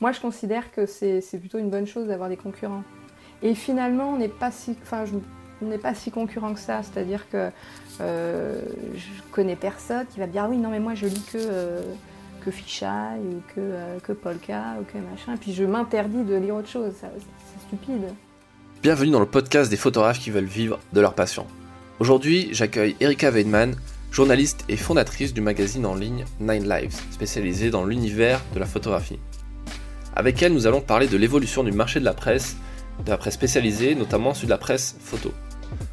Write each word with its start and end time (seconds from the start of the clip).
moi, 0.00 0.12
je 0.12 0.20
considère 0.20 0.70
que 0.72 0.86
c'est 0.86 1.38
plutôt 1.38 1.58
une 1.58 1.70
bonne 1.70 1.86
chose 1.86 2.06
d'avoir 2.06 2.28
des 2.28 2.36
concurrents. 2.36 2.84
Et 3.42 3.54
finalement, 3.54 4.10
on 4.10 4.18
n'est 4.18 4.28
pas 4.28 4.50
si, 4.50 4.76
enfin, 4.82 5.04
on 5.62 5.66
n'est 5.66 5.78
pas 5.78 5.94
si 5.94 6.10
concurrent 6.10 6.54
que 6.54 6.60
ça. 6.60 6.82
C'est-à-dire 6.82 7.28
que 7.30 7.50
euh, 8.00 8.60
je 8.94 9.32
connais 9.32 9.56
personne 9.56 10.06
qui 10.06 10.20
va 10.20 10.26
me 10.26 10.32
dire 10.32 10.44
ah 10.44 10.48
oui 10.48 10.56
non 10.56 10.70
mais 10.70 10.78
moi 10.78 10.94
je 10.94 11.06
lis 11.06 11.24
que 11.32 11.38
euh, 11.38 11.82
que 12.44 12.50
ou 12.50 13.42
que, 13.54 13.58
euh, 13.58 13.98
que 14.00 14.12
Polka 14.12 14.76
ou 14.80 14.84
que 14.84 14.98
machin. 14.98 15.34
Et 15.34 15.36
puis 15.36 15.52
je 15.52 15.64
m'interdis 15.64 16.22
de 16.22 16.36
lire 16.36 16.56
autre 16.56 16.68
chose. 16.68 16.92
C'est 17.00 17.66
stupide. 17.66 18.14
Bienvenue 18.82 19.10
dans 19.10 19.20
le 19.20 19.26
podcast 19.26 19.70
des 19.70 19.76
photographes 19.76 20.20
qui 20.20 20.30
veulent 20.30 20.44
vivre 20.44 20.78
de 20.92 21.00
leur 21.00 21.14
passion. 21.14 21.46
Aujourd'hui, 21.98 22.48
j'accueille 22.52 22.94
Erika 23.00 23.30
Weidman, 23.30 23.74
journaliste 24.12 24.64
et 24.68 24.76
fondatrice 24.76 25.34
du 25.34 25.40
magazine 25.40 25.84
en 25.84 25.96
ligne 25.96 26.24
Nine 26.38 26.68
Lives, 26.68 27.02
spécialisé 27.10 27.70
dans 27.70 27.84
l'univers 27.84 28.40
de 28.54 28.60
la 28.60 28.66
photographie. 28.66 29.18
Avec 30.18 30.42
elle, 30.42 30.52
nous 30.52 30.66
allons 30.66 30.80
parler 30.80 31.06
de 31.06 31.16
l'évolution 31.16 31.62
du 31.62 31.70
marché 31.70 32.00
de 32.00 32.04
la 32.04 32.12
presse, 32.12 32.56
de 33.06 33.10
la 33.10 33.16
presse 33.16 33.34
spécialisée, 33.34 33.94
notamment 33.94 34.34
celui 34.34 34.48
de 34.48 34.50
la 34.50 34.58
presse 34.58 34.96
photo. 35.00 35.32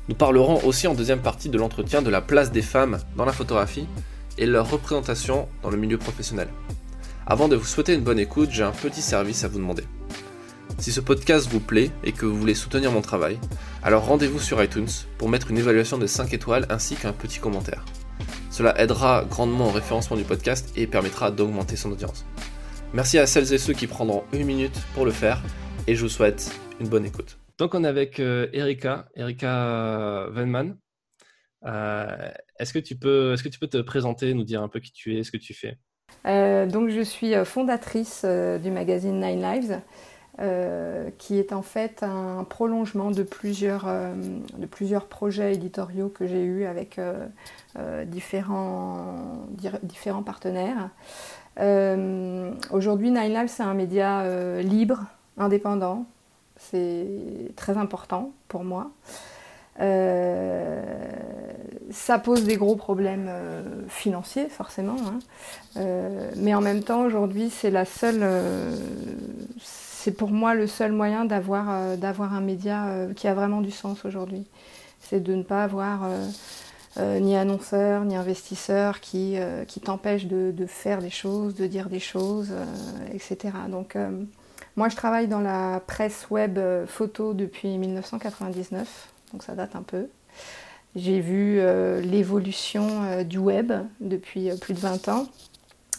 Nous 0.10 0.16
parlerons 0.16 0.66
aussi 0.66 0.88
en 0.88 0.96
deuxième 0.96 1.20
partie 1.20 1.48
de 1.48 1.60
l'entretien 1.60 2.02
de 2.02 2.10
la 2.10 2.22
place 2.22 2.52
des 2.52 2.64
femmes 2.64 2.98
dans 3.16 3.26
la 3.26 3.34
photographie 3.34 3.86
et 4.40 4.48
leur 4.48 4.72
représentation 4.72 5.48
dans 5.62 5.70
le 5.70 5.78
milieu 5.78 6.00
professionnel. 6.00 6.48
Avant 7.28 7.48
de 7.48 7.56
vous 7.56 7.66
souhaiter 7.66 7.94
une 7.94 8.02
bonne 8.02 8.18
écoute, 8.18 8.50
j'ai 8.52 8.64
un 8.64 8.72
petit 8.72 9.04
service 9.04 9.44
à 9.44 9.48
vous 9.48 9.60
demander. 9.60 9.84
Si 10.80 10.92
ce 10.92 11.02
podcast 11.02 11.48
vous 11.52 11.60
plaît 11.60 11.92
et 12.04 12.12
que 12.12 12.26
vous 12.26 12.36
voulez 12.36 12.56
soutenir 12.56 12.92
mon 12.92 13.02
travail, 13.02 13.38
alors 13.84 14.08
rendez-vous 14.08 14.40
sur 14.40 14.62
iTunes 14.64 14.90
pour 15.20 15.30
mettre 15.30 15.52
une 15.52 15.60
évaluation 15.60 16.00
de 16.00 16.08
5 16.08 16.34
étoiles 16.34 16.66
ainsi 16.72 16.96
qu'un 16.96 17.14
petit 17.14 17.38
commentaire. 17.38 17.86
Cela 18.50 18.76
aidera 18.82 19.24
grandement 19.30 19.68
au 19.68 19.72
référencement 19.72 20.18
du 20.18 20.24
podcast 20.24 20.74
et 20.76 20.88
permettra 20.88 21.30
d'augmenter 21.30 21.76
son 21.76 21.92
audience. 21.92 22.26
Merci 22.94 23.18
à 23.18 23.28
celles 23.28 23.54
et 23.54 23.58
ceux 23.58 23.74
qui 23.74 23.88
prendront 23.88 24.24
une 24.32 24.46
minute 24.46 24.78
pour 24.94 25.06
le 25.06 25.12
faire 25.12 25.42
et 25.88 25.96
je 25.96 26.02
vous 26.02 26.10
souhaite 26.10 26.52
une 26.80 26.88
bonne 26.88 27.06
écoute. 27.06 27.38
Donc 27.58 27.74
on 27.74 27.84
est 27.84 27.88
avec 27.88 28.20
euh, 28.20 28.48
Erika, 28.54 29.08
Erika 29.16 30.28
Venman. 30.32 30.78
Euh, 31.66 32.30
est-ce 32.60 32.74
que 32.74 32.80
tu 32.80 32.96
peux, 32.96 33.34
est-ce 33.34 33.44
que 33.44 33.50
tu 33.50 33.60
peux 33.60 33.68
te 33.68 33.82
présenter, 33.82 34.34
nous 34.34 34.44
dire 34.44 34.62
un 34.62 34.68
peu 34.68 34.80
qui 34.80 34.92
tu 34.92 35.18
es, 35.18 35.24
ce 35.24 35.32
que 35.32 35.38
tu 35.38 35.54
fais? 35.54 35.78
Euh, 36.26 36.66
Donc 36.66 36.90
je 36.90 37.02
suis 37.02 37.34
fondatrice 37.46 38.26
du 38.26 38.72
magazine 38.72 39.20
Nine 39.20 39.42
Lives. 39.42 39.82
qui 41.18 41.40
est 41.40 41.54
en 41.54 41.62
fait 41.62 42.04
un 42.04 42.44
prolongement 42.44 43.12
de 43.12 43.24
plusieurs, 43.24 43.86
de 43.86 44.66
plusieurs 44.66 45.08
projets 45.08 45.54
éditoriaux 45.54 46.10
que 46.10 46.28
j'ai 46.28 46.44
eus 46.44 46.66
avec 46.66 47.00
différents, 48.06 49.48
différents 49.84 50.24
partenaires. 50.24 50.90
Euh, 51.60 52.52
aujourd'hui, 52.72 53.12
Nine 53.12 53.48
c'est 53.48 53.64
un 53.64 53.74
média 53.74 54.22
euh, 54.22 54.62
libre, 54.62 55.06
indépendant. 55.38 56.06
C'est 56.58 57.08
très 57.56 57.78
important 57.78 58.32
pour 58.48 58.64
moi. 58.64 58.92
Euh, 59.82 60.82
ça 61.92 62.18
pose 62.18 62.46
des 62.46 62.56
gros 62.56 62.76
problèmes 62.76 63.30
financiers, 63.90 64.48
forcément. 64.48 64.96
Hein. 65.06 65.82
mais 66.38 66.54
en 66.56 66.62
même 66.62 66.82
temps, 66.82 67.02
aujourd'hui, 67.02 67.50
c'est 67.50 67.72
la 67.72 67.86
seule. 67.86 68.26
c'est 69.62 70.14
pour 70.14 70.32
moi 70.32 70.56
le 70.56 70.68
seul 70.68 70.92
moyen 70.92 71.26
d'avoir 71.26 71.70
un 71.70 72.42
média 72.42 72.88
qui 73.16 73.28
a 73.28 73.34
vraiment 73.34 73.62
du 73.62 73.72
sens 73.72 74.06
aujourd'hui. 74.06 74.46
C'est 75.02 75.20
de 75.20 75.36
ne 75.36 75.44
pas 75.44 75.64
avoir 75.64 76.10
euh, 76.98 77.20
ni 77.20 77.36
annonceurs, 77.36 78.06
ni 78.06 78.16
investisseurs 78.16 79.02
qui, 79.02 79.34
euh, 79.36 79.66
qui 79.66 79.82
t'empêchent 79.82 80.28
de, 80.28 80.52
de, 80.52 80.66
faire 80.66 81.02
des 81.02 81.10
choses, 81.10 81.54
de 81.54 81.68
dire 81.68 81.90
des 81.90 82.00
choses, 82.00 82.52
euh, 82.52 82.66
etc. 83.14 83.54
Donc 83.70 83.98
moi 84.78 84.88
je 84.88 84.96
travaille 84.96 85.28
dans 85.28 85.42
la 85.42 85.82
presse 85.86 86.28
web 86.30 86.58
photo 86.88 87.34
depuis 87.34 87.78
1999, 87.78 89.10
donc 89.34 89.44
ça 89.44 89.56
date 89.56 89.76
un 89.76 89.84
peu. 89.84 90.08
J'ai 90.96 91.20
vu 91.20 91.60
l'évolution 92.02 93.24
du 93.24 93.38
web 93.38 93.74
depuis 94.00 94.50
plus 94.62 94.74
de 94.74 94.80
20 94.80 95.10
ans. 95.10 95.28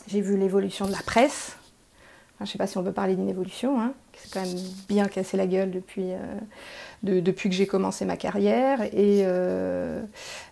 J'ai 0.09 0.23
vu 0.23 0.39
l'évolution 0.39 0.87
de 0.87 0.93
la 0.93 1.03
presse. 1.03 1.57
je 2.39 2.45
ne 2.45 2.49
sais 2.49 2.57
pas 2.57 2.67
si 2.67 2.79
on 2.79 2.83
peut 2.83 2.93
parler 2.93 3.15
d'une 3.15 3.29
évolution, 3.29 3.79
hein, 3.79 3.93
qui 4.13 4.23
s'est 4.23 4.29
quand 4.33 4.41
même 4.41 4.59
bien 4.89 5.07
cassé 5.07 5.37
la 5.37 5.47
gueule 5.47 5.71
depuis, 5.71 6.13
depuis 7.03 7.49
que 7.49 7.55
j'ai 7.55 7.67
commencé 7.67 8.05
ma 8.05 8.17
carrière. 8.17 8.83
Et, 8.83 9.23
euh, 9.25 10.03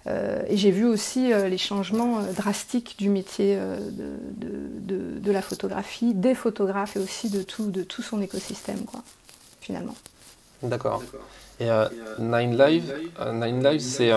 euh, 0.06 0.42
j'ai 0.50 0.70
vu 0.70 0.84
aussi 0.84 1.32
euh, 1.32 1.48
les 1.48 1.58
changements 1.58 2.20
drastiques 2.36 2.96
du 2.98 3.08
métier 3.08 3.56
de, 3.56 5.20
de, 5.20 5.32
la 5.32 5.42
photographie, 5.42 6.14
des 6.14 6.34
photographes 6.34 6.96
et 6.96 7.00
aussi 7.00 7.30
de 7.30 7.42
tout, 7.42 7.70
de 7.70 7.82
tout 7.82 8.02
son 8.02 8.20
écosystème, 8.22 8.84
quoi, 8.84 9.00
finalement. 9.60 9.94
D'accord. 10.62 11.02
Et 11.60 11.68
Nine 12.18 12.58
Live, 12.58 12.94
Nine 13.32 13.62
Live 13.62 13.80
c'est 13.80 14.10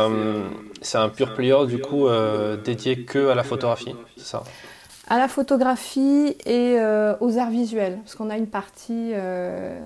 c'est 0.82 0.98
un 0.98 1.10
pur 1.10 1.36
player 1.36 1.68
du 1.68 1.80
coup 1.80 2.08
dédié 2.64 3.04
que 3.04 3.30
à 3.30 3.36
la 3.36 3.44
photographie, 3.44 3.96
c'est 4.18 4.26
ça? 4.26 4.44
À 5.08 5.18
la 5.18 5.28
photographie 5.28 6.36
et 6.46 6.78
aux 7.20 7.38
arts 7.38 7.52
visuels, 7.52 8.00
parce 8.04 8.16
qu'on 8.16 8.30
a 8.30 8.38
une 8.38 8.48
partie, 8.48 9.14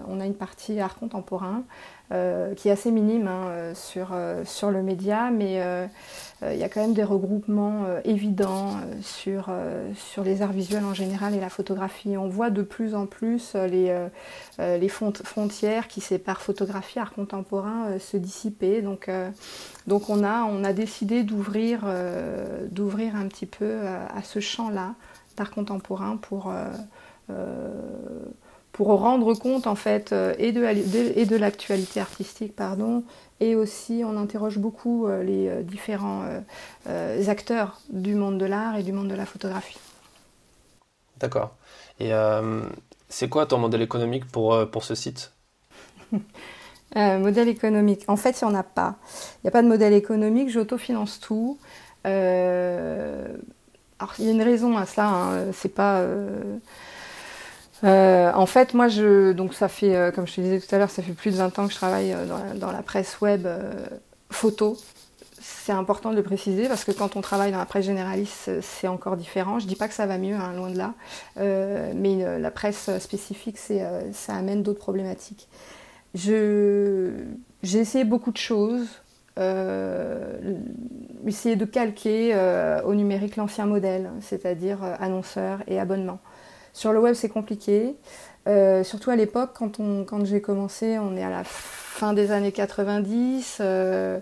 on 0.08 0.20
a 0.20 0.26
une 0.26 0.36
partie 0.36 0.80
art 0.80 0.96
contemporain 0.96 1.64
euh, 2.12 2.54
qui 2.56 2.68
est 2.68 2.72
assez 2.72 2.92
minime 2.92 3.28
hein, 3.28 3.46
euh, 3.48 3.74
sur, 3.74 4.10
euh, 4.12 4.44
sur 4.44 4.70
le 4.70 4.84
média, 4.84 5.32
mais 5.32 5.62
il 6.44 6.58
y 6.58 6.64
a 6.64 6.70
quand 6.70 6.82
même 6.82 6.96
des 6.96 7.04
regroupements 7.04 7.86
évidents 8.04 8.72
sur, 9.04 9.52
sur 9.96 10.24
les 10.24 10.42
arts 10.42 10.54
visuels 10.54 10.84
en 10.84 10.96
général 10.96 11.36
et 11.36 11.40
la 11.40 11.50
photographie. 11.50 12.18
On 12.18 12.28
voit 12.30 12.50
de 12.50 12.64
plus 12.64 12.96
en 12.96 13.06
plus 13.06 13.54
les, 13.54 13.96
les 14.58 14.90
frontières 14.90 15.88
qui 15.88 16.02
séparent 16.02 16.42
photographie, 16.42 16.98
art 16.98 17.14
contemporain 17.14 18.00
se 18.00 18.18
dissiper. 18.18 18.82
Donc, 18.82 19.08
donc 19.86 20.10
on, 20.10 20.24
a, 20.24 20.44
on 20.46 20.64
a 20.64 20.74
décidé 20.74 21.22
d'ouvrir 21.22 21.86
d'ouvrir 22.72 23.16
un 23.16 23.28
petit 23.28 23.46
peu 23.46 23.82
à 23.86 24.24
ce 24.24 24.40
champ-là 24.40 24.96
d'art 25.38 25.52
contemporain 25.52 26.18
pour 26.18 26.52
pour 28.82 29.00
rendre 29.00 29.36
compte 29.36 29.68
en 29.68 29.76
fait 29.76 30.12
euh, 30.12 30.34
et 30.40 30.52
de, 30.52 31.36
l'actualité 31.36 32.00
artistique 32.00 32.56
pardon 32.56 33.04
et 33.40 33.56
aussi 33.56 34.02
on 34.04 34.18
interroge 34.18 34.58
beaucoup 34.58 35.06
euh, 35.06 35.22
les 35.22 35.50
euh, 35.50 35.62
différents 35.62 36.24
acteurs 37.28 37.80
du 37.92 38.16
monde 38.16 38.40
de 38.40 38.46
l'art 38.46 38.78
et 38.78 38.82
du 38.82 38.92
monde 38.92 39.08
de 39.08 39.14
la 39.14 39.28
photographie. 39.28 39.78
D'accord. 41.20 41.52
Et 42.00 42.12
c'est 43.08 43.30
quoi 43.30 43.46
ton 43.46 43.60
modèle 43.60 43.84
économique 43.84 44.26
pour, 44.26 44.68
pour 44.72 44.84
ce 44.84 44.96
site? 44.96 45.32
Modèle 46.96 47.50
économique. 47.50 48.06
En 48.08 48.18
fait, 48.18 48.42
il 48.42 48.48
n'y 48.48 48.52
en 48.52 48.56
a 48.56 48.64
pas. 48.64 48.96
Il 49.36 49.46
n'y 49.46 49.50
a 49.50 49.52
pas 49.52 49.62
de 49.62 49.68
modèle 49.68 49.94
économique, 49.94 50.50
j'autofinance 50.50 51.20
tout. 51.20 51.60
alors, 52.04 52.16
il 54.18 54.26
y 54.26 54.30
a 54.30 54.32
une 54.32 54.42
raison 54.42 54.76
à 54.76 54.88
cela, 54.88 55.08
hein. 55.08 55.52
c'est 55.54 55.74
pas 55.74 56.00
euh, 56.00 56.58
en 57.84 58.46
fait, 58.46 58.74
moi, 58.74 58.88
je, 58.88 59.32
donc 59.32 59.54
ça 59.54 59.68
fait, 59.68 59.96
euh, 59.96 60.12
comme 60.12 60.28
je 60.28 60.36
te 60.36 60.42
disais 60.42 60.60
tout 60.60 60.74
à 60.74 60.78
l'heure, 60.78 60.90
ça 60.90 61.02
fait 61.02 61.14
plus 61.14 61.32
de 61.32 61.38
20 61.38 61.58
ans 61.60 61.66
que 61.68 61.74
je 61.74 61.78
travaille 61.78 62.14
euh, 62.14 62.26
dans, 62.56 62.72
la, 62.72 62.82
presse 62.84 63.20
web 63.22 63.48
photo. 64.30 64.78
C'est 65.40 65.72
important 65.72 66.12
de 66.12 66.16
le 66.16 66.24
préciser 66.24 66.68
parce 66.68 66.84
que 66.84 66.92
quand 66.92 67.16
on 67.16 67.22
travaille 67.22 67.52
dans 67.52 67.58
la 67.58 67.66
presse 67.66 67.86
généraliste, 67.86 68.62
c'est 68.62 68.88
encore 68.88 69.18
différent. 69.18 69.60
Je 69.60 69.66
dis 69.66 69.76
pas 69.76 69.88
que 69.88 69.94
ça 69.94 70.06
va 70.06 70.18
mieux, 70.18 70.36
hein, 70.36 70.54
loin 70.56 70.70
de 70.70 70.78
là, 70.78 70.94
mais 71.38 72.40
la 72.40 72.52
presse 72.52 72.90
spécifique, 73.00 73.58
ça 73.58 74.36
amène 74.36 74.62
d'autres 74.62 74.80
problématiques. 74.80 75.48
j'ai 76.14 77.12
essayé 77.64 78.04
beaucoup 78.04 78.32
de 78.32 78.38
choses. 78.38 78.88
essayer 81.26 81.56
de 81.56 81.66
calquer 81.66 82.36
au 82.86 82.94
numérique 82.94 83.36
l'ancien 83.36 83.66
modèle, 83.66 84.12
c'est-à-dire 84.22 84.80
annonceur 85.00 85.64
et 85.68 85.80
abonnement. 85.80 86.20
Sur 86.74 86.94
le 86.94 87.00
web, 87.00 87.16
c'est 87.16 87.30
compliqué. 87.30 87.96
Euh, 88.48 88.84
surtout 88.84 89.12
à 89.12 89.16
l'époque, 89.16 89.52
quand, 89.54 90.26
j'ai 90.26 90.42
commencé, 90.42 90.98
on 90.98 91.16
est 91.16 91.24
à 91.24 91.30
la 91.30 91.44
fin 91.44 92.14
des 92.14 92.32
années 92.32 92.52
90. 92.52 93.58
Euh, 93.60 94.20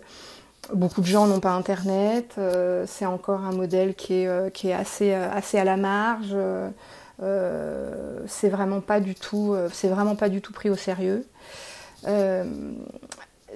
beaucoup 0.74 1.02
de 1.02 1.06
gens 1.06 1.28
n'ont 1.28 1.40
pas 1.40 1.52
Internet. 1.52 2.36
Euh, 2.38 2.86
c'est 2.88 3.06
encore 3.06 3.42
un 3.42 3.54
modèle 3.54 3.96
qui 3.96 4.14
est, 4.14 4.74
assez, 4.74 5.14
à 5.14 5.64
la 5.64 5.78
marge. 5.78 6.36
c'est 8.28 8.50
vraiment 8.50 8.82
pas 8.82 9.00
du 9.00 9.16
tout, 9.16 9.56
pris 10.54 10.70
au 10.70 10.76
sérieux. 10.76 11.26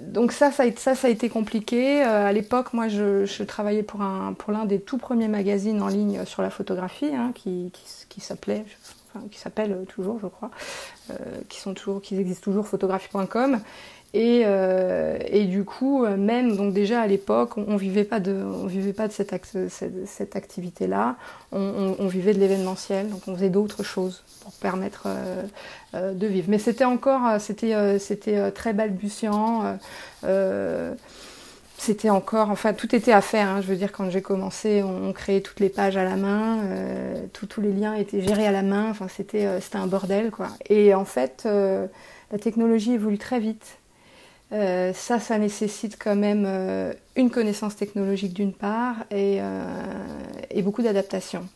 donc 0.02 0.32
ça 0.32 0.52
ça, 0.52 0.64
a 0.64 1.10
été 1.10 1.28
compliqué. 1.28 2.02
à 2.04 2.32
l'époque, 2.32 2.72
moi, 2.72 2.88
je, 2.88 3.44
travaillais 3.44 3.84
pour, 3.84 4.02
un, 4.02 4.32
pour 4.32 4.54
l'un 4.54 4.64
des 4.64 4.80
tout 4.80 4.98
premiers 4.98 5.28
magazines 5.28 5.82
en 5.82 5.90
ligne 5.90 6.24
sur 6.24 6.42
la 6.42 6.50
photographie, 6.50 7.14
hein, 7.14 7.34
qui 7.36 7.72
s'appelait, 8.20 8.64
qui 9.32 9.40
s'appelle 9.40 9.86
toujours, 9.88 10.20
je 10.22 10.28
crois, 10.28 10.52
euh, 11.12 11.16
qui, 11.50 11.60
sont 11.60 11.74
toujours, 11.74 12.02
qui 12.02 12.18
existent 12.20 12.44
toujours, 12.44 12.68
photographie.com. 12.68 13.60
Et, 14.16 14.44
et, 15.32 15.46
du 15.46 15.64
coup, 15.64 16.06
même 16.06 16.56
donc 16.56 16.72
déjà 16.72 17.02
à 17.02 17.08
l'époque, 17.08 17.58
on, 17.58 17.74
ne 17.74 17.78
vivait 17.80 18.04
pas 18.04 18.20
de, 18.20 18.32
on 18.32 18.68
vivait 18.68 18.94
pas 18.94 19.08
de 19.08 19.12
cette, 19.12 19.34
activité-là. 20.36 21.16
On, 21.52 21.96
on, 21.98 22.08
vivait 22.08 22.36
de 22.36 22.40
l'événementiel, 22.40 23.10
donc 23.10 23.22
on 23.26 23.34
faisait 23.34 23.50
d'autres 23.50 23.82
choses 23.82 24.24
pour 24.42 24.52
permettre 24.52 25.08
de 25.96 26.28
vivre. 26.28 26.46
Mais 26.48 26.60
c'était 26.60 26.86
encore, 26.86 27.42
c'était, 27.42 27.98
c'était 27.98 28.52
très 28.52 28.74
balbutiant 28.74 29.80
c'était 31.78 32.10
encore, 32.10 32.50
enfin 32.50 32.74
tout 32.74 32.96
était 32.96 33.12
à 33.12 33.22
faire. 33.22 33.50
Hein. 33.50 33.62
Je 33.62 33.68
veux 33.68 33.76
dire, 33.76 33.92
quand 33.92 34.10
j'ai 34.10 34.22
commencé, 34.22 34.84
on, 34.84 35.12
créait 35.14 35.42
toutes 35.42 35.60
les 35.60 35.70
pages 35.70 35.98
à 35.98 36.04
la 36.04 36.16
main, 36.16 36.60
euh, 36.64 37.26
tous 37.34 37.62
les 37.62 37.74
liens 37.74 37.94
étaient 37.94 38.22
gérés 38.22 38.48
à 38.48 38.52
la 38.52 38.62
main. 38.62 38.90
Enfin, 38.90 39.08
c'était 39.08 39.46
euh, 39.46 39.60
un 39.74 39.88
bordel, 39.88 40.32
quoi. 40.32 40.50
Et 40.70 40.94
en 40.94 41.06
fait, 41.06 41.44
euh, 41.46 41.88
la 42.32 42.40
technologie 42.40 42.94
évolue 42.94 43.18
très 43.18 43.40
vite. 43.40 43.78
ça, 44.52 45.20
ça 45.20 45.38
nécessite 45.40 45.98
quand 46.02 46.16
même 46.16 46.46
une 47.16 47.32
connaissance 47.32 47.76
technologique 47.76 48.34
d'une 48.34 48.54
part 48.54 48.98
et, 49.10 49.40
et 50.52 50.62
beaucoup 50.62 50.84
d'adaptation. 50.84 51.48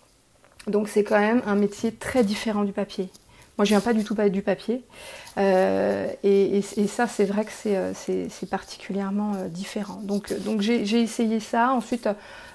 Donc 0.65 0.89
c'est 0.89 1.03
quand 1.03 1.19
même 1.19 1.43
un 1.45 1.55
métier 1.55 1.91
très 1.91 2.23
différent 2.23 2.63
du 2.63 2.73
papier. 2.73 3.09
Moi, 3.57 3.65
je 3.65 3.69
viens 3.69 3.81
pas 3.81 3.93
du 3.93 4.03
tout 4.03 4.13
du 4.13 4.41
papier. 4.43 4.83
Euh, 5.39 6.07
et, 6.23 6.61
ça, 6.87 7.07
c'est 7.07 7.25
vrai 7.25 7.43
que 7.43 7.51
c'est 7.51 7.75
euh, 7.75 8.45
particulièrement 8.49 9.33
euh, 9.35 9.47
différent. 9.47 9.99
Donc, 10.03 10.31
j'ai 10.61 11.01
essayé 11.01 11.39
ça. 11.39 11.71
Ensuite, 11.71 12.07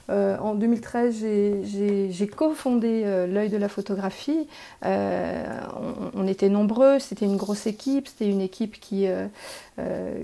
en 0.08 0.54
2013, 0.54 1.24
j'ai 1.64 2.26
cofondé 2.28 3.04
l'œil 3.28 3.48
de 3.48 3.56
la 3.56 3.68
photographie. 3.68 4.46
On, 4.84 6.26
était 6.28 6.48
nombreux, 6.48 6.98
c'était 6.98 7.24
une 7.24 7.36
grosse 7.36 7.66
équipe. 7.66 8.06
C'était 8.06 8.28
une 8.28 8.40
équipe 8.40 8.78
qui, 8.78 9.06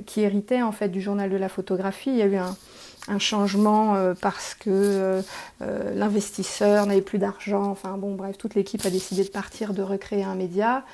qui 0.06 0.20
héritait 0.20 0.62
en 0.62 0.72
fait 0.72 0.88
du 0.88 1.00
journal 1.00 1.30
de 1.30 1.36
la 1.36 1.48
photographie. 1.48 2.10
Il 2.10 2.16
y 2.16 2.22
a 2.22 2.26
eu 2.26 2.36
un, 2.36 2.56
un 3.06 3.18
changement 3.18 3.94
parce 4.20 4.54
que 4.54 5.22
l'investisseur 5.60 6.86
n'avait 6.86 7.00
plus 7.00 7.18
d'argent. 7.18 7.64
Enfin 7.70 7.96
bon, 7.96 8.14
bref, 8.14 8.36
toute 8.36 8.54
l'équipe 8.54 8.84
a 8.84 8.90
décidé 8.90 9.24
de 9.24 9.30
partir, 9.30 9.72
de 9.72 9.82
recréer 9.82 10.24
un 10.24 10.34
média. 10.34 10.84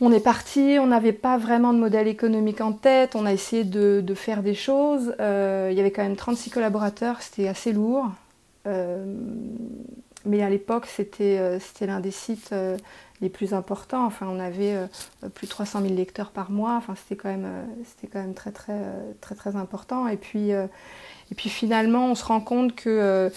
On 0.00 0.12
est 0.12 0.20
parti, 0.20 0.76
on 0.78 0.88
n'avait 0.88 1.14
pas 1.14 1.38
vraiment 1.38 1.72
de 1.72 1.78
modèle 1.78 2.06
économique 2.06 2.60
en 2.60 2.72
tête, 2.72 3.16
on 3.16 3.24
a 3.24 3.32
essayé 3.32 3.64
de, 3.64 4.14
faire 4.14 4.42
des 4.42 4.54
choses. 4.54 5.14
Euh, 5.20 5.68
il 5.72 5.76
y 5.76 5.80
avait 5.80 5.90
quand 5.90 6.02
même 6.02 6.16
36 6.16 6.50
collaborateurs, 6.50 7.22
c'était 7.22 7.48
assez 7.48 7.72
lourd. 7.72 8.10
Euh, 8.66 9.06
mais 10.26 10.42
à 10.42 10.50
l'époque, 10.50 10.84
c'était 10.86 11.38
euh, 11.38 11.58
l'un 11.80 12.00
des 12.00 12.10
sites 12.10 12.54
les 13.20 13.28
plus 13.28 13.54
importants. 13.54 14.04
Enfin, 14.04 14.26
on 14.28 14.38
avait 14.38 14.76
plus 15.34 15.46
de 15.46 15.50
300 15.50 15.82
000 15.82 15.94
lecteurs 15.94 16.30
par 16.30 16.50
mois. 16.50 16.74
Enfin, 16.76 16.94
c'était 16.94 17.16
quand 17.16 17.28
même, 17.28 17.48
quand 18.12 18.20
même 18.20 18.34
très, 18.34 18.52
très, 18.52 18.80
très, 19.20 19.34
très 19.34 19.56
important. 19.56 20.06
Et 20.08 20.16
puis, 20.16 20.50
et 20.50 21.34
puis 21.36 21.48
finalement, 21.48 22.10
on 22.10 22.14
se 22.14 22.24
rend 22.24 22.40
compte 22.40 22.74
que 22.74 23.30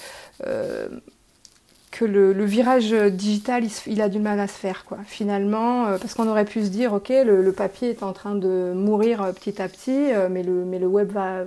que 1.91 2.05
le, 2.05 2.45
virage 2.45 2.91
digital, 2.91 3.63
il, 3.87 4.01
a 4.01 4.09
du 4.09 4.19
mal 4.19 4.39
à 4.39 4.47
se 4.47 4.53
faire. 4.53 4.85
Finalement, 5.05 5.87
euh, 5.87 5.97
parce 5.97 6.13
qu'on 6.13 6.27
aurait 6.27 6.45
pu 6.45 6.63
se 6.63 6.69
dire, 6.69 6.93
ok, 6.93 7.09
le, 7.09 7.51
papier 7.51 7.89
est 7.89 8.03
en 8.03 8.13
train 8.13 8.35
de 8.35 8.73
mourir 8.75 9.21
euh, 9.21 9.31
petit 9.31 9.61
à 9.61 9.67
petit, 9.67 10.13
euh, 10.13 10.29
mais, 10.29 10.43
le, 10.43 10.65
mais 10.65 10.79
le 10.79 10.87
web 10.87 11.11
va, 11.11 11.43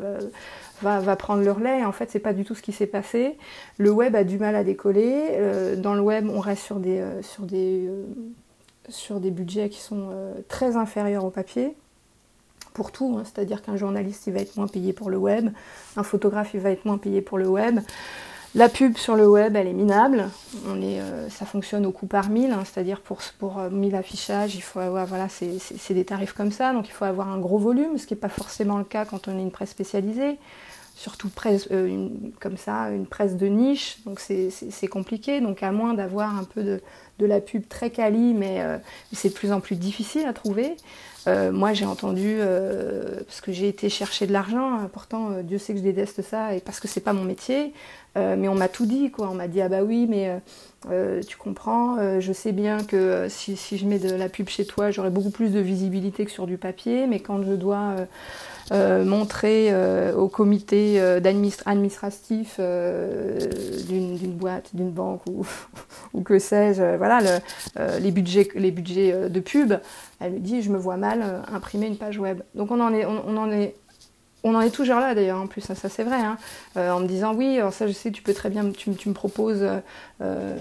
va, 0.82 1.16
prendre 1.16 1.42
le 1.42 1.52
relais. 1.52 1.84
En 1.84 1.92
fait, 1.92 2.10
c'est 2.10 2.18
pas 2.18 2.32
du 2.32 2.44
tout 2.44 2.54
ce 2.54 2.62
qui 2.62 2.72
s'est 2.72 2.86
passé. 2.86 3.38
Le 3.78 3.90
web 3.90 4.14
a 4.16 4.24
du 4.24 4.38
mal 4.38 4.56
à 4.56 4.64
décoller. 4.64 5.38
dans 5.78 5.94
le 5.94 6.00
web, 6.00 6.28
on 6.28 6.40
reste 6.40 6.62
sur 6.62 6.76
des, 6.76 7.02
sur 7.22 7.44
des, 7.44 7.88
sur 8.88 9.20
des 9.20 9.30
budgets 9.30 9.68
qui 9.68 9.80
sont 9.80 10.10
très 10.48 10.76
inférieurs 10.76 11.24
au 11.24 11.30
papier 11.30 11.74
pour 12.72 12.92
tout, 12.92 13.16
hein. 13.18 13.22
c'est-à-dire 13.24 13.62
qu'un 13.62 13.76
journaliste 13.76 14.26
il 14.26 14.32
va 14.32 14.40
être 14.40 14.56
moins 14.56 14.66
payé 14.66 14.92
pour 14.92 15.10
le 15.10 15.16
web, 15.16 15.50
un 15.96 16.02
photographe 16.02 16.54
il 16.54 16.60
va 16.60 16.70
être 16.70 16.84
moins 16.84 16.98
payé 16.98 17.20
pour 17.20 17.38
le 17.38 17.48
web. 17.48 17.80
La 18.54 18.68
pub 18.68 18.98
sur 18.98 19.16
le 19.16 19.26
web, 19.26 19.56
elle 19.56 19.66
est 19.66 19.72
minable. 19.72 20.28
On 20.68 20.82
est, 20.82 21.00
euh, 21.00 21.30
ça 21.30 21.46
fonctionne 21.46 21.86
au 21.86 21.90
coût 21.90 22.06
par 22.06 22.28
mille, 22.28 22.50
hein. 22.50 22.64
c'est-à-dire 22.66 23.00
pour, 23.00 23.20
pour 23.38 23.58
1000 23.58 23.94
euh, 23.94 23.98
affichages, 23.98 24.54
il 24.54 24.60
faut 24.60 24.78
avoir, 24.78 25.06
voilà, 25.06 25.28
c'est 25.30 25.94
des 25.94 26.04
tarifs 26.04 26.34
comme 26.34 26.52
ça, 26.52 26.74
donc 26.74 26.86
il 26.86 26.92
faut 26.92 27.06
avoir 27.06 27.28
un 27.28 27.38
gros 27.38 27.56
volume, 27.56 27.96
ce 27.96 28.06
qui 28.06 28.12
n'est 28.12 28.20
pas 28.20 28.28
forcément 28.28 28.76
le 28.76 28.84
cas 28.84 29.06
quand 29.06 29.26
on 29.26 29.38
est 29.38 29.42
une 29.42 29.50
presse 29.50 29.70
spécialisée. 29.70 30.38
Surtout 31.02 31.28
presse, 31.28 31.66
euh, 31.72 32.08
comme 32.38 32.56
ça, 32.56 32.90
une 32.90 33.06
presse 33.06 33.36
de 33.36 33.46
niche, 33.46 33.98
donc 34.06 34.20
c'est 34.20 34.86
compliqué. 34.86 35.40
Donc 35.40 35.64
à 35.64 35.72
moins 35.72 35.94
d'avoir 35.94 36.38
un 36.38 36.44
peu 36.44 36.62
de, 36.62 36.80
de, 37.18 37.26
la 37.26 37.40
pub 37.40 37.68
très 37.68 37.90
quali, 37.90 38.34
mais 38.34 38.60
c'est 39.12 39.30
de 39.30 39.34
plus 39.34 39.50
en 39.50 39.60
plus 39.60 39.74
difficile 39.74 40.26
à 40.26 40.32
trouver. 40.32 40.76
moi, 41.26 41.72
j'ai 41.72 41.86
entendu, 41.86 42.38
parce 43.26 43.40
que 43.40 43.50
j'ai 43.50 43.66
été 43.66 43.88
chercher 43.88 44.28
de 44.28 44.32
l'argent, 44.32 44.88
pourtant 44.92 45.42
Dieu 45.42 45.58
sait 45.58 45.72
que 45.72 45.80
je 45.80 45.84
déteste 45.84 46.22
ça, 46.22 46.54
et 46.54 46.60
parce 46.60 46.78
que 46.78 46.86
c'est 46.86 47.00
pas 47.00 47.12
mon 47.12 47.24
métier. 47.24 47.72
Euh, 48.16 48.36
mais 48.38 48.48
on 48.48 48.54
m'a 48.54 48.68
tout 48.68 48.86
dit, 48.86 49.10
quoi. 49.10 49.30
On 49.30 49.34
m'a 49.34 49.48
dit 49.48 49.60
ah 49.60 49.68
bah 49.68 49.82
oui, 49.82 50.06
mais 50.08 50.28
euh, 50.28 50.38
euh, 50.90 51.22
tu 51.26 51.36
comprends, 51.36 52.20
je 52.20 52.32
sais 52.32 52.52
bien 52.52 52.82
que 52.84 53.26
si, 53.28 53.56
si, 53.56 53.78
je 53.78 53.86
mets 53.86 53.98
de 53.98 54.14
la 54.14 54.28
pub 54.28 54.48
chez 54.48 54.64
toi, 54.64 54.90
j'aurai 54.90 55.10
beaucoup 55.10 55.30
plus 55.30 55.50
de 55.50 55.60
visibilité 55.60 56.24
que 56.24 56.30
sur 56.30 56.46
du 56.46 56.58
papier, 56.58 57.06
mais 57.06 57.20
quand 57.20 57.42
je 57.42 57.52
dois 57.52 57.94
montrer 58.72 59.74
au 60.14 60.28
comité 60.28 61.00
administratif 61.66 62.58
d'une 62.58 64.32
boîte, 64.32 64.70
d'une 64.74 64.90
banque 64.90 65.22
ou, 66.14 66.20
que 66.22 66.38
sais-je, 66.38 66.96
voilà, 66.96 67.20
le, 67.20 67.98
les 68.00 68.10
budgets, 68.10 69.28
de 69.28 69.40
pub, 69.40 69.74
elle 70.20 70.32
me 70.32 70.38
dit 70.38 70.62
je 70.62 70.70
me 70.70 70.78
vois 70.78 70.96
mal 70.96 71.42
imprimer 71.52 71.86
une 71.86 71.96
page 71.96 72.18
web. 72.18 72.42
Donc 72.54 72.70
on 72.70 72.80
en 72.80 72.92
est, 72.94 73.04
on 73.04 73.36
en 73.36 73.50
est 73.50 73.74
on 74.44 74.54
en 74.54 74.60
est 74.60 74.70
toujours 74.70 74.98
là 74.98 75.14
d'ailleurs, 75.14 75.40
en 75.40 75.46
plus, 75.46 75.60
ça, 75.60 75.74
c'est 75.74 76.02
vrai, 76.02 76.20
hein. 76.20 76.36
euh, 76.76 76.90
en 76.90 77.00
me 77.00 77.06
disant 77.06 77.34
oui, 77.34 77.60
ça 77.70 77.86
je 77.86 77.92
sais, 77.92 78.10
tu 78.10 78.22
peux 78.22 78.34
très 78.34 78.50
bien, 78.50 78.70
tu, 78.70 78.90
me 78.90 79.12
proposes 79.12 79.66
euh, 80.20 80.56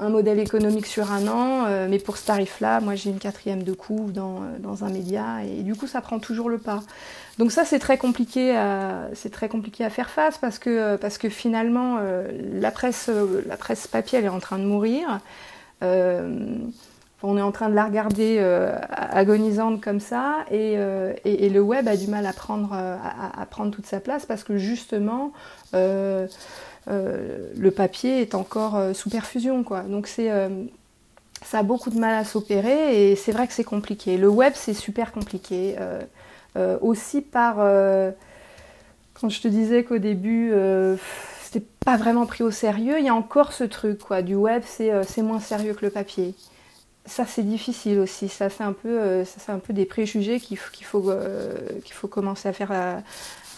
un 0.00 0.08
modèle 0.08 0.38
économique 0.38 0.86
sur 0.86 1.12
un 1.12 1.26
an, 1.28 1.64
euh, 1.66 1.86
mais 1.88 1.98
pour 1.98 2.16
ce 2.16 2.26
tarif-là, 2.26 2.80
moi 2.80 2.94
j'ai 2.94 3.10
une 3.10 3.18
quatrième 3.18 3.62
de 3.62 3.72
coût 3.72 4.10
dans, 4.12 4.84
un 4.84 4.90
média, 4.90 5.42
et, 5.44 5.62
du 5.62 5.74
coup 5.74 5.86
ça 5.86 6.00
prend 6.00 6.18
toujours 6.18 6.48
le 6.48 6.58
pas. 6.58 6.82
Donc 7.38 7.52
ça 7.52 7.64
c'est 7.64 7.78
très 7.78 7.98
compliqué, 7.98 8.54
c'est 9.14 9.30
très 9.30 9.48
compliqué 9.48 9.84
à 9.84 9.90
faire 9.90 10.10
face 10.10 10.38
parce 10.38 10.58
que, 10.58 10.96
parce 10.96 11.18
que 11.18 11.28
finalement 11.28 11.98
la 12.52 12.70
presse, 12.70 13.10
la 13.46 13.56
presse 13.56 13.86
papier 13.86 14.18
elle 14.18 14.24
est 14.24 14.28
en 14.28 14.40
train 14.40 14.58
de 14.58 14.64
mourir 14.64 15.20
on 17.22 17.36
est 17.36 17.42
en 17.42 17.52
train 17.52 17.68
de 17.68 17.74
la 17.74 17.84
regarder 17.84 18.36
euh, 18.38 18.76
agonisante 18.90 19.80
comme 19.80 20.00
ça, 20.00 20.44
euh, 20.52 21.12
et, 21.24 21.48
le 21.48 21.60
web 21.60 21.88
a 21.88 21.96
du 21.96 22.06
mal 22.06 22.26
à 22.26 22.32
prendre, 22.32 22.70
euh, 22.72 22.96
à, 23.02 23.44
prendre 23.46 23.72
toute 23.72 23.86
sa 23.86 24.00
place 24.00 24.24
parce 24.24 24.44
que 24.44 24.56
justement, 24.56 25.32
le 26.88 27.70
papier 27.70 28.20
est 28.20 28.34
encore 28.34 28.94
sous 28.94 29.10
perfusion. 29.10 29.62
Quoi. 29.62 29.82
Donc 29.82 30.06
c'est, 30.06 30.30
ça 31.44 31.58
a 31.58 31.62
beaucoup 31.62 31.90
de 31.90 31.98
mal 31.98 32.14
à 32.14 32.24
s'opérer, 32.24 33.10
et 33.10 33.16
c'est 33.16 33.32
vrai 33.32 33.46
que 33.46 33.52
c'est 33.52 33.64
compliqué. 33.64 34.16
Le 34.16 34.28
web, 34.28 34.52
c'est 34.56 34.74
super 34.74 35.12
compliqué. 35.12 35.76
aussi 36.80 37.20
par... 37.20 37.56
quand 39.14 39.28
je 39.28 39.40
te 39.40 39.48
disais 39.48 39.84
qu'au 39.84 39.98
début 39.98 40.52
c'était 41.42 41.66
pas 41.84 41.96
vraiment 41.96 42.26
pris 42.26 42.44
au 42.44 42.50
sérieux, 42.50 42.98
il 42.98 43.04
y 43.04 43.08
a 43.08 43.14
encore 43.14 43.52
ce 43.52 43.64
truc 43.64 43.98
quoi, 43.98 44.22
du 44.22 44.34
web, 44.34 44.62
c'est 44.66 45.22
moins 45.22 45.40
sérieux 45.40 45.74
que 45.74 45.84
le 45.84 45.90
papier 45.90 46.34
ça 47.08 47.24
c'est 47.26 47.42
difficile 47.42 47.98
aussi. 47.98 48.28
Ça 48.28 48.50
c'est 48.50 48.62
un 48.62 48.72
peu, 48.72 48.88
euh, 48.88 49.24
un 49.48 49.58
peu 49.58 49.72
des 49.72 49.86
préjugés 49.86 50.38
qu'il 50.40 50.56
faut, 50.58 51.10
euh, 51.10 51.54
qu'il 51.84 51.94
faut 51.94 52.08
commencer 52.08 52.48
à 52.48 52.52
faire, 52.52 52.70
euh, 52.72 52.98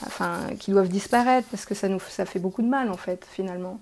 enfin, 0.07 0.39
qui 0.59 0.71
doivent 0.71 0.89
disparaître 0.89 1.47
parce 1.51 1.65
que 1.65 1.75
ça 1.75 1.89
nous, 1.89 2.01
ça 2.01 2.25
fait 2.25 2.39
beaucoup 2.39 2.63
de 2.63 2.69
mal 2.69 2.91
en 2.91 2.97
fait 2.97 3.27
finalement. 3.31 3.81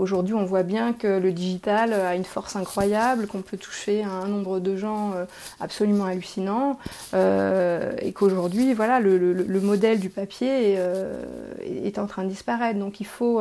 Aujourd'hui, 0.00 0.34
on 0.34 0.44
voit 0.44 0.64
bien 0.64 0.92
que 0.92 1.06
le 1.06 1.30
digital 1.30 1.92
a 1.92 2.16
une 2.16 2.24
force 2.24 2.56
incroyable, 2.56 3.28
qu'on 3.28 3.40
peut 3.40 3.56
toucher 3.56 4.02
un 4.02 4.26
nombre 4.26 4.58
de 4.58 4.76
gens 4.76 5.12
absolument 5.60 6.06
hallucinant, 6.06 6.76
et 7.14 8.12
qu'aujourd'hui, 8.12 8.74
voilà, 8.74 8.98
le, 8.98 9.60
modèle 9.60 10.00
du 10.00 10.10
papier 10.10 10.72
est, 10.72 11.86
est, 11.86 11.98
en 12.00 12.06
train 12.08 12.24
de 12.24 12.30
disparaître. 12.30 12.80
Donc, 12.80 12.98
il 12.98 13.06
faut, 13.06 13.40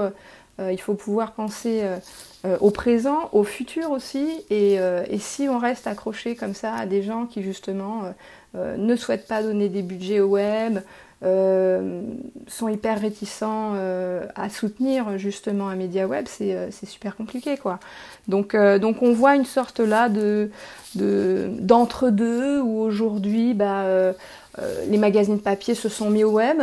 il 0.60 0.80
faut 0.80 0.94
pouvoir 0.94 1.32
penser 1.32 1.84
euh, 2.46 2.58
au 2.62 2.72
présent, 2.72 3.30
au 3.34 3.44
futur 3.44 3.92
aussi. 3.92 4.46
Euh, 4.50 5.04
et, 5.10 5.20
si 5.20 5.50
on 5.50 5.60
reste 5.60 5.88
accroché 5.88 6.36
comme 6.36 6.54
ça 6.54 6.74
à 6.74 6.86
des 6.86 7.04
gens 7.04 7.26
qui 7.26 7.44
justement 7.44 8.14
euh, 8.56 8.78
ne 8.78 8.96
souhaitent 8.96 9.28
pas 9.28 9.44
donner 9.44 9.68
des 9.68 9.82
budgets 9.82 10.22
au 10.22 10.28
web, 10.28 10.80
sont 11.22 12.68
hyper 12.70 13.02
réticents 13.02 13.74
à 14.36 14.50
soutenir 14.50 15.18
justement 15.18 15.68
un 15.70 15.76
média 15.76 16.08
web, 16.08 16.28
c'est 16.28 16.86
super 16.86 17.16
compliqué 17.16 17.58
quoi. 17.58 17.80
Donc, 18.28 18.56
donc 18.56 19.02
on 19.02 19.12
voit 19.14 19.36
une 19.36 19.46
sorte 19.46 19.80
là 19.80 20.08
de 20.10 20.50
d'entre-deux 20.96 22.62
où 22.62 22.80
aujourd'hui 22.80 23.54
bah, 23.54 23.86
les 24.88 24.98
magazines 24.98 25.40
papier 25.40 25.76
se 25.76 25.90
sont 25.90 26.10
mis 26.10 26.24
au 26.24 26.32
web, 26.32 26.62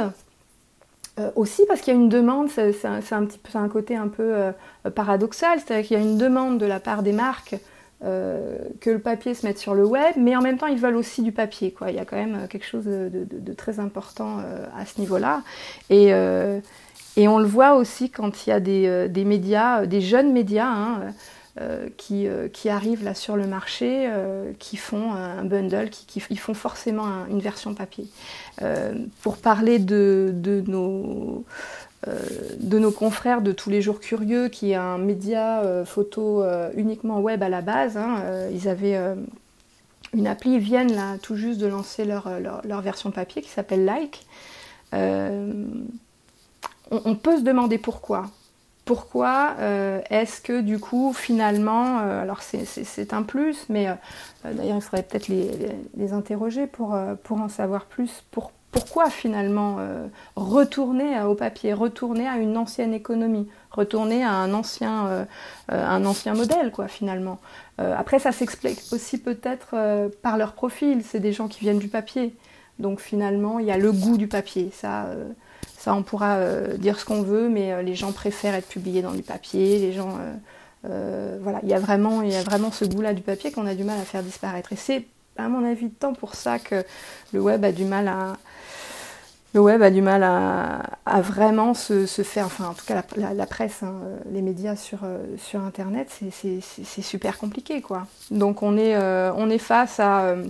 euh, 1.19 1.31
aussi 1.35 1.65
parce 1.67 1.81
qu'il 1.81 1.95
y 1.95 1.97
a 1.97 2.01
une 2.01 2.11
demande, 2.11 2.51
c'est 2.51 2.85
un, 2.85 3.25
petit 3.25 3.39
un 3.55 3.69
côté 3.69 3.97
un 3.97 4.09
peu 4.09 4.35
euh, 4.35 4.53
paradoxal, 4.95 5.59
c'est-à-dire 5.59 5.87
qu'il 5.87 5.97
y 5.97 6.01
a 6.01 6.03
une 6.03 6.19
demande 6.19 6.59
de 6.59 6.67
la 6.67 6.79
part 6.79 7.03
des 7.03 7.13
marques 7.13 7.57
que 8.01 8.91
le 8.91 8.99
papier 8.99 9.35
se 9.35 9.47
mette 9.47 9.59
sur 9.59 9.75
le 9.75 9.85
web, 9.85 10.15
mais 10.17 10.37
en 10.37 10.43
même 10.43 10.59
temps 10.59 10.67
ils 10.67 10.79
veulent 10.79 10.97
aussi 10.97 11.23
du 11.23 11.33
papier. 11.33 11.75
Il 11.89 11.95
y 11.95 11.99
a 11.99 12.05
quand 12.05 12.17
même 12.17 12.47
quelque 12.49 12.67
chose 12.67 12.85
de, 12.85 13.53
très 13.55 13.81
important 13.81 14.39
à 14.77 14.85
ce 14.85 15.01
niveau-là. 15.01 15.43
Et, 15.91 16.13
on 17.29 17.39
le 17.39 17.47
voit 17.47 17.75
aussi 17.75 18.11
quand 18.11 18.47
il 18.47 18.51
y 18.51 18.53
a 18.53 18.61
des, 18.61 19.25
médias, 19.25 19.87
des 19.87 20.01
jeunes 20.01 20.33
médias, 20.33 20.69
hein, 20.69 21.01
qui, 21.97 22.29
arrivent 22.69 23.03
là 23.05 23.15
sur 23.15 23.37
le 23.37 23.47
marché, 23.47 24.11
qui 24.59 24.77
font 24.77 25.13
un 25.13 25.45
bundle, 25.45 25.89
qui, 25.91 26.37
font 26.37 26.55
forcément 26.55 27.25
une 27.31 27.41
version 27.41 27.75
papier. 27.75 28.07
pour 29.23 29.39
parler 29.39 29.79
de, 29.79 30.63
nos 30.67 31.45
euh, 31.47 31.86
de 32.05 32.79
nos 32.79 32.91
confrères 32.91 33.43
de 33.43 33.53
Tous 33.53 33.71
les 33.71 33.83
jours 33.83 34.01
curieux, 34.01 34.49
qui 34.49 34.73
est 34.73 34.77
un 34.77 34.99
média 34.99 35.61
euh, 35.61 35.85
photo 35.85 36.43
euh, 36.43 36.71
uniquement 36.75 37.21
web 37.21 37.43
à 37.43 37.49
la 37.49 37.63
base. 37.63 37.97
Hein, 37.97 38.17
ils 38.53 38.69
avaient 38.69 38.99
une 40.15 40.27
appli, 40.27 40.55
ils 40.55 40.61
viennent 40.61 40.95
là 40.95 41.17
tout 41.21 41.37
juste 41.37 41.59
de 41.59 41.67
lancer 41.67 42.05
leur, 42.05 42.83
version 42.83 43.11
papier 43.11 43.43
qui 43.43 43.49
s'appelle 43.49 43.85
Like. 43.85 44.25
On, 44.93 45.65
peut 47.17 47.39
se 47.39 47.43
demander 47.43 47.79
pourquoi. 47.79 48.27
Pourquoi 48.85 49.57
est-ce 50.11 50.41
que 50.41 50.61
du 50.61 50.79
coup 50.79 51.13
finalement, 51.13 51.99
alors 51.99 52.43
c'est 52.43 53.13
un 53.13 53.23
plus, 53.23 53.67
mais 53.69 53.89
d'ailleurs 54.45 54.77
il 54.77 54.81
faudrait 54.81 55.03
peut-être 55.03 55.29
les, 55.29 56.13
interroger 56.13 56.69
pour, 56.69 56.93
en 56.93 57.49
savoir 57.49 57.87
plus. 57.87 58.23
Pourquoi 58.77 59.09
finalement 59.09 59.77
euh, 59.79 60.07
retourner 60.37 61.23
au 61.23 61.35
papier, 61.35 61.73
retourner 61.73 62.29
à 62.29 62.37
une 62.37 62.59
ancienne 62.59 62.93
économie, 62.93 63.49
retourner 63.71 64.23
à 64.23 64.33
un 64.33 64.53
ancien, 64.53 65.07
euh, 65.07 65.25
euh, 65.73 66.35
modèle, 66.35 66.71
quoi, 66.71 66.87
finalement. 66.87 67.39
après, 67.79 68.19
ça 68.19 68.33
s'explique 68.33 68.81
aussi 68.93 69.19
peut-être 69.19 69.75
par 70.23 70.37
leur 70.37 70.53
profil. 70.53 71.03
C'est 71.05 71.21
des 71.21 71.33
gens 71.33 71.49
qui 71.49 71.61
viennent 71.61 71.79
du 71.79 71.89
papier. 71.89 72.35
Donc 72.79 73.01
finalement, 73.01 73.59
il 73.59 73.67
y 73.67 73.71
a 73.71 73.79
le 73.79 73.93
goût 73.93 74.19
du 74.19 74.29
papier. 74.29 74.71
Ça, 74.75 75.07
ça 75.79 75.95
on 75.95 76.03
pourra 76.03 76.39
dire 76.79 76.99
ce 76.99 77.05
qu'on 77.07 77.23
veut, 77.23 77.49
mais 77.49 77.83
les 77.83 77.95
gens 77.95 78.13
préfèrent 78.13 78.55
être 78.55 78.69
publiés 78.69 79.03
dans 79.03 79.13
du 79.13 79.23
papier. 79.23 79.79
Les 79.79 79.93
gens, 79.93 80.19
voilà, 80.83 81.61
il 81.63 81.69
y 81.69 81.75
a 81.75 81.79
vraiment, 81.79 82.23
il 82.23 82.33
y 82.33 82.37
a 82.37 82.43
vraiment 82.43 82.73
ce 82.73 82.85
goût-là 82.85 83.15
du 83.15 83.23
papier 83.23 83.53
qu'on 83.53 83.67
a 83.67 83.75
du 83.75 83.85
mal 83.85 83.99
à 83.99 84.05
faire 84.05 84.23
disparaître. 84.23 84.73
Et 84.73 84.77
c'est, 84.77 85.05
à 85.37 85.49
mon 85.49 85.65
avis, 85.65 85.91
tant 85.91 86.15
pour 86.15 86.35
ça 86.35 86.59
que 86.59 86.83
le 87.33 87.41
web 87.41 87.65
a 87.65 87.73
du 87.73 87.85
mal 87.85 88.09
à, 88.09 88.37
le 89.57 89.63
web 89.63 89.81
a 89.81 89.91
du 89.91 90.03
mal 90.03 90.23
à, 90.23 91.21
vraiment 91.23 91.73
se, 91.73 92.05
faire, 92.05 92.45
enfin 92.45 92.67
en 92.69 92.75
tout 92.75 92.85
cas 92.85 93.03
la, 93.17 93.47
presse, 93.47 93.83
hein, 93.83 93.95
les 94.31 94.43
médias 94.43 94.77
sur, 94.77 94.99
euh, 95.05 95.25
sur 95.39 95.63
Internet, 95.63 96.15
c'est 96.31 97.03
super 97.03 97.39
compliqué 97.39 97.81
quoi. 97.81 98.07
Donc 98.31 98.63
on 98.63 98.77
est, 98.77 98.95
euh, 98.97 99.33
on 99.35 99.49
est 99.49 99.57
face 99.57 99.99
à 99.99 100.25
euh, 100.25 100.45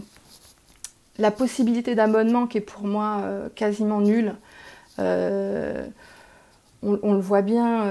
la 1.19 1.31
possibilité 1.31 1.95
d'abonnement 1.95 2.49
qui 2.49 2.59
est 2.59 2.61
pour 2.61 2.83
moi 2.83 3.23
quasiment 3.55 4.01
nulle. 4.01 4.35
On, 4.99 5.05
le 6.83 7.21
voit 7.21 7.43
bien 7.43 7.85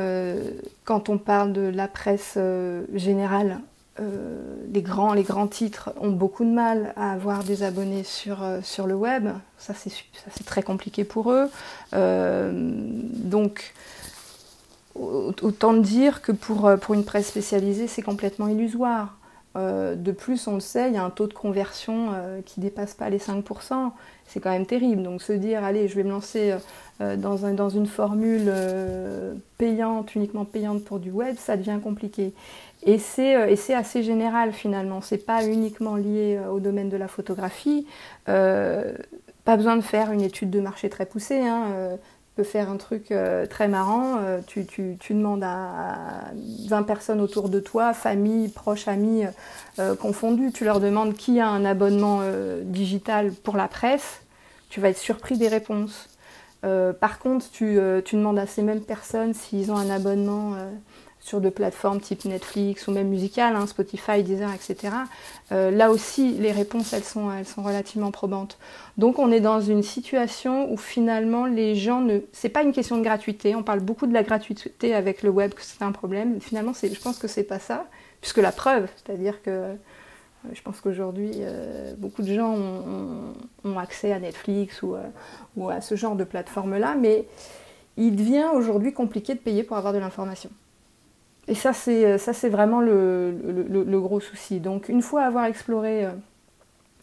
quand 0.84 1.08
on 1.08 1.18
parle 1.18 1.54
de 1.54 1.62
la 1.62 1.88
presse 1.88 2.38
générale. 2.94 3.62
Euh, 4.02 4.56
les, 4.74 4.82
grands, 4.82 5.14
les 5.14 5.24
grands 5.24 5.48
titres 5.48 5.94
ont 6.02 6.12
beaucoup 6.12 6.44
de 6.44 6.50
mal 6.50 6.94
à 6.98 7.14
avoir 7.14 7.46
des 7.46 7.64
abonnés 7.64 8.04
sur, 8.04 8.44
euh, 8.44 8.60
sur 8.62 8.88
le 8.88 8.96
web. 8.96 9.30
Ça, 9.58 9.74
c'est 9.74 10.44
très 10.46 10.64
compliqué 10.64 11.06
pour 11.06 11.32
eux. 11.32 11.50
Euh, 11.94 12.52
donc, 12.54 13.74
autant 14.96 15.74
dire 15.74 16.22
que 16.22 16.32
pour, 16.34 16.70
une 16.94 17.06
presse 17.06 17.28
spécialisée, 17.28 17.88
c'est 17.88 18.02
complètement 18.02 18.48
illusoire. 18.48 19.18
de 19.56 20.12
plus, 20.12 20.48
on 20.48 20.56
le 20.56 20.60
sait, 20.62 20.90
il 20.90 20.96
y 20.96 20.98
a 20.98 21.04
un 21.04 21.10
taux 21.10 21.28
de 21.28 21.34
conversion 21.34 22.12
qui 22.46 22.62
ne 22.62 22.66
dépasse 22.66 22.94
pas 22.94 23.10
les 23.10 23.20
5%. 23.20 23.92
C'est 24.26 24.40
quand 24.40 24.52
même 24.52 24.66
terrible. 24.66 25.04
Donc 25.04 25.22
se 25.22 25.34
dire, 25.34 25.66
allez, 25.66 25.90
je 25.90 25.96
vais 25.96 26.04
me 26.04 26.12
lancer 26.12 26.56
dans, 27.02 27.46
un, 27.46 27.54
dans 27.54 27.70
une 27.70 27.88
formule 27.88 28.54
payante, 29.58 30.16
uniquement 30.16 30.46
payante 30.46 30.86
pour 30.86 31.00
du 31.00 31.12
web, 31.12 31.36
ça 31.38 31.58
devient 31.58 31.80
compliqué. 31.84 32.34
Euh, 32.88 33.48
et 33.48 33.56
c'est 33.56 33.74
assez 33.74 34.04
général 34.04 34.54
finalement, 34.54 35.02
c'est 35.02 35.26
pas 35.26 35.46
uniquement 35.46 35.96
lié 35.96 36.38
euh, 36.40 36.50
au 36.50 36.60
domaine 36.60 36.90
de 36.90 36.98
la 36.98 37.08
photographie. 37.08 37.88
Euh, 38.30 38.94
pas 39.44 39.58
besoin 39.58 39.76
de 39.76 39.82
faire 39.82 40.12
une 40.12 40.22
étude 40.22 40.50
de 40.50 40.60
marché 40.60 40.90
très 40.90 41.06
poussée. 41.06 41.40
Hein. 41.40 41.68
tu 41.92 42.36
peux 42.36 42.44
faire 42.44 42.70
un 42.72 42.78
truc 42.78 43.14
très 43.48 43.68
marrant. 43.68 44.18
Tu, 44.48 44.66
demandes 45.12 45.44
à 45.44 46.32
20 46.68 46.82
personnes 46.82 47.22
autour 47.22 47.50
de 47.50 47.60
toi, 47.60 47.94
famille, 47.94 48.48
proches, 48.48 48.88
amis 48.88 49.24
confondus. 50.00 50.52
Tu 50.52 50.66
leur 50.66 50.80
demandes 50.80 51.14
qui 51.14 51.40
a 51.40 51.48
un 51.48 51.64
abonnement 51.64 52.22
digital 52.64 53.32
pour 53.34 53.56
la 53.56 53.68
presse. 53.68 54.22
Tu 54.70 54.82
vas 54.82 54.90
être 54.90 54.98
surpris 54.98 55.38
des 55.38 55.48
réponses. 55.48 56.10
par 56.64 57.20
contre, 57.20 57.52
tu, 57.52 57.78
tu, 58.04 58.16
demandes 58.16 58.40
à 58.40 58.48
ces 58.48 58.64
mêmes 58.64 58.82
personnes 58.82 59.36
s'ils 59.36 59.72
ont 59.72 59.78
un 59.78 59.92
abonnement 59.92 60.56
sur 61.26 61.42
de 61.42 61.50
plateformes 61.50 62.00
type 62.00 62.24
Netflix 62.26 62.88
ou 62.88 62.92
même 62.92 63.08
musicales, 63.08 63.56
hein, 63.56 63.66
Spotify, 63.66 64.22
Deezer, 64.22 64.54
etc. 64.54 64.94
Euh, 65.52 65.72
là 65.72 65.90
aussi, 65.90 66.34
les 66.34 66.52
réponses, 66.52 66.94
elles 66.94 67.04
sont, 67.04 67.32
relativement 67.58 68.12
probantes. 68.12 68.60
Donc 69.00 69.18
on 69.18 69.32
est 69.32 69.40
dans 69.40 69.60
une 69.60 69.82
situation 69.82 70.72
où 70.72 70.78
finalement 70.78 71.48
les 71.48 71.74
gens 71.74 72.02
ne... 72.02 72.20
C'est 72.32 72.50
pas 72.50 72.62
une 72.62 72.74
question 72.74 73.00
de 73.00 73.04
gratuité, 73.04 73.56
on 73.56 73.64
parle 73.64 73.80
beaucoup 73.80 74.06
de 74.06 74.14
la 74.14 74.22
gratuité 74.22 74.94
avec 74.94 75.24
le 75.24 75.32
web, 75.32 75.56
que 75.56 75.64
c'est 75.64 75.82
un 75.82 75.92
problème. 75.92 76.40
Finalement, 76.40 76.74
je 76.74 77.00
pense 77.00 77.18
que 77.18 77.28
c'est 77.28 77.44
pas 77.44 77.60
ça, 77.60 77.88
puisque 78.22 78.38
la 78.38 78.52
preuve, 78.52 78.88
c'est-à-dire 78.96 79.42
que 79.42 79.50
euh, 79.50 79.74
je 80.54 80.62
pense 80.62 80.80
qu'aujourd'hui, 80.80 81.32
euh, 81.40 81.96
beaucoup 81.98 82.22
de 82.22 82.32
gens 82.32 82.56
ont, 83.64 83.80
accès 83.80 84.14
à 84.14 84.20
Netflix 84.20 84.84
ou, 84.84 84.96
ou 85.58 85.70
à 85.70 85.82
ce 85.82 85.96
genre 85.96 86.16
de 86.16 86.24
plateforme-là, 86.24 86.96
mais 87.00 87.26
il 87.98 88.16
devient 88.16 88.50
aujourd'hui 88.54 88.94
compliqué 88.94 89.34
de 89.34 89.40
payer 89.40 89.64
pour 89.64 89.76
avoir 89.76 89.92
de 89.92 89.98
l'information. 89.98 90.52
Et 91.48 91.56
ça, 91.56 91.74
c'est, 91.74 92.06
euh, 92.06 92.18
ça, 92.18 92.34
c'est 92.34 92.50
vraiment 92.50 92.82
le, 92.82 94.00
gros 94.00 94.20
souci. 94.20 94.60
Donc, 94.60 94.90
une 94.90 95.02
fois 95.02 95.24
avoir 95.24 95.46
exploré 95.46 96.06
euh, 96.06 96.12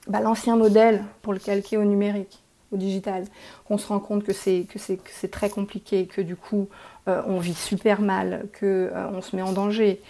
bah, 0.08 0.20
l'ancien 0.20 0.56
modèle 0.56 1.04
pour 1.22 1.32
le 1.32 1.38
calquer 1.38 1.76
au 1.76 1.84
numérique, 1.84 2.42
au 2.72 2.76
digital, 2.76 3.24
on 3.70 3.78
se 3.78 3.86
rend 3.86 4.00
compte 4.00 4.24
que 4.24 4.32
c'est, 4.32 4.66
très 5.30 5.50
compliqué, 5.50 6.06
que 6.06 6.20
du 6.20 6.36
coup, 6.36 6.68
euh, 7.08 7.22
on 7.26 7.38
vit 7.38 7.54
super 7.54 8.00
mal, 8.00 8.46
qu'on 8.58 8.90
on 9.14 9.22
se 9.22 9.36
met 9.36 9.42
en 9.42 9.52
danger. 9.52 10.00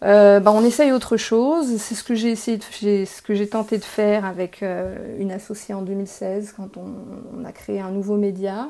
bah, 0.00 0.42
on 0.46 0.64
essaye 0.64 0.92
autre 0.92 1.18
chose. 1.18 1.76
C'est 1.76 1.94
ce 1.94 2.04
que 2.04 2.14
j'ai 2.14 2.30
essayé, 2.30 2.56
de, 2.56 3.04
ce 3.04 3.20
que 3.20 3.34
j'ai 3.34 3.48
tenté 3.48 3.76
de 3.76 3.84
faire 3.84 4.24
avec 4.24 4.64
une 5.18 5.30
associée 5.30 5.74
en 5.74 5.82
2016 5.82 6.54
quand 6.56 6.78
on, 6.78 6.94
on, 7.38 7.44
a 7.44 7.52
créé 7.52 7.80
un 7.80 7.90
nouveau 7.90 8.16
média. 8.16 8.68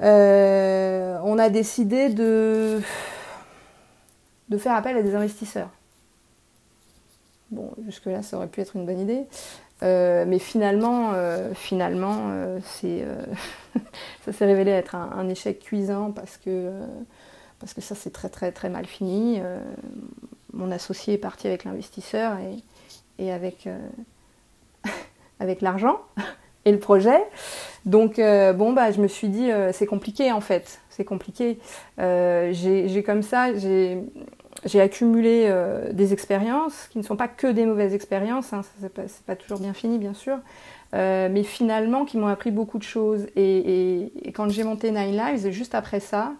on 0.00 1.38
a 1.38 1.48
décidé 1.48 2.10
de 2.10 2.80
de 4.48 4.58
faire 4.58 4.74
appel 4.74 4.96
à 4.96 5.02
des 5.02 5.14
investisseurs. 5.14 5.70
Bon, 7.50 7.70
jusque-là, 7.86 8.22
ça 8.22 8.36
aurait 8.36 8.48
pu 8.48 8.60
être 8.60 8.76
une 8.76 8.84
bonne 8.84 9.00
idée. 9.00 9.26
Euh, 9.82 10.24
mais 10.26 10.38
finalement, 10.38 11.12
euh, 11.14 11.54
finalement 11.54 12.30
euh, 12.30 12.58
c'est, 12.64 13.04
ça 14.24 14.32
s'est 14.32 14.44
révélé 14.44 14.72
être 14.72 14.94
un, 14.94 15.28
échec 15.28 15.60
cuisant 15.60 16.10
parce 16.10 16.36
que, 16.36 16.70
ça 17.64 17.94
s'est 17.94 18.10
très 18.10 18.28
très 18.28 18.50
très 18.52 18.68
mal 18.68 18.86
fini. 18.86 19.40
mon 20.52 20.70
associé 20.70 21.14
est 21.14 21.18
parti 21.18 21.46
avec 21.46 21.64
l'investisseur 21.64 22.38
et, 22.38 23.24
et 23.24 23.32
avec, 23.32 23.68
avec 25.40 25.60
l'argent 25.60 26.00
et 26.64 26.72
le 26.72 26.78
projet. 26.78 27.20
Donc 27.84 28.16
bon 28.16 28.72
bah 28.72 28.90
je 28.90 29.00
me 29.00 29.08
suis 29.08 29.28
dit 29.28 29.50
c'est 29.72 29.86
compliqué 29.86 30.32
en 30.32 30.40
fait, 30.40 30.80
c'est 30.90 31.04
compliqué. 31.04 31.58
j'ai 31.98 33.02
comme 33.04 33.22
ça, 33.22 33.54
j'ai 33.56 34.02
j'ai 34.64 34.80
accumulé 34.80 35.46
euh, 35.46 35.92
des 35.92 36.12
expériences 36.12 36.88
qui 36.90 36.98
ne 36.98 37.02
sont 37.02 37.16
pas 37.16 37.28
que 37.28 37.46
des 37.46 37.64
mauvaises 37.64 37.94
expériences, 37.94 38.52
hein, 38.52 38.62
c'est 38.80 39.24
pas, 39.24 39.36
toujours 39.36 39.60
bien 39.60 39.72
fini 39.72 39.98
bien 39.98 40.14
sûr, 40.14 40.38
euh, 40.94 41.28
mais 41.30 41.42
finalement 41.42 42.04
qui 42.04 42.16
m'ont 42.16 42.26
appris 42.26 42.50
beaucoup 42.50 42.78
de 42.78 42.84
choses. 42.84 43.26
Et, 43.36 44.12
quand 44.34 44.48
j'ai 44.48 44.64
monté 44.64 44.90
Nine 44.90 45.16
Lives, 45.16 45.50
juste 45.50 45.74
après 45.74 46.00
ça, 46.00 46.32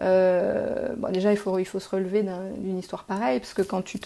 euh, 0.00 0.88
bon, 0.96 1.12
déjà 1.12 1.30
il 1.30 1.36
faut, 1.36 1.58
il 1.58 1.64
faut 1.64 1.78
se 1.78 1.88
relever 1.88 2.24
d'une 2.58 2.78
histoire 2.78 3.04
pareille, 3.04 3.38
parce 3.38 3.54
que 3.54 3.62
quand 3.62 3.82
tu 3.82 4.00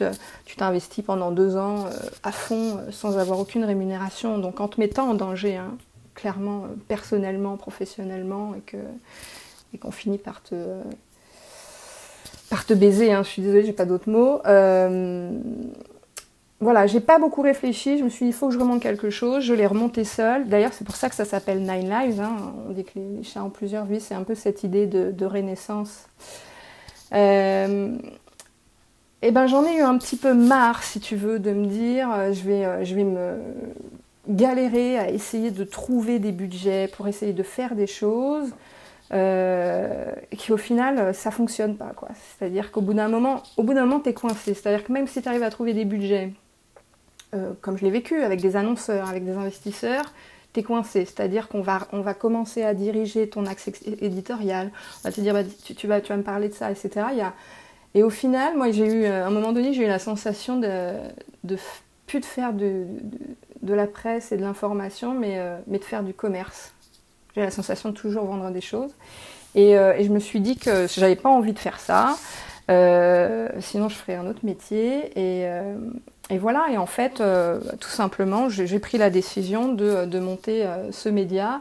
t'investis 0.57 1.05
pendant 1.05 1.31
deux 1.31 1.57
ans 1.57 1.87
à 2.23 2.33
fond 2.33 2.81
sans 2.91 3.19
avoir 3.19 3.39
aucune 3.39 3.65
rémunération, 3.65 4.39
donc 4.39 4.61
en 4.61 4.69
te 4.69 4.81
mettant 4.81 5.09
en 5.09 5.15
danger, 5.15 5.57
hein, 5.57 5.77
clairement, 6.15 6.65
personnellement, 6.89 7.57
professionnellement, 7.57 8.55
et 8.55 9.79
qu'on 9.79 9.91
finit 9.91 10.19
par 10.19 10.43
te 10.43 10.55
par 12.50 12.65
te 12.65 12.75
baiser, 12.75 13.12
hein, 13.12 13.23
je 13.23 13.29
suis 13.29 13.43
désolée, 13.43 13.65
j'ai 13.65 13.73
pas 13.73 13.85
d'autres 13.85 14.11
mots. 14.11 14.41
Euh, 14.47 15.31
voilà, 16.61 16.87
j'ai 16.87 17.00
pas 17.00 17.19
beaucoup 17.19 17.43
réfléchi, 17.43 17.99
je 17.99 18.05
me 18.05 18.09
suis 18.09 18.26
dit, 18.26 18.31
il 18.31 18.35
faut 18.35 18.49
que 18.49 18.55
je 18.55 18.59
remonte 18.59 18.81
quelque 18.81 19.11
chose, 19.11 19.45
je 19.45 19.53
l'ai 19.53 19.67
remonté 19.67 20.05
seule. 20.05 20.49
D'ailleurs, 20.49 20.73
c'est 20.73 20.85
pour 20.85 20.97
ça 20.97 21.09
que 21.09 21.15
ça 21.15 21.25
s'appelle 21.25 21.61
Nine 21.61 21.91
Lives, 21.91 22.21
hein. 22.21 22.55
on 22.69 22.73
dit 22.73 22.85
que 22.85 22.93
les, 22.97 23.23
chats 23.23 23.45
ont 23.45 23.50
plusieurs 23.50 23.85
vies, 23.85 24.00
c'est 24.00 24.15
un 24.15 24.23
peu 24.23 24.35
cette 24.35 24.65
idée 24.65 24.87
de, 24.87 25.26
renaissance. 25.26 26.07
Euh, 27.12 27.97
eh 29.23 29.31
ben, 29.31 29.47
j'en 29.47 29.65
ai 29.65 29.76
eu 29.76 29.83
un 29.83 29.99
petit 29.99 30.17
peu 30.17 30.33
marre, 30.33 30.83
si 30.83 31.00
tu 31.00 31.17
veux, 31.17 31.38
de 31.38 31.53
me 31.53 31.67
dire, 31.67 32.09
je 32.33 32.43
vais, 32.43 32.85
je 32.85 32.95
vais 32.95 33.05
me 33.05 33.38
galérer 34.29 34.99
à 34.99 35.11
essayer 35.11 35.50
de 35.50 35.65
trouver 35.65 36.19
des 36.19 36.33
budgets 36.33 36.88
pour 36.88 37.07
essayer 37.07 37.33
de 37.33 37.43
faire 37.43 37.75
des 37.75 37.87
choses 37.87 38.50
euh, 39.13 40.13
qui 40.37 40.53
au 40.53 40.57
final 40.57 41.15
ça 41.15 41.31
fonctionne 41.31 41.77
pas 41.77 41.93
quoi. 41.95 42.09
C'est-à-dire 42.39 42.73
qu'au 42.73 42.81
bout 42.81 42.95
d'un 42.95 43.09
moment, 43.09 43.43
au 43.57 43.63
bout 43.63 43.75
d'un 43.75 43.87
moment 43.87 44.01
t'es 44.01 44.15
coincé. 44.15 44.55
C'est-à-dire 44.55 44.85
que 44.85 44.93
même 44.93 45.07
si 45.07 45.23
tu 45.23 45.29
arrives 45.29 45.43
à 45.43 45.51
trouver 45.51 45.75
des 45.75 45.85
budgets, 45.85 46.33
euh, 47.35 47.53
comme 47.61 47.77
je 47.77 47.85
l'ai 47.85 47.91
vécu 47.91 48.23
avec 48.23 48.41
des 48.41 48.57
annonceurs, 48.57 49.09
avec 49.09 49.25
des 49.25 49.33
investisseurs, 49.33 50.05
t'es 50.53 50.63
coincé. 50.63 51.05
C'est-à-dire 51.05 51.49
qu'on 51.49 51.61
va, 51.61 51.87
on 51.93 52.01
va 52.01 52.15
commencer 52.15 52.63
à 52.63 52.75
diriger 52.75 53.29
ton 53.29 53.47
axe 53.47 53.71
éditorial. 54.01 54.71
On 55.05 55.09
va 55.09 55.13
te 55.13 55.21
dire 55.21 55.35
bah, 55.35 55.43
tu, 55.77 55.87
vas, 55.87 56.01
tu 56.01 56.09
vas 56.09 56.17
me 56.17 56.23
parler 56.23 56.49
de 56.49 56.55
ça, 56.55 56.71
etc. 56.71 57.07
Et 57.95 58.03
au 58.03 58.11
final, 58.11 58.57
moi 58.57 58.71
j'ai 58.71 58.87
eu, 58.87 59.05
euh, 59.05 59.25
à 59.25 59.27
un 59.27 59.31
moment 59.31 59.53
donné, 59.53 59.73
j'ai 59.73 59.85
eu 59.85 59.89
la 59.89 59.99
sensation 59.99 60.59
de, 60.59 60.93
de 61.45 61.57
plus 62.07 62.21
de 62.21 62.25
faire 62.25 62.53
de, 62.53 62.87
la 63.63 63.87
presse 63.87 64.33
et 64.33 64.37
de 64.37 64.43
l'information, 64.43 65.21
euh, 65.25 65.59
mais 65.67 65.79
de 65.79 65.85
faire 65.85 66.03
du 66.03 66.15
commerce. 66.15 66.73
J'ai 67.37 67.43
la 67.43 67.50
sensation 67.50 67.90
de 67.90 67.95
toujours 67.95 68.25
vendre 68.25 68.50
des 68.50 68.62
choses. 68.62 68.95
Et, 69.55 69.76
euh, 69.76 69.95
et 69.95 70.05
je 70.05 70.11
me 70.11 70.19
suis 70.19 70.40
dit 70.40 70.57
que 70.57 70.87
j'avais 70.87 71.16
pas 71.16 71.28
envie 71.28 71.52
de 71.52 71.59
faire 71.59 71.78
ça. 71.78 72.16
Euh, 72.71 73.50
sinon, 73.61 73.90
je 73.90 73.95
ferais 73.95 74.14
un 74.14 74.26
autre 74.26 74.40
métier. 74.43 75.12
Et, 75.19 75.47
et 76.31 76.38
voilà. 76.38 76.69
Et 76.73 76.78
en 76.78 76.87
fait, 76.87 77.23
tout 77.78 77.90
simplement, 77.90 78.49
j'ai 78.49 78.78
pris 78.78 78.97
la 78.97 79.11
décision 79.11 79.71
de, 79.71 80.07
de 80.07 80.19
monter 80.19 80.66
ce 80.93 81.11
média, 81.11 81.61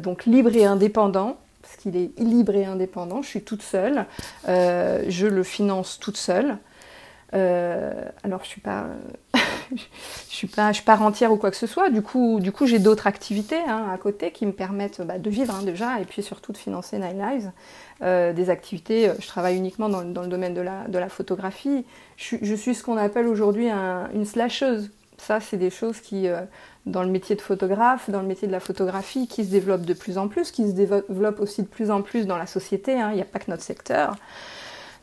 donc 0.00 0.24
libre 0.24 0.56
et 0.56 0.64
indépendant, 0.64 1.36
parce 1.60 1.76
qu'il 1.76 1.96
est 1.96 2.18
libre 2.18 2.54
et 2.54 2.64
indépendant. 2.64 3.20
Je 3.20 3.28
suis 3.28 3.42
toute 3.42 3.62
seule. 3.62 4.06
je 4.46 5.26
le 5.26 5.42
finance 5.42 5.98
toute 6.00 6.16
seule. 6.16 6.56
alors, 7.32 8.42
je 8.42 8.48
suis 8.48 8.62
pas 8.62 8.86
je 10.30 10.34
suis 10.34 10.46
pas, 10.46 10.68
je 10.72 10.76
suis 10.76 10.84
pas 10.84 10.96
rentière 10.96 11.32
ou 11.32 11.36
quoi 11.36 11.50
que 11.50 11.56
ce 11.56 11.66
soit. 11.66 11.90
Du 11.90 12.02
coup, 12.02 12.40
du 12.40 12.52
coup, 12.52 12.66
j'ai 12.66 12.78
d'autres 12.78 13.06
activités 13.06 13.60
hein, 13.66 13.88
à 13.92 13.98
côté 13.98 14.30
qui 14.30 14.46
me 14.46 14.52
permettent 14.52 15.02
bah, 15.02 15.18
de 15.18 15.30
vivre 15.30 15.54
hein, 15.54 15.62
déjà 15.62 16.00
et 16.00 16.04
puis 16.04 16.22
surtout 16.22 16.52
de 16.52 16.58
financer 16.58 16.98
Nine 16.98 17.18
Lives. 17.18 17.50
Euh, 18.02 18.32
des 18.32 18.50
activités, 18.50 19.08
euh, 19.08 19.14
je 19.20 19.26
travaille 19.26 19.56
uniquement 19.56 19.88
dans, 19.88 20.00
le 20.02 20.28
domaine 20.28 20.54
de 20.54 20.98
la, 20.98 21.08
photographie. 21.08 21.84
Je, 22.16 22.54
suis 22.54 22.74
ce 22.74 22.82
qu'on 22.82 22.96
appelle 22.96 23.26
aujourd'hui 23.26 23.68
un, 23.68 24.08
une 24.14 24.24
slasheuse. 24.24 24.90
Ça, 25.16 25.40
c'est 25.40 25.56
des 25.56 25.70
choses 25.70 26.00
qui, 26.00 26.28
euh, 26.28 26.40
dans 26.86 27.02
le 27.02 27.08
métier 27.08 27.36
de 27.36 27.40
photographe, 27.40 28.10
dans 28.10 28.20
le 28.20 28.26
métier 28.26 28.48
de 28.48 28.52
la 28.52 28.60
photographie, 28.60 29.28
qui 29.28 29.44
se 29.44 29.50
développent 29.50 29.86
de 29.86 29.94
plus 29.94 30.18
en 30.18 30.28
plus, 30.28 30.50
qui 30.50 30.68
se 30.68 30.72
développent 30.72 31.40
aussi 31.40 31.62
de 31.62 31.68
plus 31.68 31.90
en 31.90 32.02
plus 32.02 32.26
dans 32.26 32.36
la 32.36 32.46
société. 32.46 33.00
Hein. 33.00 33.10
Il 33.12 33.16
n'y 33.16 33.22
a 33.22 33.26
pas 33.26 33.38
que 33.38 33.50
notre 33.50 33.62
secteur. 33.62 34.16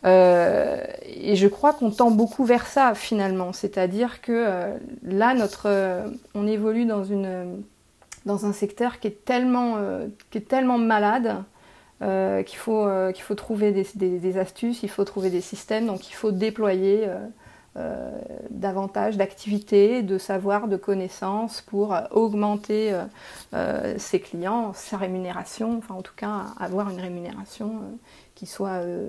Euh, 0.05 0.84
et 1.05 1.36
je 1.36 1.48
crois 1.48 1.74
qu'on 1.74 1.91
tend 1.91 2.12
beaucoup 2.12 2.43
vers 2.43 2.65
ça 2.65 2.96
finalement, 2.96 3.53
c'est-à-dire 3.53 4.22
que 4.22 4.31
euh, 4.31 4.77
là, 5.03 5.34
notre, 5.36 5.67
euh, 5.67 6.08
on 6.34 6.48
évolue 6.48 6.86
dans, 6.86 7.03
une, 7.03 7.63
dans 8.25 8.46
un 8.46 8.53
secteur 8.53 9.00
qui 9.00 9.08
est 9.08 9.25
tellement, 9.25 9.77
qui 10.31 10.39
est 10.39 10.48
tellement 10.48 10.77
malade 10.77 11.43
qu'il 12.01 12.58
faut, 12.58 12.88
qu'il 13.13 13.22
faut 13.24 13.36
trouver 13.36 13.72
des, 13.72 13.86
des, 13.93 14.17
des, 14.17 14.38
astuces, 14.39 14.81
il 14.81 14.89
faut 14.89 15.03
trouver 15.03 15.29
des 15.29 15.41
systèmes, 15.41 15.86
donc 15.86 16.10
il 16.10 16.13
faut 16.13 16.31
déployer 16.31 17.08
davantage 18.50 19.17
d'activités, 19.17 20.01
de 20.01 20.17
savoir, 20.17 20.67
de 20.67 20.77
connaissances 20.77 21.62
pour 21.62 21.96
augmenter 22.10 22.91
ses 23.98 24.20
clients, 24.20 24.74
sa 24.74 24.98
rémunération, 24.98 25.77
enfin 25.77 25.93
en 25.93 26.01
tout 26.01 26.15
cas 26.15 26.48
avoir 26.60 26.89
une 26.89 27.00
rémunération 27.00 27.81
qui 28.41 28.48
soit 28.48 28.79
euh, 28.81 29.05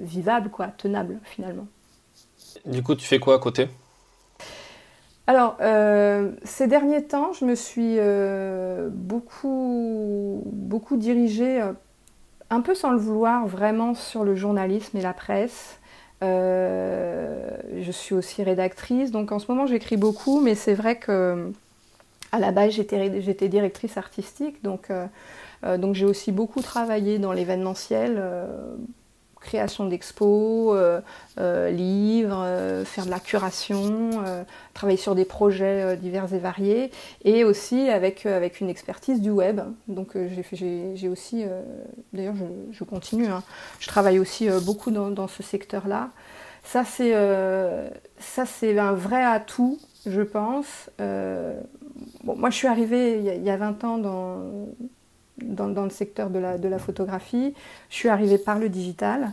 vivable, 0.00 0.50
quoi, 0.50 0.66
tenable 0.66 1.18
finalement. 1.24 1.66
Du 2.66 2.82
coup, 2.82 2.94
tu 2.94 3.06
fais 3.06 3.18
quoi 3.18 3.36
à 3.36 3.38
côté? 3.38 3.68
Alors, 5.26 5.56
euh, 5.62 6.32
ces 6.42 6.66
derniers 6.66 7.02
temps, 7.02 7.32
je 7.32 7.46
me 7.46 7.54
suis 7.54 7.96
euh, 7.98 8.90
beaucoup, 8.92 10.42
beaucoup 10.52 10.98
dirigée, 10.98 11.66
un 12.50 12.60
peu 12.60 12.74
sans 12.74 12.90
le 12.90 12.98
vouloir, 12.98 13.46
vraiment 13.46 13.94
sur 13.94 14.22
le 14.22 14.34
journalisme 14.34 14.98
et 14.98 15.00
la 15.00 15.14
presse. 15.14 15.78
je 16.20 17.90
suis 17.90 18.14
aussi 18.14 18.42
rédactrice, 18.42 19.10
donc 19.10 19.32
en 19.32 19.38
ce 19.38 19.50
moment 19.50 19.66
j'écris 19.66 19.96
beaucoup, 19.96 20.42
mais 20.42 20.54
c'est 20.54 20.74
vrai 20.74 20.96
que 20.98 21.52
à 22.34 22.38
la 22.40 22.50
base 22.50 22.72
j'étais 22.72 23.48
directrice 23.48 23.96
artistique, 23.96 24.62
donc 24.62 24.90
euh, 25.64 25.78
donc 25.78 25.94
j'ai 25.94 26.06
aussi 26.06 26.32
beaucoup 26.32 26.62
travaillé 26.62 27.18
dans 27.18 27.32
l'événementiel, 27.32 28.16
euh, 28.18 28.74
création 29.40 29.86
d'expos, 29.86 30.74
euh, 30.74 31.70
livres, 31.70 32.82
faire 32.86 33.04
de 33.04 33.10
la 33.10 33.20
curation, 33.20 34.24
travailler 34.72 34.96
sur 34.96 35.14
des 35.14 35.26
projets 35.26 35.98
divers 35.98 36.32
et 36.32 36.38
variés, 36.38 36.90
et 37.24 37.44
aussi 37.44 37.90
avec, 37.90 38.24
une 38.24 38.70
expertise 38.70 39.20
du 39.20 39.30
web. 39.30 39.60
Donc 39.86 40.16
j'ai 40.32 41.08
aussi, 41.10 41.44
d'ailleurs 42.14 42.36
je, 42.70 42.84
continue, 42.84 43.26
hein. 43.26 43.42
je 43.80 43.88
travaille 43.88 44.18
aussi 44.18 44.48
beaucoup 44.64 44.90
dans, 44.90 45.28
ce 45.28 45.42
secteur-là. 45.42 46.08
Ça 46.62 46.84
c'est 46.86 47.12
un 48.78 48.92
vrai 48.94 49.22
atout, 49.22 49.78
je 50.06 50.22
pense. 50.22 50.90
Bon, 50.98 52.36
moi 52.36 52.50
je 52.50 52.56
suis 52.56 52.66
arrivée 52.68 53.18
il 53.18 53.24
y, 53.24 53.30
a, 53.30 53.34
il 53.34 53.44
y 53.44 53.50
a 53.50 53.56
20 53.56 53.84
ans 53.84 53.98
dans 53.98 54.66
dans, 55.42 55.84
le 55.84 55.90
secteur 55.90 56.30
de 56.30 56.38
la, 56.38 56.58
de 56.58 56.68
la, 56.68 56.78
photographie. 56.78 57.54
Je 57.90 57.94
suis 57.94 58.08
arrivée 58.08 58.38
par 58.38 58.58
le 58.58 58.68
digital, 58.68 59.32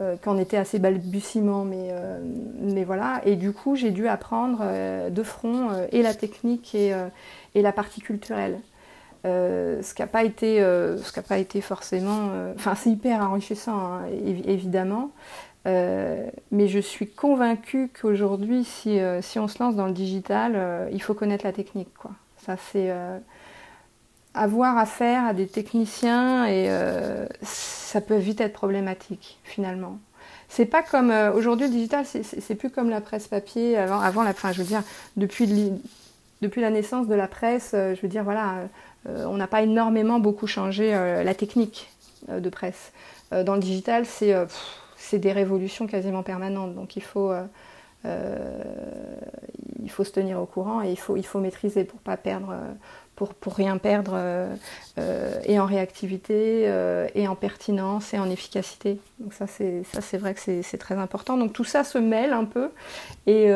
euh, 0.00 0.16
quand 0.20 0.34
on 0.34 0.38
était 0.38 0.56
assez 0.56 0.78
balbutiement, 0.78 1.64
mais, 1.64 1.88
euh, 1.90 2.20
mais 2.60 2.84
voilà. 2.84 3.20
Et 3.24 3.36
du 3.36 3.52
coup, 3.52 3.76
j'ai 3.76 3.90
dû 3.90 4.08
apprendre 4.08 4.60
euh, 4.62 5.10
de 5.10 5.22
front 5.22 5.68
et 5.92 6.02
la 6.02 6.14
technique 6.14 6.74
et, 6.74 6.94
et, 7.54 7.62
la 7.62 7.72
partie 7.72 8.00
culturelle. 8.00 8.58
ce 9.24 9.94
qui 9.94 10.02
n'a 10.02 10.08
pas, 10.08 10.24
été, 10.24 10.64
pas 11.28 11.38
été 11.38 11.60
forcément... 11.60 12.30
Enfin, 12.54 12.74
c'est 12.74 12.90
hyper 12.90 13.20
enrichissant, 13.20 13.78
hein, 13.78 14.02
évidemment. 14.46 15.10
Mais 15.64 16.68
je 16.68 16.78
suis 16.78 17.08
convaincue 17.08 17.90
qu'aujourd'hui, 18.00 18.64
si, 18.64 18.98
si, 19.22 19.38
on 19.38 19.48
se 19.48 19.62
lance 19.62 19.76
dans 19.76 19.86
le 19.86 19.92
digital, 19.92 20.88
il 20.92 21.00
faut 21.00 21.14
connaître 21.14 21.44
la 21.44 21.52
technique. 21.52 21.88
Ça, 22.38 22.56
c'est 22.56 22.92
avoir 24.34 24.76
affaire 24.76 25.24
à 25.24 25.32
des 25.32 25.46
techniciens 25.46 26.46
et 26.46 26.66
euh, 26.68 27.26
ça 27.42 28.00
peut 28.00 28.16
vite 28.16 28.40
être 28.40 28.52
problématique 28.52 29.38
finalement. 29.44 29.98
C'est 30.48 30.66
pas 30.66 30.82
comme 30.82 31.10
euh, 31.10 31.32
aujourd'hui 31.32 31.66
le 31.66 31.72
digital, 31.72 32.04
c'est 32.04 32.54
plus 32.56 32.70
comme 32.70 32.90
la 32.90 33.00
presse 33.00 33.28
papier 33.28 33.76
avant, 33.76 34.22
la 34.22 34.34
fin. 34.34 34.52
Je 34.52 34.58
veux 34.58 34.68
dire, 34.68 34.82
depuis, 35.16 35.72
depuis 36.42 36.60
la 36.60 36.70
naissance 36.70 37.06
de 37.06 37.14
la 37.14 37.28
presse, 37.28 37.70
euh, 37.74 37.94
je 37.94 38.02
veux 38.02 38.08
dire 38.08 38.24
voilà, 38.24 38.68
on 39.06 39.36
n'a 39.36 39.46
pas 39.46 39.62
énormément 39.62 40.18
beaucoup 40.18 40.46
changé 40.46 40.90
la 40.92 41.34
technique 41.34 41.90
de 42.28 42.48
presse. 42.48 42.90
dans 43.32 43.54
le 43.54 43.60
digital, 43.60 44.06
c'est 44.06 44.34
c'est 45.04 45.18
des 45.18 45.32
révolutions 45.32 45.86
quasiment 45.86 46.22
permanentes. 46.22 46.74
Donc 46.74 46.96
il 46.96 47.02
faut 47.02 47.32
il 48.04 49.90
faut 49.90 50.04
se 50.04 50.12
tenir 50.12 50.40
au 50.40 50.46
courant 50.46 50.82
et 50.82 50.90
il 50.90 50.98
faut 50.98 51.16
il 51.16 51.24
faut 51.24 51.40
maîtriser 51.40 51.84
pour 51.84 52.00
pas 52.00 52.16
perdre 52.16 52.54
pour, 53.16 53.34
pour 53.34 53.54
rien 53.54 53.78
perdre 53.78 54.12
euh, 54.14 54.54
euh, 54.98 55.38
et 55.44 55.58
en 55.58 55.66
réactivité 55.66 56.64
euh, 56.66 57.06
et 57.14 57.28
en 57.28 57.34
pertinence 57.34 58.14
et 58.14 58.18
en 58.18 58.28
efficacité. 58.30 58.98
Donc 59.18 59.32
ça 59.32 59.46
c'est 59.46 59.82
ça 59.84 60.00
c'est 60.00 60.18
vrai 60.18 60.34
que 60.34 60.40
c'est 60.40 60.78
très 60.78 60.96
important. 60.96 61.36
Donc 61.36 61.52
tout 61.52 61.64
ça 61.64 61.84
se 61.84 61.98
mêle 61.98 62.32
un 62.32 62.44
peu 62.44 62.70
et, 63.26 63.50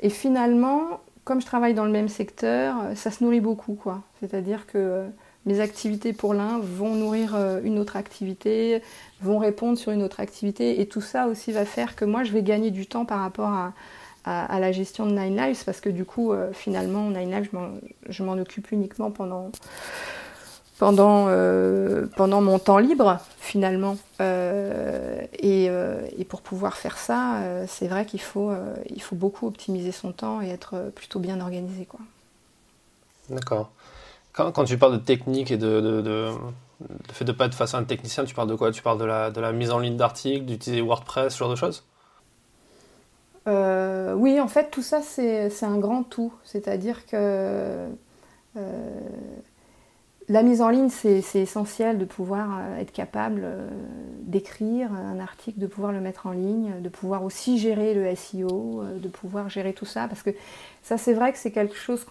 et, 0.00 0.10
finalement 0.10 1.00
comme 1.24 1.40
je 1.40 1.46
travaille 1.46 1.74
dans 1.74 1.84
le 1.84 1.90
même 1.90 2.08
secteur, 2.08 2.76
ça 2.94 3.10
se 3.10 3.24
nourrit 3.24 3.40
beaucoup 3.40 3.74
quoi. 3.74 4.02
C'est-à-dire 4.20 4.66
que 4.66 5.06
mes 5.46 5.60
activités 5.60 6.12
pour 6.12 6.34
l'un 6.34 6.58
vont 6.58 6.94
nourrir 6.94 7.36
une 7.62 7.78
autre 7.78 7.96
activité, 7.96 8.82
vont 9.22 9.38
répondre 9.38 9.78
sur 9.78 9.92
une 9.92 10.02
autre 10.02 10.20
activité 10.20 10.80
et 10.80 10.86
tout 10.86 11.00
ça 11.00 11.28
aussi 11.28 11.52
va 11.52 11.64
faire 11.64 11.96
que 11.96 12.04
moi 12.04 12.24
je 12.24 12.32
vais 12.32 12.42
gagner 12.42 12.70
du 12.70 12.86
temps 12.86 13.04
par 13.04 13.20
rapport 13.20 13.52
à 14.26 14.58
la 14.58 14.72
gestion 14.72 15.06
de 15.06 15.12
Nine 15.12 15.36
Lives 15.36 15.64
parce 15.64 15.80
que 15.80 15.88
du 15.88 16.04
coup, 16.04 16.32
euh, 16.32 16.52
finalement, 16.52 17.10
Nine 17.10 17.30
Lives, 17.30 17.50
je 18.08 18.22
m'en 18.24 18.32
occupe 18.32 18.72
uniquement 18.72 19.12
euh, 20.82 22.06
pendant 22.16 22.40
mon 22.40 22.58
temps 22.58 22.78
libre, 22.78 23.18
finalement. 23.38 23.96
Euh, 24.20 25.24
et, 25.38 25.70
pour 26.28 26.42
pouvoir 26.42 26.76
faire 26.76 26.98
ça, 26.98 27.40
c'est 27.68 27.86
vrai 27.86 28.04
qu'il 28.04 28.20
faut, 28.20 28.52
faut 29.00 29.14
beaucoup 29.14 29.46
optimiser 29.46 29.92
son 29.92 30.10
temps 30.10 30.42
et 30.42 30.48
être 30.48 30.90
plutôt 30.94 31.20
bien 31.20 31.40
organisé. 31.40 31.86
D'accord. 33.30 33.70
Quand, 34.36 34.64
tu 34.64 34.76
parles 34.76 34.92
de 34.92 35.02
technique 35.04 35.50
et 35.50 35.56
de, 35.56 35.80
de, 35.80 36.02
de, 36.02 36.30
fait 37.10 37.24
de 37.24 37.32
pas 37.32 37.46
être 37.46 37.54
face 37.54 37.72
à 37.72 37.78
un 37.78 37.84
technicien, 37.84 38.24
tu 38.26 38.34
parles 38.34 38.50
de 38.50 38.54
quoi? 38.54 38.70
Tu 38.70 38.82
parles 38.82 38.98
de 38.98 39.06
la, 39.06 39.30
de 39.30 39.40
la 39.40 39.50
mise 39.52 39.70
en 39.70 39.78
ligne 39.78 39.96
d'articles, 39.96 40.44
d'utiliser 40.44 40.82
WordPress, 40.82 41.32
ce 41.32 41.38
genre 41.38 41.50
de 41.50 41.56
choses? 41.56 41.84
Euh, 43.48 44.12
oui, 44.12 44.38
en 44.38 44.48
fait, 44.48 44.70
tout 44.70 44.82
ça, 44.82 45.00
c'est 45.00 45.64
un 45.64 45.78
grand 45.78 46.02
tout. 46.02 46.34
C'est-à-dire 46.44 47.06
que 47.06 47.88
euh, 48.56 49.00
la 50.28 50.42
mise 50.42 50.60
en 50.60 50.70
ligne, 50.70 50.88
c'est 50.88 51.22
essentiel 51.36 51.98
de 51.98 52.04
pouvoir 52.04 52.58
euh, 52.58 52.80
être 52.80 52.90
capable 52.90 53.42
euh, 53.44 53.68
d'écrire 54.22 54.92
un 54.92 55.20
article, 55.20 55.60
de 55.60 55.68
pouvoir 55.68 55.92
le 55.92 56.00
mettre 56.00 56.26
en 56.26 56.32
ligne, 56.32 56.80
de 56.80 56.88
pouvoir 56.88 57.22
aussi 57.22 57.58
gérer 57.58 57.94
le 57.94 58.12
SEO, 58.16 58.82
euh, 58.82 58.98
de 58.98 59.06
pouvoir 59.06 59.48
gérer 59.48 59.72
tout 59.72 59.84
ça. 59.84 60.08
Parce 60.08 60.24
que 60.24 60.30
ça, 60.82 60.98
c'est 60.98 61.12
vrai 61.12 61.32
que 61.32 61.38
c'est 61.38 61.52
quelque 61.52 61.76
chose 61.76 62.04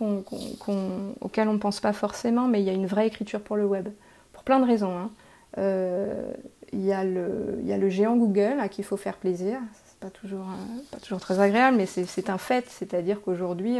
auquel 1.19 1.49
on 1.49 1.53
ne 1.53 1.57
pense 1.57 1.81
pas 1.81 1.91
forcément, 1.91 2.47
mais 2.47 2.61
il 2.61 2.65
y 2.65 2.69
a 2.69 2.73
une 2.73 2.87
vraie 2.87 3.07
écriture 3.07 3.41
pour 3.41 3.57
le 3.57 3.65
web. 3.65 3.89
Pour 4.31 4.43
plein 4.43 4.61
de 4.61 4.65
raisons. 4.65 4.97
Hein. 4.97 5.09
il, 6.71 6.85
y 6.85 6.93
a 6.93 7.03
le, 7.03 7.89
géant 7.89 8.15
Google 8.15 8.59
à 8.61 8.69
qui 8.69 8.79
il 8.81 8.85
faut 8.85 8.97
faire 8.97 9.17
plaisir. 9.17 9.59
C'est 9.85 9.99
pas 9.99 10.09
toujours, 10.09 10.45
pas 10.89 10.99
toujours 10.99 11.19
très 11.19 11.39
agréable, 11.41 11.75
mais 11.75 11.85
c'est 11.85 12.29
un 12.29 12.37
fait. 12.37 12.65
C'est-à-dire 12.69 13.21
qu'aujourd'hui, 13.21 13.79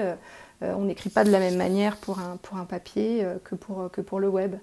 on 0.62 0.86
n'écrit 0.86 1.10
pas 1.10 1.24
de 1.24 1.32
la 1.32 1.40
même 1.40 1.58
manière 1.58 1.98
pour 1.98 2.20
un, 2.20 2.38
papier 2.66 3.24
euh, 3.24 3.36
que, 3.44 3.56
pour, 4.02 4.20
le 4.20 4.30
web. 4.30 4.56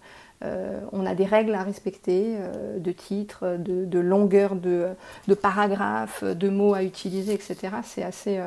Euh, 0.44 0.81
on 0.92 1.07
a 1.07 1.14
des 1.14 1.24
règles 1.24 1.55
à 1.55 1.62
respecter, 1.62 2.37
de 2.76 2.92
titres, 2.92 3.57
de, 3.59 3.98
longueur 3.98 4.57
de, 4.57 4.94
paragraphes, 5.40 6.24
de 6.24 6.48
mots 6.48 6.74
à 6.74 6.83
utiliser, 6.83 7.35
etc. 7.35 7.76
C'est 7.83 8.02
assez, 8.02 8.40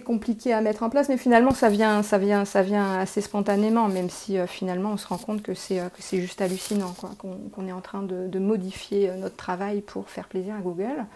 compliqué 0.00 0.52
à 0.52 0.60
mettre 0.60 0.82
en 0.82 0.90
place, 0.90 1.08
mais 1.08 1.16
finalement 1.16 1.52
ça 1.52 1.68
vient, 1.68 2.02
ça 2.02 2.18
vient, 2.18 2.44
ça 2.44 2.62
vient 2.62 2.98
assez 2.98 3.20
spontanément, 3.20 3.86
même 3.86 4.10
si 4.10 4.36
finalement 4.48 4.90
on 4.92 4.96
se 4.96 5.06
rend 5.06 5.18
compte 5.18 5.42
que 5.42 5.54
c'est, 5.54 5.80
juste 6.12 6.40
hallucinant, 6.40 6.92
qu'on, 7.18 7.68
est 7.68 7.72
en 7.72 7.82
train 7.82 8.02
de, 8.02 8.38
modifier 8.40 9.12
notre 9.12 9.36
travail 9.36 9.80
pour 9.80 10.08
faire 10.08 10.26
plaisir 10.26 10.56
à 10.56 10.60
Google. 10.60 11.06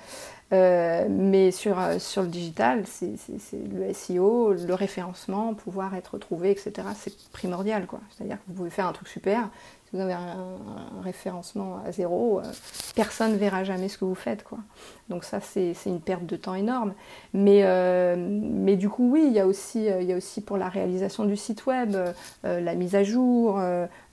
Euh, 0.54 1.06
mais 1.08 1.50
sur, 1.50 1.80
euh, 1.80 1.98
sur 1.98 2.22
le 2.22 2.28
digital, 2.28 2.84
c'est 2.86 3.16
le 3.52 3.92
SEO, 3.92 4.52
le 4.52 4.74
référencement, 4.74 5.54
pouvoir 5.54 5.94
être 5.94 6.18
trouvé, 6.18 6.50
etc. 6.50 6.72
C'est 6.96 7.16
primordial. 7.30 7.86
C'est-à-dire 8.10 8.36
que 8.36 8.42
vous 8.48 8.54
pouvez 8.54 8.70
faire 8.70 8.86
un 8.86 8.92
truc 8.92 9.08
super. 9.08 9.48
Si 9.84 9.96
vous 9.96 10.02
avez 10.02 10.12
un, 10.12 10.36
référencement 11.02 11.80
à 11.84 11.92
zéro, 11.92 12.38
euh, 12.38 12.42
personne 12.94 13.32
ne 13.32 13.36
verra 13.36 13.64
jamais 13.64 13.88
ce 13.88 13.98
que 13.98 14.04
vous 14.04 14.14
faites. 14.14 14.44
Quoi. 14.44 14.58
Donc 15.08 15.24
ça, 15.24 15.40
c'est 15.40 15.74
une 15.86 16.00
perte 16.00 16.26
de 16.26 16.36
temps 16.36 16.54
énorme. 16.54 16.94
Mais, 17.32 17.64
mais 18.16 18.76
du 18.76 18.88
coup, 18.88 19.10
oui, 19.10 19.24
il 19.26 19.32
y, 19.32 19.40
a 19.40 19.46
aussi, 19.46 19.86
il 19.86 20.04
y 20.04 20.12
a 20.12 20.16
aussi 20.16 20.40
pour 20.40 20.56
la 20.56 20.68
réalisation 20.68 21.24
du 21.24 21.36
site 21.36 21.66
web, 21.66 21.96
la 22.42 22.74
mise 22.74 22.94
à 22.94 23.02
jour, 23.02 23.60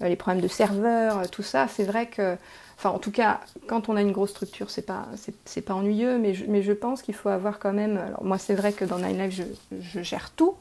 les 0.01 0.15
problèmes 0.15 0.41
de 0.41 0.47
serveur, 0.47 1.29
tout 1.29 1.43
ça. 1.43 1.67
C'est 1.67 1.83
vrai 1.83 2.07
que 2.07 2.35
Enfin, 2.81 2.95
en 2.95 2.97
tout 2.97 3.11
cas, 3.11 3.41
quand 3.67 3.89
on 3.89 3.95
a 3.95 4.01
une 4.01 4.11
grosse 4.11 4.31
structure, 4.31 4.71
c'est 4.71 4.81
pas, 4.81 5.05
c'est, 5.45 5.61
pas 5.61 5.75
ennuyeux, 5.75 6.17
mais 6.17 6.33
je, 6.33 6.45
mais 6.47 6.63
je 6.63 6.71
pense 6.71 7.03
qu'il 7.03 7.13
faut 7.13 7.29
avoir 7.29 7.59
quand 7.59 7.73
même. 7.73 7.97
Alors, 7.97 8.23
moi, 8.23 8.39
c'est 8.39 8.55
vrai 8.55 8.73
que 8.73 8.83
dans 8.83 8.97
Nine 8.97 9.19
Live, 9.19 9.29
je, 9.29 9.77
je 9.79 10.01
gère 10.01 10.31
tout, 10.31 10.55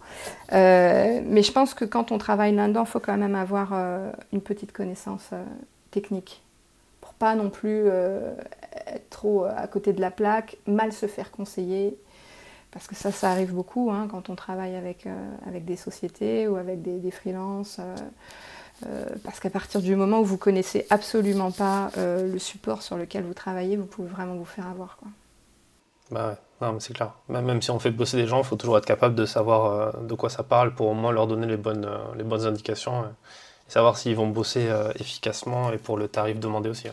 euh, 0.53 1.23
mais 1.25 1.43
je 1.43 1.51
pense 1.51 1.73
que 1.73 1.87
quand 1.87 2.13
on 2.13 2.19
travaille 2.19 2.55
là-dedans, 2.55 2.83
il 2.83 2.91
faut 2.91 3.01
quand 3.01 3.17
même 3.17 3.35
avoir 3.35 3.71
euh, 3.73 4.13
une 4.35 4.43
petite 4.43 4.71
connaissance 4.71 5.31
euh, 5.33 5.43
technique 5.93 6.43
pour 7.01 7.15
pas 7.15 7.35
non 7.35 7.49
plus 7.49 7.87
être 7.87 9.09
trop 9.09 9.45
à 9.45 9.67
côté 9.67 9.95
de 9.95 10.03
la 10.03 10.11
plaque, 10.11 10.59
mal 10.67 10.93
se 10.93 11.07
faire 11.07 11.31
conseiller. 11.31 11.97
Parce 12.71 12.87
que 12.87 12.95
ça, 12.95 13.13
ça 13.13 13.31
arrive 13.31 13.55
beaucoup 13.55 13.91
hein, 13.91 14.09
quand 14.11 14.29
on 14.29 14.35
travaille 14.35 14.77
avec, 14.77 15.09
avec 15.47 15.65
des 15.65 15.77
sociétés 15.77 16.49
ou 16.49 16.57
avec 16.57 16.83
des, 16.83 17.11
freelances. 17.11 17.81
Parce 19.25 19.41
qu'à 19.41 19.51
partir 19.51 19.81
du 19.81 19.97
moment 19.97 20.21
où 20.21 20.25
vous 20.25 20.39
connaissez 20.39 20.87
absolument 20.91 21.51
pas 21.51 21.91
euh, 21.99 22.31
le 22.31 22.39
support 22.39 22.83
sur 22.83 22.97
lequel 22.97 23.25
vous 23.25 23.35
travaillez, 23.35 23.77
vous 23.77 23.87
pouvez 23.87 24.09
vraiment 24.09 24.35
vous 24.35 24.45
faire 24.45 24.67
avoir. 24.67 24.97
Quoi. 24.97 25.09
Bah 26.11 26.37
ouais, 26.61 26.69
c'est 26.79 26.95
clair. 26.95 27.13
Même 27.29 27.63
si 27.63 27.71
on 27.71 27.79
fait 27.79 27.91
bosser 27.91 28.17
des 28.17 28.27
gens, 28.27 28.39
il 28.39 28.45
faut 28.45 28.57
toujours 28.57 28.79
être 28.79 28.87
capable 28.87 29.15
de 29.15 29.27
savoir 29.27 29.67
euh, 29.67 29.93
de 30.03 30.15
quoi 30.15 30.31
ça 30.31 30.43
parle 30.43 30.75
pour 30.75 30.89
au 30.89 30.95
moins 30.95 31.13
leur 31.13 31.27
donner 31.27 31.47
les 31.47 31.57
bonnes, 31.57 31.89
les 32.17 32.25
bonnes 32.25 32.47
indications 32.47 33.05
et 33.05 33.71
savoir 33.71 33.97
s'ils 33.97 34.17
vont 34.17 34.29
bosser 34.29 34.69
efficacement 34.97 35.73
et 35.73 35.79
pour 35.79 35.97
le 35.97 36.09
tarif 36.09 36.41
demandé 36.41 36.69
aussi. 36.69 36.89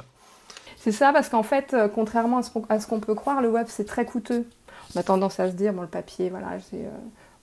C'est 0.78 0.92
ça, 0.92 1.12
parce 1.12 1.28
qu'en 1.28 1.42
fait, 1.42 1.76
contrairement 1.96 2.42
à 2.70 2.80
ce 2.80 2.88
qu'on 2.88 3.00
peut 3.00 3.16
croire, 3.16 3.42
le 3.42 3.50
web 3.50 3.66
c'est 3.68 3.86
très 3.86 4.06
coûteux. 4.06 4.48
On 4.96 5.00
a 5.00 5.04
tendance 5.04 5.40
à 5.40 5.50
se 5.50 5.56
dire, 5.56 5.74
bon, 5.74 5.82
le 5.82 5.88
papier, 5.88 6.30
voilà, 6.30 6.60
c'est 6.70 6.86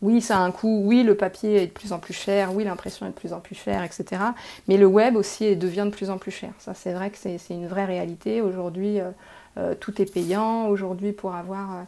oui, 0.05 0.21
ça 0.21 0.37
a 0.37 0.41
un 0.41 0.51
coût, 0.51 0.83
oui, 0.85 1.03
le 1.03 1.17
papier 1.17 1.63
est 1.63 1.67
de 1.67 1.73
plus 1.73 1.95
en 1.95 1.99
plus 1.99 2.13
cher, 2.13 2.55
oui, 2.55 2.65
l'impression 2.65 3.07
est 3.07 3.09
de 3.09 3.15
plus 3.15 3.33
en 3.33 3.41
plus 3.41 3.55
chère, 3.55 3.83
etc. 3.83 4.21
Mais 4.69 4.77
le 4.77 4.85
web 4.85 5.17
aussi 5.17 5.57
devient 5.57 5.85
de 5.87 5.91
plus 5.97 6.11
en 6.11 6.19
plus 6.19 6.31
cher. 6.31 6.53
Ça, 6.59 6.75
c'est 6.75 6.93
vrai 6.93 7.09
que 7.09 7.17
c'est 7.17 7.41
une 7.49 7.67
vraie 7.67 7.87
réalité. 7.87 8.43
Aujourd'hui, 8.43 9.01
euh, 9.01 9.11
euh, 9.57 9.75
tout 9.75 10.03
est 10.03 10.13
payant. 10.13 10.67
Aujourd'hui, 10.69 11.13
pour 11.13 11.35
avoir 11.35 11.87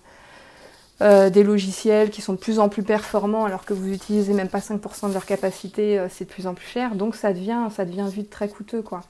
euh, 1.02 1.29
des 1.29 1.44
logiciels 1.44 2.09
qui 2.09 2.22
sont 2.22 2.33
de 2.33 2.38
plus 2.38 2.59
en 2.59 2.70
plus 2.70 2.83
performants, 2.83 3.44
alors 3.44 3.66
que 3.66 3.74
vous 3.74 3.92
utilisez 3.92 4.33
même 4.33 4.48
pas 4.48 4.61
5% 4.61 5.09
de 5.09 5.12
leur 5.12 5.26
capacité, 5.26 6.02
c'est 6.09 6.24
de 6.24 6.31
plus 6.31 6.46
en 6.46 6.55
plus 6.55 6.66
cher. 6.66 6.94
Donc, 6.94 7.16
ça 7.16 7.35
devient, 7.35 7.68
ça 7.70 7.85
devient 7.85 8.09
vite 8.11 8.31
très 8.31 8.48
coûteux, 8.48 8.81
quoi. 8.81 9.02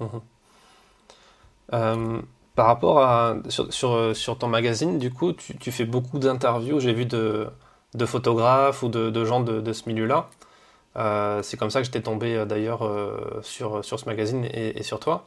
Mmh 0.00 0.18
par 2.54 2.66
rapport 2.66 3.00
à 3.00 3.34
sur, 3.48 4.38
ton 4.38 4.46
magazine, 4.46 5.00
du 5.00 5.10
coup, 5.10 5.32
tu 5.32 5.72
fais 5.72 5.84
beaucoup 5.84 6.20
d'interviews. 6.20 6.78
J'ai 6.78 6.92
vu 6.92 7.04
de 7.04 7.48
de 7.94 8.06
photographes 8.06 8.82
ou 8.82 8.88
de, 8.88 9.24
gens 9.24 9.40
de, 9.40 9.72
ce 9.72 9.88
milieu-là. 9.88 10.28
Euh, 10.96 11.42
c'est 11.42 11.56
comme 11.56 11.70
ça 11.70 11.80
que 11.80 11.86
j'étais 11.86 12.02
tombé 12.02 12.36
euh, 12.36 12.44
d'ailleurs 12.44 12.84
euh, 12.84 13.40
sur, 13.42 13.84
sur 13.84 13.98
ce 13.98 14.06
magazine 14.06 14.44
et, 14.44 14.82
sur 14.82 15.00
toi. 15.00 15.26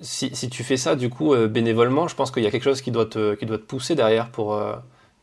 Si, 0.00 0.50
tu 0.50 0.64
fais 0.64 0.76
ça 0.76 0.96
du 0.96 1.10
coup 1.10 1.34
bénévolement, 1.48 2.08
je 2.08 2.14
pense 2.14 2.30
qu'il 2.30 2.42
y 2.42 2.46
a 2.46 2.50
quelque 2.50 2.64
chose 2.64 2.80
qui 2.80 2.90
doit 2.90 3.06
te, 3.06 3.34
qui 3.34 3.46
doit 3.46 3.58
te 3.58 3.64
pousser 3.64 3.94
derrière 3.94 4.30
pour, 4.30 4.58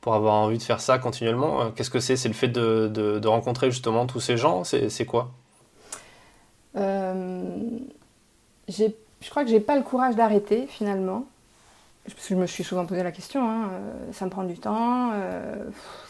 pour 0.02 0.14
avoir 0.14 0.36
envie 0.36 0.58
de 0.58 0.64
faire 0.64 0.82
ça 0.82 1.00
continuellement. 1.00 1.72
Qu'est-ce 1.72 1.90
que 1.90 2.00
c'est? 2.00 2.16
C'est 2.16 2.28
le 2.28 2.34
fait 2.34 2.50
de, 2.50 2.88
de, 2.88 3.28
rencontrer 3.28 3.72
justement 3.72 4.06
tous 4.06 4.20
ces 4.20 4.38
gens? 4.38 4.64
C'est 4.64 5.06
quoi? 5.06 5.32
Je 6.76 6.82
crois 9.30 9.44
que 9.44 9.50
j'ai 9.50 9.60
pas 9.60 9.76
le 9.76 9.84
courage 9.84 10.16
d'arrêter 10.16 10.68
finalement 10.68 11.26
parce 12.06 12.28
que 12.28 12.36
je 12.36 12.40
me 12.40 12.48
suis 12.48 12.64
souvent 12.64 12.86
posé 12.86 13.02
la 13.02 13.12
question, 13.12 13.50
hein, 13.50 13.70
euh, 13.72 14.12
ça 14.12 14.26
me 14.26 14.30
prend 14.30 14.44
du 14.44 14.58
temps, 14.58 15.12
euh, 15.14 15.56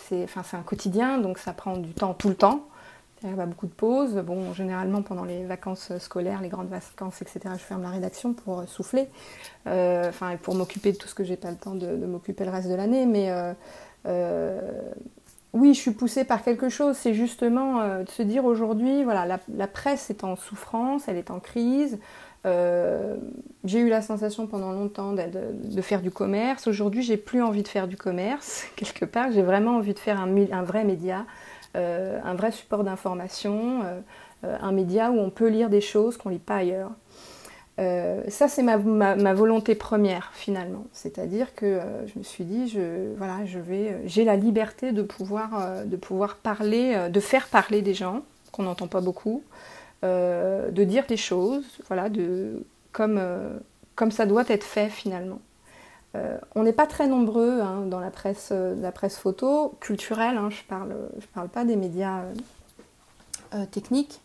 c'est 0.10 0.28
un 0.54 0.62
quotidien, 0.64 1.20
donc 1.20 1.38
ça 1.38 1.54
prend 1.54 1.78
du 1.78 1.94
temps 1.94 2.14
tout 2.14 2.30
le 2.30 2.36
temps. 2.36 2.68
Il 3.26 3.40
a 3.40 3.46
beaucoup 3.46 3.68
de 3.68 3.72
pauses. 3.72 4.16
Bon, 4.18 4.54
généralement, 4.54 5.02
pendant 5.02 5.24
les 5.24 5.46
vacances 5.46 5.98
scolaires, 5.98 6.42
les 6.42 6.50
grandes 6.50 6.68
vacances, 6.68 7.22
etc., 7.22 7.40
je 7.54 7.64
ferme 7.64 7.82
la 7.82 7.90
rédaction 7.90 8.34
pour 8.34 8.60
euh, 8.60 8.66
souffler, 8.66 9.08
enfin, 9.66 10.36
pour 10.42 10.56
m'occuper 10.56 10.92
de 10.92 10.98
tout 10.98 11.08
ce 11.08 11.16
que 11.16 11.24
j'ai 11.24 11.38
pas 11.38 11.50
le 11.50 11.56
temps 11.56 11.74
de, 11.74 11.96
m'occuper 12.06 12.44
le 12.44 12.52
reste 12.52 12.68
de 12.68 12.76
l'année. 12.76 13.06
Mais 13.06 13.32
oui, 15.54 15.74
je 15.74 15.80
suis 15.80 15.92
poussée 15.92 16.26
par 16.26 16.44
quelque 16.44 16.68
chose. 16.68 16.98
C'est 16.98 17.14
justement 17.14 18.00
de 18.00 18.10
se 18.10 18.24
dire 18.24 18.44
aujourd'hui, 18.44 19.06
voilà, 19.06 19.40
la, 19.48 19.68
presse 19.68 20.10
est 20.10 20.26
en 20.26 20.36
souffrance, 20.36 21.08
elle 21.08 21.18
est 21.18 21.32
en 21.32 21.40
crise. 21.40 22.00
Euh, 22.46 23.16
j'ai 23.64 23.80
eu 23.80 23.90
la 23.90 24.02
sensation 24.02 24.48
pendant 24.48 24.72
longtemps 24.72 25.14
de, 25.14 25.82
faire 25.82 26.02
du 26.02 26.12
commerce. 26.12 26.68
Aujourd'hui, 26.68 27.02
j'ai 27.02 27.18
plus 27.18 27.42
envie 27.42 27.64
de 27.64 27.68
faire 27.68 27.88
du 27.88 27.98
commerce. 27.98 28.66
Quelque 28.76 29.06
part, 29.06 29.32
j'ai 29.32 29.42
vraiment 29.42 29.78
envie 29.78 29.94
de 29.94 30.00
faire 30.00 30.20
un, 30.20 30.64
vrai 30.64 30.84
média, 30.84 31.26
euh, 31.76 32.20
un 32.24 32.36
vrai 32.36 32.52
support 32.52 32.84
d'information, 32.84 33.82
euh, 33.84 34.58
un 34.62 34.72
média 34.72 35.12
où 35.12 35.20
on 35.20 35.30
peut 35.30 35.48
lire 35.48 35.70
des 35.70 35.82
choses 35.82 36.18
qu'on 36.18 36.30
lit 36.30 36.40
pas 36.40 36.58
ailleurs. 36.58 36.92
ça, 37.78 38.50
c'est 38.50 38.64
ma, 38.64 39.34
volonté 39.34 39.74
première 39.74 40.32
finalement. 40.34 40.86
C'est-à-dire 40.92 41.56
que 41.56 41.80
je 42.08 42.20
me 42.20 42.24
suis 42.24 42.44
dit, 42.44 42.78
voilà, 43.18 43.46
je 43.46 43.60
vais, 43.60 44.02
j'ai 44.06 44.26
la 44.26 44.36
liberté 44.36 44.92
de 44.92 45.02
pouvoir, 45.02 45.86
de 45.86 45.96
pouvoir 45.96 46.36
parler, 46.36 47.10
de 47.10 47.20
faire 47.22 47.48
parler 47.48 47.82
des 47.82 47.94
gens 47.94 48.24
qu'on 48.52 48.64
n'entend 48.64 48.88
pas 48.88 49.02
beaucoup. 49.02 49.44
Euh, 50.04 50.70
de 50.70 50.84
dire 50.84 51.06
des 51.06 51.16
choses, 51.16 51.63
voilà, 51.88 52.10
de, 52.10 52.66
comme, 52.92 53.18
euh, 53.18 53.58
comme 53.96 54.12
ça 54.12 54.26
doit 54.26 54.44
être 54.50 54.66
fait 54.66 54.89
finalement. 54.89 55.39
Euh, 56.16 56.38
on 56.56 56.63
n'est 56.63 56.74
pas 56.74 56.88
très 56.88 57.08
nombreux 57.08 57.62
hein, 57.62 57.86
dans 57.88 58.02
la 58.02 58.12
presse, 58.12 58.52
la 58.52 58.92
presse 58.92 59.18
photo, 59.18 59.78
culturelle, 59.80 60.38
hein, 60.38 60.50
je 60.50 60.62
ne 60.62 60.68
parle, 60.68 60.96
je 61.20 61.26
parle 61.28 61.48
pas 61.48 61.63
des 61.63 61.78
médias 61.78 62.22
techniques. 63.72 64.20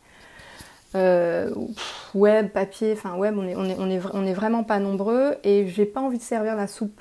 web, 0.95 2.49
papier, 2.49 2.95
enfin 2.95 3.14
web, 3.14 3.37
on 3.38 3.47
est, 3.47 3.55
on, 3.55 3.64
est, 3.64 3.77
on, 3.79 3.88
est, 3.88 4.01
on 4.14 4.27
est 4.27 4.35
vraiment 4.35 4.64
pas 4.64 4.81
nombreux 4.81 5.37
et 5.45 5.69
j'ai 5.69 5.87
pas 5.87 6.01
envie 6.01 6.19
de 6.19 6.23
servir 6.23 6.57
la 6.57 6.67
soupe. 6.67 7.01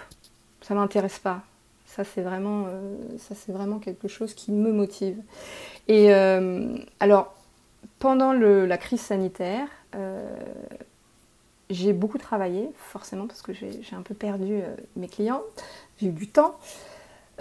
Ça 0.61 0.75
m'intéresse 0.75 1.17
pas. 1.17 1.41
Ça 1.87 2.03
c'est 2.03 2.21
vraiment, 2.21 2.67
vraiment 3.47 3.79
quelque 3.79 4.07
chose 4.07 4.35
qui 4.35 4.51
me 4.51 4.71
motive. 4.71 5.17
Et 5.87 6.13
alors 6.99 7.36
pendant 7.99 8.33
la 8.33 8.77
crise 8.77 9.01
sanitaire, 9.01 9.67
euh, 9.95 10.29
j'ai 11.69 11.93
beaucoup 11.93 12.17
travaillé, 12.17 12.69
forcément, 12.77 13.27
parce 13.27 13.41
que 13.41 13.53
j'ai 13.53 13.95
un 13.95 14.01
peu 14.01 14.13
perdu 14.13 14.53
euh, 14.53 14.75
mes 14.95 15.07
clients, 15.07 15.41
j'ai 15.99 16.07
eu 16.07 16.11
du 16.11 16.27
temps. 16.27 16.55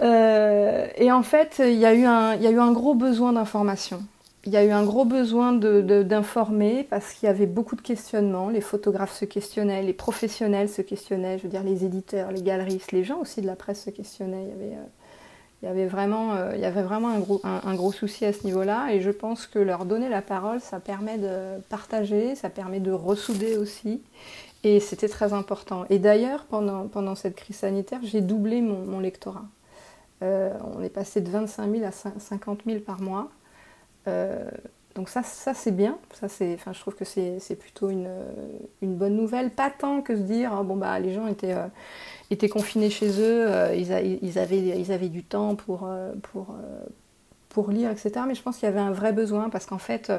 Euh, 0.01 0.87
et 0.95 1.11
en 1.11 1.23
fait, 1.23 1.61
il 1.63 1.77
y, 1.79 1.85
a 1.85 1.93
eu 1.93 2.05
un, 2.05 2.71
gros 2.71 2.93
besoin 2.93 3.33
d'information. 3.33 4.03
Il 4.45 4.53
y 4.53 4.57
a 4.57 4.63
eu 4.63 4.71
un 4.71 4.83
gros 4.83 5.05
besoin 5.05 5.51
d'informer 5.53 6.85
parce 6.89 7.13
qu'il 7.13 7.27
y 7.27 7.29
avait 7.29 7.47
beaucoup 7.47 7.75
de 7.75 7.81
questionnements. 7.81 8.49
Les 8.49 8.61
photographes 8.61 9.13
se 9.13 9.25
questionnaient, 9.25 9.81
les 9.83 9.93
professionnels 9.93 10.69
se 10.69 10.81
questionnaient, 10.81 11.37
je 11.37 11.43
veux 11.43 11.49
dire 11.49 11.63
les 11.63 11.83
éditeurs, 11.83 12.31
les 12.31 12.41
galeristes, 12.41 12.93
les 12.93 13.03
gens 13.03 13.19
aussi 13.19 13.41
de 13.41 13.47
la 13.47 13.55
presse 13.57 13.83
se 13.83 13.89
questionnaient. 13.89 14.47
Il 15.61 15.65
y 15.65 15.69
avait 15.69 15.87
vraiment, 15.87 16.35
euh, 16.35 16.51
il 16.53 16.61
y 16.61 16.65
avait 16.65 16.83
vraiment 16.83 17.09
un, 17.09 17.19
gros, 17.19 17.41
un, 17.43 17.73
gros 17.73 17.91
souci 17.91 18.25
à 18.25 18.33
ce 18.33 18.43
niveau-là. 18.43 18.93
Et 18.93 19.01
je 19.01 19.09
pense 19.09 19.47
que 19.47 19.57
leur 19.57 19.85
donner 19.85 20.07
la 20.07 20.21
parole, 20.21 20.61
ça 20.61 20.79
permet 20.79 21.17
de 21.17 21.59
partager, 21.69 22.35
ça 22.35 22.49
permet 22.49 22.79
de 22.79 22.91
ressouder 22.91 23.57
aussi. 23.57 24.03
Et 24.63 24.79
c'était 24.79 25.07
très 25.09 25.33
important. 25.33 25.85
Et 25.89 25.97
d'ailleurs, 25.97 26.45
pendant, 26.45 26.87
pendant 26.87 27.15
cette 27.15 27.35
crise 27.35 27.57
sanitaire, 27.57 27.99
j'ai 28.03 28.21
doublé 28.21 28.61
mon, 28.61 28.99
lectorat. 28.99 29.45
Euh, 30.23 30.53
on 30.75 30.83
est 30.83 30.89
passé 30.89 31.21
de 31.21 31.29
25 31.29 31.71
000 31.71 31.85
à 31.85 31.91
50 31.91 32.61
000 32.65 32.79
par 32.81 33.01
mois. 33.01 33.29
Euh, 34.07 34.49
donc 34.93 35.09
ça, 35.09 35.23
ça 35.23 35.55
c'est 35.55 35.71
bien. 35.71 35.97
Ça, 36.13 36.27
je 36.27 36.79
trouve 36.79 36.95
que 36.95 37.05
c'est, 37.05 37.39
plutôt 37.59 37.89
une, 37.89 38.09
une, 38.83 38.95
bonne 38.95 39.15
nouvelle. 39.15 39.49
Pas 39.49 39.71
tant 39.71 40.01
que 40.01 40.15
se 40.15 40.21
dire, 40.21 40.55
oh, 40.59 40.63
bon, 40.63 40.75
bah, 40.75 40.99
les 40.99 41.13
gens 41.13 41.27
étaient, 41.27 41.55
étaient 42.31 42.49
confinés 42.49 42.89
chez 42.89 43.09
eux, 43.21 43.47
euh, 43.47 43.75
ils, 43.75 43.91
avaient, 43.93 44.59
ils 44.59 44.91
avaient 44.91 45.09
du 45.09 45.23
temps 45.23 45.55
pour, 45.55 45.85
euh, 45.85 46.13
pour, 46.31 46.51
euh, 46.51 46.85
pour 47.49 47.71
lire, 47.71 47.89
etc. 47.91 48.11
Mais 48.27 48.35
je 48.35 48.41
pense 48.41 48.57
qu'il 48.57 48.65
y 48.67 48.71
avait 48.71 48.79
un 48.79 48.91
vrai 48.91 49.13
besoin 49.13 49.49
parce 49.49 49.65
qu'en 49.65 49.77
fait, 49.77 50.11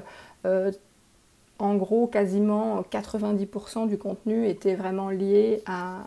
en 1.58 1.74
gros, 1.74 2.06
quasiment 2.06 2.82
90% 2.82 3.88
du 3.88 3.98
contenu 3.98 4.46
était 4.46 4.74
vraiment 4.74 5.10
lié 5.10 5.62
à, 5.66 6.06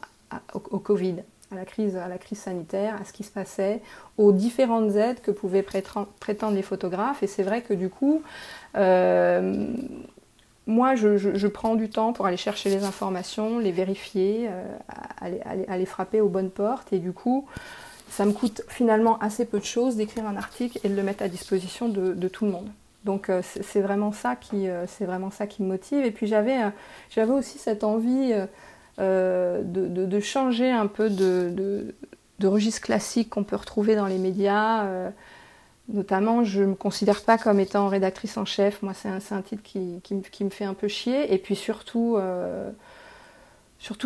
au, 0.54 0.80
Covid, 0.80 1.18
à 1.52 1.56
la, 1.56 1.66
crise, 1.66 1.98
à 1.98 2.08
la 2.08 2.18
crise 2.18 2.40
sanitaire, 2.40 2.96
à 3.00 3.06
ce 3.06 3.14
qui 3.14 3.24
se 3.24 3.32
passait, 3.32 3.82
aux 4.18 4.32
différentes 4.32 4.96
aides 4.96 5.22
que 5.22 5.32
pouvaient 5.32 5.64
prétendre 5.64 6.56
les 6.56 6.62
photographes. 6.62 7.22
Et 7.22 7.28
c'est 7.28 7.44
vrai 7.44 7.62
que 7.62 7.74
du 7.74 7.90
coup, 7.90 8.24
moi, 10.68 10.96
je, 10.96 11.48
prends 11.48 11.76
du 11.76 11.90
temps 11.90 12.14
pour 12.14 12.26
aller 12.28 12.38
chercher 12.38 12.70
les 12.70 12.84
informations, 12.84 13.58
les 13.60 13.72
vérifier, 13.72 14.48
euh, 14.50 14.78
aller, 15.68 15.86
frapper 15.86 16.22
aux 16.22 16.30
bonnes 16.30 16.52
portes. 16.52 16.94
Et 16.94 17.00
du 17.00 17.14
coup, 17.14 17.48
ça 18.10 18.26
me 18.26 18.32
coûte 18.32 18.62
finalement 18.68 19.18
assez 19.20 19.46
peu 19.46 19.60
de 19.60 19.66
choses 19.66 19.96
d'écrire 19.96 20.28
un 20.28 20.38
article 20.38 20.80
et 20.84 20.90
de 20.90 20.96
le 20.96 21.04
mettre 21.04 21.24
à 21.24 21.30
disposition 21.30 21.90
de, 21.90 22.28
tout 22.28 22.46
le 22.46 22.52
monde. 22.52 22.70
Donc 23.04 23.30
euh, 23.32 23.42
c'est 23.44 23.82
vraiment 23.82 24.12
ça 24.12 24.36
qui 24.36 24.70
euh, 24.70 24.86
vraiment 25.00 25.32
ça 25.32 25.48
qui 25.48 25.64
me 25.64 25.68
motive. 25.68 26.06
Et 26.06 26.12
puis 26.12 26.28
j'avais 26.28 26.60
j'avais 27.10 27.32
aussi 27.32 27.58
cette 27.58 27.84
envie 27.84 28.32
de, 29.00 30.20
changer 30.20 30.70
un 30.70 30.86
peu 30.86 31.10
de 31.10 31.94
registre 32.44 32.82
classique 32.82 33.32
qu'on 33.32 33.44
peut 33.44 33.56
retrouver 33.56 33.96
dans 33.96 34.08
les 34.08 34.20
médias. 34.20 35.12
Notamment, 35.90 36.44
je 36.44 36.62
ne 36.62 36.68
me 36.68 36.76
considère 36.76 37.22
pas 37.22 37.38
comme 37.38 37.60
étant 37.60 37.88
rédactrice 37.88 38.38
en 38.38 38.46
chef. 38.46 38.82
Moi, 38.82 38.94
c'est 38.94 39.10
un, 39.10 39.42
titre 39.42 39.64
qui, 39.64 40.44
me 40.44 40.50
fait 40.50 40.64
un 40.64 40.74
peu 40.74 40.88
chier. 40.88 41.34
Et 41.34 41.38
puis 41.38 41.56
surtout, 41.56 42.16
euh, 42.18 42.70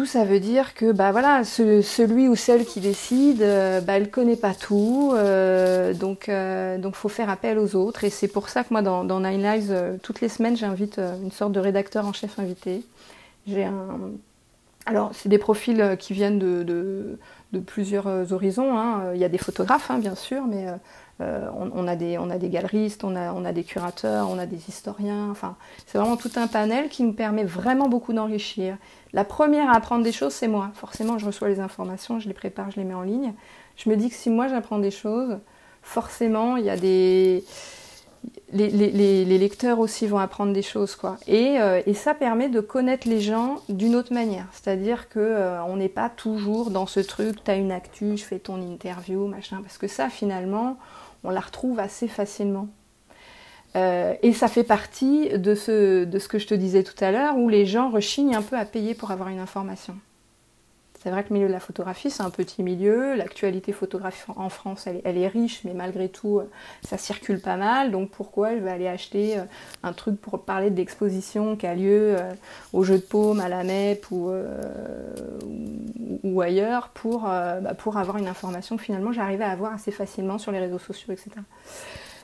ça 0.06 0.24
veut 0.24 0.40
dire 0.40 0.74
que 0.74 0.92
bah, 0.92 1.12
voilà, 1.12 1.44
celui 1.44 2.28
ou 2.28 2.36
celle 2.36 2.66
qui 2.66 2.80
décide, 2.80 3.42
euh, 3.42 3.82
bah, 3.82 3.94
elle 3.98 4.04
ne 4.04 4.08
connaît 4.08 4.38
pas 4.38 4.56
tout. 4.56 5.12
Euh, 5.14 5.94
donc, 5.94 6.28
il 6.30 6.92
faut 6.94 7.10
faire 7.10 7.30
appel 7.30 7.60
aux 7.60 7.76
autres. 7.76 8.04
Et 8.04 8.10
c'est 8.10 8.30
pour 8.30 8.50
ça 8.50 8.64
que 8.64 8.70
moi, 8.72 8.82
dans, 8.82 9.20
Nine 9.20 9.44
Lives, 9.44 10.00
toutes 10.02 10.22
les 10.22 10.30
semaines, 10.30 10.58
j'invite 10.58 10.98
une 10.98 11.32
sorte 11.32 11.52
de 11.52 11.60
rédacteur 11.60 12.08
en 12.08 12.14
chef 12.14 12.40
invité. 12.40 12.84
J'ai 13.48 13.66
un... 13.66 14.00
Alors, 14.88 15.12
c'est 15.14 15.30
des 15.30 15.40
profils 15.40 15.98
qui 16.00 16.14
viennent 16.14 16.40
de, 16.40 17.20
plusieurs 17.68 18.34
horizons. 18.34 18.78
Hein. 18.78 19.12
Il 19.14 19.20
y 19.20 19.24
a 19.24 19.30
des 19.30 19.38
photographes, 19.38 19.92
hein, 19.92 20.00
bien 20.00 20.16
sûr, 20.16 20.46
mais 20.48 20.68
euh, 21.21 21.47
on, 21.56 21.88
a 21.88 21.95
des, 21.95 22.17
on, 22.17 22.30
a 22.30 22.38
des, 22.38 22.49
galeristes, 22.49 23.06
on 23.06 23.15
a, 23.15 23.32
on 23.32 23.45
a, 23.45 23.54
des 23.54 23.63
curateurs, 23.63 24.30
on 24.30 24.38
a 24.38 24.45
des 24.45 24.67
historiens. 24.67 25.30
Enfin, 25.32 25.56
c'est 25.86 25.97
vraiment 25.97 26.17
tout 26.17 26.32
un 26.36 26.47
panel 26.47 26.89
qui 26.89 27.04
nous 27.04 27.13
permet 27.13 27.45
vraiment 27.45 27.88
beaucoup 27.88 28.12
d'enrichir. 28.12 28.78
La 29.13 29.23
première 29.23 29.69
à 29.69 29.75
apprendre 29.75 30.04
des 30.04 30.12
choses, 30.12 30.34
c'est 30.34 30.49
moi. 30.49 30.71
Forcément, 30.73 31.17
je 31.17 31.25
reçois 31.25 31.47
les 31.47 31.62
informations, 31.62 32.19
je 32.19 32.28
les 32.28 32.34
prépare, 32.34 32.69
je 32.71 32.78
les 32.78 32.84
mets 32.84 32.93
en 32.93 33.04
ligne. 33.04 33.34
Je 33.78 33.89
me 33.89 33.95
dis 33.95 34.10
que 34.10 34.15
si 34.15 34.30
moi 34.30 34.49
j'apprends 34.49 34.78
des 34.78 34.91
choses, 34.91 35.39
forcément, 35.82 36.58
il 36.58 36.65
y 36.65 36.69
a 36.69 36.78
des. 36.78 37.45
Les, 38.51 38.69
les, 38.69 39.38
lecteurs 39.38 39.80
aussi 39.80 40.08
vont 40.08 40.17
apprendre 40.17 40.51
des 40.51 40.63
choses. 40.63 40.95
Quoi. 40.95 41.17
Et, 41.28 41.60
euh, 41.60 41.82
et 41.86 41.93
ça 41.93 42.15
permet 42.15 42.49
de 42.49 42.60
connaître 42.60 43.08
les 43.08 43.21
gens 43.21 43.62
d'une 43.69 43.95
autre 43.95 44.13
manière. 44.13 44.47
C'est-à-dire 44.51 45.10
qu'on 45.10 45.19
euh, 45.19 45.75
n'est 45.75 45.89
pas 45.89 46.10
toujours 46.10 46.71
dans 46.71 46.88
ce 46.88 47.01
truc, 47.01 47.43
tu 47.43 47.51
as 47.51 47.56
une 47.56 47.71
actu, 47.71 48.17
je 48.17 48.23
fais 48.23 48.39
ton 48.39 48.60
interview, 48.62 49.28
machin. 49.28 49.60
Parce 49.62 49.78
que 49.78 49.88
ça, 49.88 50.10
finalement, 50.10 50.78
on 51.26 51.32
la 51.32 51.40
retrouve 51.40 51.80
assez 51.80 52.08
facilement. 52.08 52.68
Euh, 53.76 54.14
et 54.22 54.32
ça 54.32 54.48
fait 54.48 54.64
partie 54.64 55.30
de 55.38 55.54
ce, 55.54 56.06
de 56.06 56.20
ce 56.20 56.28
que 56.28 56.40
je 56.40 56.48
te 56.48 56.54
disais 56.54 56.84
tout 56.84 57.04
à 57.04 57.12
l'heure, 57.12 57.38
où 57.38 57.50
les 57.50 57.66
gens 57.66 57.90
rechignent 57.90 58.36
un 58.36 58.42
peu 58.42 58.58
à 58.58 58.66
payer 58.66 58.94
pour 58.94 59.12
avoir 59.12 59.30
une 59.30 59.40
information. 59.40 59.98
C'est 61.06 61.12
vrai 61.12 61.24
que 61.24 61.30
le 61.30 61.36
milieu 61.36 61.48
de 61.48 61.54
la 61.54 61.60
photographie, 61.60 62.10
c'est 62.10 62.24
un 62.24 62.32
petit 62.32 62.63
milieu. 62.63 63.13
L'actualité 63.13 63.74
photographique 63.74 64.26
en 64.36 64.50
France, 64.50 64.88
elle, 64.88 65.20
est 65.20 65.28
riche, 65.28 65.62
mais 65.63 65.76
malgré 65.76 66.10
tout, 66.10 66.39
euh, 66.39 66.50
ça 66.82 66.98
circule 66.98 67.39
pas 67.39 67.58
mal. 67.58 67.91
Donc 67.91 68.10
pourquoi 68.10 68.56
je 68.56 68.62
vais 68.62 68.72
aller 68.72 68.88
acheter 68.88 69.38
euh, 69.38 69.44
un 69.84 69.94
truc 69.94 70.20
pour 70.20 70.41
parler 70.41 70.72
de 70.72 70.78
l'exposition 70.78 71.58
qui 71.58 71.68
a 71.68 71.76
lieu 71.76 72.15
au 72.74 72.84
Jeu 72.84 72.96
de 72.96 73.04
Paume, 73.04 73.39
à 73.39 73.50
la 73.50 73.63
MEP 73.63 74.08
ou, 74.10 74.32
ailleurs 76.41 76.89
pour, 76.96 77.22
bah, 77.22 77.76
pour 77.78 77.98
avoir 77.98 78.18
une 78.18 78.28
information 78.28 78.76
que 78.76 78.82
finalement 78.82 79.12
j'arrivais 79.12 79.44
à 79.44 79.52
avoir 79.52 79.74
assez 79.74 79.91
facilement 79.91 80.39
sur 80.39 80.52
les 80.52 80.60
réseaux 80.60 80.80
sociaux, 80.80 81.13
etc. 81.13 81.30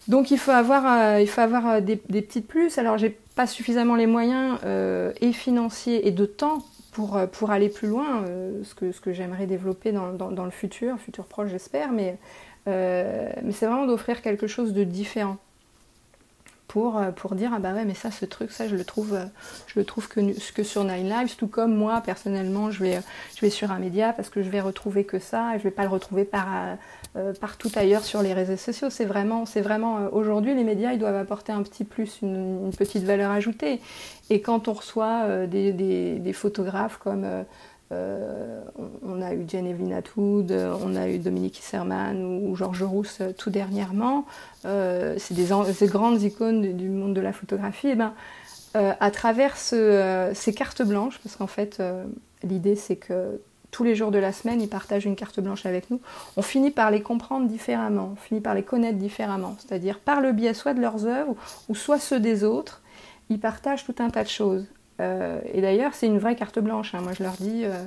Donc 0.08 0.32
il 0.32 0.40
faut 0.40 0.50
avoir, 0.50 1.20
il 1.20 1.28
faut 1.28 1.42
avoir 1.42 1.84
des, 1.84 2.02
des 2.10 2.24
petites 2.24 2.48
plus. 2.48 2.80
Alors 2.80 2.98
j'ai 2.98 3.16
pas 3.36 3.46
suffisamment 3.46 3.96
les 3.96 4.08
moyens 4.08 4.58
et 5.22 5.34
financiers 5.34 6.08
et 6.08 6.12
de 6.12 6.26
temps 6.26 6.64
pour, 6.92 7.18
euh, 7.18 7.26
pour 7.26 7.52
aller 7.52 7.70
plus 7.70 7.88
loin, 7.88 8.24
euh, 8.24 8.64
ce 8.64 8.76
que, 8.76 8.92
ce 8.92 9.02
que 9.02 9.14
j'aimerais 9.14 9.48
développer 9.48 9.92
dans, 9.92 10.12
dans, 10.14 10.46
le 10.46 10.52
futur, 10.52 11.00
futur 11.00 11.26
proche 11.26 11.50
j'espère, 11.50 11.92
mais, 11.92 12.18
euh, 12.68 13.30
mais 13.44 13.52
c'est 13.52 13.66
vraiment 13.66 13.88
d'offrir 13.88 14.22
quelque 14.22 14.48
chose 14.48 14.74
de 14.74 14.84
différent 14.84 15.38
pour, 16.68 17.02
pour 17.18 17.36
dire 17.36 17.52
ah 17.54 17.60
bah 17.60 17.74
ouais 17.74 17.84
mais 17.84 17.94
ça 17.94 18.12
ce 18.12 18.24
truc 18.24 18.50
ça 18.50 18.66
je 18.70 18.78
le 18.78 18.86
trouve 18.86 19.20
je 19.68 19.78
le 19.78 19.84
trouve 19.84 20.08
que, 20.08 20.22
que 20.54 20.64
sur 20.64 20.86
Nine 20.86 21.10
Lives 21.10 21.36
tout 21.36 21.48
comme 21.48 21.76
moi 21.76 22.00
personnellement 22.00 22.72
je 22.72 22.82
vais, 22.82 23.02
je 23.36 23.42
vais 23.42 23.50
sur 23.50 23.72
un 23.72 23.80
média 23.80 24.14
parce 24.14 24.30
que 24.30 24.42
je 24.42 24.50
vais 24.50 24.62
retrouver 24.62 25.04
que 25.04 25.20
ça 25.20 25.54
et 25.54 25.60
je 25.60 25.64
vais 25.64 25.72
pas 25.72 25.84
le 25.84 25.90
retrouver 25.90 26.24
par, 26.24 26.48
partout 27.42 27.70
ailleurs 27.76 28.06
sur 28.06 28.22
les 28.22 28.34
réseaux 28.34 28.56
sociaux 28.56 28.90
c'est 28.90 29.04
vraiment 29.06 29.46
c'est 29.46 29.60
vraiment 29.60 30.08
aujourd'hui 30.14 30.56
les 30.56 30.64
médias 30.64 30.94
ils 30.94 31.00
doivent 31.00 31.18
apporter 31.18 31.52
un 31.52 31.62
petit 31.62 31.84
plus 31.84 32.20
une, 32.22 32.72
petite 32.78 33.04
valeur 33.04 33.32
ajoutée 33.32 33.82
et 34.32 34.40
quand 34.40 34.70
on 34.70 34.74
reçoit 34.74 35.24
euh, 35.26 35.46
des, 35.46 36.34
photographes 36.34 36.98
comme 36.98 37.26
euh, 37.26 37.44
euh, 37.92 38.62
on 39.04 39.22
a 39.22 39.34
eu 39.34 39.44
Jane 39.46 39.68
Evelyn 39.68 39.92
Atwood, 39.92 40.52
on 40.52 40.96
a 40.96 41.10
eu 41.10 41.18
Dominique 41.18 41.60
Isserman 41.60 42.24
ou, 42.24 42.56
Georges 42.56 42.84
Rousse 42.84 43.22
tout 43.38 43.50
dernièrement, 43.50 44.26
c'est 44.64 45.34
des, 45.34 45.88
grandes 45.88 46.22
icônes 46.22 46.78
du, 46.78 46.88
monde 46.88 47.14
de 47.14 47.20
la 47.20 47.34
photographie. 47.34 47.90
Et 47.90 47.92
eh 47.92 47.96
ben, 47.96 48.14
à 48.74 49.12
travers 49.12 49.58
ces 49.58 50.54
cartes 50.56 50.82
blanches, 50.84 51.20
parce 51.22 51.36
qu'en 51.36 51.48
fait 51.48 51.84
l'idée 52.44 52.78
c'est 52.78 52.96
que 52.96 53.42
tous 53.72 53.84
les 53.84 53.96
jours 53.96 54.12
de 54.12 54.20
la 54.20 54.34
semaine, 54.34 54.62
ils 54.62 54.70
partagent 54.70 55.06
une 55.06 55.16
carte 55.16 55.40
blanche 55.40 55.66
avec 55.66 55.90
nous. 55.90 56.02
On 56.38 56.42
finit 56.42 56.72
par 56.72 56.92
les 56.92 57.02
comprendre 57.02 57.48
différemment, 57.48 58.12
on 58.14 58.16
finit 58.16 58.42
par 58.42 58.54
les 58.54 58.64
connaître 58.64 58.98
différemment, 58.98 59.56
c'est-à-dire 59.60 60.00
par 60.00 60.22
le 60.22 60.34
biais 60.34 60.54
soit 60.54 60.74
de 60.74 60.82
leurs 60.82 61.06
œuvres 61.06 61.36
ou 61.70 61.76
soit 61.76 62.00
ceux 62.00 62.20
des 62.20 62.44
autres 62.44 62.82
ils 63.32 63.40
partagent 63.40 63.86
tout 63.86 63.96
un 64.00 64.10
tas 64.10 64.24
de 64.24 64.30
choses. 64.30 64.66
Euh, 65.00 65.40
et 65.54 65.62
d'ailleurs, 65.62 65.94
c'est 65.94 66.08
une 66.08 66.20
vraie 66.20 66.36
carte 66.36 66.60
blanche. 66.60 66.94
Hein. 66.94 67.02
Moi, 67.02 67.14
je 67.18 67.24
leur 67.24 67.34
dis, 67.34 67.64
euh, 67.64 67.84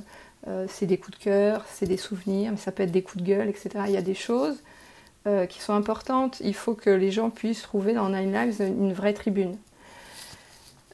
euh, 0.47 0.65
c'est 0.67 0.85
des 0.85 0.97
coups 0.97 1.17
de 1.17 1.23
cœur, 1.23 1.63
c'est 1.71 1.85
des 1.85 1.97
souvenirs, 1.97 2.51
mais 2.51 2.57
ça 2.57 2.71
peut 2.71 2.83
être 2.83 2.91
des 2.91 3.03
coups 3.03 3.23
de 3.23 3.27
gueule, 3.29 3.47
etc. 3.47 3.69
Il 3.87 3.93
y 3.93 3.97
a 3.97 4.01
des 4.01 4.15
choses 4.15 4.57
qui 5.49 5.59
sont 5.59 5.73
importantes. 5.73 6.39
Il 6.41 6.53
faut 6.53 6.75
que 6.75 6.91
les 6.91 7.09
gens 7.09 7.31
puissent 7.31 7.63
trouver 7.63 7.93
dans 7.93 8.09
Nine 8.09 8.31
Lives 8.31 8.61
une 8.61 8.93
vraie 8.93 9.13
tribune. 9.13 9.57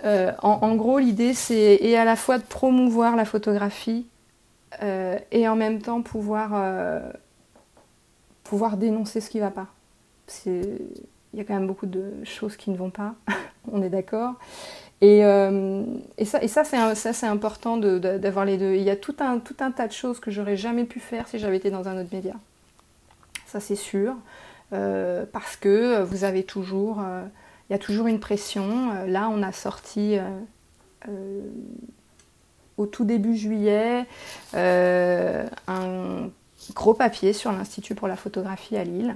En, 0.06 0.76
gros, 0.76 1.00
l'idée, 1.00 1.34
c'est 1.34 1.78
et 1.82 1.98
à 1.98 2.06
la 2.06 2.16
fois 2.16 2.38
de 2.38 2.44
promouvoir 2.44 3.18
la 3.18 3.26
photographie 3.26 4.06
et 4.80 5.48
en 5.48 5.56
même 5.56 5.82
temps 5.82 6.02
pouvoir, 6.02 7.02
pouvoir 8.44 8.78
dénoncer 8.78 9.22
ce 9.22 9.30
qui 9.30 9.38
ne 9.38 9.44
va 9.44 9.52
pas. 9.52 9.68
Il 10.46 11.38
y 11.38 11.40
a 11.40 11.44
quand 11.44 11.54
même 11.54 11.68
beaucoup 11.68 11.86
de 11.86 12.14
choses 12.24 12.58
qui 12.58 12.70
ne 12.70 12.78
vont 12.78 12.90
pas. 12.90 13.16
on 13.72 13.82
est 13.82 13.90
d'accord. 13.90 14.36
Et, 15.02 15.26
euh, 15.26 15.84
et, 16.18 16.26
ça, 16.26 16.44
et 16.44 16.48
ça 16.48 16.64
c'est 16.64 17.26
important 17.26 17.78
d'avoir 17.78 18.46
les 18.46 18.58
deux. 18.58 18.76
Il 18.76 18.84
y 18.84 18.90
a 18.90 18.96
tout 18.96 19.16
un, 19.20 19.40
tout 19.40 19.56
un 19.60 19.72
tas 19.72 19.88
de 19.88 19.94
choses 19.94 20.20
que 20.20 20.30
j'aurais 20.30 20.58
jamais 20.58 20.86
pu 20.86 21.00
faire 21.00 21.28
si 21.28 21.40
j'avais 21.40 21.58
été 21.58 21.72
dans 21.72 21.88
un 21.88 22.00
autre 22.00 22.14
média. 22.14 22.36
Ça, 23.48 23.60
c'est 23.60 23.76
sûr. 23.76 24.16
Euh, 24.74 25.26
parce 25.32 25.58
que 25.58 26.02
vous 26.04 26.24
avez 26.24 26.44
toujours, 26.44 27.02
euh, 27.02 27.24
il 27.70 27.74
y 27.74 27.76
a 27.76 27.80
toujours 27.80 28.08
une 28.08 28.20
pression. 28.20 29.06
là, 29.08 29.28
on 29.30 29.42
a 29.42 29.52
sorti 29.52 30.18
au 32.82 32.86
tout 32.86 33.06
début 33.06 33.36
juillet 33.36 34.06
un 34.54 36.30
gros 36.76 36.94
papier 36.94 37.34
sur 37.34 37.52
l'Institut 37.52 37.96
pour 37.96 38.08
la 38.08 38.16
photographie 38.16 38.78
à 38.78 38.84
Lille 38.84 39.16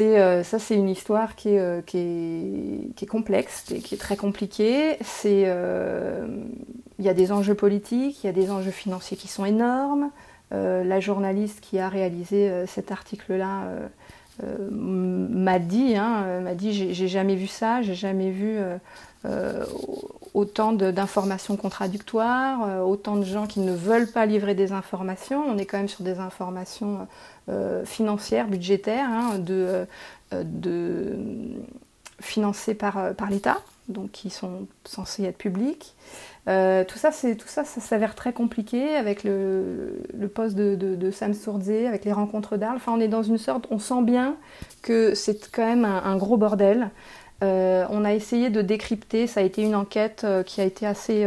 euh, 0.00 0.42
ça, 0.42 0.58
c'est 0.58 0.74
une 0.74 0.88
histoire 0.88 1.36
qui 1.36 1.50
est, 1.50 1.58
euh, 1.58 1.80
qui, 1.82 1.98
est, 1.98 3.06
complexe 3.06 3.64
qui 3.84 3.94
est 3.94 3.98
très 3.98 4.16
compliquée. 4.16 4.98
Euh, 5.24 6.26
il 6.98 7.04
y 7.04 7.08
a 7.08 7.14
des 7.14 7.32
enjeux 7.32 7.54
politiques, 7.54 8.22
il 8.22 8.26
y 8.26 8.30
a 8.30 8.32
des 8.32 8.50
enjeux 8.50 8.70
financiers 8.70 9.16
qui 9.16 9.28
sont 9.28 9.44
énormes. 9.44 10.10
la 10.50 11.00
journaliste 11.00 11.60
qui 11.60 11.78
a 11.78 11.88
réalisé 11.88 12.66
cet 12.66 12.92
article-là 12.92 13.64
m'a 14.70 15.58
dit, 15.58 15.96
hein, 15.96 16.40
m'a 16.40 16.54
dit, 16.54 16.72
j'ai 16.72 17.08
jamais 17.08 17.34
vu 17.34 17.46
ça, 17.46 17.82
j'ai 17.82 17.94
jamais 17.94 18.30
vu 18.30 18.58
autant 20.34 20.72
d'informations 20.72 21.56
contradictoires, 21.56 22.86
autant 22.86 23.16
de 23.16 23.24
gens 23.24 23.46
qui 23.46 23.60
ne 23.60 23.72
veulent 23.72 24.10
pas 24.10 24.26
livrer 24.26 24.54
des 24.54 24.72
informations. 24.72 25.44
On 25.46 25.58
est 25.58 25.66
quand 25.66 25.78
même 25.78 25.88
sur 25.88 26.04
des 26.04 26.18
informations 26.18 27.06
financières, 27.84 28.48
budgétaires, 28.48 29.08
hein, 29.10 29.38
de, 29.38 29.86
de, 30.32 31.16
financées 32.20 32.74
par, 32.74 33.14
par 33.14 33.28
l'État 33.28 33.58
donc 33.88 34.10
qui 34.12 34.30
sont 34.30 34.66
censés 34.84 35.24
être 35.24 35.38
publics. 35.38 35.94
Euh, 36.48 36.84
tout 36.84 36.98
ça, 36.98 37.10
tout 37.10 37.46
ça, 37.46 37.64
s'avère 37.64 38.14
très 38.14 38.32
compliqué 38.32 38.96
avec 38.96 39.22
le, 39.22 40.02
poste 40.34 40.56
de, 40.56 41.10
Sam 41.10 41.34
Sourdze, 41.34 41.86
avec 41.86 42.04
les 42.04 42.12
rencontres 42.12 42.56
d'Arles. 42.56 42.76
Enfin, 42.76 42.92
on 42.92 43.00
est 43.00 43.08
dans 43.08 43.22
une 43.22 43.38
sorte, 43.38 43.66
on 43.70 43.78
sent 43.78 44.02
bien 44.02 44.36
que 44.82 45.14
c'est 45.14 45.50
quand 45.52 45.66
même 45.66 45.84
un, 45.84 46.16
gros 46.16 46.36
bordel. 46.36 46.90
Euh, 47.42 47.86
on 47.90 48.04
a 48.04 48.14
essayé 48.14 48.50
de 48.50 48.62
décrypter. 48.62 49.26
Ça 49.26 49.40
a 49.40 49.42
été 49.42 49.62
une 49.62 49.74
enquête 49.74 50.22
euh, 50.24 50.42
qui 50.42 50.60
a 50.60 50.64
été 50.64 50.86
assez, 50.86 51.26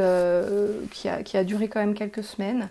qui 0.92 1.10
a, 1.10 1.24
qui, 1.24 1.38
a, 1.38 1.44
duré 1.44 1.68
quand 1.68 1.80
même 1.80 1.94
quelques 1.94 2.24
semaines. 2.24 2.70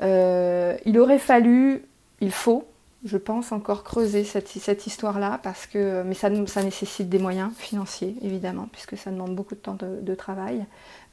il 0.00 0.98
aurait 0.98 1.18
fallu, 1.18 1.82
il 2.20 2.32
faut 2.32 2.66
je 3.04 3.16
pense, 3.16 3.52
encore 3.52 3.82
creuser 3.82 4.24
cette, 4.24 4.86
histoire-là, 4.86 5.40
parce 5.42 5.66
que, 5.66 6.02
mais 6.02 6.14
ça, 6.14 6.28
nécessite 6.28 7.08
des 7.08 7.18
moyens 7.18 7.50
financiers, 7.56 8.14
évidemment, 8.22 8.68
puisque 8.72 8.96
ça 8.96 9.10
demande 9.10 9.34
beaucoup 9.34 9.54
de 9.54 9.60
temps 9.60 9.76
de, 9.80 10.14
travail. 10.14 10.66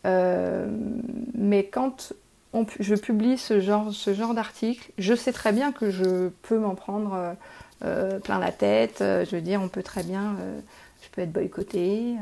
Euh, 0.06 0.68
mais 1.34 1.66
quand 1.66 2.14
je 2.80 2.96
publie 2.96 3.38
ce 3.38 3.62
genre, 3.62 4.34
d'article, 4.34 4.92
je 4.98 5.14
sais 5.14 5.32
très 5.32 5.54
bien 5.54 5.72
que 5.72 5.90
je 5.90 6.30
peux 6.42 6.58
m'en 6.58 6.76
prendre 6.76 7.14
euh, 7.14 7.34
euh, 7.86 8.20
plein 8.20 8.40
la 8.40 8.52
tête. 8.52 8.98
Je 9.00 9.36
veux 9.36 9.42
dire, 9.42 9.62
on 9.62 9.70
peut 9.70 9.84
très 9.84 10.04
bien, 10.04 10.36
être 11.24 11.32
boycotté. 11.32 12.16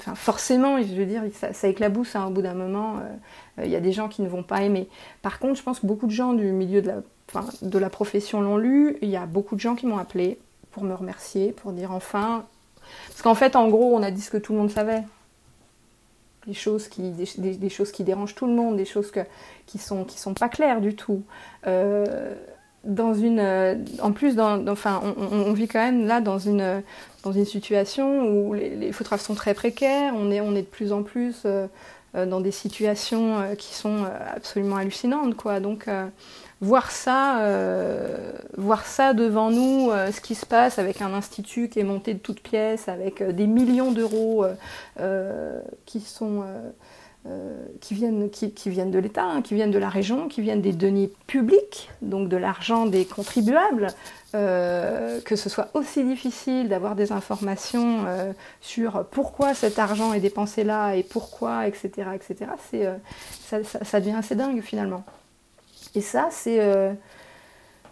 Enfin, 0.00 0.14
forcément, 0.14 0.78
je 0.78 0.94
veux 0.94 1.06
dire, 1.06 1.22
ça, 1.32 1.68
éclabousse 1.68 2.16
hein, 2.16 2.26
au 2.26 2.30
bout 2.30 2.42
d'un 2.42 2.54
moment. 2.54 3.00
Il 3.62 3.70
y 3.70 3.76
a 3.76 3.80
des 3.80 3.92
gens 3.92 4.08
qui 4.08 4.22
ne 4.22 4.28
vont 4.28 4.42
pas 4.42 4.62
aimer. 4.62 4.88
Par 5.22 5.38
contre, 5.38 5.56
je 5.56 5.62
pense 5.62 5.80
que 5.80 5.86
beaucoup 5.86 6.06
de 6.06 6.12
gens 6.12 6.32
du 6.32 6.52
milieu 6.52 6.82
de 6.82 7.78
la 7.78 7.90
profession 7.90 8.40
l'ont 8.40 8.56
lu. 8.56 8.96
Il 9.02 9.08
y 9.08 9.16
a 9.16 9.26
beaucoup 9.26 9.54
de 9.54 9.60
gens 9.60 9.74
qui 9.74 9.86
m'ont 9.86 9.98
appelé 9.98 10.38
pour 10.72 10.82
me 10.82 10.94
remercier, 10.94 11.52
pour 11.52 11.72
dire 11.72 11.92
enfin. 11.92 12.44
Parce 13.08 13.22
qu'en 13.22 13.34
fait, 13.34 13.54
en 13.56 13.68
gros, 13.68 13.94
on 13.94 14.02
a 14.02 14.10
dit 14.10 14.22
ce 14.22 14.30
que 14.30 14.38
tout 14.38 14.52
le 14.52 14.58
monde 14.58 14.70
savait. 14.70 15.02
Des 16.46 16.54
choses 16.54 16.88
qui, 16.88 17.12
dérangent 18.00 18.34
tout 18.34 18.46
le 18.46 18.52
monde, 18.52 18.76
des 18.76 18.84
choses 18.84 19.12
qui 19.66 19.78
sont, 19.78 20.04
qui 20.04 20.18
sont 20.18 20.34
pas 20.34 20.48
claires 20.48 20.80
du 20.80 20.96
tout. 20.96 21.22
Euh, 21.68 22.34
dans 22.82 23.14
une, 23.14 23.38
euh, 23.38 23.76
en 24.00 24.10
plus, 24.10 24.40
enfin, 24.40 25.00
on, 25.30 25.52
vit 25.52 25.68
quand 25.68 25.78
même 25.78 26.04
là 26.04 26.20
dans 26.20 26.38
une, 26.38 26.82
dans 27.22 27.32
une 27.32 27.44
situation 27.44 28.28
où 28.28 28.54
les, 28.54 28.92
photographes 28.92 29.22
sont 29.22 29.34
très 29.34 29.54
précaires. 29.54 30.14
On 30.16 30.30
est, 30.30 30.40
on 30.40 30.54
est 30.54 30.62
de 30.62 30.66
plus 30.66 30.92
en 30.92 31.02
plus 31.02 31.42
euh, 31.44 31.66
dans 32.14 32.40
des 32.40 32.50
situations 32.50 33.42
qui 33.56 33.74
sont 33.74 34.04
absolument 34.34 34.76
hallucinantes, 34.76 35.34
quoi. 35.36 35.60
Donc 35.60 35.88
voir 36.62 36.92
ça, 36.92 37.40
euh, 37.40 38.32
voir 38.56 38.86
ça 38.86 39.14
devant 39.14 39.50
nous, 39.50 39.90
euh, 39.90 40.12
ce 40.12 40.20
qui 40.20 40.36
se 40.36 40.46
passe 40.46 40.78
avec 40.78 41.02
un 41.02 41.12
institut 41.12 41.68
qui 41.68 41.80
est 41.80 41.84
monté 41.84 42.14
de 42.14 42.20
toutes 42.20 42.40
pièces, 42.40 42.88
avec 42.88 43.20
euh, 43.20 43.32
des 43.32 43.48
millions 43.48 43.90
d'euros 43.90 44.46
qui 45.84 46.00
sont 46.00 46.44
qui 47.80 47.94
viennent, 47.94 48.30
qui, 48.30 48.70
viennent 48.70 48.90
de 48.90 48.98
l'État, 48.98 49.24
hein, 49.24 49.42
qui 49.42 49.54
viennent 49.54 49.70
de 49.70 49.78
la 49.78 49.88
région, 49.88 50.28
qui 50.28 50.40
viennent 50.40 50.60
des 50.60 50.72
deniers 50.72 51.12
publics, 51.26 51.90
donc 52.02 52.28
de 52.28 52.36
l'argent 52.36 52.86
des 52.86 53.04
contribuables, 53.04 53.88
que 54.32 55.36
ce 55.36 55.48
soit 55.48 55.68
aussi 55.74 56.02
difficile 56.02 56.68
d'avoir 56.68 56.96
des 56.96 57.12
informations 57.12 58.06
sur 58.60 59.04
pourquoi 59.10 59.54
cet 59.54 59.78
argent 59.78 60.12
est 60.14 60.20
dépensé 60.20 60.64
là 60.64 60.94
et 60.94 61.04
pourquoi, 61.04 61.68
etc., 61.68 61.90
etc., 62.14 62.50
c'est, 62.70 63.62
ça 63.84 64.00
devient 64.00 64.16
assez 64.18 64.34
dingue 64.34 64.60
finalement. 64.60 65.04
Et 65.94 66.00
ça, 66.00 66.28
c'est 66.30 66.60
euh, 66.60 66.92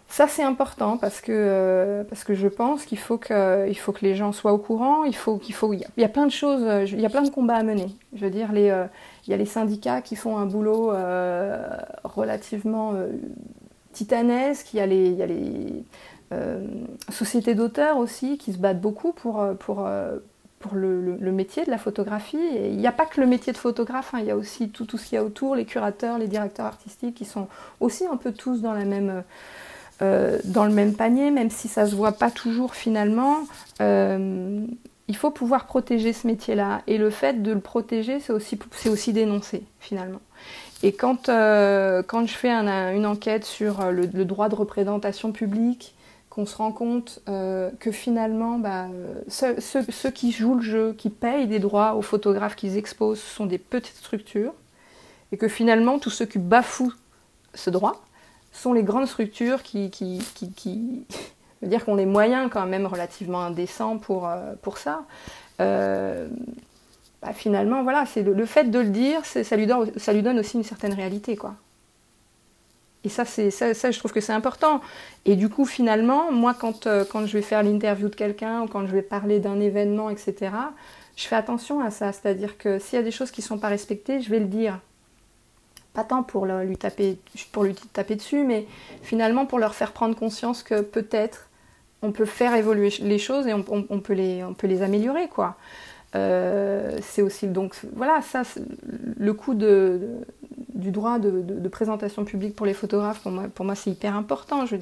ça 0.09 0.27
c'est 0.27 0.43
important 0.43 0.97
parce 0.97 1.21
que 1.21 1.31
euh, 1.31 2.03
parce 2.03 2.23
que 2.23 2.33
je 2.33 2.47
pense 2.47 2.85
qu'il 2.85 2.97
faut 2.97 3.17
que 3.17 3.71
faut 3.75 3.91
que 3.91 4.05
les 4.05 4.15
gens 4.15 4.31
soient 4.31 4.53
au 4.53 4.57
courant. 4.57 5.03
Il 5.03 5.15
faut 5.15 5.37
qu'il 5.37 5.53
faut 5.53 5.73
il 5.73 5.85
y, 5.97 6.03
a 6.03 6.09
plein 6.09 6.25
de 6.25 6.31
choses, 6.31 6.91
il 6.91 6.99
y 6.99 7.05
a 7.05 7.09
plein 7.09 7.21
de 7.21 7.29
combats 7.29 7.55
à 7.55 7.63
mener. 7.63 7.89
Je 8.15 8.25
veux 8.25 8.31
dire 8.31 8.51
les 8.51 8.69
euh, 8.69 8.85
il 9.25 9.31
y 9.31 9.33
a 9.33 9.37
les 9.37 9.45
syndicats 9.45 10.01
qui 10.01 10.15
font 10.15 10.37
un 10.37 10.45
boulot 10.45 10.91
relativement 12.03 12.93
titanesque. 13.93 14.73
Il 14.73 14.77
y 14.77 14.79
a 14.79 14.85
les 14.85 15.09
il 15.09 15.17
y 15.17 15.23
a 15.23 15.27
les 15.27 15.83
sociétés 17.09 17.55
d'auteurs 17.55 17.97
aussi 17.97 18.37
qui 18.37 18.53
se 18.53 18.57
battent 18.57 18.81
beaucoup 18.81 19.11
pour 19.13 19.45
pour 19.59 19.87
pour 20.61 20.75
le, 20.75 21.31
métier 21.31 21.65
de 21.65 21.71
la 21.71 21.77
photographie. 21.77 22.37
Et 22.37 22.69
il 22.69 22.77
n'y 22.77 22.87
a 22.87 22.91
pas 22.91 23.05
que 23.05 23.19
le 23.19 23.27
métier 23.27 23.51
de 23.51 23.57
photographe, 23.57 24.13
hein. 24.13 24.19
il 24.21 24.25
y 24.25 24.31
a 24.31 24.37
aussi 24.37 24.69
tout, 24.69 24.85
tout 24.85 24.97
ce 24.97 25.07
qu'il 25.07 25.15
y 25.15 25.17
a 25.17 25.23
autour, 25.23 25.55
les 25.55 25.65
curateurs, 25.65 26.17
les 26.17 26.27
directeurs 26.27 26.67
artistiques 26.67 27.15
qui 27.15 27.25
sont 27.25 27.47
aussi 27.79 28.05
un 28.05 28.15
peu 28.15 28.31
tous 28.31 28.61
dans, 28.61 28.73
la 28.73 28.85
même, 28.85 29.23
euh, 30.01 30.39
dans 30.45 30.65
le 30.65 30.71
même 30.71 30.93
panier, 30.93 31.31
même 31.31 31.49
si 31.49 31.67
ça 31.67 31.85
se 31.85 31.95
voit 31.95 32.13
pas 32.13 32.31
toujours 32.31 32.75
finalement. 32.75 33.39
Euh, 33.81 34.65
il 35.11 35.17
faut 35.17 35.29
pouvoir 35.29 35.65
protéger 35.65 36.13
ce 36.13 36.25
métier-là. 36.25 36.83
Et 36.87 36.97
le 36.97 37.09
fait 37.09 37.43
de 37.43 37.51
le 37.51 37.59
protéger, 37.59 38.21
c'est 38.21 38.31
aussi, 38.31 39.11
dénoncer 39.11 39.63
finalement. 39.81 40.21
Et 40.83 40.93
quand, 40.93 41.27
euh, 41.27 42.01
je 42.09 42.33
fais 42.33 42.49
une 42.49 43.05
enquête 43.05 43.43
sur 43.43 43.91
le, 43.91 44.05
le, 44.05 44.23
droit 44.23 44.47
de 44.47 44.55
représentation 44.55 45.33
publique, 45.33 45.95
qu'on 46.29 46.45
se 46.45 46.55
rend 46.55 46.71
compte 46.71 47.19
euh, 47.27 47.71
que 47.81 47.91
finalement, 47.91 48.57
bah, 48.57 48.87
ceux, 49.27 50.11
qui 50.11 50.31
jouent 50.31 50.55
le 50.55 50.61
jeu, 50.61 50.93
qui 50.97 51.09
payent 51.09 51.47
des 51.47 51.59
droits 51.59 51.95
aux 51.95 52.01
photographes 52.01 52.55
qu'ils 52.55 52.77
exposent, 52.77 53.19
sont 53.19 53.45
des 53.45 53.57
petites 53.57 53.97
structures, 53.97 54.53
et 55.33 55.37
que 55.37 55.49
finalement, 55.49 55.99
tous 55.99 56.09
ceux 56.09 56.25
qui 56.25 56.39
bafouent 56.39 56.93
ce 57.53 57.69
droit 57.69 58.01
sont 58.53 58.71
les 58.71 58.83
grandes 58.83 59.07
structures 59.07 59.61
qui, 59.61 59.91
dire 61.61 61.85
qu'on 61.85 61.97
est 61.97 62.05
moyens 62.05 62.49
quand 62.51 62.65
même 62.65 62.85
relativement 62.85 63.41
indécents 63.41 63.97
pour, 63.97 64.27
euh, 64.27 64.53
pour 64.61 64.77
ça. 64.77 65.03
Euh, 65.59 66.27
bah, 67.21 67.33
finalement, 67.33 67.83
voilà, 67.83 68.05
c'est 68.05 68.23
le, 68.23 68.45
fait 68.45 68.65
de 68.65 68.79
le 68.79 68.89
dire, 68.89 69.25
ça 69.25 69.55
lui, 69.55 69.67
donne, 69.67 69.91
ça 69.97 70.11
lui 70.11 70.23
donne 70.23 70.39
aussi 70.39 70.57
une 70.57 70.63
certaine 70.63 70.93
réalité, 70.93 71.35
quoi. 71.35 71.55
Et 73.03 73.09
ça, 73.09 73.25
c'est 73.25 73.49
ça, 73.49 73.73
ça, 73.73 73.89
je 73.89 73.97
trouve 73.97 74.11
que 74.11 74.21
c'est 74.21 74.33
important. 74.33 74.81
Et 75.25 75.35
du 75.35 75.49
coup, 75.49 75.65
finalement, 75.65 76.31
moi, 76.31 76.53
quand, 76.53 76.85
euh, 76.85 77.03
quand 77.03 77.25
je 77.25 77.33
vais 77.33 77.41
faire 77.41 77.63
l'interview 77.63 78.09
de 78.09 78.15
quelqu'un 78.15 78.61
ou 78.61 78.67
quand 78.67 78.85
je 78.85 78.91
vais 78.91 79.01
parler 79.01 79.39
d'un 79.39 79.59
événement, 79.59 80.09
etc., 80.09 80.51
je 81.15 81.27
fais 81.27 81.35
attention 81.35 81.81
à 81.81 81.89
ça. 81.89 82.11
C'est-à-dire 82.11 82.57
que 82.57 82.79
s'il 82.79 82.97
y 82.97 83.01
a 83.01 83.03
des 83.03 83.11
choses 83.11 83.31
qui 83.31 83.41
ne 83.41 83.45
sont 83.45 83.57
pas 83.57 83.69
respectées, 83.69 84.21
je 84.21 84.29
vais 84.29 84.39
le 84.39 84.45
dire. 84.45 84.79
Pas 85.93 86.03
tant 86.03 86.23
pour 86.23 86.45
lui, 86.45 86.77
taper, 86.77 87.17
pour 87.51 87.63
lui 87.63 87.75
taper 87.75 88.15
dessus, 88.15 88.43
mais 88.43 88.65
finalement 89.01 89.45
pour 89.45 89.59
leur 89.59 89.75
faire 89.75 89.91
prendre 89.91 90.15
conscience 90.15 90.63
que 90.63 90.79
peut-être 90.79 91.49
on 92.01 92.11
peut 92.11 92.25
faire 92.25 92.55
évoluer 92.55 92.89
les 93.01 93.17
choses 93.17 93.47
et 93.47 93.53
on, 93.53 93.63
peut, 93.63 94.13
les, 94.13 94.81
améliorer, 94.81 95.27
quoi. 95.27 95.55
Euh, 96.13 96.97
c'est 97.01 97.21
aussi 97.21 97.47
donc 97.47 97.73
voilà 97.95 98.21
ça 98.21 98.43
le 99.17 99.33
de, 99.53 100.01
du 100.73 100.91
droit 100.91 101.19
de, 101.19 101.69
présentation 101.69 102.25
publique 102.25 102.53
pour 102.53 102.65
les 102.65 102.73
photographes 102.73 103.21
pour 103.21 103.65
moi, 103.65 103.75
c'est 103.75 103.91
hyper 103.91 104.17
important 104.17 104.65
je 104.65 104.75
veux 104.75 104.77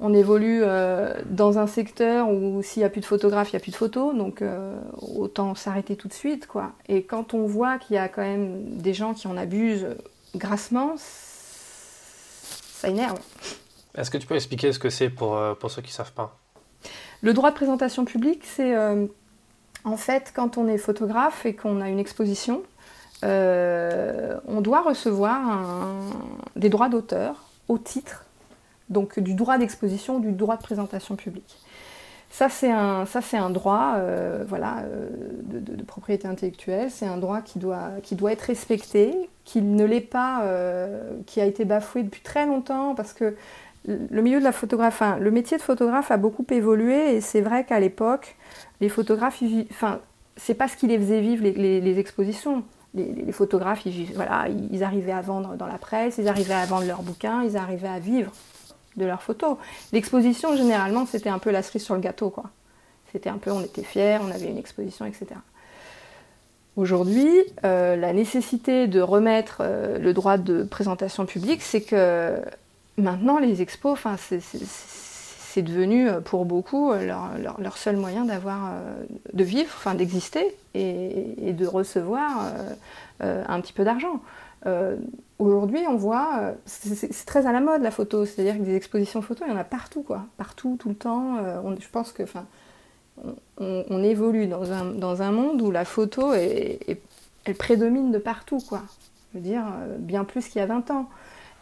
on 0.00 0.14
évolue 0.14 0.60
euh, 0.62 1.14
dans 1.28 1.58
un 1.58 1.66
secteur 1.66 2.30
où 2.30 2.62
s'il 2.62 2.80
n'y 2.80 2.86
a 2.86 2.90
plus 2.90 3.00
de 3.00 3.06
photographes, 3.06 3.52
il 3.52 3.56
n'y 3.56 3.60
a 3.60 3.60
plus 3.60 3.72
de 3.72 3.76
photos, 3.76 4.14
donc 4.14 4.42
euh, 4.42 4.78
autant 5.16 5.54
s'arrêter 5.56 5.96
tout 5.96 6.06
de 6.06 6.12
suite. 6.12 6.46
Et 6.88 7.02
quand 7.02 7.34
on 7.34 7.46
voit 7.46 7.78
qu'il 7.78 7.96
y 7.96 7.98
a 7.98 8.08
quand 8.08 8.22
même 8.22 8.76
des 8.76 8.94
gens 8.94 9.12
qui 9.12 9.26
en 9.26 9.36
abusent 9.36 9.88
grassement, 10.36 10.94
ça 10.96 12.88
énerve. 12.88 13.18
Est-ce 13.94 14.10
que 14.10 14.18
tu 14.18 14.26
peux 14.26 14.34
expliquer 14.34 14.72
ce 14.72 14.78
que 14.78 14.90
c'est 14.90 15.10
pour, 15.10 15.40
pour 15.58 15.70
ceux 15.70 15.82
qui 15.82 15.88
ne 15.88 15.94
savent 15.94 16.12
pas? 16.12 16.36
Le 17.22 17.32
droit 17.32 17.50
de 17.50 17.56
présentation 17.56 18.04
publique, 18.04 18.44
c'est 18.44 18.74
en 19.84 19.96
fait, 19.96 20.32
quand 20.34 20.58
on 20.58 20.68
est 20.68 20.78
photographe 20.78 21.46
et 21.46 21.54
qu'on 21.54 21.80
a 21.80 21.88
une 21.88 21.98
exposition, 21.98 22.62
euh, 23.24 24.38
on 24.46 24.60
doit 24.60 24.82
recevoir 24.82 25.40
des 26.56 26.68
droits 26.68 26.88
d'auteur 26.88 27.44
au 27.68 27.78
titre 27.78 28.24
donc 28.90 29.18
du 29.18 29.34
droit 29.34 29.58
d'exposition, 29.58 30.18
du 30.18 30.32
droit 30.32 30.56
de 30.56 30.62
présentation 30.62 31.14
publique. 31.14 31.58
Ça, 32.30 32.48
c'est 32.48 32.70
un, 32.70 33.04
ça, 33.04 33.20
un 33.34 33.50
droit 33.50 33.96
euh, 33.96 34.44
voilà, 34.48 34.78
euh, 34.78 35.10
de, 35.42 35.82
propriété 35.82 36.26
intellectuelle, 36.26 36.90
c'est 36.90 37.06
un 37.06 37.18
droit 37.18 37.42
qui 37.42 37.58
doit, 37.58 37.90
qui 38.02 38.14
doit 38.14 38.32
être 38.32 38.42
respecté, 38.42 39.28
qui 39.44 39.60
ne 39.60 39.84
l'est 39.84 40.00
pas, 40.00 40.42
qui 41.26 41.40
a 41.40 41.44
été 41.44 41.66
bafoué 41.66 42.02
depuis 42.02 42.22
très 42.22 42.46
longtemps, 42.46 42.94
parce 42.94 43.12
que 43.12 43.36
le 43.86 44.22
milieu 44.22 44.38
de 44.38 44.44
la 44.44 44.52
photographie, 44.52 45.04
le 45.20 45.30
métier 45.30 45.56
de 45.56 45.62
photographe 45.62 46.10
a 46.10 46.16
beaucoup 46.16 46.44
évolué, 46.50 47.16
et 47.16 47.20
c'est 47.20 47.40
vrai 47.40 47.64
qu'à 47.64 47.80
l'époque, 47.80 48.36
les 48.80 48.88
photographes, 48.88 49.42
enfin, 49.70 50.00
c'est 50.36 50.54
pas 50.54 50.68
ce 50.68 50.76
qui 50.76 50.86
les 50.86 50.98
faisait 50.98 51.20
vivre 51.20 51.44
les, 51.44 51.98
expositions. 51.98 52.64
les, 52.94 53.32
photographes, 53.32 53.86
ils, 53.86 54.12
voilà, 54.14 54.46
ils 54.48 54.82
arrivaient 54.82 55.12
à 55.12 55.20
vendre 55.20 55.56
dans 55.56 55.66
la 55.66 55.78
presse, 55.78 56.18
ils 56.18 56.28
arrivaient 56.28 56.54
à 56.54 56.66
vendre 56.66 56.86
leurs 56.86 57.02
bouquins, 57.02 57.42
ils 57.42 57.56
arrivaient 57.56 57.88
à 57.88 57.98
vivre 57.98 58.32
de 58.96 59.06
leurs 59.06 59.22
photos. 59.22 59.56
L'exposition, 59.92 60.56
généralement, 60.56 61.06
c'était 61.06 61.30
un 61.30 61.38
peu 61.38 61.50
la 61.50 61.62
cerise 61.62 61.84
sur 61.84 61.94
le 61.94 62.00
gâteau, 62.00 62.30
quoi. 62.30 62.44
C'était 63.12 63.30
un 63.30 63.38
peu, 63.38 63.50
on 63.50 63.62
était 63.62 63.84
fiers, 63.84 64.18
on 64.20 64.30
avait 64.30 64.50
une 64.50 64.58
exposition, 64.58 65.06
etc. 65.06 65.26
Aujourd'hui, 66.76 67.30
euh, 67.64 67.96
la 67.96 68.12
nécessité 68.12 68.86
de 68.86 69.00
remettre 69.00 69.58
euh, 69.60 69.98
le 69.98 70.12
droit 70.12 70.36
de 70.36 70.62
présentation 70.62 71.26
publique, 71.26 71.62
c'est 71.62 71.80
que 71.80 72.40
maintenant, 72.98 73.38
les 73.38 73.62
expos, 73.62 73.98
c'est 74.40 75.62
devenu 75.62 76.08
euh, 76.08 76.20
pour 76.20 76.44
beaucoup 76.44 76.92
leur, 76.92 77.76
seul 77.76 77.96
moyen 77.96 78.24
d'avoir, 78.24 78.72
de 79.32 79.44
vivre, 79.44 79.70
enfin, 79.76 79.94
d'exister 79.94 80.56
et, 80.74 81.52
de 81.52 81.66
recevoir 81.66 82.52
un 83.20 83.60
petit 83.60 83.72
peu 83.72 83.84
d'argent. 83.84 84.20
Aujourd'hui, 85.38 85.80
on 85.88 85.96
voit, 85.96 86.54
c'est 86.66 87.24
très 87.24 87.46
à 87.46 87.52
la 87.52 87.60
mode 87.60 87.82
la 87.82 87.90
photo, 87.90 88.24
c'est-à-dire 88.24 88.56
que 88.58 88.62
des 88.62 88.76
expositions 88.76 89.22
photo, 89.22 89.44
il 89.46 89.50
y 89.50 89.54
en 89.54 89.58
a 89.58 89.64
partout, 89.64 90.02
quoi, 90.02 90.26
partout, 90.36 90.76
tout 90.78 90.88
le 90.88 90.94
temps. 90.94 91.36
je 91.78 91.88
pense 91.88 92.12
que, 92.12 92.22
enfin, 92.22 92.44
on, 93.58 94.02
évolue 94.02 94.46
dans 94.46 94.72
un, 94.72 94.84
dans 94.84 95.22
un, 95.22 95.32
monde 95.32 95.60
où 95.62 95.70
la 95.70 95.84
photo, 95.84 96.32
elle 96.34 97.54
prédomine 97.54 98.10
de 98.10 98.18
partout, 98.18 98.58
quoi. 98.58 98.82
Je 99.32 99.38
veux 99.38 99.44
dire, 99.44 99.64
euh, 99.66 99.96
bien 99.98 100.24
plus 100.24 100.48
qu'il 100.48 100.60
y 100.60 100.62
a 100.62 100.66
20 100.66 100.90
ans. 100.90 101.08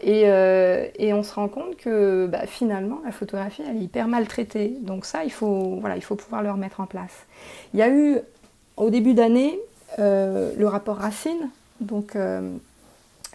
Euh, 0.04 0.88
et, 0.98 1.14
on 1.14 1.22
se 1.22 1.34
rend 1.34 1.48
compte 1.48 1.76
que 1.76 2.26
bah, 2.26 2.46
finalement, 2.46 3.00
la 3.04 3.12
photographie, 3.12 3.62
elle 3.68 3.76
est 3.76 3.84
hyper 3.84 4.08
maltraitée. 4.08 4.76
Donc 4.80 5.04
ça, 5.04 5.24
il 5.24 5.32
faut, 5.32 5.78
voilà, 5.80 5.96
il 5.96 6.02
faut 6.02 6.16
pouvoir 6.16 6.42
le 6.42 6.50
remettre 6.50 6.80
en 6.80 6.86
place. 6.86 7.26
Il 7.72 7.80
y 7.80 7.82
a 7.82 7.88
eu, 7.88 8.18
au 8.76 8.90
début 8.90 9.14
d'année, 9.14 9.58
euh, 9.98 10.52
le 10.56 10.68
rapport 10.68 10.96
Racine, 10.96 11.48
donc, 11.80 12.16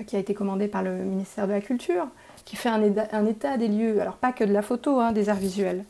qui 0.08 0.16
a 0.16 0.20
été 0.20 0.34
commandé 0.34 0.68
par 0.68 0.84
le 0.84 0.92
ministère 0.92 1.48
de 1.48 1.54
la 1.54 1.62
Culture, 1.62 2.08
qui 2.46 2.56
fait 2.56 2.70
un, 2.70 2.82
un 3.12 3.26
état 3.26 3.58
des 3.58 3.68
lieux, 3.68 4.02
alors 4.02 4.16
pas 4.16 4.32
que 4.32 4.44
de 4.44 4.54
la 4.54 4.62
photo, 4.62 5.00
hein, 5.00 5.12
des 5.12 5.30
arts 5.30 5.38
visuels 5.38 5.84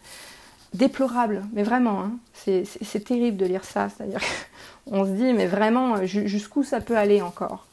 déplorable, 0.74 1.44
mais 1.54 1.64
vraiment, 1.64 2.02
hein. 2.02 2.12
c'est 2.34 3.04
terrible 3.04 3.38
de 3.38 3.46
lire 3.46 3.66
ça. 3.66 3.90
C'est-à-dire 3.90 4.22
qu'on 4.90 5.06
se 5.06 5.12
dit, 5.12 5.34
mais 5.34 5.48
vraiment, 5.48 6.06
jusqu'où 6.06 6.64
ça 6.64 6.82
peut 6.82 6.98
aller 6.98 7.22
encore? 7.22 7.68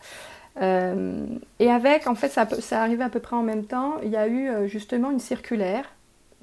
Euh, 0.60 1.26
Et 1.58 1.70
avec, 1.70 2.06
en 2.06 2.14
fait, 2.14 2.28
ça, 2.28 2.46
ça 2.60 2.82
arrivait 2.82 3.04
à 3.04 3.08
peu 3.08 3.20
près 3.20 3.36
en 3.36 3.42
même 3.42 3.64
temps, 3.64 3.96
il 4.02 4.10
y 4.10 4.16
a 4.16 4.26
eu 4.26 4.48
euh, 4.48 4.66
justement 4.66 5.10
une 5.10 5.20
circulaire 5.20 5.84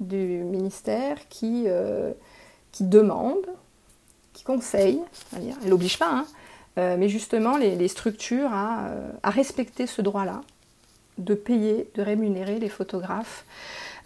du 0.00 0.16
ministère 0.16 1.16
qui, 1.28 1.64
euh, 1.66 2.12
qui 2.72 2.84
demande, 2.84 3.46
qui 4.32 4.44
conseille, 4.44 5.00
elle 5.34 5.70
n'oblige 5.70 5.98
pas, 5.98 6.10
hein, 6.10 6.26
mais 6.98 7.08
justement 7.08 7.56
les, 7.56 7.88
structures 7.88 8.52
à, 8.52 8.90
respecter 9.24 9.86
ce 9.86 10.02
droit-là, 10.02 10.42
de 11.16 11.34
payer, 11.34 11.88
de 11.94 12.02
rémunérer 12.02 12.58
les 12.58 12.68
photographes 12.68 13.46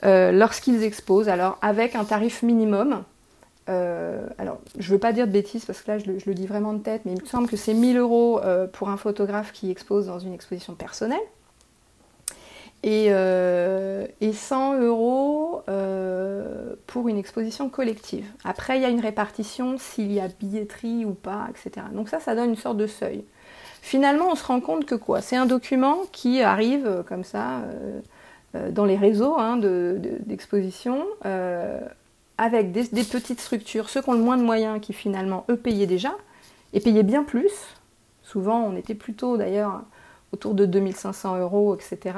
lorsqu'ils 0.05 0.85
exposent, 0.85 1.29
alors 1.29 1.59
avec 1.63 1.97
un 1.97 2.05
tarif 2.05 2.45
minimum. 2.45 3.03
Euh, 3.71 4.27
alors, 4.39 4.59
je 4.79 4.89
ne 4.89 4.95
veux 4.95 4.99
pas 4.99 5.13
dire 5.13 5.27
de 5.27 5.33
bêtises 5.33 5.65
parce 5.65 5.81
que 5.81 5.91
là, 5.91 5.99
je 5.99 6.11
le, 6.11 6.35
dis 6.35 6.47
vraiment 6.47 6.73
de 6.73 6.83
tête, 6.83 7.03
mais 7.05 7.13
il 7.13 7.23
me 7.23 7.27
semble 7.27 7.49
que 7.49 7.57
c'est 7.57 7.75
1000 7.75 7.97
euros 7.97 8.41
euh, 8.41 8.67
pour 8.67 8.91
un 8.91 8.97
photographe 8.97 9.53
qui 9.53 9.71
expose 9.71 10.07
dans 10.07 10.19
une 10.19 10.35
exposition 10.35 10.75
personnelle 10.75 11.21
et, 12.83 13.09
et 13.09 14.33
100 14.33 14.81
euros 14.81 15.63
pour 16.87 17.09
une 17.09 17.19
exposition 17.19 17.69
collective. 17.69 18.25
Après, 18.43 18.79
il 18.79 18.83
y 18.83 18.87
a 18.87 18.89
une 18.89 19.01
répartition 19.01 19.77
s'il 19.79 20.11
y 20.11 20.19
a 20.19 20.29
billetterie 20.29 21.05
ou 21.05 21.13
pas, 21.13 21.47
etc. 21.51 21.87
Donc 21.93 22.09
ça, 22.09 22.21
ça 22.21 22.35
donne 22.35 22.51
une 22.51 22.57
sorte 22.57 22.79
de 22.79 22.87
seuil. 22.87 23.25
Finalement, 23.83 24.29
on 24.33 24.35
se 24.35 24.45
rend 24.45 24.61
compte 24.61 24.87
que 24.87 24.95
quoi? 24.95 25.21
C'est 25.21 25.37
un 25.37 25.45
document 25.45 25.99
qui 26.11 26.41
arrive 26.41 27.05
comme 27.07 27.23
ça 27.23 27.61
euh, 28.57 28.71
dans 28.73 28.85
les 28.85 28.97
réseaux 28.97 29.37
hein, 29.39 29.59
d'exposition, 29.59 31.07
euh, 31.25 31.79
avec 32.41 32.73
des, 32.73 32.85
petites 33.05 33.39
structures, 33.39 33.91
ceux 33.91 34.01
qui 34.01 34.09
ont 34.09 34.15
le 34.15 34.23
moins 34.23 34.39
de 34.39 34.43
moyens, 34.43 34.81
qui 34.81 34.95
finalement, 34.95 35.45
eux, 35.51 35.59
payaient 35.59 35.87
déjà, 35.87 36.17
et 36.73 36.81
payaient 36.81 37.03
bien 37.03 37.23
plus. 37.23 37.53
Souvent, 38.23 38.63
on 38.63 38.77
était 38.77 38.95
plutôt 38.95 39.37
d'ailleurs 39.37 39.83
autour 40.33 40.55
de 40.55 40.65
2500 40.65 41.39
euros, 41.39 41.75
etc. 41.75 42.17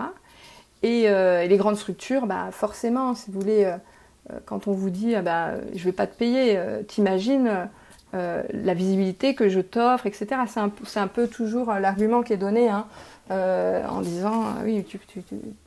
Euh, 0.84 1.42
et, 1.42 1.48
les 1.48 1.56
grandes 1.56 1.76
structures, 1.76 2.26
bah, 2.26 2.50
forcément, 2.52 3.16
si 3.16 3.32
vous 3.32 3.40
voulez, 3.40 3.74
quand 4.44 4.68
on 4.68 4.72
vous 4.72 4.90
dit 4.90 5.16
ah 5.16 5.22
bah, 5.22 5.54
je 5.74 5.80
ne 5.80 5.84
vais 5.84 5.92
pas 5.92 6.06
te 6.06 6.16
payer, 6.16 6.56
t'imagines 6.86 7.68
la 8.12 8.74
visibilité 8.74 9.34
que 9.34 9.48
je 9.48 9.58
t'offre, 9.58 10.06
etc. 10.06 10.28
C'est 10.46 11.00
un, 11.00 11.08
peu 11.08 11.26
toujours 11.26 11.72
l'argument 11.72 12.22
qui 12.22 12.32
est 12.32 12.36
donné. 12.36 12.68
Hein. 12.68 12.86
Euh, 13.30 13.86
en 13.86 14.00
disant 14.00 14.42
ah 14.46 14.62
oui, 14.64 14.84
tu 14.84 15.00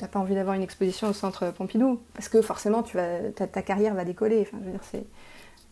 n'as 0.02 0.08
pas 0.08 0.20
envie 0.20 0.36
d'avoir 0.36 0.56
une 0.56 0.62
exposition 0.62 1.08
au 1.08 1.14
centre 1.14 1.52
Pompidou 1.52 2.02
parce 2.14 2.28
que 2.28 2.42
forcément 2.42 2.84
tu 2.84 2.98
vas, 2.98 3.32
ta, 3.34 3.62
carrière 3.62 3.94
va 3.96 4.04
décoller. 4.04 4.48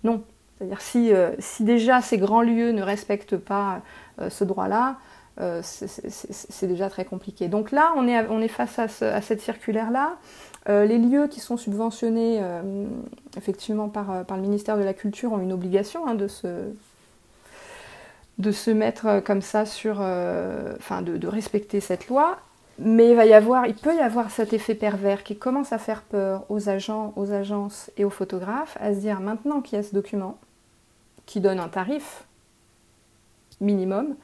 Non. 0.04 0.24
C'est-à-dire 0.58 0.82
si, 0.82 1.14
euh, 1.14 1.32
si 1.40 1.64
déjà 1.64 2.02
ces 2.02 2.18
grands 2.18 2.42
lieux 2.42 2.72
ne 2.72 2.82
respectent 2.82 3.38
pas 3.38 3.82
euh, 4.22 4.30
ce 4.30 4.44
droit-là, 4.44 4.98
c'est 5.64 6.68
déjà 6.68 6.90
très 6.90 7.06
compliqué. 7.06 7.48
Donc 7.48 7.72
là, 7.72 7.92
on 7.98 8.08
est, 8.08 8.28
on 8.28 8.40
est 8.40 8.48
face 8.48 8.78
à, 8.78 9.22
cette 9.22 9.42
circulaire-là. 9.42 10.18
les 10.68 11.00
lieux 11.00 11.28
qui 11.28 11.40
sont 11.40 11.58
subventionnés 11.58 12.40
effectivement 13.36 13.90
par, 13.90 14.26
par, 14.26 14.38
le 14.38 14.44
ministère 14.44 14.78
de 14.78 14.84
la 14.84 14.94
Culture 14.94 15.34
ont 15.34 15.40
une 15.40 15.52
obligation 15.52 16.08
hein, 16.08 16.14
de 16.14 16.28
se 16.28 16.48
de 18.38 18.52
se 18.52 18.72
mettre 18.72 19.06
euh, 19.08 19.22
comme 19.22 19.42
ça 19.42 19.66
sur, 19.66 19.98
euh, 20.00 20.74
enfin, 20.78 21.02
de, 21.02 21.28
respecter 21.28 21.80
cette 21.80 22.08
loi. 22.08 22.38
Mais 22.80 23.12
il 23.12 23.16
va 23.16 23.26
y 23.26 23.34
avoir, 23.34 23.68
il 23.68 23.76
peut 23.76 23.96
y 23.96 24.00
avoir 24.00 24.32
cet 24.32 24.52
effet 24.52 24.74
pervers 24.74 25.24
qui 25.24 25.38
commence 25.38 25.72
à 25.72 25.78
faire 25.78 26.02
peur 26.02 26.44
aux 26.50 26.70
agents, 26.70 27.14
aux 27.16 27.32
agences 27.32 27.92
et 27.98 28.04
aux 28.04 28.10
photographes, 28.10 28.78
à 28.82 28.96
se 28.96 29.00
dire 29.00 29.20
maintenant 29.20 29.62
qu'il 29.62 29.78
y 29.78 29.80
a 29.80 29.84
ce 29.84 29.94
document 29.94 30.40
qui 31.28 31.40
donne 31.40 31.60
un 31.60 31.68
tarif 31.68 32.26
minimum, 33.62 34.16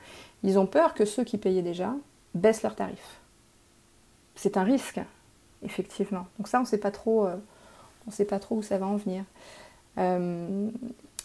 ils 0.42 0.58
ont 0.58 0.66
peur 0.66 0.96
que 0.96 1.06
ceux 1.06 1.24
qui 1.24 1.38
payaient 1.38 1.62
déjà 1.62 1.94
baissent 2.34 2.64
leur 2.64 2.76
tarif. 2.76 3.20
C'est 4.36 4.58
un 4.58 4.64
risque, 4.64 5.00
effectivement. 5.64 6.26
Donc 6.40 6.48
ça, 6.48 6.58
on 6.58 6.64
ne 6.64 6.68
sait 6.68 6.80
pas 6.80 6.92
trop, 6.92 7.28
euh, 7.28 7.36
on 8.08 8.12
sait 8.12 8.26
pas 8.26 8.40
trop 8.40 8.56
où 8.56 8.64
ça 8.64 8.80
va 8.80 8.88
en 8.88 8.96
venir 8.96 9.24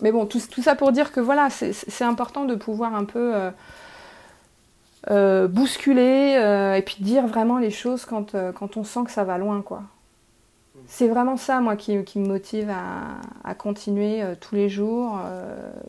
mais 0.00 0.12
bon, 0.12 0.26
tout, 0.26 0.40
ça 0.40 0.74
pour 0.74 0.92
dire 0.92 1.12
que 1.12 1.20
voilà, 1.20 1.50
c'est 1.50 2.04
important 2.04 2.44
de 2.44 2.54
pouvoir 2.54 2.94
un 2.94 3.04
peu 3.04 3.34
euh, 3.34 3.50
euh, 5.10 5.48
bousculer 5.48 6.36
euh, 6.36 6.74
et 6.74 6.82
puis 6.82 6.96
dire 7.00 7.26
vraiment 7.26 7.58
les 7.58 7.70
choses 7.70 8.04
quand, 8.04 8.34
quand, 8.54 8.76
on 8.76 8.84
sent 8.84 9.04
que 9.04 9.10
ça 9.10 9.24
va 9.24 9.38
loin, 9.38 9.62
quoi. 9.62 9.82
C'est 10.86 11.08
vraiment 11.08 11.36
ça, 11.36 11.60
moi, 11.60 11.76
qui, 11.76 11.96
me 11.96 12.26
motive 12.26 12.70
à, 13.44 13.54
continuer 13.54 14.22
tous 14.40 14.54
les 14.54 14.68
jours, 14.68 15.18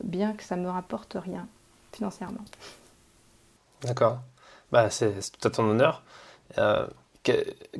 bien 0.03 0.33
que 0.33 0.43
ça 0.43 0.55
ne 0.55 0.63
me 0.63 0.69
rapporte 0.69 1.17
rien 1.19 1.47
financièrement. 1.91 2.45
D'accord. 3.81 4.19
Bah, 4.71 4.89
c'est 4.89 5.13
tout 5.37 5.47
à 5.47 5.51
ton 5.51 5.69
honneur. 5.69 6.03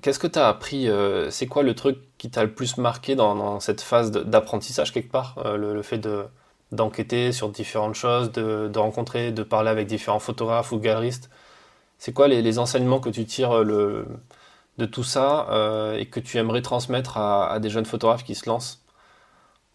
Qu'est-ce 0.01 0.17
que 0.17 0.27
tu 0.27 0.39
as 0.39 0.47
appris 0.47 0.89
C'est 1.29 1.45
quoi 1.45 1.61
le 1.61 1.75
truc 1.75 1.99
qui 2.17 2.31
t'a 2.31 2.43
le 2.43 2.51
plus 2.51 2.77
marqué 2.77 3.15
dans, 3.15 3.59
cette 3.59 3.81
phase 3.81 4.11
d'apprentissage 4.11 4.91
quelque 4.91 5.11
part 5.11 5.35
euh, 5.45 5.57
le, 5.57 5.81
fait 5.83 6.01
d'enquêter 6.71 7.31
sur 7.31 7.49
différentes 7.49 7.93
choses, 7.93 8.31
de, 8.31 8.77
rencontrer, 8.77 9.31
de 9.31 9.43
parler 9.43 9.69
avec 9.69 9.85
différents 9.87 10.19
photographes 10.19 10.71
ou 10.71 10.79
galeristes? 10.79 11.29
C'est 11.99 12.13
quoi 12.13 12.27
les, 12.27 12.59
enseignements 12.59 12.99
que 12.99 13.09
tu 13.09 13.25
tires 13.25 13.55
euh, 13.55 14.05
de 14.79 14.85
tout 14.85 15.03
ça 15.03 15.47
euh, 15.51 15.97
et 15.97 16.07
que 16.07 16.19
tu 16.19 16.37
aimerais 16.37 16.63
transmettre 16.63 17.17
à, 17.17 17.59
des 17.59 17.69
jeunes 17.69 17.85
photographes 17.85 18.23
qui 18.23 18.35
se 18.35 18.49
lancent? 18.49 18.81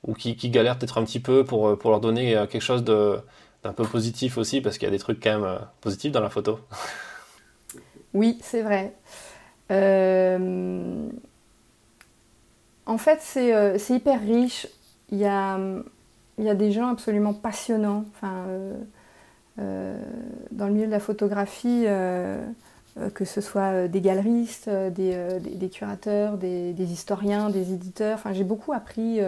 Ou 0.04 0.14
qui, 0.14 0.34
galèrent 0.34 0.78
peut-être 0.78 0.98
un 0.98 1.04
petit 1.04 1.20
peu 1.20 1.44
pour 1.44 1.76
leur 1.84 2.00
donner 2.00 2.32
quelque 2.50 2.62
chose 2.62 2.82
d'un 2.82 3.72
peu 3.72 3.84
positif 3.84 4.38
aussi 4.38 4.62
parce 4.62 4.78
qu'il 4.78 4.86
y 4.86 4.88
a 4.88 4.90
des 4.90 4.98
trucs 4.98 5.22
quand 5.22 5.38
même 5.38 5.60
positifs 5.82 6.10
dans 6.10 6.22
la 6.22 6.30
photo? 6.30 6.58
Oui, 8.14 8.38
c'est 8.42 8.62
vrai. 8.62 8.94
Euh, 9.70 11.08
en 12.90 12.98
fait, 12.98 13.22
euh, 13.36 13.76
c'est 13.78 13.94
hyper 13.94 14.20
riche. 14.20 14.66
Il 15.12 15.18
y 15.18 15.24
a, 15.24 15.58
des 16.38 16.72
gens 16.72 16.88
absolument 16.88 17.32
passionnants. 17.32 18.04
Euh, 18.24 18.74
euh, 19.60 20.02
dans 20.50 20.66
le 20.66 20.72
milieu 20.72 20.86
de 20.86 20.90
la 20.90 20.98
photographie, 20.98 21.86
que 23.14 23.24
ce 23.24 23.40
soit 23.40 23.86
des 23.86 24.00
galeristes, 24.00 24.68
des, 24.68 25.70
curateurs, 25.72 26.36
des, 26.36 26.74
historiens, 26.92 27.48
des 27.48 27.72
éditeurs. 27.72 28.16
Enfin, 28.16 28.32
j'ai 28.32 28.42
beaucoup 28.42 28.72
appris. 28.72 29.20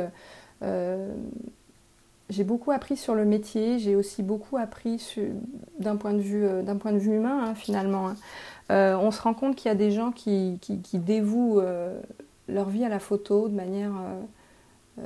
j'ai 2.30 2.44
beaucoup 2.44 2.72
appris 2.72 2.96
sur 2.96 3.14
le 3.14 3.24
métier. 3.24 3.78
J'ai 3.78 3.94
aussi 3.94 4.24
beaucoup 4.24 4.56
appris 4.56 5.16
d'un 5.78 5.94
point 5.94 6.14
de 6.14 6.20
vue, 6.20 6.48
d'un 6.64 6.76
point 6.76 6.92
de 6.92 6.98
vue 6.98 7.14
humain, 7.14 7.44
hein, 7.44 7.54
finalement. 7.54 8.08
Hein. 8.08 8.16
On 8.70 9.10
se 9.10 9.20
rend 9.22 9.34
compte 9.34 9.56
qu'il 9.56 9.68
y 9.68 9.72
a 9.72 9.76
des 9.76 9.90
gens 9.90 10.12
qui, 10.12 10.58
dévouent 10.94 11.60
leur 12.48 12.68
vie 12.68 12.84
à 12.84 12.88
la 12.88 12.98
photo 12.98 13.48
de 13.48 13.54
manière, 13.54 13.92
euh, 13.92 15.00
euh, 15.00 15.02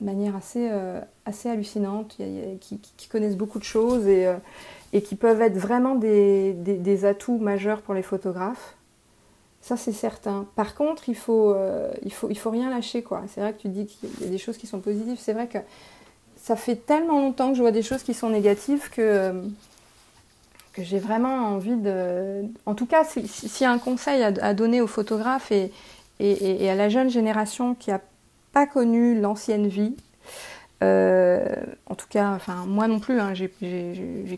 manière 0.00 0.36
assez, 0.36 0.68
euh, 0.70 1.00
assez 1.26 1.48
hallucinante, 1.48 2.16
qui, 2.60 3.08
connaissent 3.08 3.36
beaucoup 3.36 3.58
de 3.58 3.64
choses 3.64 4.06
et, 4.06 5.02
qui 5.02 5.16
peuvent 5.16 5.42
être 5.42 5.56
vraiment 5.56 5.94
des, 5.94 6.52
des, 6.52 7.04
atouts 7.04 7.38
majeurs 7.38 7.82
pour 7.82 7.94
les 7.94 8.02
photographes. 8.02 8.76
Ça, 9.60 9.76
c'est 9.76 9.92
certain. 9.92 10.46
Par 10.56 10.74
contre, 10.74 11.08
il 11.08 11.14
faut, 11.14 11.52
euh, 11.52 11.92
il 12.02 12.12
faut, 12.12 12.28
il 12.30 12.36
faut 12.36 12.50
rien 12.50 12.68
lâcher. 12.68 13.04
C'est 13.28 13.40
vrai 13.40 13.52
que 13.52 13.60
tu 13.60 13.68
dis 13.68 13.86
qu'il 13.86 14.08
y 14.20 14.24
a 14.24 14.28
des 14.28 14.38
choses 14.38 14.56
qui 14.56 14.66
sont 14.66 14.80
positives. 14.80 15.18
C'est 15.20 15.34
vrai 15.34 15.46
que 15.46 15.58
ça 16.36 16.56
fait 16.56 16.74
tellement 16.74 17.20
longtemps 17.20 17.50
que 17.50 17.56
je 17.56 17.62
vois 17.62 17.70
des 17.70 17.82
choses 17.82 18.02
qui 18.02 18.12
sont 18.12 18.28
négatives 18.28 18.90
que, 18.90 19.32
que 20.72 20.82
j'ai 20.82 20.98
vraiment 20.98 21.46
envie 21.48 21.76
de... 21.76 22.44
En 22.66 22.74
tout 22.74 22.86
cas, 22.86 23.04
s'il 23.04 23.26
y 23.60 23.64
a 23.64 23.70
un 23.70 23.78
conseil 23.78 24.22
à, 24.22 24.54
donner 24.54 24.80
aux 24.80 24.86
photographes 24.86 25.52
et, 25.52 25.70
à 26.70 26.74
la 26.74 26.88
jeune 26.88 27.10
génération 27.10 27.74
qui 27.74 27.90
n'a 27.90 28.00
pas 28.52 28.66
connu 28.66 29.20
l'ancienne 29.20 29.66
vie, 29.68 29.94
euh, 30.82 31.44
en 31.86 31.94
tout 31.94 32.08
cas, 32.08 32.32
enfin 32.34 32.64
moi 32.66 32.88
non 32.88 32.98
plus, 32.98 33.20
hein, 33.20 33.34
j'ai 33.34 33.50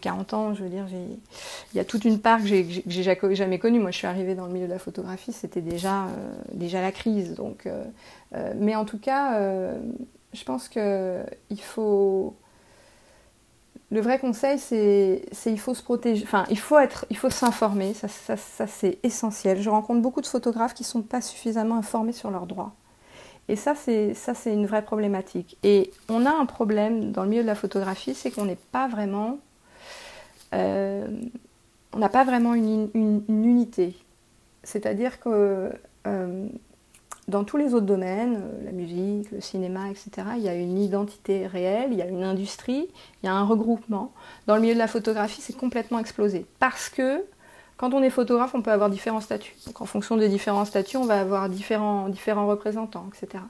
40 0.01 0.35
ans, 0.35 0.55
je 0.55 0.63
veux 0.63 0.69
dire, 0.69 0.87
il 0.93 1.77
y 1.77 1.81
a 1.81 1.85
toute 1.85 2.05
une 2.05 2.21
part 2.21 2.41
que 2.41 2.47
j'ai 2.47 3.03
jamais 3.35 3.59
connue. 3.59 3.79
Moi, 3.79 3.91
je 3.91 3.99
suis 3.99 4.07
arrivée 4.07 4.35
dans 4.35 4.47
le 4.47 4.53
milieu 4.53 4.67
de 4.67 4.73
la 4.73 4.79
photographie, 4.79 5.33
c'était 5.33 5.63
déjà, 5.63 6.05
euh, 6.05 6.33
déjà 6.53 6.83
la 6.83 6.93
crise. 6.93 7.35
Donc, 7.35 7.67
euh, 7.67 7.85
mais 8.59 8.75
en 8.75 8.85
tout 8.85 8.99
cas, 8.99 9.39
je 10.33 10.45
pense 10.45 10.69
qu'il 10.69 11.63
faut. 11.63 12.35
Le 13.91 14.01
vrai 14.01 14.19
conseil, 14.19 14.59
c'est 14.59 15.23
il 15.47 15.61
faut 15.61 15.75
se 15.75 15.83
protéger, 15.83 16.25
enfin, 16.25 16.45
il 16.51 16.59
faut 16.59 16.79
être, 16.79 17.07
il 17.11 17.17
faut 17.17 17.31
s'informer, 17.31 17.95
ça, 17.95 18.09
ça, 18.09 18.37
ça 18.37 18.67
c'est 18.67 18.99
essentiel. 19.03 19.61
Je 19.61 19.71
rencontre 19.71 20.01
beaucoup 20.01 20.21
de 20.21 20.27
photographes 20.27 20.75
qui 20.75 20.83
ne 20.83 20.89
sont 20.89 21.03
pas 21.03 21.21
suffisamment 21.21 21.77
informés 21.77 22.13
sur 22.13 22.31
leurs 22.31 22.47
droits. 22.47 22.73
Et 23.49 23.57
ça, 23.57 23.75
c'est 23.75 24.15
ça, 24.15 24.35
c'est 24.35 24.53
une 24.53 24.67
vraie 24.67 24.83
problématique. 24.83 25.59
Et 25.63 25.93
on 26.09 26.25
a 26.25 26.31
un 26.31 26.47
problème 26.47 27.13
dans 27.13 27.25
le 27.25 27.29
milieu 27.29 27.43
de 27.43 27.47
la 27.47 27.55
photographie, 27.55 28.15
c'est 28.15 28.31
qu'on 28.31 28.47
n'est 28.47 28.59
pas 28.73 28.89
vraiment, 28.89 29.39
euh, 30.55 31.07
on 31.93 31.99
n'a 31.99 32.09
pas 32.09 32.25
vraiment 32.25 32.55
une, 32.55 32.91
unité. 33.29 33.95
C'est-à-dire 34.63 35.21
que 35.21 35.71
euh, 36.07 36.49
dans 37.29 37.45
tous 37.45 37.57
les 37.57 37.75
autres 37.75 37.87
domaines, 37.87 38.43
la 38.65 38.73
musique, 38.73 39.31
le 39.31 39.41
cinéma, 39.41 39.91
etc., 39.91 40.29
il 40.37 40.43
y 40.43 40.49
a 40.49 40.55
une 40.55 40.79
identité 40.79 41.47
réelle, 41.47 41.89
il 41.93 41.99
y 41.99 42.03
a 42.03 42.07
une 42.07 42.23
industrie, 42.23 42.89
il 43.23 43.27
y 43.27 43.29
a 43.29 43.33
un 43.33 43.45
regroupement. 43.45 44.13
Dans 44.47 44.57
le 44.57 44.61
milieu 44.61 44.75
de 44.75 44.79
la 44.79 44.89
photographie, 44.89 45.41
c'est 45.41 45.57
complètement 45.57 45.99
explosé 45.99 46.47
parce 46.59 46.89
que 46.89 47.25
quand 47.77 47.93
on 47.93 48.03
est 48.03 48.11
photographe, 48.11 48.55
on 48.55 48.63
peut 48.63 48.71
avoir 48.71 48.91
différents 48.91 49.21
statuts. 49.21 49.55
Donc 49.67 49.81
en 49.81 49.87
fonction 49.87 50.17
des 50.17 50.29
différents 50.29 50.65
statuts, 50.65 50.97
on 50.97 51.07
va 51.07 51.21
avoir 51.21 51.49
différents, 51.49 52.09
différents 52.09 52.47
représentants, 52.47 53.09
etc. 53.09 53.43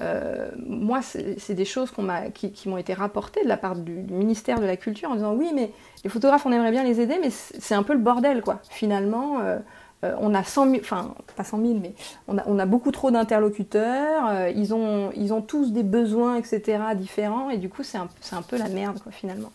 Euh, 0.00 0.50
moi, 0.56 1.00
c'est 1.02 1.54
des 1.54 1.64
choses 1.64 1.92
qui, 2.34 2.68
m'ont 2.68 2.76
été 2.78 2.94
rapportées 2.94 3.42
de 3.42 3.48
la 3.48 3.56
part 3.56 3.76
du, 3.76 3.92
ministère 3.92 4.58
de 4.58 4.64
la 4.64 4.76
Culture 4.76 5.10
en 5.10 5.14
disant 5.14 5.34
oui, 5.34 5.50
mais 5.54 5.70
les 6.02 6.10
photographes, 6.10 6.46
on 6.46 6.52
aimerait 6.52 6.70
bien 6.70 6.82
les 6.82 7.00
aider, 7.00 7.18
mais 7.20 7.30
c'est 7.30 7.74
un 7.74 7.82
peu 7.82 7.92
le 7.92 7.98
bordel, 7.98 8.42
quoi. 8.42 8.60
Finalement, 8.70 9.40
euh, 9.40 9.58
euh, 10.04 10.14
on 10.18 10.34
a 10.34 10.42
100 10.42 10.70
000, 10.70 10.76
enfin 10.80 11.14
pas 11.36 11.44
100 11.44 11.60
000, 11.60 11.74
mais 11.80 11.94
on 12.28 12.58
a, 12.58 12.66
beaucoup 12.66 12.90
trop 12.90 13.10
d'interlocuteurs, 13.10 14.48
ils, 14.48 14.74
ont, 14.74 15.10
ils 15.14 15.32
ont 15.32 15.42
tous 15.42 15.72
des 15.72 15.82
besoins, 15.82 16.36
etc., 16.36 16.82
différents, 16.96 17.50
et 17.50 17.58
du 17.58 17.68
coup, 17.68 17.82
c'est 17.82 17.98
un, 17.98 18.08
un 18.32 18.42
peu 18.42 18.58
la 18.58 18.68
merde, 18.68 19.00
finalement. 19.10 19.50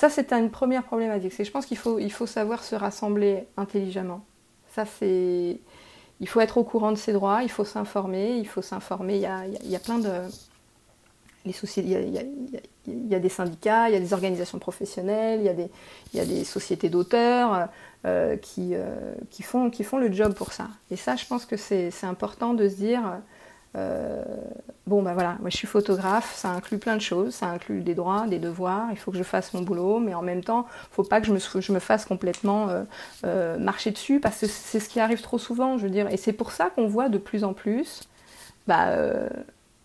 Ça, 0.00 0.08
c'est 0.08 0.32
une 0.32 0.50
première 0.50 0.84
problématique. 0.84 1.34
C'est 1.34 1.44
je 1.44 1.50
pense 1.50 1.66
qu'il 1.66 1.76
faut, 1.76 1.98
il 1.98 2.10
faut 2.10 2.26
savoir 2.26 2.64
se 2.64 2.74
rassembler 2.74 3.46
intelligemment. 3.58 4.24
Ça, 4.74 4.86
c'est. 4.86 5.60
Il 6.20 6.28
faut 6.28 6.40
être 6.40 6.56
au 6.56 6.64
courant 6.64 6.90
de 6.92 6.96
ses 6.96 7.12
droits, 7.12 7.42
il 7.42 7.50
faut 7.50 7.64
s'informer, 7.64 8.36
il 8.36 8.46
faut 8.46 8.62
s'informer. 8.62 9.16
Il 9.16 9.20
y 9.20 9.26
a, 9.26 9.46
il 9.46 9.70
y 9.70 9.76
a 9.76 9.78
plein 9.78 9.98
de. 9.98 10.10
Il, 11.46 11.54
y 12.86 13.14
a, 13.14 13.18
des 13.18 13.28
syndicats, 13.30 13.88
il 13.88 13.94
y 13.94 13.96
a 13.96 14.00
des 14.00 14.12
organisations 14.12 14.58
professionnelles, 14.58 15.40
il 15.40 15.46
y 16.18 16.20
a 16.20 16.24
des, 16.26 16.44
sociétés 16.44 16.90
d'auteurs 16.90 17.68
euh, 18.04 18.36
qui, 18.36 18.70
euh, 18.74 19.14
qui, 19.30 19.42
font, 19.42 19.70
le 19.98 20.12
job 20.12 20.34
pour 20.34 20.52
ça. 20.52 20.68
Et 20.90 20.96
ça, 20.96 21.16
je 21.16 21.24
pense 21.24 21.46
que 21.46 21.56
c'est 21.56 21.90
important 22.02 22.52
de 22.52 22.68
se 22.68 22.74
dire 22.74 23.02
euh, 23.76 24.22
bon, 24.86 25.02
ben 25.02 25.14
voilà, 25.14 25.36
moi 25.40 25.48
je 25.48 25.56
suis 25.56 25.66
photographe, 25.66 26.34
ça 26.34 26.50
inclut 26.50 26.78
plein 26.78 26.96
de 26.96 27.00
choses, 27.00 27.34
ça 27.34 27.46
inclut 27.46 27.80
des 27.82 27.94
droits, 27.94 28.26
des 28.26 28.40
devoirs, 28.40 28.88
il 28.90 28.98
faut 28.98 29.10
que 29.10 29.16
je 29.16 29.22
fasse 29.22 29.54
mon 29.54 29.62
boulot, 29.62 29.98
mais 29.98 30.12
en 30.12 30.22
même 30.22 30.42
temps, 30.44 30.66
il 30.68 30.90
ne 30.90 30.94
faut 30.94 31.04
pas 31.04 31.20
que 31.20 31.26
je 31.26 31.32
me, 31.32 31.38
je 31.38 31.72
me 31.72 31.78
fasse 31.78 32.04
complètement 32.04 32.68
marcher 33.22 33.92
dessus, 33.92 34.20
parce 34.20 34.40
que 34.40 34.46
c'est 34.46 34.80
ce 34.80 34.88
qui 34.90 35.00
arrive 35.00 35.22
trop 35.22 35.38
souvent, 35.38 35.78
je 35.78 35.84
veux 35.84 35.90
dire, 35.90 36.08
et 36.08 36.18
c'est 36.18 36.34
pour 36.34 36.52
ça 36.52 36.68
qu'on 36.68 36.86
voit 36.86 37.08
de 37.08 37.18
plus 37.18 37.44
en 37.44 37.54
plus 37.54 38.02
bah, 38.66 38.94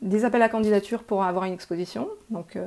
des 0.01 0.25
appels 0.25 0.41
à 0.41 0.49
candidature 0.49 1.03
pour 1.03 1.23
avoir 1.23 1.45
une 1.45 1.53
exposition, 1.53 2.09
donc 2.29 2.57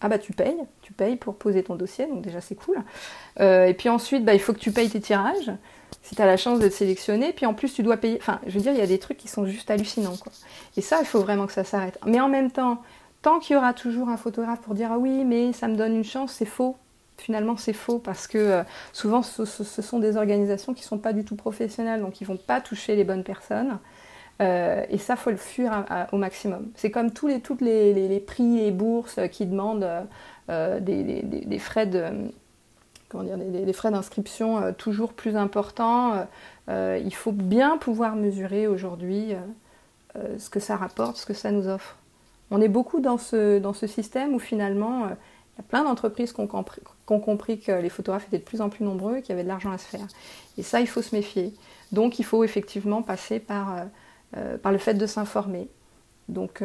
ah 0.00 0.08
bah 0.08 0.18
tu 0.18 0.32
payes, 0.32 0.56
tu 0.82 0.92
payes 0.92 1.16
pour 1.16 1.36
poser 1.36 1.62
ton 1.62 1.74
dossier, 1.74 2.06
donc 2.06 2.22
déjà 2.22 2.40
c'est 2.40 2.54
cool. 2.54 2.78
et 3.40 3.74
puis 3.76 3.88
ensuite, 3.88 4.24
bah, 4.24 4.34
il 4.34 4.40
faut 4.40 4.52
que 4.52 4.58
tu 4.58 4.72
payes 4.72 4.88
tes 4.88 5.00
tirages 5.00 5.50
si 6.02 6.14
tu 6.14 6.22
as 6.22 6.26
la 6.26 6.36
chance 6.36 6.60
d'être 6.60 6.72
sélectionné, 6.72 7.32
puis 7.32 7.46
en 7.46 7.54
plus 7.54 7.72
tu 7.72 7.82
dois 7.82 7.96
payer. 7.96 8.18
Enfin, 8.20 8.40
je 8.46 8.52
veux 8.52 8.60
dire, 8.60 8.72
il 8.72 8.78
y 8.78 8.82
a 8.82 8.86
des 8.86 8.98
trucs 8.98 9.16
qui 9.16 9.28
sont 9.28 9.46
juste 9.46 9.70
hallucinants. 9.70 10.16
Et 10.76 10.80
ça, 10.80 10.98
il 11.00 11.06
faut 11.06 11.20
vraiment 11.20 11.46
que 11.46 11.52
ça 11.52 11.64
s'arrête. 11.64 11.98
Mais 12.06 12.20
en 12.20 12.28
même 12.28 12.50
temps, 12.50 12.82
tant 13.22 13.40
qu'il 13.40 13.54
y 13.54 13.56
aura 13.56 13.74
toujours 13.74 14.08
un 14.08 14.16
photographe 14.16 14.60
pour 14.60 14.74
dire 14.74 14.90
ah 14.92 14.98
oui, 14.98 15.24
mais 15.24 15.52
ça 15.52 15.66
me 15.66 15.74
donne 15.74 15.96
une 15.96 16.04
chance, 16.04 16.32
c'est 16.32 16.44
faux. 16.44 16.76
Finalement, 17.16 17.56
c'est 17.56 17.72
faux 17.72 17.98
parce 17.98 18.26
que 18.26 18.38
euh, 18.38 18.62
souvent, 18.92 19.22
ce, 19.22 19.44
sont 19.44 19.98
des 19.98 20.16
organisations 20.16 20.74
qui 20.74 20.82
ne 20.82 20.86
sont 20.86 20.98
pas 20.98 21.12
du 21.12 21.24
tout 21.24 21.34
professionnelles, 21.34 22.00
donc 22.00 22.20
ils 22.20 22.26
vont 22.26 22.36
pas 22.36 22.60
toucher 22.60 22.94
les 22.94 23.04
bonnes 23.04 23.24
personnes. 23.24 23.78
Euh, 24.42 24.84
et 24.90 24.98
ça, 24.98 25.16
faut 25.16 25.30
le 25.30 25.36
fuir 25.36 25.84
au 26.12 26.18
maximum. 26.18 26.70
C'est 26.74 26.90
comme 26.90 27.10
tous 27.12 27.26
les, 27.26 27.40
toutes 27.40 27.60
les, 27.62 28.20
prix 28.26 28.60
et 28.60 28.70
bourses 28.70 29.18
qui 29.32 29.46
demandent 29.46 29.88
euh, 30.50 30.80
des, 30.80 31.58
frais 31.58 31.86
de 31.86 32.30
comment 33.08 33.24
dire, 33.24 33.38
des, 33.38 33.72
frais 33.72 33.90
d'inscription 33.90 34.58
euh, 34.58 34.72
toujours 34.72 35.12
plus 35.12 35.36
importants. 35.36 36.14
Euh, 36.14 36.24
euh, 36.68 37.00
il 37.04 37.14
faut 37.14 37.32
bien 37.32 37.78
pouvoir 37.78 38.16
mesurer 38.16 38.66
aujourd'hui 38.66 39.34
ce 40.38 40.48
que 40.48 40.60
ça 40.60 40.76
rapporte, 40.76 41.18
ce 41.18 41.26
que 41.26 41.34
ça 41.34 41.50
nous 41.50 41.68
offre. 41.68 41.96
On 42.50 42.62
est 42.62 42.68
beaucoup 42.68 43.00
dans 43.00 43.18
ce, 43.18 43.58
dans 43.58 43.74
ce 43.74 43.86
système 43.86 44.34
où 44.34 44.38
finalement, 44.38 45.08
il 45.08 45.58
y 45.58 45.60
a 45.60 45.62
plein 45.68 45.84
d'entreprises 45.84 46.32
qui 46.32 46.40
ont, 46.40 46.46
compris, 47.06 47.60
que 47.60 47.72
les 47.72 47.90
photographes 47.90 48.26
étaient 48.28 48.38
de 48.38 48.42
plus 48.42 48.62
en 48.62 48.70
plus 48.70 48.82
nombreux 48.82 49.18
et 49.18 49.20
qu'il 49.20 49.30
y 49.30 49.32
avait 49.34 49.42
de 49.42 49.48
l'argent 49.48 49.72
à 49.72 49.78
se 49.78 49.84
faire. 49.84 50.06
Et 50.56 50.62
ça, 50.62 50.80
il 50.80 50.88
faut 50.88 51.02
se 51.02 51.14
méfier. 51.14 51.52
Donc 51.92 52.18
il 52.18 52.24
faut 52.24 52.44
effectivement 52.44 53.02
passer 53.02 53.40
par, 53.40 53.76
par 54.62 54.72
le 54.72 54.78
fait 54.78 54.94
de 54.94 55.06
s'informer. 55.06 55.68
Donc 56.28 56.62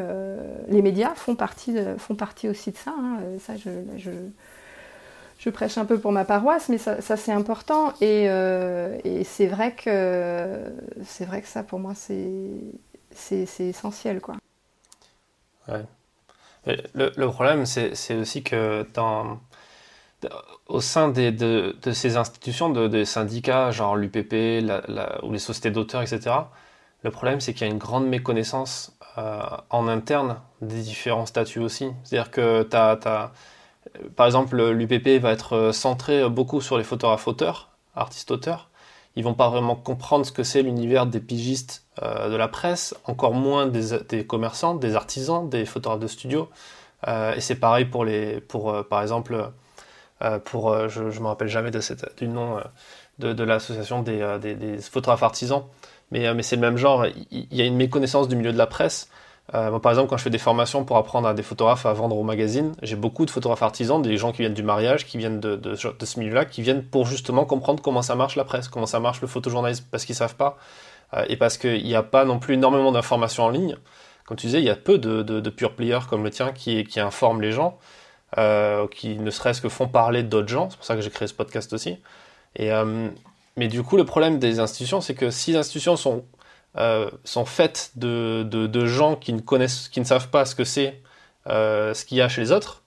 les 0.68 0.82
médias 0.82 1.14
font 1.16 1.36
partie, 1.36 1.76
font 1.98 2.16
partie 2.16 2.50
aussi 2.50 2.72
de 2.72 2.78
ça. 2.78 2.94
Hein. 2.98 3.20
Ça, 3.40 3.56
je, 3.56 3.70
je, 3.98 5.50
prêche 5.50 5.78
un 5.78 5.86
peu 5.86 6.00
pour 6.00 6.12
ma 6.12 6.26
paroisse, 6.26 6.70
mais 6.70 6.78
ça, 6.78 7.00
c'est 7.02 7.32
important. 7.32 7.94
Euh, 8.02 8.98
et, 9.04 9.24
c'est 9.24 9.48
vrai 9.48 9.74
que 9.74 10.72
vrai 11.20 11.42
que 11.42 11.48
ça, 11.48 11.64
pour 11.64 11.80
moi, 11.80 11.94
c'est 11.96 13.60
essentiel, 13.60 14.22
quoi. 14.22 14.36
Ouais. 15.68 15.86
Le, 16.94 17.26
problème, 17.28 17.66
c'est 17.66 18.16
aussi 18.16 18.44
que 18.44 18.86
dans, 18.94 19.40
au 20.68 20.82
sein 20.82 21.10
des, 21.10 21.32
de, 21.32 21.76
ces 21.92 22.18
institutions, 22.18 22.70
de, 22.70 22.88
des 22.88 23.06
syndicats, 23.06 23.72
genre 23.72 23.96
l'UPP 23.96 24.64
ou 25.24 25.32
les 25.32 25.40
sociétés 25.40 25.72
d'auteurs, 25.72 26.02
etc., 26.02 26.36
le 27.04 27.12
problème, 27.12 27.42
c'est 27.42 27.54
qu'il 27.54 27.66
y 27.68 27.70
a 27.70 27.74
une 27.74 27.80
grande 27.80 28.08
méconnaissance 28.08 28.96
euh, 29.18 29.42
en 29.70 29.88
interne 29.88 30.38
des 30.62 30.82
différents 30.82 31.26
statuts 31.26 31.60
aussi. 31.60 31.90
C'est-à-dire 32.04 32.32
que 32.32 32.64
tu 32.64 32.78
par 34.16 34.26
exemple, 34.28 34.62
l'UPP 34.72 35.20
va 35.20 35.32
être 35.32 35.72
centré 35.74 36.30
beaucoup 36.30 36.62
sur 36.62 36.78
les 36.78 36.84
photographes 36.84 37.28
auteurs, 37.28 37.70
artistes 37.96 38.30
auteurs. 38.30 38.70
Ils 39.16 39.24
vont 39.24 39.34
pas 39.34 39.50
vraiment 39.50 39.76
comprendre 39.76 40.26
ce 40.26 40.32
que 40.32 40.44
c'est 40.44 40.62
l'univers 40.62 41.08
des 41.08 41.20
pigistes 41.20 41.84
euh, 42.02 42.30
de 42.30 42.36
la 42.36 42.48
presse, 42.48 42.96
encore 43.06 43.34
moins 43.34 43.66
des, 43.66 44.26
commerçants, 44.26 44.76
des 44.76 44.96
artisans, 44.96 45.50
des 45.50 45.66
photographes 45.66 46.00
de 46.00 46.08
studio. 46.08 46.50
Euh, 47.08 47.34
et 47.34 47.42
c'est 47.42 47.56
pareil 47.56 47.86
pour 47.86 48.06
les, 48.06 48.40
par 48.90 49.02
exemple, 49.02 49.52
pour, 50.46 50.88
je, 50.88 51.02
ne 51.02 51.20
me 51.20 51.28
rappelle 51.28 51.48
jamais 51.48 51.72
du 51.72 52.28
nom 52.28 52.62
de, 53.20 53.44
l'association 53.44 54.04
des, 54.04 54.78
photographes 54.80 55.24
artisans, 55.24 55.64
mais, 56.12 56.34
mais 56.34 56.44
c'est 56.44 56.56
le 56.56 56.62
même 56.62 56.78
genre. 56.78 57.06
Il 57.32 57.48
y 57.52 57.62
a 57.62 57.66
une 57.66 57.78
méconnaissance 57.78 58.28
du 58.28 58.36
milieu 58.36 58.54
de 58.54 58.58
la 58.58 58.68
presse 58.68 59.10
euh, 59.54 59.80
par 59.80 59.92
exemple, 59.92 60.10
quand 60.10 60.18
je 60.18 60.24
fais 60.24 60.30
des 60.30 60.38
formations 60.38 60.86
pour 60.86 60.98
apprendre 60.98 61.28
à 61.28 61.34
des 61.34 61.44
photographes 61.44 61.86
à 61.86 61.94
vendre 61.94 62.16
au 62.16 62.24
magazine, 62.24 62.74
j'ai 62.82 62.96
beaucoup 62.96 63.26
de 63.26 63.32
photographes 63.32 63.64
artisans, 63.64 64.02
des 64.02 64.16
gens 64.16 64.32
qui 64.32 64.44
viennent 64.44 64.54
du 64.54 64.64
mariage, 64.64 65.06
qui 65.06 65.18
viennent 65.18 65.40
de, 65.40 65.76
ce 65.76 66.20
milieu-là, 66.20 66.46
qui 66.46 66.62
viennent 66.62 66.84
pour 66.84 67.06
justement 67.06 67.44
comprendre 67.46 67.84
comment 67.84 68.02
ça 68.02 68.16
marche 68.16 68.36
la 68.36 68.46
presse, 68.46 68.70
comment 68.70 68.86
ça 68.86 69.00
marche 69.00 69.20
le 69.20 69.28
photojournalisme, 69.28 69.86
parce 69.92 70.06
qu'ils 70.06 70.16
savent 70.16 70.36
pas, 70.36 70.58
euh, 71.14 71.26
et 71.28 71.36
parce 71.36 71.58
qu'il 71.58 71.84
n'y 71.84 71.96
a 71.96 72.04
pas 72.04 72.24
non 72.24 72.40
plus 72.40 72.54
énormément 72.54 72.92
d'informations 72.92 73.44
en 73.44 73.50
ligne. 73.50 73.76
Comme 74.26 74.38
tu 74.38 74.46
disais, 74.48 74.60
il 74.60 74.66
y 74.66 74.70
a 74.70 74.76
peu 74.76 74.98
de, 74.98 75.22
de, 75.24 75.42
de 75.42 75.50
pure 75.50 75.76
players 75.76 76.08
comme 76.10 76.24
le 76.24 76.30
tien 76.30 76.54
qui, 76.54 76.86
qui 76.86 77.02
informent 77.02 77.42
les 77.42 77.52
gens, 77.52 77.78
euh, 78.38 78.88
qui 78.88 79.18
ne 79.18 79.30
serait-ce 79.32 79.60
que 79.62 79.68
font 79.68 79.90
parler 79.90 80.24
d'autres 80.24 80.48
gens. 80.48 80.70
C'est 80.70 80.78
pour 80.78 80.86
ça 80.86 80.96
que 80.96 81.02
j'ai 81.02 81.10
créé 81.10 81.28
ce 81.28 81.34
podcast 81.34 81.74
aussi. 81.74 81.98
Et, 82.56 82.72
euh, 82.72 83.10
mais 83.58 83.68
du 83.68 83.84
coup, 83.84 83.98
le 83.98 84.06
problème 84.06 84.40
des 84.40 84.60
institutions, 84.60 85.02
c'est 85.02 85.16
que 85.16 85.30
si 85.30 85.52
les 85.52 85.58
institutions 85.58 85.96
sont 85.98 86.26
euh, 86.78 87.10
sont 87.26 87.46
faites 87.46 87.92
de, 87.96 88.44
de, 88.44 88.86
gens 88.86 89.18
qui 89.18 89.34
ne 89.34 89.42
connaissent, 89.42 89.90
qui 89.90 90.00
ne 90.00 90.06
savent 90.06 90.30
pas 90.30 90.46
ce 90.46 90.56
que 90.56 90.64
c'est, 90.64 91.02
euh, 91.48 91.94
ce 91.94 92.06
qu'il 92.06 92.18
y 92.18 92.22
a 92.22 92.30
chez 92.30 92.42
les 92.42 92.52
autres, 92.54 92.84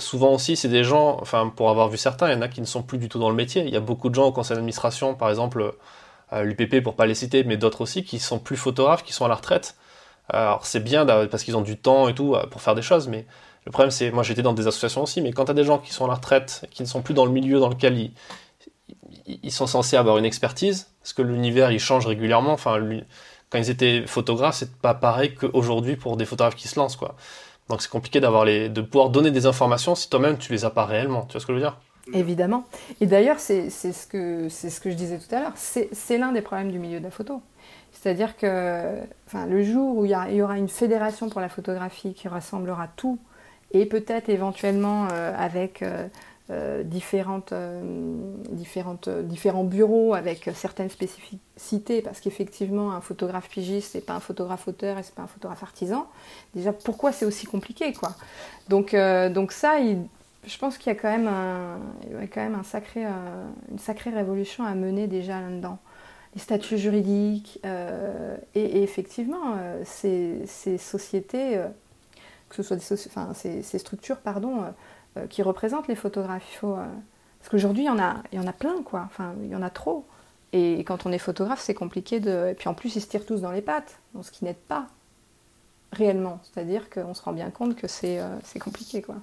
souvent 0.00 0.32
aussi, 0.34 0.56
c'est 0.56 0.68
des 0.68 0.82
gens, 0.84 1.18
enfin, 1.20 1.52
pour 1.54 1.70
avoir 1.70 1.88
vu 1.88 1.98
certains, 1.98 2.28
il 2.30 2.34
y 2.34 2.36
en 2.36 2.42
a 2.42 2.48
qui 2.48 2.60
ne 2.60 2.66
sont 2.66 2.82
plus 2.82 2.98
du 2.98 3.08
tout 3.08 3.18
dans 3.20 3.30
le 3.30 3.36
métier. 3.36 3.62
Il 3.62 3.70
y 3.70 3.76
a 3.76 3.80
beaucoup 3.80 4.08
de 4.08 4.14
gens 4.14 4.24
au 4.26 4.32
conseil 4.32 4.56
d'administration, 4.56 5.14
par 5.14 5.30
exemple, 5.30 5.74
l'UPP 6.32 6.82
pour 6.82 6.96
pas 6.96 7.06
les 7.06 7.14
citer, 7.14 7.44
mais 7.44 7.56
d'autres 7.56 7.82
aussi, 7.82 8.04
qui 8.04 8.18
sont 8.18 8.38
plus 8.38 8.56
photographes, 8.56 9.04
qui 9.04 9.12
sont 9.12 9.24
à 9.24 9.28
la 9.28 9.34
retraite. 9.36 9.76
Alors 10.32 10.66
c'est 10.66 10.80
bien 10.80 11.04
parce 11.06 11.44
qu'ils 11.44 11.56
ont 11.56 11.62
du 11.62 11.76
temps 11.76 12.08
et 12.08 12.14
tout 12.14 12.36
pour 12.50 12.62
faire 12.62 12.74
des 12.74 12.82
choses, 12.82 13.08
mais 13.08 13.26
le 13.66 13.72
problème 13.72 13.90
c'est, 13.90 14.10
moi 14.10 14.22
j'étais 14.22 14.42
dans 14.42 14.52
des 14.52 14.66
associations 14.66 15.02
aussi, 15.02 15.20
mais 15.20 15.32
quand 15.32 15.46
tu 15.46 15.50
as 15.50 15.54
des 15.54 15.64
gens 15.64 15.78
qui 15.78 15.92
sont 15.92 16.04
à 16.04 16.08
la 16.08 16.14
retraite, 16.14 16.66
qui 16.70 16.82
ne 16.82 16.88
sont 16.88 17.02
plus 17.02 17.14
dans 17.14 17.24
le 17.24 17.32
milieu 17.32 17.58
dans 17.58 17.68
lequel 17.68 17.98
ils, 17.98 18.12
ils 19.26 19.52
sont 19.52 19.66
censés 19.66 19.96
avoir 19.96 20.18
une 20.18 20.24
expertise, 20.24 20.88
parce 21.00 21.12
que 21.12 21.22
l'univers 21.22 21.70
il 21.70 21.80
change 21.80 22.06
régulièrement, 22.06 22.52
enfin 22.52 22.78
quand 23.50 23.58
ils 23.58 23.70
étaient 23.70 24.06
photographes, 24.06 24.56
c'est 24.56 24.76
pas 24.76 24.94
pareil 24.94 25.34
qu'aujourd'hui 25.34 25.96
pour 25.96 26.16
des 26.16 26.24
photographes 26.24 26.56
qui 26.56 26.68
se 26.68 26.78
lancent 26.78 26.96
quoi. 26.96 27.16
Donc 27.68 27.82
c'est 27.82 27.90
compliqué 27.90 28.20
les, 28.44 28.68
de 28.68 28.80
pouvoir 28.80 29.10
donner 29.10 29.30
des 29.30 29.46
informations 29.46 29.94
si 29.94 30.10
toi-même 30.10 30.38
tu 30.38 30.52
les 30.52 30.64
as 30.64 30.70
pas 30.70 30.84
réellement. 30.84 31.22
Tu 31.22 31.32
vois 31.32 31.40
ce 31.40 31.46
que 31.46 31.52
je 31.52 31.58
veux 31.58 31.62
dire? 31.62 31.78
Évidemment. 32.12 32.64
Et 33.00 33.06
d'ailleurs, 33.06 33.38
c'est 33.38 33.70
ce, 33.70 34.06
que, 34.06 34.48
ce 34.48 34.80
que 34.80 34.90
je 34.90 34.96
disais 34.96 35.18
tout 35.18 35.32
à 35.32 35.40
l'heure. 35.40 35.52
C'est 35.54 36.18
l'un 36.18 36.32
des 36.32 36.40
problèmes 36.42 36.72
du 36.72 36.80
milieu 36.80 36.98
de 36.98 37.04
la 37.04 37.12
photo. 37.12 37.40
C'est-à-dire 37.92 38.36
que 38.36 38.98
enfin, 39.26 39.46
le 39.46 39.62
jour 39.62 39.96
où 39.98 40.04
il 40.04 40.10
y, 40.10 40.42
aura 40.42 40.58
une 40.58 40.68
fédération 40.68 41.28
pour 41.28 41.40
la 41.40 41.48
photographie 41.48 42.14
qui 42.14 42.28
rassemblera 42.28 42.88
tout, 42.96 43.18
et 43.72 43.86
peut-être 43.86 44.28
éventuellement 44.28 45.06
euh, 45.12 45.32
avec 45.36 45.82
euh, 45.82 46.08
euh, 46.50 46.82
différentes, 46.82 47.54
différentes, 48.50 49.08
différents 49.08 49.64
bureaux 49.64 50.14
avec 50.14 50.50
certaines 50.54 50.90
spécificités, 50.90 52.02
parce 52.02 52.20
qu'effectivement, 52.20 52.92
un 52.92 53.00
photographe 53.00 53.48
pigiste, 53.48 53.92
c'est 53.92 54.04
pas 54.04 54.14
un 54.14 54.20
photographe 54.20 54.66
auteur 54.68 54.98
et 54.98 55.02
c'est 55.02 55.14
pas 55.14 55.22
un 55.22 55.28
photographe 55.28 55.62
artisan. 55.62 56.06
Déjà, 56.54 56.72
pourquoi 56.72 57.12
c'est 57.12 57.24
aussi 57.24 57.46
compliqué, 57.46 57.92
quoi? 57.92 58.14
Donc, 58.68 58.94
donc 59.32 59.52
ça, 59.52 59.78
je 59.80 60.58
pense 60.58 60.78
qu'il 60.78 60.92
y 60.92 60.96
a 60.96 60.98
quand 60.98 61.10
même, 61.10 61.28
un, 61.28 61.78
quand 62.32 62.40
même 62.40 62.54
un 62.54 62.64
sacré, 62.64 63.04
une 63.04 63.78
sacrée 63.78 64.10
révolution 64.10 64.64
à 64.64 64.74
mener 64.74 65.06
déjà 65.06 65.40
là-dedans 65.40 65.78
les 66.34 66.40
statuts 66.40 66.78
juridiques. 66.78 67.60
Euh, 67.64 68.36
et, 68.54 68.82
effectivement, 68.82 69.56
euh, 69.58 69.82
ces, 69.84 70.78
sociétés, 70.78 71.56
euh, 71.56 71.68
que 72.48 72.56
ce 72.56 72.62
soit 72.62 72.76
des 72.76 73.06
enfin, 73.06 73.32
ces, 73.34 73.78
structures 73.78 74.18
pardon, 74.18 74.64
qui 75.28 75.42
représentent 75.42 75.88
les 75.88 75.96
photographes, 75.96 76.58
faut, 76.60 76.76
parce 77.38 77.50
qu'aujourd'hui, 77.50 77.84
il 77.84 77.86
y, 77.86 77.90
en 77.90 77.98
a, 77.98 78.22
y 78.32 78.38
en 78.38 78.46
a 78.46 78.52
plein, 78.52 78.82
quoi. 78.84 79.02
Enfin, 79.06 79.34
il 79.42 79.48
y 79.48 79.56
en 79.56 79.62
a 79.62 79.70
trop. 79.70 80.06
Et 80.52 80.84
quand 80.84 81.06
on 81.06 81.12
est 81.12 81.18
photographe, 81.18 81.60
c'est 81.60 81.74
compliqué 81.74 82.20
de. 82.20 82.48
Et 82.50 82.54
puis 82.54 82.68
en 82.68 82.74
plus, 82.74 82.96
ils 82.96 83.00
se 83.00 83.08
tirent 83.08 83.26
tous 83.26 83.40
dans 83.40 83.50
les 83.50 83.62
pattes, 83.62 83.98
ce 84.22 84.30
qui 84.30 84.44
n'aide 84.44 84.56
pas 84.56 84.86
réellement. 85.92 86.40
C'est-à-dire 86.44 86.90
qu'on 86.90 87.14
se 87.14 87.22
rend 87.22 87.32
bien 87.32 87.50
compte 87.50 87.76
que 87.76 87.88
c'est 87.88 88.20
compliqué, 88.60 89.02
quoi. 89.02 89.16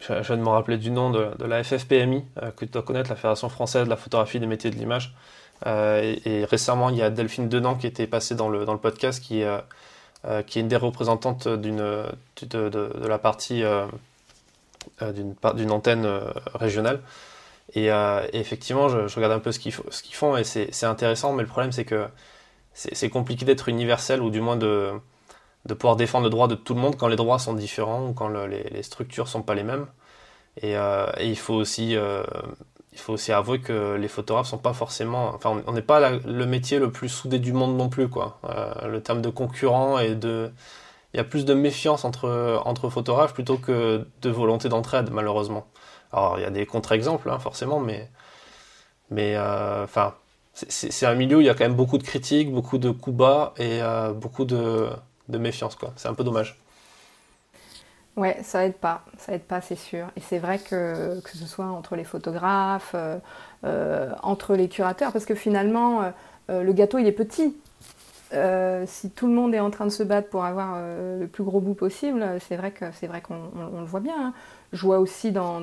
Je, 0.00 0.12
viens 0.12 0.36
de 0.36 0.42
me 0.42 0.48
rappeler 0.48 0.76
du 0.76 0.90
nom 0.90 1.10
de, 1.10 1.30
de 1.38 1.44
la 1.44 1.62
FFPMI, 1.62 2.24
que 2.56 2.64
tu 2.64 2.70
dois 2.70 2.82
connaître, 2.82 3.10
la 3.10 3.16
Fédération 3.16 3.48
française 3.48 3.84
de 3.84 3.90
la 3.90 3.96
photographie 3.96 4.40
des 4.40 4.46
métiers 4.46 4.70
de 4.70 4.76
l'image. 4.76 5.14
Euh, 5.66 6.16
et, 6.24 6.44
récemment, 6.44 6.90
il 6.90 6.96
y 6.96 7.02
a 7.02 7.10
Delphine 7.10 7.48
Denan 7.48 7.76
qui 7.76 7.86
était 7.86 8.06
passée 8.06 8.34
dans 8.34 8.48
le, 8.48 8.64
dans 8.64 8.72
le 8.72 8.78
podcast, 8.78 9.22
qui, 9.22 9.42
euh, 9.42 9.58
euh, 10.24 10.42
qui 10.42 10.58
est 10.58 10.62
une 10.62 10.68
des 10.68 10.76
représentantes 10.76 11.48
d'une, 11.48 12.04
de, 12.50 13.06
la 13.06 13.18
partie 13.18 13.62
d'une, 15.00 15.34
d'une 15.54 15.70
antenne 15.70 16.06
régionale. 16.54 17.00
Et, 17.74 17.88
effectivement, 18.32 18.88
je, 18.88 19.14
regarde 19.14 19.32
un 19.32 19.38
peu 19.38 19.52
ce 19.52 19.58
qu'ils, 19.58 19.74
qu'ils 19.74 20.14
font 20.14 20.36
et 20.36 20.44
c'est, 20.44 20.84
intéressant, 20.84 21.32
mais 21.32 21.42
le 21.42 21.48
problème 21.48 21.72
c'est 21.72 21.84
que 21.84 22.06
c'est, 22.72 23.08
compliqué 23.08 23.44
d'être 23.44 23.68
universel 23.68 24.22
ou 24.22 24.30
du 24.30 24.40
moins 24.40 24.56
de, 24.56 24.92
de 25.66 25.74
pouvoir 25.74 25.96
défendre 25.96 26.24
le 26.24 26.30
droit 26.30 26.48
de 26.48 26.54
tout 26.54 26.74
le 26.74 26.80
monde 26.80 26.96
quand 26.96 27.08
les 27.08 27.16
droits 27.16 27.38
sont 27.38 27.54
différents 27.54 28.08
ou 28.08 28.12
quand 28.12 28.28
les, 28.28 28.64
les, 28.64 28.82
structures 28.82 29.28
sont 29.28 29.42
pas 29.42 29.54
les 29.54 29.64
mêmes. 29.64 29.86
Et, 30.62 30.76
il 31.20 31.38
faut 31.38 31.54
aussi 31.54 31.96
il 32.94 33.00
faut 33.00 33.12
aussi 33.14 33.32
avouer 33.32 33.60
que 33.60 33.96
les 33.96 34.08
photographes 34.08 34.46
sont 34.46 34.58
pas 34.58 34.72
forcément, 34.72 35.34
enfin, 35.34 35.62
on 35.66 35.72
n'est 35.72 35.82
pas 35.82 36.10
le 36.10 36.46
métier 36.46 36.78
le 36.78 36.92
plus 36.92 37.08
soudé 37.08 37.38
du 37.40 37.52
monde 37.52 37.76
non 37.76 37.88
plus, 37.88 38.08
quoi. 38.08 38.38
Euh, 38.44 38.88
le 38.88 39.02
terme 39.02 39.20
de 39.20 39.30
concurrent 39.30 39.98
et 39.98 40.14
de, 40.14 40.52
il 41.14 41.18
y 41.18 41.20
a 41.20 41.24
plus 41.24 41.44
de 41.46 41.54
méfiance 41.54 42.04
entre 42.04 42.60
entre 42.66 42.90
photographes 42.90 43.34
plutôt 43.34 43.58
que 43.58 44.06
de 44.22 44.30
volonté 44.30 44.68
d'entraide, 44.68 45.10
malheureusement. 45.12 45.66
Alors, 46.12 46.38
il 46.38 46.42
y 46.42 46.46
a 46.46 46.50
des 46.50 46.66
contre-exemples, 46.66 47.30
hein, 47.30 47.38
forcément, 47.38 47.80
mais 47.80 48.10
mais 49.10 49.36
euh, 49.36 49.84
enfin, 49.84 50.14
c'est 50.54 51.06
un 51.06 51.14
milieu 51.14 51.38
où 51.38 51.40
il 51.40 51.46
y 51.46 51.50
a 51.50 51.54
quand 51.54 51.64
même 51.64 51.74
beaucoup 51.74 51.98
de 51.98 52.04
critiques, 52.04 52.52
beaucoup 52.52 52.78
de 52.78 52.90
coups 52.90 53.16
bas 53.16 53.54
et 53.58 53.82
euh, 53.82 54.12
beaucoup 54.12 54.44
de, 54.44 54.88
de 55.28 55.38
méfiance, 55.38 55.76
quoi. 55.76 55.92
C'est 55.96 56.08
un 56.08 56.14
peu 56.14 56.24
dommage. 56.24 56.58
Ouais, 58.16 58.38
ça 58.44 58.64
aide 58.64 58.74
pas, 58.76 59.04
ça 59.18 59.32
aide 59.34 59.42
pas, 59.42 59.60
c'est 59.60 59.74
sûr. 59.76 60.06
Et 60.16 60.20
c'est 60.20 60.38
vrai 60.38 60.58
que 60.60 61.20
que 61.20 61.30
ce 61.36 61.46
soit 61.46 61.66
entre 61.66 61.96
les 61.96 62.04
photographes, 62.04 62.94
euh, 63.64 64.10
entre 64.22 64.54
les 64.54 64.68
curateurs, 64.68 65.12
parce 65.12 65.24
que 65.24 65.34
finalement, 65.34 66.12
le 66.48 66.72
gâteau 66.72 66.98
il 66.98 67.06
est 67.06 67.12
petit. 67.12 67.56
Si 68.86 69.10
tout 69.10 69.26
le 69.26 69.32
monde 69.32 69.54
est 69.54 69.60
en 69.60 69.70
train 69.70 69.84
de 69.84 69.90
se 69.90 70.02
battre 70.02 70.28
pour 70.28 70.44
avoir 70.44 70.78
le 70.78 71.26
plus 71.26 71.44
gros 71.44 71.60
bout 71.60 71.74
possible, 71.74 72.24
c'est 72.48 72.56
vrai 72.56 72.70
que 72.70 72.84
c'est 72.98 73.06
vrai 73.06 73.20
qu'on 73.20 73.80
le 73.80 73.86
voit 73.86 74.00
bien. 74.00 74.14
Hein. 74.18 74.32
Je 74.72 74.82
vois 74.82 74.98
aussi 74.98 75.32
dans 75.32 75.62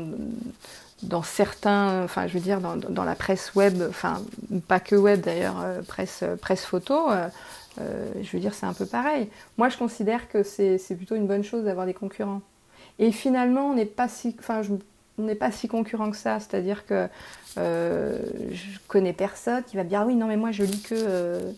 dans 1.03 1.23
certains, 1.23 2.03
enfin 2.03 2.27
je 2.27 2.33
veux 2.35 2.39
dire 2.39 2.61
dans, 2.61 2.75
dans 2.75 3.03
la 3.03 3.15
presse 3.15 3.55
web, 3.55 3.81
enfin 3.89 4.21
pas 4.67 4.79
que 4.79 4.95
web 4.95 5.21
d'ailleurs, 5.21 5.63
presse 5.87 6.23
presse 6.41 6.65
photo. 6.65 7.09
Euh, 7.79 8.11
je 8.21 8.29
veux 8.31 8.39
dire, 8.39 8.53
c'est 8.53 8.65
un 8.65 8.73
peu 8.73 8.85
pareil. 8.85 9.29
Moi, 9.57 9.69
je 9.69 9.77
considère 9.77 10.29
que 10.29 10.43
c'est 10.43 10.95
plutôt 10.95 11.15
une 11.15 11.27
bonne 11.27 11.43
chose 11.43 11.63
d'avoir 11.63 11.85
des 11.85 11.93
concurrents. 11.93 12.41
Et 12.99 13.11
finalement, 13.11 13.69
on 13.69 13.75
n'est 13.75 13.85
pas 13.85 14.07
si, 14.07 14.35
enfin, 14.39 14.61
on 15.17 15.23
n'est 15.23 15.35
pas 15.35 15.51
si 15.51 15.67
concurrent 15.67 16.11
que 16.11 16.17
ça. 16.17 16.39
C'est-à-dire 16.39 16.85
que 16.85 17.07
euh, 17.57 18.19
je 18.51 18.79
connais 18.87 19.13
personne 19.13 19.63
qui 19.63 19.75
va 19.77 19.83
me 19.83 19.89
dire 19.89 20.01
ah 20.01 20.05
oui, 20.05 20.15
non, 20.15 20.27
mais 20.27 20.37
moi, 20.37 20.51
je 20.51 20.63
lis 20.63 20.81
que 20.81 20.95
euh, 20.97 21.51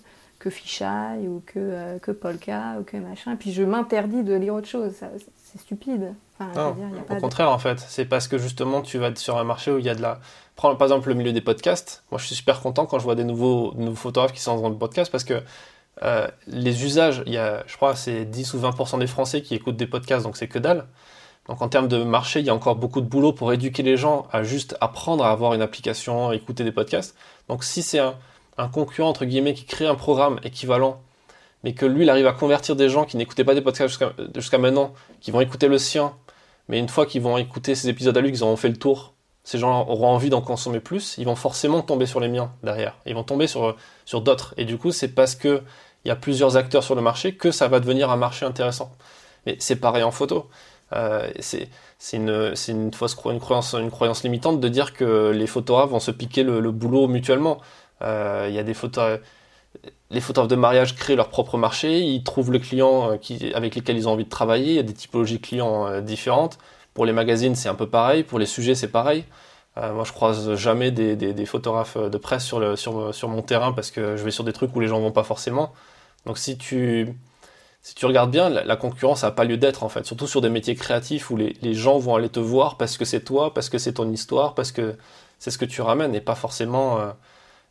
que 0.44 0.50
Fisheye 0.50 1.28
ou 1.28 1.42
que 1.46 1.98
que 2.00 2.12
Polka 2.12 2.76
ou 2.78 2.84
que 2.84 2.98
machin. 2.98 3.32
Et 3.32 3.36
puis 3.38 3.54
je 3.54 3.64
m'interdis 3.64 4.24
de 4.24 4.34
lire 4.34 4.54
autre 4.56 4.68
chose. 4.68 4.92
C'est 5.38 5.62
stupide. 5.62 6.14
au 6.42 7.16
contraire, 7.22 7.50
en 7.50 7.60
fait, 7.60 7.80
c'est 7.80 8.04
parce 8.04 8.28
que 8.28 8.38
justement, 8.38 8.82
tu 8.82 8.98
vas 8.98 9.16
sur 9.16 9.38
un 9.38 9.46
marché 9.46 9.72
où 9.72 9.80
il 9.80 9.86
y 9.86 9.90
a 9.90 9.96
de 9.96 10.02
la. 10.02 10.20
Prends 10.58 10.76
par 10.76 10.88
exemple 10.88 11.08
le 11.08 11.16
milieu 11.16 11.32
des 11.32 11.42
podcasts. 11.42 12.04
Moi, 12.12 12.20
je 12.20 12.26
suis 12.26 12.36
super 12.36 12.60
content 12.60 12.86
quand 12.86 13.00
je 13.00 13.06
vois 13.06 13.16
des 13.16 13.24
nouveaux, 13.24 13.74
nouveaux 13.76 13.96
photographes 13.96 14.34
qui 14.34 14.42
sont 14.42 14.60
dans 14.60 14.68
le 14.68 14.76
podcast 14.76 15.10
parce 15.10 15.24
que 15.24 15.42
euh, 16.04 16.28
les 16.48 16.84
usages, 16.84 17.24
il 17.26 17.34
y 17.34 17.38
a, 17.38 17.64
je 17.66 17.78
crois, 17.78 17.96
c'est 17.96 18.26
10 18.26 18.54
ou 18.56 18.60
20% 18.60 19.00
des 19.00 19.08
Français 19.08 19.42
qui 19.42 19.56
écoutent 19.56 19.78
des 19.78 19.88
podcasts, 19.88 20.26
donc 20.26 20.36
c'est 20.36 20.50
que 20.50 20.60
dalle. 20.60 20.86
Donc 21.48 21.62
en 21.62 21.70
termes 21.70 21.88
de 21.88 22.04
marché, 22.04 22.42
il 22.42 22.46
y 22.46 22.50
a 22.50 22.56
encore 22.56 22.76
beaucoup 22.76 23.00
de 23.00 23.06
boulot 23.06 23.32
pour 23.32 23.54
éduquer 23.54 23.84
les 23.84 23.96
gens 23.96 24.28
à 24.32 24.44
juste 24.44 24.76
apprendre 24.82 25.24
à 25.24 25.32
avoir 25.32 25.54
une 25.54 25.62
application, 25.62 26.30
à 26.30 26.36
écouter 26.36 26.64
des 26.64 26.72
podcasts. 26.72 27.16
Donc 27.48 27.64
si 27.64 27.82
c'est 27.82 28.00
un, 28.00 28.16
concurrent, 28.68 29.10
entre 29.10 29.26
guillemets, 29.26 29.54
qui 29.54 29.66
crée 29.66 29.88
un 29.88 29.96
programme 29.96 30.40
équivalent, 30.44 31.02
mais 31.64 31.74
que 31.74 31.86
lui, 31.86 32.04
il 32.04 32.10
arrive 32.10 32.28
à 32.28 32.34
convertir 32.34 32.76
des 32.76 32.90
gens 32.90 33.06
qui 33.06 33.18
n'écoutaient 33.18 33.44
pas 33.44 33.56
des 33.56 33.62
podcasts 33.62 34.00
jusqu'à 34.36 34.58
maintenant, 34.58 34.94
qui 35.22 35.32
vont 35.32 35.42
écouter 35.42 35.68
le 35.68 35.78
sien, 35.78 36.14
mais 36.68 36.80
une 36.80 36.90
fois 36.90 37.06
qu'ils 37.06 37.22
vont 37.22 37.38
écouter 37.38 37.76
ces 37.76 37.90
épisodes 37.90 38.18
à 38.18 38.22
lui, 38.22 38.32
qu'ils 38.32 38.44
auront 38.44 38.56
fait 38.56 38.70
le 38.70 38.78
tour, 38.78 39.14
ces 39.44 39.58
gens 39.58 39.88
auront 39.88 40.08
envie 40.08 40.30
d'en 40.30 40.42
consommer 40.42 40.80
plus, 40.80 41.16
ils 41.18 41.26
vont 41.26 41.36
forcément 41.36 41.82
tomber 41.82 42.06
sur 42.06 42.20
les 42.20 42.30
miens 42.30 42.54
derrière. 42.64 42.96
Ils 43.06 43.14
vont 43.16 43.24
tomber 43.24 43.48
sur, 43.48 43.76
sur 44.06 44.22
d'autres. 44.22 44.54
Et 44.58 44.64
du 44.64 44.78
coup, 44.78 44.92
c'est 44.92 45.10
parce 45.10 45.36
que 45.36 45.62
il 46.06 46.10
y 46.10 46.12
a 46.12 46.16
plusieurs 46.16 46.58
acteurs 46.58 46.84
sur 46.84 46.96
le 46.96 47.02
marché 47.02 47.36
que 47.36 47.52
ça 47.52 47.68
va 47.68 47.80
devenir 47.80 48.10
un 48.10 48.18
marché 48.18 48.46
intéressant. 48.46 48.92
Mais 49.46 49.56
c'est 49.60 49.78
pareil 49.78 50.04
en 50.04 50.12
photo. 50.12 50.50
Euh, 50.94 51.30
c'est 51.40 52.18
une, 52.18 52.54
une 52.68 52.94
fausse 52.94 53.18
une 53.26 53.40
croyance, 53.40 53.74
une 53.74 53.90
croyance 53.90 54.24
limitante 54.24 54.60
de 54.60 54.68
dire 54.68 54.94
que 54.94 55.32
les 55.32 55.48
photographes 55.48 55.90
vont 55.90 56.00
se 56.00 56.12
piquer 56.12 56.44
le, 56.44 56.72
boulot 56.72 57.08
mutuellement. 57.08 57.60
Euh, 58.04 58.48
il 58.50 58.56
y 58.56 58.60
a 58.60 58.64
des 58.64 58.74
photos, 58.74 59.20
les 60.10 60.22
photographes 60.22 60.50
de 60.50 60.56
mariage 60.56 60.96
créent 60.96 61.16
leur 61.16 61.30
propre 61.30 61.58
marché, 61.58 62.00
ils 62.02 62.24
trouvent 62.24 62.52
le 62.52 62.60
client 62.60 63.12
euh, 63.12 63.18
qui, 63.18 63.54
avec 63.54 63.76
lesquels 63.76 63.98
ils 63.98 64.08
ont 64.08 64.12
envie 64.12 64.26
de 64.26 64.30
travailler, 64.30 64.72
il 64.72 64.76
y 64.76 64.80
a 64.80 64.84
des 64.84 64.94
typologies 64.94 65.40
clients 65.40 65.88
euh, 65.88 66.02
différentes. 66.02 66.58
Pour 66.94 67.06
les 67.06 67.14
magazines, 67.14 67.56
c'est 67.56 67.70
un 67.70 67.76
peu 67.76 67.90
pareil, 67.90 68.24
pour 68.24 68.40
les 68.40 68.46
sujets, 68.46 68.76
c'est 68.76 68.92
pareil. 68.92 69.26
Moi, 69.76 70.04
je 70.04 70.12
croise 70.12 70.54
jamais 70.54 70.92
des, 70.92 71.46
photographes 71.48 71.98
de 71.98 72.18
presse 72.20 72.46
sur, 72.46 72.60
le, 72.60 72.76
sur, 72.76 73.16
sur 73.16 73.28
mon 73.28 73.42
terrain 73.42 73.74
parce 73.74 73.90
que 73.90 74.16
je 74.18 74.24
vais 74.24 74.30
sur 74.30 74.44
des 74.44 74.54
trucs 74.54 74.76
où 74.76 74.80
les 74.80 74.88
gens 74.88 75.00
vont 75.00 75.12
pas 75.12 75.24
forcément. 75.24 75.74
Donc 76.28 76.38
si 76.38 76.60
tu, 76.60 77.12
si 77.82 77.96
tu 77.96 78.06
regardes 78.06 78.30
bien, 78.30 78.50
la, 78.50 78.76
concurrence 78.76 79.24
n'a 79.24 79.32
pas 79.32 79.46
lieu 79.46 79.58
d'être 79.58 79.84
en 79.84 79.90
fait, 79.90 80.06
surtout 80.06 80.28
sur 80.28 80.42
des 80.42 80.50
métiers 80.50 80.76
créatifs 80.76 81.32
où 81.32 81.38
les, 81.38 81.58
les 81.64 81.74
gens 81.74 81.98
vont 81.98 82.16
aller 82.16 82.30
te 82.30 82.40
voir 82.40 82.78
parce 82.78 82.98
que 82.98 83.06
c'est 83.06 83.22
toi, 83.22 83.52
parce 83.52 83.70
que 83.70 83.80
c'est 83.80 83.94
ton 83.94 84.12
histoire, 84.12 84.54
parce 84.54 84.72
que 84.72 84.96
c'est 85.40 85.50
ce 85.50 85.58
que 85.58 85.66
tu 85.66 85.82
ramènes 85.82 86.14
et 86.14 86.22
pas 86.22 86.36
forcément. 86.36 87.00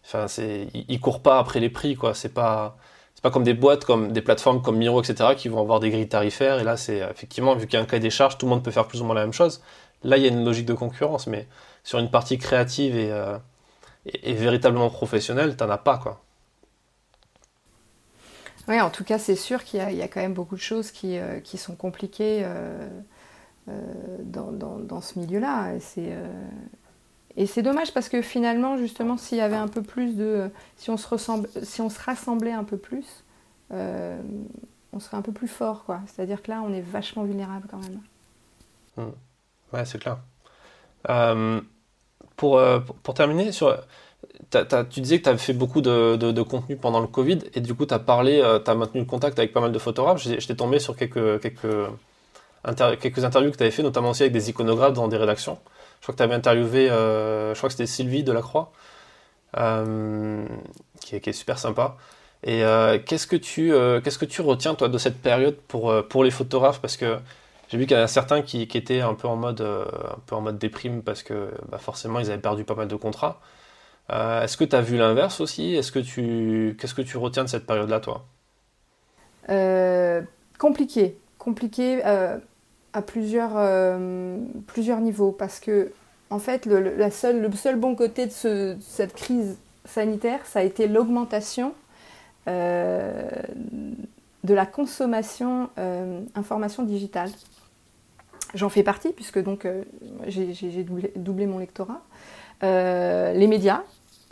Enfin, 0.04 0.28
c'est, 0.28 0.68
ils, 0.74 1.00
courent 1.00 1.22
pas 1.22 1.38
après 1.38 1.60
les 1.60 1.70
prix 1.70 1.94
quoi. 1.96 2.14
C'est 2.14 2.30
pas, 2.32 2.76
c'est 3.14 3.22
pas 3.22 3.30
comme 3.30 3.44
des 3.44 3.54
boîtes, 3.54 3.84
comme 3.84 4.12
des 4.12 4.22
plateformes 4.22 4.62
comme 4.62 4.76
Miro, 4.76 5.02
etc. 5.02 5.30
qui 5.36 5.48
vont 5.48 5.60
avoir 5.60 5.80
des 5.80 5.90
grilles 5.90 6.08
tarifaires 6.08 6.58
et 6.60 6.64
là 6.64 6.76
c'est 6.76 6.98
effectivement 6.98 7.54
vu 7.54 7.66
qu'il 7.66 7.74
y 7.78 7.80
a 7.80 7.82
un 7.82 7.86
cahier 7.86 8.00
des 8.00 8.10
charges, 8.10 8.38
tout 8.38 8.46
le 8.46 8.50
monde 8.50 8.64
peut 8.64 8.70
faire 8.70 8.86
plus 8.86 9.02
ou 9.02 9.04
moins 9.04 9.14
la 9.14 9.22
même 9.22 9.32
chose. 9.32 9.62
Là 10.04 10.16
il 10.16 10.22
y 10.22 10.26
a 10.26 10.28
une 10.28 10.44
logique 10.44 10.66
de 10.66 10.74
concurrence, 10.74 11.26
mais 11.26 11.46
sur 11.84 11.98
une 11.98 12.10
partie 12.10 12.38
créative 12.38 12.96
et, 12.96 13.10
euh, 13.12 13.38
véritablement 14.24 14.90
professionnelle, 14.90 15.56
t'en 15.56 15.70
as 15.70 15.78
pas 15.78 15.98
quoi. 15.98 16.22
Oui, 18.68 18.80
en 18.80 18.90
tout 18.90 19.04
cas, 19.04 19.18
c'est 19.18 19.36
sûr 19.36 19.64
qu'il 19.64 19.80
y, 19.80 20.02
a 20.02 20.08
quand 20.08 20.20
même 20.20 20.34
beaucoup 20.34 20.54
de 20.54 20.60
choses 20.60 20.92
qui, 20.92 21.18
euh, 21.18 21.40
sont 21.56 21.74
compliquées 21.74 22.42
euh, 22.44 22.88
dans, 24.20 25.00
ce 25.00 25.18
milieu-là. 25.18 25.72
Et 27.36 27.46
c'est 27.46 27.62
dommage 27.62 27.92
parce 27.94 28.08
que 28.08 28.20
finalement, 28.20 28.76
justement, 28.76 29.16
s'il 29.16 29.38
y 29.38 29.40
avait 29.40 29.56
un 29.56 29.68
peu 29.68 29.82
plus 29.82 30.16
de. 30.16 30.50
Si 30.76 30.90
on 30.90 30.96
se, 30.96 31.08
ressemble, 31.08 31.48
si 31.62 31.80
on 31.80 31.88
se 31.88 32.00
rassemblait 32.00 32.52
un 32.52 32.64
peu 32.64 32.76
plus, 32.76 33.24
on 33.70 35.00
serait 35.00 35.16
un 35.16 35.22
peu 35.22 35.32
plus 35.32 35.48
fort, 35.48 35.84
quoi. 35.84 36.00
C'est-à-dire 36.06 36.42
que 36.42 36.50
là, 36.50 36.62
on 36.64 36.72
est 36.72 36.82
vachement 36.82 37.24
vulnérable 37.24 37.66
quand 37.70 37.78
même. 37.78 38.00
Mmh. 38.96 39.12
Ouais, 39.72 39.84
c'est 39.86 39.98
clair. 39.98 40.18
pour, 42.36 42.60
pour, 43.02 43.14
terminer, 43.14 43.52
sur, 43.52 43.74
tu 44.90 45.00
disais 45.00 45.18
que 45.18 45.24
tu 45.24 45.28
avais 45.28 45.38
fait 45.38 45.52
beaucoup 45.52 45.80
de, 45.80 46.16
de, 46.16 46.42
contenu 46.42 46.76
pendant 46.76 47.00
le 47.00 47.06
Covid 47.06 47.38
et 47.54 47.60
du 47.60 47.74
coup 47.74 47.86
tu 47.86 47.94
as 47.94 47.98
parlé, 47.98 48.40
euh, 48.42 48.58
tu 48.58 48.70
as 48.70 48.74
maintenu 48.74 49.00
le 49.00 49.06
contact 49.06 49.38
avec 49.38 49.52
pas 49.52 49.60
mal 49.60 49.72
de 49.72 49.78
photographes. 49.78 50.22
J'étais 50.22 50.54
tombé 50.54 50.78
sur 50.78 50.96
quelques, 50.96 51.40
quelques, 51.40 51.88
quelques 53.00 53.24
interviews 53.24 53.50
que 53.50 53.56
tu 53.56 53.62
avais 53.62 53.70
fait, 53.70 53.82
notamment 53.82 54.10
aussi 54.10 54.22
avec 54.22 54.32
des 54.32 54.50
iconographes 54.50 54.92
dans 54.92 55.08
des 55.08 55.16
rédactions. 55.16 55.58
Je 56.02 56.06
crois 56.06 56.14
que 56.14 56.18
tu 56.18 56.24
avais 56.24 56.34
interviewé, 56.34 56.90
euh, 56.90 57.54
je 57.54 57.58
crois 57.58 57.68
que 57.68 57.74
c'était 57.74 57.86
Sylvie 57.86 58.24
Delacroix, 58.24 58.72
euh, 59.56 60.44
qui, 61.00 61.14
est, 61.14 61.20
qui, 61.20 61.30
est, 61.30 61.32
super 61.32 61.60
sympa. 61.60 61.96
Et 62.42 62.64
euh, 62.64 62.98
qu'est-ce 62.98 63.28
que 63.28 63.36
tu 63.36 63.72
qu'est-ce 64.02 64.18
que 64.18 64.24
tu 64.24 64.40
retiens 64.42 64.74
toi 64.74 64.88
de 64.88 64.98
cette 64.98 65.22
période 65.22 65.56
pour 65.68 65.94
pour 66.08 66.24
les 66.24 66.32
photographes? 66.32 66.80
Parce 66.80 66.96
que 66.96 67.18
j'ai 67.68 67.78
vu 67.78 67.86
qu'il 67.86 67.96
y 67.96 68.00
en 68.00 68.02
a 68.02 68.08
certains 68.08 68.42
qui, 68.42 68.66
qui, 68.66 68.78
étaient 68.78 69.00
un 69.00 69.14
peu 69.14 69.28
en 69.28 69.36
mode 69.36 69.60
un 69.60 70.18
peu 70.26 70.34
en 70.34 70.40
mode 70.40 70.58
déprime 70.58 71.02
parce 71.02 71.22
que 71.22 71.52
bah, 71.68 71.78
forcément 71.78 72.18
ils 72.18 72.32
avaient 72.32 72.42
perdu 72.42 72.64
pas 72.64 72.74
mal 72.74 72.88
de 72.88 72.96
contrats. 72.96 73.40
Est-ce 74.10 74.56
que 74.56 74.64
tu 74.64 74.74
as 74.74 74.80
vu 74.82 74.96
l'inverse 74.98 75.40
aussi? 75.40 75.76
Est-ce 75.76 75.92
que 75.92 76.00
tu 76.00 76.76
qu'est-ce 76.80 76.94
que 76.94 77.02
tu 77.02 77.16
retiens 77.16 77.44
de 77.44 77.48
cette 77.48 77.64
période-là, 77.64 78.00
toi? 78.00 78.26
Compliqué, 80.58 81.16
compliqué 81.38 82.02
à 82.92 83.02
plusieurs 83.02 83.52
plusieurs 84.66 85.00
niveaux 85.00 85.32
parce 85.32 85.60
que 85.60 85.92
en 86.30 86.38
fait 86.38 86.66
le, 86.66 87.10
seule, 87.10 87.42
le 87.42 87.52
seul 87.52 87.76
bon 87.76 87.94
côté 87.94 88.26
de, 88.26 88.76
cette 88.80 89.14
crise 89.14 89.58
sanitaire, 89.84 90.44
ça 90.46 90.60
a 90.60 90.62
été 90.62 90.88
l'augmentation 90.88 91.74
de 92.46 93.14
la 94.44 94.66
consommation 94.66 95.70
information 96.34 96.82
digitale. 96.82 97.30
J'en 98.54 98.68
fais 98.68 98.82
partie 98.82 99.12
puisque 99.12 99.42
donc 99.42 99.66
j'ai 100.26 100.84
doublé, 101.16 101.46
mon 101.46 101.58
lectorat. 101.58 102.02
les 102.62 103.46
médias 103.46 103.82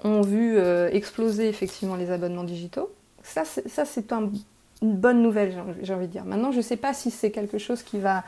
ont 0.05 0.23
vu 0.23 0.57
euh, 0.57 0.89
exploser 0.91 1.49
effectivement 1.49 1.97
les 1.97 2.11
abonnements 2.11 2.45
digitaux. 2.45 2.91
Ça, 3.23 3.45
c'est 3.45 4.13
une 4.83 4.97
bonne 4.97 5.23
nouvelle, 5.23 5.55
j'ai 5.83 5.95
envie 5.95 6.07
de 6.07 6.13
dire. 6.13 6.25
Maintenant, 6.25 6.53
je 6.53 6.59
ne 6.59 6.63
sais 6.63 6.77
pas 6.77 6.95
si 6.95 7.11
c'est 7.11 7.31
quelque 7.31 7.59
chose 7.59 7.83
qui 7.83 7.99
va, 7.99 8.25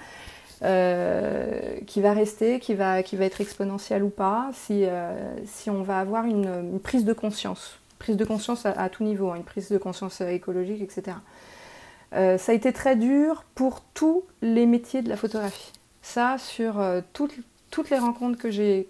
euh, 0.62 1.78
qui 1.86 2.00
va 2.00 2.12
rester, 2.12 2.60
qui 2.60 2.74
va, 2.74 3.02
qui 3.02 3.16
va 3.16 3.24
être 3.24 3.40
exponentiel 3.40 4.02
ou 4.02 4.10
pas, 4.10 4.50
si, 4.52 4.84
euh, 4.84 5.12
si 5.46 5.70
on 5.70 5.82
va 5.82 5.98
avoir 5.98 6.24
une, 6.24 6.78
prise 6.80 7.04
de 7.04 7.12
conscience, 7.12 7.78
prise 7.98 8.16
de 8.16 8.24
conscience 8.24 8.66
à, 8.66 8.88
tout 8.88 9.04
niveau, 9.04 9.30
hein, 9.30 9.36
une 9.36 9.44
prise 9.44 9.70
de 9.70 9.78
conscience 9.78 10.20
écologique, 10.20 10.82
etc. 10.82 11.16
ça 12.12 12.52
a 12.52 12.54
été 12.54 12.72
très 12.72 12.96
dur 12.96 13.44
pour 13.54 13.80
tous 13.94 14.24
les 14.42 14.66
métiers 14.66 15.02
de 15.02 15.08
la 15.08 15.16
photographie. 15.16 15.72
Ça, 16.02 16.36
sur 16.36 16.82
toutes, 17.12 17.34
toutes 17.70 17.88
les 17.90 17.98
rencontres 17.98 18.38
que 18.38 18.50
j'ai 18.50 18.86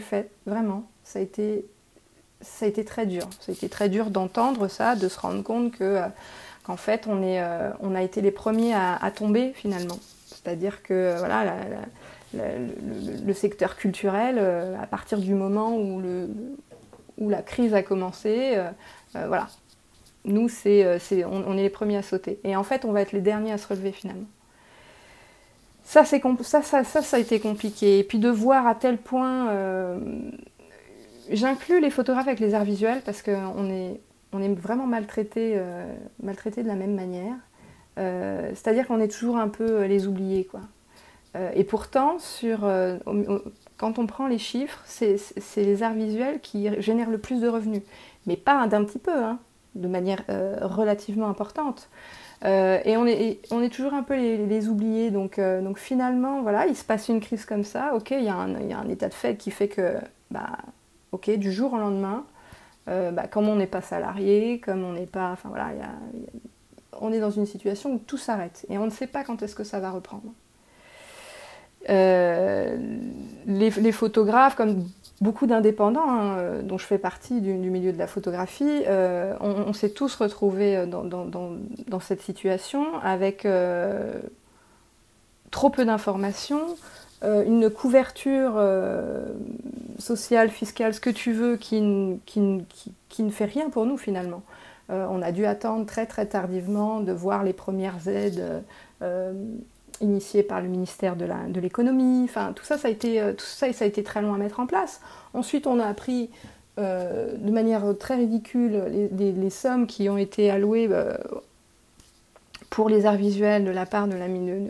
faites, 0.00 0.30
vraiment, 0.46 0.84
ça 1.04 1.20
a 1.20 1.22
été 1.22 1.64
ça 2.40 2.66
a 2.66 2.68
été 2.68 2.84
très 2.84 3.06
dur. 3.06 3.28
Ça 3.40 3.50
a 3.50 3.52
été 3.52 3.68
très 3.68 3.88
dur 3.88 4.10
d'entendre 4.10 4.68
ça, 4.68 4.96
de 4.96 5.08
se 5.08 5.18
rendre 5.18 5.42
compte 5.42 5.72
que 5.72 5.84
euh, 5.84 6.08
qu'en 6.66 6.76
fait 6.76 7.06
on, 7.06 7.22
est, 7.22 7.40
euh, 7.40 7.70
on 7.80 7.94
a 7.94 8.02
été 8.02 8.20
les 8.20 8.30
premiers 8.30 8.74
à, 8.74 9.10
tomber 9.14 9.52
finalement. 9.54 9.98
C'est-à-dire 10.26 10.82
que 10.82 10.94
euh, 10.94 11.16
voilà, 11.18 11.44
le, 12.34 13.32
secteur 13.32 13.76
culturel, 13.76 14.38
à 14.80 14.86
partir 14.86 15.18
du 15.18 15.34
moment 15.34 15.76
où, 15.76 16.00
le, 16.00 16.28
où 17.18 17.28
la 17.28 17.42
crise 17.42 17.74
a 17.74 17.82
commencé, 17.82 18.58
voilà, 19.14 19.48
nous 20.24 20.48
c'est, 20.48 20.98
on, 21.24 21.44
on, 21.46 21.56
est 21.56 21.62
les 21.62 21.70
premiers 21.70 21.96
à 21.96 22.02
sauter. 22.02 22.40
Et 22.44 22.56
en 22.56 22.64
fait 22.64 22.84
on 22.84 22.92
va 22.92 23.02
être 23.02 23.12
les 23.12 23.20
derniers 23.20 23.52
à 23.52 23.58
se 23.58 23.68
relever 23.68 23.92
finalement. 23.92 24.26
Ça, 25.84 26.04
c'est, 26.04 26.20
ça, 26.42 26.62
ça, 26.62 26.82
ça, 26.82 27.00
ça 27.00 27.16
a 27.16 27.20
été 27.20 27.38
compliqué. 27.38 28.00
Et 28.00 28.04
puis 28.04 28.18
de 28.18 28.28
voir 28.28 28.66
à 28.66 28.74
tel 28.74 28.98
point 28.98 29.48
J'inclus 31.30 31.80
les 31.80 31.90
photographes 31.90 32.28
avec 32.28 32.40
les 32.40 32.54
arts 32.54 32.64
visuels 32.64 33.02
parce 33.04 33.22
qu'on 33.22 33.70
est, 33.70 34.00
on 34.36 34.42
est 34.42 34.54
vraiment 34.54 34.86
maltraités 34.86 35.54
euh, 35.56 35.92
maltraité 36.22 36.62
de 36.62 36.68
la 36.68 36.74
même 36.74 36.94
manière. 36.94 37.36
Euh, 37.98 38.50
c'est-à-dire 38.50 38.86
qu'on 38.86 39.00
est 39.00 39.10
toujours 39.10 39.38
un 39.38 39.48
peu 39.48 39.84
les 39.84 40.06
oubliés. 40.06 40.44
Quoi. 40.44 40.60
Euh, 41.34 41.50
et 41.54 41.64
pourtant, 41.64 42.18
sur, 42.18 42.68
quand 43.76 43.98
on 43.98 44.06
prend 44.06 44.26
les 44.26 44.38
chiffres, 44.38 44.82
c'est 44.86 45.18
les 45.56 45.82
arts 45.82 45.94
visuels 45.94 46.40
qui 46.40 46.68
génèrent 46.80 47.10
le 47.10 47.18
plus 47.18 47.40
de 47.40 47.48
revenus. 47.48 47.82
Mais 48.26 48.36
pas 48.36 48.66
d'un 48.66 48.84
petit 48.84 48.98
peu, 48.98 49.16
hein, 49.16 49.38
de 49.74 49.88
manière 49.88 50.22
relativement 50.62 51.28
importante. 51.28 51.88
et 52.44 52.96
on 52.96 53.06
est, 53.06 53.40
on 53.50 53.62
est 53.62 53.70
toujours 53.70 53.94
un 53.94 54.02
peu 54.02 54.14
les, 54.14 54.68
oubliés. 54.68 55.10
Donc, 55.10 55.40
donc 55.40 55.78
finalement, 55.78 56.42
voilà, 56.42 56.66
il 56.66 56.76
se 56.76 56.84
passe 56.84 57.08
une 57.08 57.20
crise 57.20 57.46
comme 57.46 57.64
ça. 57.64 57.94
Ok, 57.94 58.10
il 58.10 58.24
y, 58.24 58.28
a 58.28 58.34
un, 58.34 58.60
y 58.60 58.72
a 58.72 58.78
un 58.78 58.88
état 58.88 59.08
de 59.08 59.14
fait 59.14 59.36
qui 59.36 59.50
fait 59.50 59.68
que 59.68 59.94
bah, 60.30 60.58
ok, 61.12 61.30
du 61.38 61.52
jour 61.52 61.72
au 61.72 61.78
lendemain, 61.78 62.24
euh, 62.88 63.10
bah, 63.10 63.26
comme 63.26 63.48
on 63.48 63.56
n'est 63.56 63.66
pas 63.66 63.80
salarié, 63.80 64.60
comme 64.60 64.84
on 64.84 64.92
n'est 64.92 65.06
pas, 65.06 65.30
enfin 65.32 65.48
voilà, 65.48 65.70
on 67.00 67.12
est 67.12 67.18
dans 67.18 67.30
une 67.30 67.46
situation 67.46 67.94
où 67.94 67.98
tout 67.98 68.16
s'arrête 68.16 68.64
et 68.68 68.78
on 68.78 68.84
ne 68.84 68.90
sait 68.90 69.08
pas 69.08 69.24
quand 69.24 69.42
est-ce 69.42 69.56
que 69.56 69.64
ça 69.64 69.80
va 69.80 69.90
reprendre. 69.90 70.32
Euh, 71.88 72.76
les, 73.46 73.92
photographes, 73.92 74.56
comme 74.56 74.84
beaucoup 75.20 75.46
d'indépendants, 75.46 76.08
hein, 76.08 76.38
euh, 76.38 76.62
dont 76.62 76.78
je 76.78 76.86
fais 76.86 76.98
partie 76.98 77.40
du, 77.40 77.52
milieu 77.54 77.92
de 77.92 77.98
la 77.98 78.06
photographie, 78.06 78.84
on, 79.40 79.72
s'est 79.72 79.90
tous 79.90 80.14
retrouvés 80.14 80.86
dans, 80.86 82.00
cette 82.00 82.22
situation 82.22 82.98
avec 83.02 83.46
trop 85.50 85.70
peu 85.70 85.84
d'informations, 85.84 86.76
une 87.22 87.70
couverture 87.70 88.60
social, 89.98 90.50
fiscal, 90.50 90.94
ce 90.94 91.00
que 91.00 91.10
tu 91.10 91.32
veux, 91.32 91.56
qui, 91.56 91.80
ne 91.80 93.30
fait 93.30 93.44
rien 93.44 93.70
pour 93.70 93.86
nous 93.86 93.96
finalement. 93.96 94.42
Euh, 94.90 95.06
on 95.10 95.20
a 95.22 95.32
dû 95.32 95.46
attendre 95.46 95.84
très 95.86 96.06
très 96.06 96.26
tardivement 96.26 97.00
de 97.00 97.12
voir 97.12 97.42
les 97.42 97.52
premières 97.52 98.06
aides 98.06 98.62
euh, 99.02 99.32
initiées 100.00 100.42
par 100.42 100.60
le 100.60 100.68
ministère 100.68 101.16
de 101.16 101.60
l'économie. 101.60 102.24
enfin, 102.24 102.52
tout 102.54 102.64
ça, 102.64 102.78
ça 102.78 102.88
a, 102.88 102.90
été, 102.90 103.20
euh, 103.20 103.32
tout 103.32 103.44
ça, 103.44 103.72
ça 103.72 103.84
a 103.84 103.88
été 103.88 104.04
très 104.04 104.22
long 104.22 104.34
à 104.34 104.38
mettre 104.38 104.60
en 104.60 104.66
place. 104.66 105.00
Ensuite, 105.34 105.66
on 105.66 105.80
a 105.80 105.86
appris 105.86 106.30
de 106.78 107.50
manière 107.50 107.96
très 107.98 108.16
ridicule 108.16 109.08
les, 109.10 109.48
sommes 109.50 109.86
qui 109.86 110.10
ont 110.10 110.18
été 110.18 110.50
allouées 110.50 110.90
pour 112.68 112.90
les 112.90 113.06
arts 113.06 113.16
visuels 113.16 113.64
de 113.64 113.70
la 113.70 113.86
part 113.86 114.08
de 114.08 114.14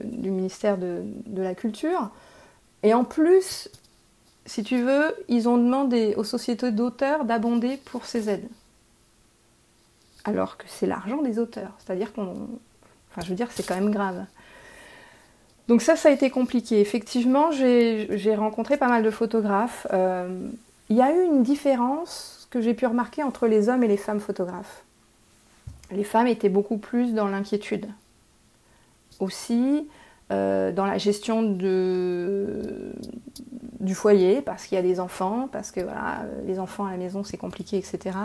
du 0.04 0.30
ministère 0.30 0.78
de, 0.78 1.02
de 1.26 1.42
la 1.42 1.56
Culture. 1.56 2.12
Et 2.86 2.94
en 2.94 3.02
plus, 3.02 3.68
si 4.44 4.62
tu 4.62 4.80
veux, 4.80 5.12
ils 5.26 5.48
ont 5.48 5.56
demandé 5.56 6.14
aux 6.16 6.22
sociétés 6.22 6.70
d'auteurs 6.70 7.24
d'abonder 7.24 7.78
pour 7.78 8.04
ces 8.04 8.30
aides. 8.30 8.48
Alors 10.24 10.56
que 10.56 10.66
c'est 10.68 10.86
l'argent 10.86 11.20
des 11.20 11.40
auteurs. 11.40 11.72
C'est-à-dire 11.80 12.12
qu'on. 12.12 12.48
Enfin, 13.10 13.22
je 13.24 13.28
veux 13.28 13.34
dire, 13.34 13.48
c'est 13.50 13.66
quand 13.66 13.74
même 13.74 13.90
grave. 13.90 14.24
Donc, 15.66 15.82
ça, 15.82 15.96
ça 15.96 16.10
a 16.10 16.12
été 16.12 16.30
compliqué. 16.30 16.80
Effectivement, 16.80 17.50
j'ai 17.50 18.36
rencontré 18.36 18.76
pas 18.76 18.86
mal 18.86 19.02
de 19.02 19.10
photographes. 19.10 19.88
Euh, 19.92 20.48
il 20.88 20.96
y 20.96 21.02
a 21.02 21.12
eu 21.12 21.24
une 21.24 21.42
différence 21.42 22.46
que 22.50 22.60
j'ai 22.60 22.74
pu 22.74 22.86
remarquer 22.86 23.24
entre 23.24 23.48
les 23.48 23.68
hommes 23.68 23.82
et 23.82 23.88
les 23.88 23.96
femmes 23.96 24.20
photographes. 24.20 24.84
Les 25.90 26.04
femmes 26.04 26.28
étaient 26.28 26.48
beaucoup 26.48 26.78
plus 26.78 27.14
dans 27.14 27.26
l'inquiétude. 27.26 27.88
Aussi, 29.18 29.88
euh, 30.32 30.72
dans 30.72 30.86
la 30.86 30.98
gestion 30.98 31.42
du 31.42 32.92
foyer, 33.94 34.42
parce 34.42 34.66
qu'il 34.66 34.74
y 34.74 34.78
a 34.78 34.82
des 34.82 34.98
enfants, 34.98 35.48
parce 35.52 35.70
que 35.70 35.80
voilà, 35.80 36.24
les 36.46 36.58
enfants 36.58 36.84
à 36.84 36.90
la 36.90 36.96
maison 36.96 37.22
c'est 37.22 37.36
compliqué, 37.36 37.76
etc. 37.76 38.16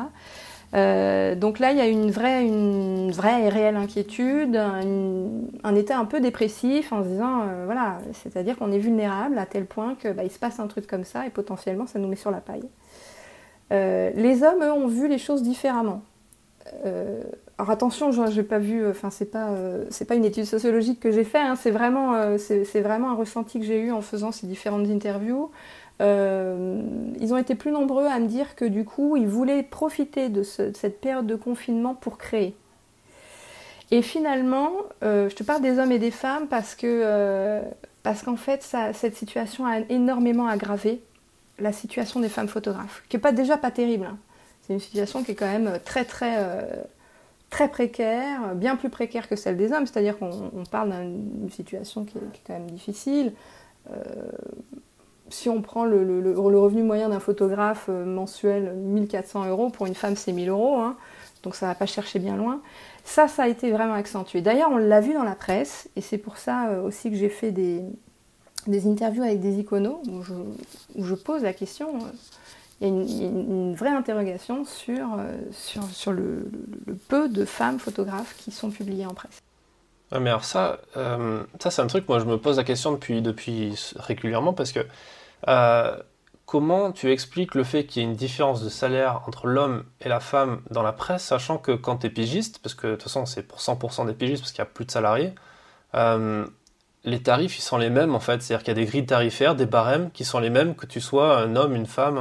Euh, 0.73 1.35
donc 1.35 1.59
là, 1.59 1.71
il 1.71 1.77
y 1.77 1.81
a 1.81 1.85
une 1.85 2.09
vraie, 2.09 2.43
une 2.43 3.11
vraie 3.11 3.43
et 3.43 3.49
réelle 3.49 3.75
inquiétude, 3.75 4.55
un, 4.55 5.75
état 5.75 5.99
un 5.99 6.05
peu 6.05 6.21
dépressif 6.21 6.91
en 6.91 7.03
se 7.03 7.09
disant, 7.09 7.41
euh, 7.41 7.65
voilà, 7.65 7.99
c'est-à-dire 8.13 8.57
qu'on 8.57 8.71
est 8.71 8.79
vulnérable 8.79 9.37
à 9.37 9.45
tel 9.45 9.65
point 9.65 9.95
que 9.95 10.11
bah, 10.11 10.23
il 10.23 10.31
se 10.31 10.39
passe 10.39 10.59
un 10.59 10.67
truc 10.67 10.87
comme 10.87 11.03
ça 11.03 11.27
et 11.27 11.29
potentiellement 11.29 11.85
ça 11.85 11.99
nous 11.99 12.07
met 12.07 12.15
sur 12.15 12.31
la 12.31 12.41
paille. 12.41 12.67
les 13.69 14.43
hommes, 14.43 14.63
eux, 14.63 14.71
ont 14.71 14.87
vu 14.87 15.07
les 15.07 15.19
choses 15.19 15.43
différemment. 15.43 16.01
Alors 17.61 17.69
attention, 17.69 18.11
je 18.11 18.23
n'ai 18.23 18.41
pas 18.41 18.57
vu, 18.57 18.89
enfin 18.89 19.11
c'est 19.11 19.29
pas 19.29 19.49
euh, 19.49 19.85
pas 20.07 20.15
une 20.15 20.25
étude 20.25 20.45
sociologique 20.45 20.99
que 20.99 21.11
j'ai 21.11 21.23
fait, 21.23 21.37
hein, 21.37 21.55
c'est 21.55 21.69
vraiment 21.69 22.15
euh, 22.15 22.37
vraiment 22.73 23.11
un 23.11 23.13
ressenti 23.13 23.59
que 23.59 23.65
j'ai 23.67 23.79
eu 23.79 23.91
en 23.91 24.01
faisant 24.01 24.31
ces 24.31 24.47
différentes 24.47 24.87
interviews. 24.87 25.51
Euh, 26.01 26.81
ils 27.19 27.35
ont 27.35 27.37
été 27.37 27.53
plus 27.53 27.69
nombreux 27.69 28.07
à 28.07 28.17
me 28.17 28.25
dire 28.25 28.55
que 28.55 28.65
du 28.65 28.83
coup 28.83 29.15
ils 29.15 29.27
voulaient 29.27 29.61
profiter 29.61 30.29
de, 30.29 30.41
cette 30.41 30.99
période 30.99 31.27
de 31.27 31.35
confinement 31.35 31.93
pour 31.93 32.17
créer. 32.17 32.55
Et 33.91 34.01
finalement, 34.01 34.71
je 35.03 35.35
te 35.35 35.43
parle 35.43 35.61
des 35.61 35.77
hommes 35.77 35.91
et 35.91 35.99
des 35.99 36.09
femmes 36.09 36.47
parce 36.47 36.73
que 36.73 37.61
parce 38.01 38.23
qu'en 38.23 38.37
fait, 38.37 38.63
cette 38.93 39.15
situation 39.15 39.67
a 39.67 39.81
énormément 39.89 40.47
aggravé 40.47 41.03
la 41.59 41.73
situation 41.73 42.21
des 42.21 42.29
femmes 42.29 42.47
photographes, 42.47 43.03
qui 43.07 43.17
n'est 43.17 43.21
pas 43.21 43.33
déjà 43.33 43.57
pas 43.57 43.69
terrible. 43.69 44.05
Hein. 44.05 44.17
C'est 44.61 44.73
une 44.73 44.79
situation 44.79 45.23
qui 45.23 45.31
est 45.31 45.35
quand 45.35 45.51
même 45.51 45.79
très 45.83 46.05
très 46.05 46.35
euh, 46.37 46.61
très 47.49 47.67
précaire, 47.67 48.55
bien 48.55 48.75
plus 48.75 48.89
précaire 48.89 49.27
que 49.27 49.35
celle 49.35 49.57
des 49.57 49.73
hommes. 49.73 49.85
C'est-à-dire 49.85 50.17
qu'on 50.17 50.63
parle 50.69 50.91
d'une 50.91 51.49
situation 51.51 52.05
qui 52.05 52.17
est, 52.17 52.41
quand 52.45 52.53
même 52.53 52.71
difficile. 52.71 53.33
Euh, 53.91 54.03
si 55.29 55.49
on 55.49 55.61
prend 55.61 55.85
le, 55.85 56.33
revenu 56.37 56.83
moyen 56.83 57.09
d'un 57.09 57.19
photographe 57.19 57.85
euh, 57.89 58.05
mensuel, 58.05 58.73
1400 58.75 59.45
euros, 59.47 59.69
pour 59.69 59.85
une 59.85 59.95
femme 59.95 60.15
c'est 60.15 60.33
1000 60.33 60.49
euros, 60.49 60.77
hein. 60.79 60.97
donc 61.43 61.55
ça 61.55 61.65
ne 61.65 61.71
va 61.71 61.75
pas 61.75 61.85
chercher 61.85 62.19
bien 62.19 62.35
loin. 62.35 62.61
Ça, 63.03 63.27
ça 63.27 63.43
a 63.43 63.47
été 63.47 63.71
vraiment 63.71 63.93
accentué. 63.93 64.41
D'ailleurs, 64.41 64.69
on 64.71 64.77
l'a 64.77 65.01
vu 65.01 65.13
dans 65.13 65.23
la 65.23 65.35
presse, 65.35 65.89
et 65.95 66.01
c'est 66.01 66.17
pour 66.17 66.37
ça 66.37 66.81
aussi 66.83 67.09
que 67.09 67.15
j'ai 67.15 67.29
fait 67.29 67.51
des, 67.51 67.81
des 68.67 68.87
interviews 68.87 69.23
avec 69.23 69.39
des 69.39 69.59
iconos 69.59 70.01
où 70.07 71.03
je, 71.03 71.13
pose 71.15 71.43
la 71.43 71.53
question. 71.53 71.99
Il 72.81 73.21
y 73.21 73.23
a 73.23 73.27
une, 73.27 73.75
vraie 73.75 73.89
interrogation 73.89 74.65
sur, 74.65 75.07
euh, 75.17 75.37
sur, 75.51 76.11
le, 76.11 76.49
peu 77.07 77.29
de 77.29 77.45
femmes 77.45 77.79
photographes 77.79 78.35
qui 78.37 78.51
sont 78.51 78.69
publiées 78.71 79.05
en 79.05 79.13
presse. 79.13 79.41
mais 80.11 80.29
alors 80.29 80.43
ça, 80.43 80.79
euh, 80.97 81.43
ça 81.59 81.71
c'est 81.71 81.81
un 81.81 81.87
truc, 81.87 82.07
moi 82.07 82.19
je 82.19 82.25
me 82.25 82.37
pose 82.37 82.57
la 82.57 82.63
question 82.63 82.91
depuis, 82.91 83.21
depuis 83.21 83.75
régulièrement 83.95 84.53
parce 84.53 84.71
que 84.71 84.85
comment 86.45 86.91
tu 86.91 87.11
expliques 87.11 87.55
le 87.55 87.63
fait 87.63 87.85
qu'il 87.85 88.01
y 88.01 88.05
ait 88.05 88.09
une 88.09 88.15
différence 88.15 88.61
de 88.61 88.69
salaire 88.69 89.21
entre 89.25 89.47
l'homme 89.47 89.85
et 90.01 90.09
la 90.09 90.19
femme 90.19 90.61
dans 90.69 90.83
la 90.83 90.91
presse, 90.91 91.23
sachant 91.23 91.57
que 91.57 91.71
quand 91.71 91.97
tu 91.97 92.07
es 92.07 92.09
pigiste, 92.09 92.59
parce 92.59 92.75
que 92.75 92.87
de 92.87 92.91
toute 92.93 93.03
façon 93.03 93.25
c'est 93.25 93.43
pour 93.43 93.59
100% 93.59 94.05
des 94.05 94.13
pigistes 94.13 94.41
parce 94.41 94.51
qu'il 94.51 94.61
n'y 94.61 94.67
a 94.67 94.71
plus 94.71 94.85
de 94.85 94.91
salariés, 94.91 95.33
les 97.03 97.21
tarifs, 97.21 97.57
ils 97.57 97.61
sont 97.61 97.77
les 97.77 97.89
mêmes 97.89 98.15
en 98.15 98.19
fait. 98.19 98.41
C'est-à-dire 98.41 98.63
qu'il 98.63 98.77
y 98.77 98.79
a 98.79 98.83
des 98.83 98.85
grilles 98.85 99.05
tarifaires, 99.05 99.55
des 99.55 99.65
barèmes 99.65 100.11
qui 100.11 100.25
sont 100.25 100.39
les 100.39 100.49
mêmes 100.49 100.75
que 100.75 100.85
tu 100.85 101.01
sois 101.01 101.37
un 101.39 101.55
homme, 101.55 101.75
une 101.75 101.87
femme, 101.87 102.19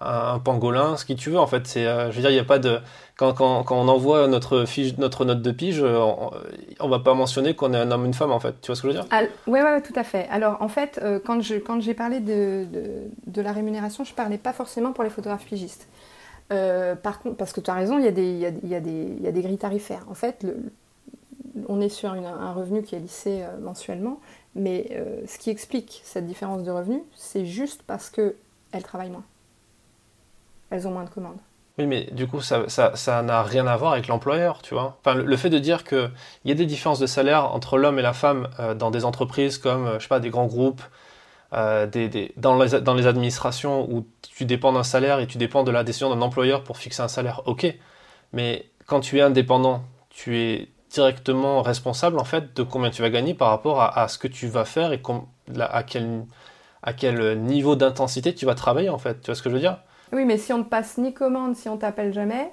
un, 0.00 0.38
pangolin, 0.40 0.96
ce 0.96 1.04
qui 1.04 1.16
tu 1.16 1.30
veux 1.30 1.38
en 1.38 1.46
fait. 1.46 1.66
C'est, 1.66 1.86
euh, 1.86 2.10
je 2.10 2.16
veux 2.16 2.22
dire, 2.22 2.30
il 2.30 2.38
a 2.38 2.44
pas 2.44 2.58
de. 2.58 2.78
Quand, 3.16 3.34
quand, 3.34 3.62
quand, 3.62 3.76
on 3.76 3.88
envoie 3.88 4.26
notre, 4.26 4.64
notre 4.98 5.24
note 5.24 5.42
de 5.42 5.50
pige, 5.52 5.82
on, 5.82 6.30
on 6.80 6.88
va 6.88 6.98
pas 6.98 7.14
mentionner 7.14 7.54
qu'on 7.54 7.72
est 7.72 7.78
un 7.78 7.90
homme, 7.90 8.04
une 8.04 8.14
femme 8.14 8.32
en 8.32 8.40
fait. 8.40 8.60
Tu 8.60 8.68
vois 8.68 8.76
ce 8.76 8.82
que 8.82 8.90
je 8.90 8.96
veux 8.96 9.00
dire? 9.00 9.08
Oui, 9.46 9.60
ouais, 9.60 9.62
ouais, 9.62 9.82
tout 9.82 9.92
à 9.96 10.04
fait. 10.04 10.26
Alors 10.30 10.60
en 10.60 10.68
fait, 10.68 10.98
euh, 11.02 11.20
quand, 11.24 11.40
je, 11.40 11.56
quand 11.56 11.80
j'ai 11.80 11.94
parlé 11.94 12.20
de, 12.20 12.66
de, 13.26 13.42
la 13.42 13.52
rémunération, 13.52 14.04
je 14.04 14.14
parlais 14.14 14.38
pas 14.38 14.52
forcément 14.52 14.92
pour 14.92 15.04
les 15.04 15.10
photographes 15.10 15.44
pigistes. 15.44 15.88
Euh, 16.52 16.94
par 16.94 17.20
contre, 17.20 17.36
parce 17.36 17.52
que 17.52 17.60
tu 17.60 17.70
as 17.70 17.74
raison, 17.74 17.98
il 17.98 18.04
y, 18.04 18.08
a 18.08 18.12
des, 18.12 18.28
il, 18.28 18.38
y 18.38 18.46
a, 18.46 18.50
y 18.60 19.28
a 19.28 19.32
des, 19.32 19.42
grilles 19.42 19.58
tarifaires. 19.58 20.04
En 20.10 20.14
fait, 20.14 20.44
on 21.68 21.80
est 21.80 21.88
sur 21.88 22.12
un 22.12 22.52
revenu 22.52 22.82
qui 22.82 22.94
est 22.94 23.00
lissé 23.00 23.42
euh, 23.42 23.58
mensuellement, 23.58 24.20
mais 24.54 24.88
euh, 24.92 25.20
ce 25.26 25.38
qui 25.38 25.50
explique 25.50 26.00
cette 26.04 26.26
différence 26.26 26.62
de 26.62 26.70
revenu, 26.70 27.02
c'est 27.14 27.46
juste 27.46 27.82
parce 27.86 28.10
qu'elles 28.10 28.82
travaillent 28.82 29.10
moins. 29.10 29.24
Elles 30.70 30.88
ont 30.88 30.92
moins 30.92 31.04
de 31.04 31.10
commandes. 31.10 31.38
Oui, 31.78 31.86
mais 31.86 32.04
du 32.12 32.26
coup, 32.26 32.40
ça 32.40 33.22
n'a 33.22 33.42
rien 33.42 33.66
à 33.66 33.76
voir 33.76 33.92
avec 33.92 34.06
l'employeur, 34.06 34.60
tu 34.60 34.74
vois. 34.74 34.98
Enfin, 35.00 35.14
le, 35.14 35.36
fait 35.36 35.48
de 35.48 35.58
dire 35.58 35.84
qu'il 35.84 36.10
y 36.44 36.50
a 36.50 36.54
des 36.54 36.66
différences 36.66 36.98
de 36.98 37.06
salaire 37.06 37.54
entre 37.54 37.78
l'homme 37.78 37.98
et 37.98 38.02
la 38.02 38.12
femme 38.12 38.48
euh, 38.60 38.74
dans 38.74 38.90
des 38.90 39.06
entreprises 39.06 39.56
comme, 39.56 39.94
je 39.94 40.00
sais 40.00 40.08
pas, 40.08 40.20
des 40.20 40.30
grands 40.30 40.46
groupes, 40.46 40.82
dans, 41.52 41.90
les, 41.94 42.80
dans 42.80 42.94
les 42.94 43.06
administrations 43.06 43.86
où 43.90 44.06
tu 44.22 44.46
dépends 44.46 44.72
d'un 44.72 44.82
salaire 44.82 45.20
et 45.20 45.26
tu 45.26 45.36
dépends 45.36 45.64
de 45.64 45.70
la 45.70 45.84
décision 45.84 46.08
d'un 46.08 46.22
employeur 46.22 46.64
pour 46.64 46.78
fixer 46.78 47.02
un 47.02 47.08
salaire, 47.08 47.42
ok. 47.44 47.66
Mais 48.32 48.70
quand 48.86 49.00
tu 49.00 49.18
es 49.18 49.20
indépendant, 49.20 49.82
tu 50.08 50.38
es 50.38 50.68
directement 50.92 51.62
responsable 51.62 52.18
en 52.18 52.24
fait 52.24 52.54
de 52.54 52.62
combien 52.62 52.90
tu 52.90 53.02
vas 53.02 53.10
gagner 53.10 53.34
par 53.34 53.48
rapport 53.48 53.80
à, 53.80 54.08
ce 54.08 54.18
que 54.18 54.28
tu 54.28 54.46
vas 54.46 54.64
faire 54.64 54.92
et 54.92 55.00
à, 55.58 55.82
quel, 55.82 56.24
à 56.82 56.92
quel 56.92 57.40
niveau 57.40 57.76
d'intensité 57.76 58.34
tu 58.34 58.46
vas 58.46 58.54
travailler 58.54 58.90
en 58.90 58.98
fait. 58.98 59.20
Tu 59.20 59.26
vois 59.26 59.34
ce 59.34 59.42
que 59.42 59.48
je 59.48 59.54
veux 59.54 59.60
dire? 59.60 59.78
Oui, 60.12 60.24
mais 60.26 60.36
si 60.36 60.52
on 60.52 60.58
ne 60.58 60.64
passe 60.64 60.98
ni 60.98 61.14
commande, 61.14 61.56
si 61.56 61.68
on 61.68 61.78
t'appelle 61.78 62.12
jamais. 62.12 62.52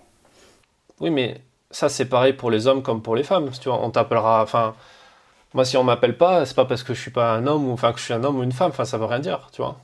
Oui, 1.01 1.09
mais 1.09 1.41
ça 1.69 1.89
c'est 1.89 2.05
pareil 2.05 2.33
pour 2.33 2.49
les 2.49 2.67
hommes 2.67 2.81
comme 2.81 3.01
pour 3.01 3.15
les 3.15 3.23
femmes. 3.23 3.49
Tu 3.51 3.67
vois, 3.67 3.83
on 3.83 3.91
t'appellera. 3.91 4.41
Enfin, 4.41 4.73
moi 5.53 5.65
si 5.65 5.75
on 5.75 5.83
m'appelle 5.83 6.17
pas, 6.17 6.45
c'est 6.45 6.55
pas 6.55 6.65
parce 6.65 6.83
que 6.83 6.93
je 6.93 7.01
suis 7.01 7.11
pas 7.11 7.33
un 7.33 7.45
homme 7.45 7.67
ou 7.67 7.73
enfin 7.73 7.91
que 7.91 7.99
je 7.99 8.05
suis 8.05 8.13
un 8.13 8.23
homme 8.23 8.37
ou 8.37 8.43
une 8.43 8.53
femme. 8.53 8.69
Enfin, 8.69 8.85
ça 8.85 8.97
veut 8.97 9.05
rien 9.05 9.19
dire, 9.19 9.49
tu 9.51 9.61
vois. 9.61 9.77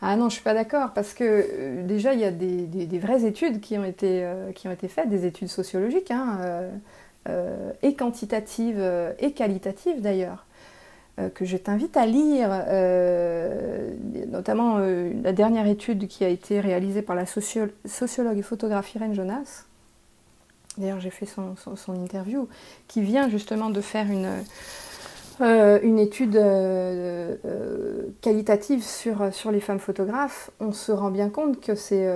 Ah 0.00 0.16
non, 0.16 0.28
je 0.28 0.34
suis 0.34 0.44
pas 0.44 0.54
d'accord 0.54 0.92
parce 0.94 1.12
que 1.12 1.24
euh, 1.24 1.82
déjà 1.84 2.12
il 2.14 2.20
y 2.20 2.24
a 2.24 2.30
des, 2.30 2.98
vraies 2.98 3.24
études 3.24 3.60
qui 3.60 3.76
ont 3.78 3.84
été 3.84 4.24
euh, 4.24 4.52
qui 4.52 4.68
ont 4.68 4.70
été 4.70 4.86
faites, 4.86 5.08
des 5.08 5.26
études 5.26 5.48
sociologiques. 5.48 6.10
Hein, 6.12 6.38
euh, 6.40 6.70
euh, 7.28 7.72
et 7.82 7.94
quantitative 7.94 8.76
euh, 8.78 9.12
et 9.18 9.32
qualitative 9.32 10.00
d'ailleurs, 10.00 10.46
euh, 11.18 11.28
que 11.28 11.44
je 11.44 11.56
t'invite 11.56 11.96
à 11.96 12.06
lire, 12.06 12.48
notamment 14.28 14.78
la 14.78 15.32
dernière 15.32 15.66
étude 15.66 16.08
qui 16.08 16.24
a 16.24 16.28
été 16.28 16.60
réalisée 16.60 17.02
par 17.02 17.16
la 17.16 17.26
sociologue 17.26 18.38
et 18.38 18.42
photographe 18.42 18.94
Irène 18.94 19.14
Jonas. 19.14 19.64
D'ailleurs, 20.76 21.00
j'ai 21.00 21.10
fait 21.10 21.26
son, 21.26 21.56
son, 21.56 21.94
interview, 21.94 22.48
qui 22.86 23.02
vient 23.02 23.28
justement 23.28 23.68
de 23.68 23.80
faire 23.80 24.06
une, 24.06 24.28
euh, 25.40 25.78
une 25.82 26.00
étude 26.00 26.34
euh, 26.36 27.36
euh, 27.44 28.02
qualitative 28.20 28.82
sur, 28.82 29.32
sur 29.32 29.52
les 29.52 29.60
femmes 29.60 29.78
photographes, 29.78 30.50
on 30.58 30.72
se 30.72 30.90
rend 30.90 31.10
bien 31.10 31.30
compte 31.30 31.60
que 31.60 31.76
c'est 31.76 32.08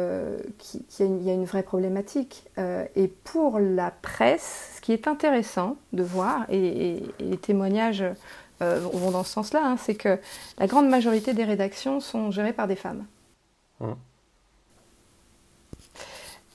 qu'il 0.59 1.23
y, 1.23 1.31
a 1.31 1.33
une 1.33 1.45
vraie 1.45 1.62
problématique. 1.62 2.45
et 2.59 3.09
pour 3.09 3.61
la 3.61 3.91
presse, 3.91 4.75
ce 4.77 4.81
qui 4.81 4.93
est 4.93 5.07
intéressant 5.07 5.77
de 5.93 6.03
voir, 6.03 6.47
et, 6.51 7.03
les 7.20 7.37
témoignages 7.37 8.05
vont 8.61 9.11
dans 9.11 9.25
ce 9.25 9.33
sens-là, 9.33 9.61
hein, 9.64 9.77
c'est 9.77 9.95
que 9.95 10.18
la 10.59 10.66
grande 10.66 10.89
majorité 10.89 11.33
des 11.33 11.45
rédactions 11.45 12.01
sont 12.01 12.31
gérées 12.31 12.53
par 12.53 12.66
des 12.66 12.77
femmes. 12.77 13.05
Mmh. 13.81 13.93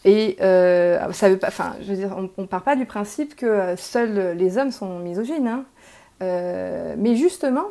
Et 0.06 0.36
ça 0.40 1.30
veut 1.30 1.38
pas, 1.38 1.48
enfin, 1.48 1.76
je 1.82 1.92
veux 1.92 1.98
dire, 1.98 2.16
on 2.18 2.42
ne 2.42 2.48
part 2.48 2.64
pas 2.64 2.76
du 2.76 2.86
principe 2.86 3.36
que 3.36 3.76
seuls 3.78 4.36
les 4.38 4.58
hommes 4.58 4.72
sont 4.72 5.00
misogynes. 5.00 5.48
Hein. 5.48 5.66
Euh, 6.22 6.96
mais 6.98 7.16
justement, 7.16 7.68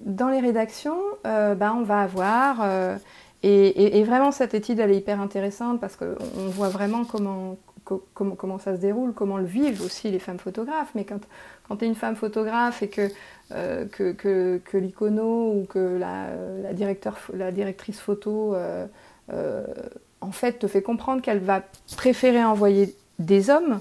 dans 0.00 0.28
les 0.28 0.40
rédactions, 0.40 0.98
euh, 1.26 1.54
bah, 1.54 1.74
on 1.76 1.82
va 1.82 2.00
avoir... 2.00 2.58
Euh, 2.62 2.96
et, 3.42 4.02
vraiment, 4.04 4.32
cette 4.32 4.54
étude, 4.54 4.80
elle 4.80 4.90
est 4.90 4.96
hyper 4.96 5.20
intéressante 5.20 5.78
parce 5.78 5.96
qu'on 5.96 6.48
voit 6.48 6.70
vraiment 6.70 7.04
comment, 7.04 7.58
comment, 8.14 8.58
ça 8.58 8.74
se 8.74 8.80
déroule, 8.80 9.12
comment 9.12 9.36
le 9.36 9.44
vivent 9.44 9.82
aussi 9.82 10.10
les 10.10 10.18
femmes 10.18 10.38
photographes. 10.38 10.90
Mais 10.94 11.04
quand, 11.04 11.20
quand 11.68 11.76
tu 11.76 11.84
es 11.84 11.88
une 11.88 11.94
femme 11.94 12.16
photographe 12.16 12.82
et 12.82 12.88
que, 12.88 13.08
que, 13.50 14.12
que, 14.12 14.62
que 14.64 14.78
l'icono 14.78 15.52
ou 15.52 15.66
que 15.68 15.78
la, 15.78 16.28
la, 16.62 16.72
directeur, 16.72 17.18
la 17.34 17.52
directrice 17.52 18.00
photo, 18.00 18.56
en 19.28 20.32
fait, 20.32 20.58
te 20.60 20.66
fait 20.66 20.80
comprendre 20.80 21.20
qu'elle 21.20 21.40
va 21.40 21.60
préférer 21.98 22.42
envoyer 22.42 22.96
des 23.18 23.50
hommes 23.50 23.78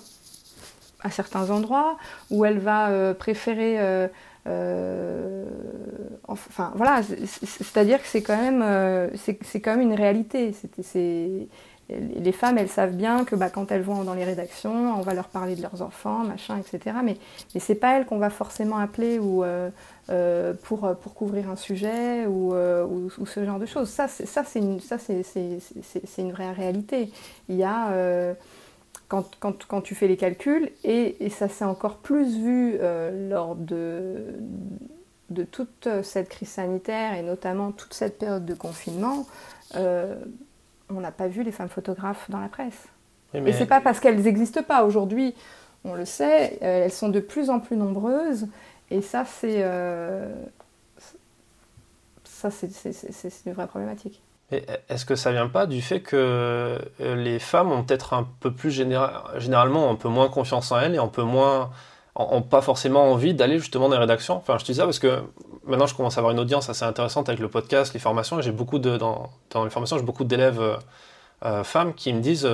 à 1.04 1.10
certains 1.10 1.49
endroits, 1.49 1.97
où 2.32 2.45
elle 2.45 2.60
va 2.60 2.89
euh, 2.89 3.14
préférer... 3.14 3.80
Euh, 3.80 4.08
euh, 4.45 5.45
enfin 6.28 6.74
voilà, 6.76 7.01
c'est-à-dire 7.01 8.01
que 8.01 8.08
c'est 8.08 8.22
quand 8.24 8.36
même, 8.36 9.10
c'est 9.16 9.62
quand 9.62 9.72
même 9.72 9.82
une 9.82 9.93
réalité. 9.93 10.54
C'est 10.82 11.47
les 11.89 12.32
femmes, 12.32 12.58
elles 12.58 12.70
savent 12.70 12.95
bien 12.95 13.24
que 13.24 13.36
bah, 13.36 13.49
quand 13.49 13.72
elles 13.72 13.84
vont 13.84 14.04
dans 14.04 14.14
les 14.14 14.24
rédactions, 14.24 14.97
on 14.97 15.01
va 15.01 15.14
leur 15.14 15.28
parler 15.28 15.56
de 15.56 15.62
leurs 15.62 15.82
enfants, 15.82 16.24
machin, 16.24 16.58
etc. 16.58 16.97
Mais, 17.04 17.18
mais 17.54 17.60
c'est 17.62 17.76
pas 17.76 17.97
elles 17.97 18.06
qu'on 18.06 18.18
va 18.18 18.30
forcément 18.30 18.78
appeler 18.78 19.18
ou, 19.20 19.45
pour, 20.64 20.95
pour 20.95 21.14
couvrir 21.14 21.49
un 21.49 21.56
sujet 21.56 22.26
ou, 22.26 22.54
ou, 22.54 23.26
ce 23.26 23.45
genre 23.45 23.60
de 23.60 23.66
choses. 23.66 23.89
Ça, 23.89 24.08
c'est 24.10 24.60
une, 24.60 24.80
une 26.18 26.32
vraie 26.32 26.51
réalité. 26.51 27.12
Il 27.47 27.56
y 27.56 27.64
a 27.64 28.36
quand, 29.39 29.82
tu 29.82 29.95
fais 29.95 30.07
les 30.07 30.18
calculs, 30.18 30.72
et, 30.84 31.30
ça 31.30 31.47
s'est 31.47 31.66
encore 31.66 31.97
plus 31.97 32.38
vu 32.38 32.78
euh, 32.80 33.30
lors 33.30 33.55
de, 33.55 34.36
de 35.30 35.43
toute 35.43 35.88
cette 36.03 36.30
crise 36.30 36.49
sanitaire 36.49 37.14
et 37.14 37.22
notamment 37.22 37.72
toute 37.72 37.93
cette 37.93 38.18
période 38.18 38.45
de 38.45 38.53
confinement, 38.53 39.26
euh, 39.76 40.16
on 40.89 40.99
n'a 40.99 41.11
pas 41.11 41.28
vu 41.28 41.43
les 41.43 41.51
femmes 41.51 41.70
photographes 41.70 42.30
dans 42.30 42.39
la 42.39 42.49
presse. 42.49 42.88
Et 43.34 43.39
Et 43.39 43.53
c'est 43.53 43.66
pas 43.66 43.82
parce 43.82 43.99
qu'elles 43.99 44.22
n'existent 44.22 44.64
pas. 44.64 44.84
Aujourd'hui, 44.84 45.34
on 45.84 45.95
le 45.95 46.05
sait, 46.05 46.59
euh, 46.61 46.86
elles 46.86 46.91
sont 46.91 47.09
de 47.09 47.20
plus 47.20 47.49
en 47.49 47.59
plus 47.59 47.78
nombreuses, 47.78 48.47
et 48.91 49.01
ça, 49.01 49.26
c'est 49.26 49.64
ça, 52.24 52.51
c'est 52.51 53.45
une 53.45 53.53
vraie 53.53 53.68
problématique. 53.68 54.22
Est-ce 54.52 55.06
que 55.06 55.16
ça 55.16 55.32
vient 55.32 55.48
pas 55.48 55.66
du 55.66 55.82
fait 55.82 56.02
que 56.02 56.16
euh, 56.16 56.78
les 57.00 57.39
femmes 57.39 57.72
ont 57.72 57.84
peut-être 57.84 58.14
un 58.14 58.28
peu 58.39 58.52
plus 58.52 58.72
généralement 58.72 59.89
un 59.89 59.96
peu 59.96 60.10
moins 60.10 60.30
confiance 60.30 60.72
en 60.72 60.80
elles 60.80 60.96
et 60.96 61.00
un 61.00 61.08
peu 61.08 61.24
moins 61.24 61.72
ont 62.16 62.44
pas 62.44 62.62
forcément 62.62 63.12
envie 63.12 63.34
d'aller 63.34 63.58
justement 63.58 63.89
dans 63.89 63.96
les 63.96 64.02
rédactions? 64.02 64.36
Enfin, 64.36 64.58
je 64.60 64.66
dis 64.66 64.76
ça 64.76 64.84
parce 64.84 65.00
que 65.00 65.24
maintenant 65.66 65.88
je 65.88 65.96
commence 65.96 66.18
à 66.18 66.20
avoir 66.20 66.34
une 66.34 66.39
audience 66.39 66.70
assez 66.70 66.86
intéressante 66.86 67.30
avec 67.30 67.39
le 67.39 67.48
podcast, 67.50 67.94
les 67.94 68.00
formations, 68.00 68.39
j'ai 68.41 68.52
beaucoup 68.52 68.78
de 68.78 68.98
dans, 68.98 69.32
les 69.64 69.70
formations 69.72 69.98
j'ai 69.98 70.04
beaucoup 70.04 70.24
d'élèves 70.24 70.62
euh, 70.62 70.78
euh, 71.46 71.64
femmes 71.64 71.94
qui 71.96 72.14
me 72.14 72.20
disent 72.20 72.48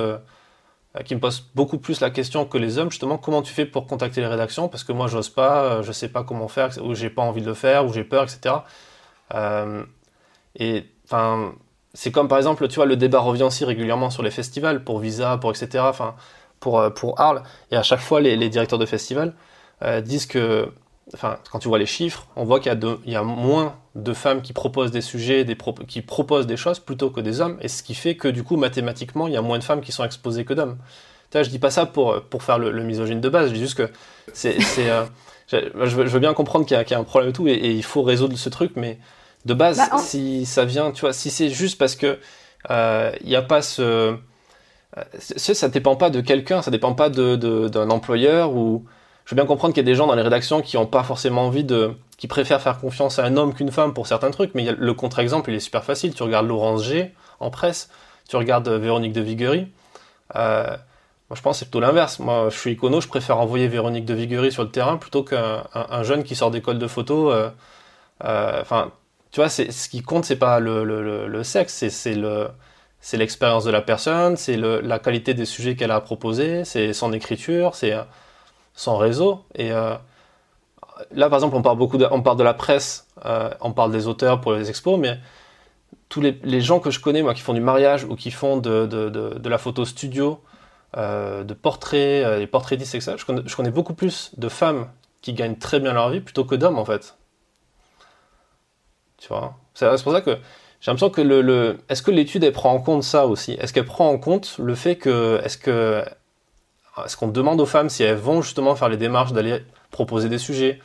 qui 1.04 1.14
me 1.14 1.20
pose 1.20 1.50
beaucoup 1.54 1.78
plus 1.78 2.00
la 2.00 2.10
question 2.10 2.44
que 2.46 2.58
les 2.58 2.78
hommes, 2.78 2.90
justement, 2.90 3.16
comment 3.16 3.42
tu 3.42 3.52
fais 3.52 3.64
pour 3.64 3.86
contacter 3.86 4.20
les 4.22 4.26
rédactions? 4.26 4.68
Parce 4.68 4.82
que 4.82 4.92
moi, 4.92 5.06
j'ose 5.06 5.28
pas, 5.28 5.82
je 5.82 5.92
sais 5.92 6.08
pas 6.08 6.24
comment 6.24 6.48
faire, 6.48 6.70
ou 6.82 6.94
j'ai 6.96 7.10
pas 7.10 7.22
envie 7.22 7.42
de 7.42 7.46
le 7.46 7.54
faire, 7.54 7.86
ou 7.86 7.92
j'ai 7.92 8.02
peur, 8.02 8.24
etc. 8.24 8.56
et 10.56 10.84
enfin, 11.04 11.52
c'est 11.94 12.10
comme 12.12 12.28
par 12.28 12.38
exemple, 12.38 12.66
tu 12.68 12.76
vois, 12.76 12.86
le 12.86 12.96
débat 12.96 13.20
revient 13.20 13.42
aussi 13.44 13.64
régulièrement 13.64 14.10
sur 14.10 14.22
les 14.22 14.30
festivals, 14.30 14.84
pour 14.84 14.98
Visa, 14.98 15.38
pour 15.38 15.50
etc. 15.50 15.84
Enfin, 15.86 16.14
pour, 16.60 16.92
pour 16.94 17.20
Arles, 17.20 17.42
et 17.70 17.76
à 17.76 17.82
chaque 17.82 18.00
fois, 18.00 18.20
les, 18.20 18.48
directeurs 18.50 18.78
de 18.78 18.86
festivals 18.86 19.34
disent 20.02 20.26
que 20.26 20.70
enfin, 21.14 21.38
quand 21.50 21.58
tu 21.58 21.68
vois 21.68 21.78
les 21.78 21.86
chiffres, 21.86 22.26
on 22.36 22.44
voit 22.44 22.60
qu'il 22.60 22.72
y, 23.06 23.16
a 23.16 23.22
moins 23.22 23.76
de 23.94 24.12
femmes 24.12 24.42
qui 24.42 24.52
proposent 24.52 24.90
des 24.90 25.00
sujets, 25.00 25.46
qui 25.88 26.02
proposent 26.02 26.46
des 26.46 26.56
choses 26.56 26.78
plutôt 26.78 27.10
que 27.10 27.20
des 27.20 27.40
hommes, 27.40 27.58
et 27.60 27.68
ce 27.68 27.82
qui 27.82 27.94
fait 27.94 28.16
que 28.16 28.28
du 28.28 28.44
coup, 28.44 28.56
mathématiquement, 28.56 29.26
il 29.26 29.34
y 29.34 29.36
a 29.36 29.42
moins 29.42 29.58
de 29.58 29.64
femmes 29.64 29.80
qui 29.80 29.92
sont 29.92 30.04
exposées 30.04 30.44
que 30.44 30.54
d'hommes. 30.54 30.78
Je 31.34 31.48
dis 31.48 31.58
pas 31.58 31.70
ça 31.70 31.86
pour, 31.86 32.20
pour 32.22 32.42
faire 32.42 32.58
le, 32.58 32.82
misogyne 32.82 33.20
de 33.20 33.28
base, 33.28 33.48
je 33.48 33.54
dis 33.54 33.60
juste 33.60 33.76
que 33.76 33.90
c'est. 34.32 34.58
Euh, 34.78 35.04
je, 35.48 35.56
veux 35.96 36.20
bien 36.20 36.34
comprendre 36.34 36.64
qu'il 36.64 36.76
y, 36.76 36.94
a 36.94 36.98
un 36.98 37.04
problème 37.04 37.30
et 37.30 37.32
tout, 37.32 37.48
et, 37.48 37.54
il 37.54 37.82
faut 37.82 38.02
résoudre 38.02 38.36
ce 38.36 38.48
truc, 38.48 38.72
mais 38.76 38.98
de 39.44 39.54
base, 39.54 39.78
bah, 39.78 39.98
si 39.98 40.44
ça 40.46 40.64
vient, 40.64 40.90
tu 40.92 41.02
vois, 41.02 41.12
si 41.12 41.30
c'est 41.30 41.48
juste 41.48 41.78
parce 41.78 41.96
que 41.96 42.18
euh, 42.70 43.12
il 43.22 43.28
n'y 43.28 43.36
a 43.36 43.42
pas 43.42 43.62
ce. 43.62 44.16
Euh, 44.96 45.02
ça 45.18 45.68
dépend 45.68 45.96
pas 45.96 46.10
de 46.10 46.20
quelqu'un, 46.20 46.62
ça 46.62 46.70
dépend 46.70 46.94
pas 46.94 47.08
d'un 47.10 47.36
de, 47.36 47.90
employeur 47.90 48.54
ou 48.54 48.84
je 49.24 49.34
veux 49.34 49.36
bien 49.36 49.46
comprendre 49.46 49.72
qu'il 49.72 49.82
y 49.82 49.86
a 49.86 49.90
des 49.90 49.94
gens 49.94 50.08
dans 50.08 50.16
les 50.16 50.22
rédactions 50.22 50.60
qui 50.60 50.76
n'ont 50.76 50.86
pas 50.86 51.04
forcément 51.04 51.46
envie 51.46 51.62
de, 51.62 51.94
qui 52.16 52.26
préfèrent 52.26 52.60
faire 52.60 52.78
confiance 52.78 53.18
à 53.18 53.24
un 53.24 53.36
homme 53.36 53.54
qu'une 53.54 53.70
femme 53.70 53.94
pour 53.94 54.06
certains 54.06 54.30
trucs, 54.30 54.54
mais 54.54 54.74
le 54.76 54.94
contre-exemple, 54.94 55.50
il 55.50 55.56
est 55.56 55.60
super 55.60 55.84
facile. 55.84 56.12
Tu 56.14 56.22
regardes 56.22 56.48
Laurence 56.48 56.84
G 56.84 57.14
en 57.38 57.50
presse, 57.50 57.90
tu 58.28 58.36
regardes 58.36 58.68
euh, 58.68 58.78
Véronique 58.78 59.12
de 59.12 59.20
Viguerie. 59.20 59.68
Euh, 60.36 60.66
moi, 61.28 61.36
je 61.36 61.42
pense 61.42 61.56
que 61.56 61.58
c'est 61.60 61.64
plutôt 61.66 61.80
l'inverse. 61.80 62.18
Moi, 62.18 62.48
je 62.50 62.58
suis 62.58 62.72
icono, 62.72 63.00
je 63.00 63.08
préfère 63.08 63.38
envoyer 63.38 63.68
Véronique 63.68 64.04
de 64.04 64.14
Viguerie 64.14 64.50
sur 64.50 64.64
le 64.64 64.70
terrain 64.70 64.96
plutôt 64.96 65.22
qu'un 65.22 66.02
jeune 66.02 66.24
qui 66.24 66.34
sort 66.34 66.50
d'école 66.50 66.78
de 66.78 66.88
photo. 66.88 67.32
Euh, 67.32 67.50
enfin, 68.20 68.90
tu 69.30 69.40
vois, 69.40 69.48
ce 69.48 69.88
qui 69.88 70.02
compte, 70.02 70.24
c'est 70.24 70.36
pas 70.36 70.60
le, 70.60 70.84
le, 70.84 71.26
le 71.26 71.44
sexe, 71.44 71.88
c'est 71.88 72.14
le 72.14 72.48
c'est 73.00 73.16
l'expérience 73.16 73.64
de 73.64 73.70
la 73.70 73.80
personne, 73.80 74.36
c'est 74.36 74.56
la 74.56 74.98
qualité 74.98 75.32
des 75.34 75.46
sujets 75.46 75.74
qu'elle 75.74 75.90
a 75.90 75.96
à 75.96 76.00
proposer, 76.00 76.64
c'est 76.64 76.92
son 76.92 77.12
écriture, 77.12 77.74
c'est 77.74 77.94
son 78.74 78.96
réseau. 78.96 79.44
Et 79.54 79.72
euh, 79.72 79.94
là, 81.12 81.28
par 81.28 81.38
exemple, 81.38 81.56
on 81.56 81.62
parle 81.62 81.78
beaucoup 81.78 81.96
de, 81.96 82.06
on 82.10 82.22
parle 82.22 82.36
de 82.36 82.44
la 82.44 82.54
presse, 82.54 83.06
euh, 83.24 83.50
on 83.60 83.72
parle 83.72 83.92
des 83.92 84.06
auteurs 84.06 84.40
pour 84.40 84.52
les 84.52 84.68
expos, 84.68 84.98
mais 84.98 85.18
tous 86.08 86.20
les, 86.20 86.60
gens 86.60 86.80
que 86.80 86.90
je 86.90 87.00
connais, 87.00 87.22
moi, 87.22 87.34
qui 87.34 87.40
font 87.40 87.54
du 87.54 87.60
mariage 87.60 88.04
ou 88.04 88.16
qui 88.16 88.30
font 88.30 88.58
de, 88.58 88.86
de, 88.86 89.48
la 89.48 89.58
photo 89.58 89.84
studio, 89.84 90.40
euh, 90.96 91.44
de 91.44 91.54
portraits, 91.54 92.38
des 92.38 92.46
portraitistes, 92.48 92.94
etc., 92.94 93.14
je 93.16 93.24
connais, 93.24 93.42
je 93.46 93.56
connais 93.56 93.70
beaucoup 93.70 93.94
plus 93.94 94.32
de 94.36 94.48
femmes 94.48 94.88
qui 95.22 95.32
gagnent 95.34 95.56
très 95.56 95.80
bien 95.80 95.92
leur 95.92 96.10
vie 96.10 96.20
plutôt 96.20 96.44
que 96.44 96.54
d'hommes, 96.54 96.78
en 96.78 96.84
fait. 96.84 97.16
C'est 99.20 100.02
pour 100.02 100.12
ça 100.12 100.20
que 100.20 100.38
j'ai 100.80 100.90
l'impression 100.90 101.10
que 101.10 101.20
le, 101.20 101.78
est-ce 101.88 102.02
que 102.02 102.10
l'étude 102.10 102.50
prend 102.52 102.72
en 102.72 102.80
compte 102.80 103.02
ça 103.02 103.26
aussi? 103.26 103.52
Est-ce 103.52 103.72
qu'elle 103.72 103.84
prend 103.84 104.08
en 104.08 104.18
compte 104.18 104.56
le 104.58 104.74
fait 104.74 104.96
que 104.96 105.40
est-ce 105.44 105.58
que 105.58 106.04
qu'on 107.18 107.28
demande 107.28 107.60
aux 107.60 107.66
femmes 107.66 107.88
si 107.88 108.02
elles 108.02 108.16
vont 108.16 108.42
justement 108.42 108.74
faire 108.74 108.88
les 108.88 108.96
démarches 108.96 109.32
d'aller 109.32 109.64
proposer 109.90 110.28
des 110.28 110.38
sujets, 110.38 110.80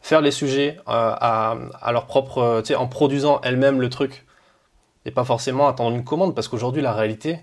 faire 0.00 0.20
les 0.20 0.30
sujets 0.30 0.76
euh, 0.88 1.14
à, 1.20 1.92
leur 1.92 2.06
propre, 2.06 2.62
sais, 2.64 2.74
en 2.74 2.86
produisant 2.86 3.40
elles-mêmes 3.42 3.80
le 3.80 3.88
truc 3.88 4.26
et 5.04 5.10
pas 5.10 5.24
forcément 5.24 5.68
attendre 5.68 5.96
une 5.96 6.04
commande? 6.04 6.34
Parce 6.34 6.48
qu'aujourd'hui 6.48 6.82
la 6.82 6.92
réalité, 6.92 7.40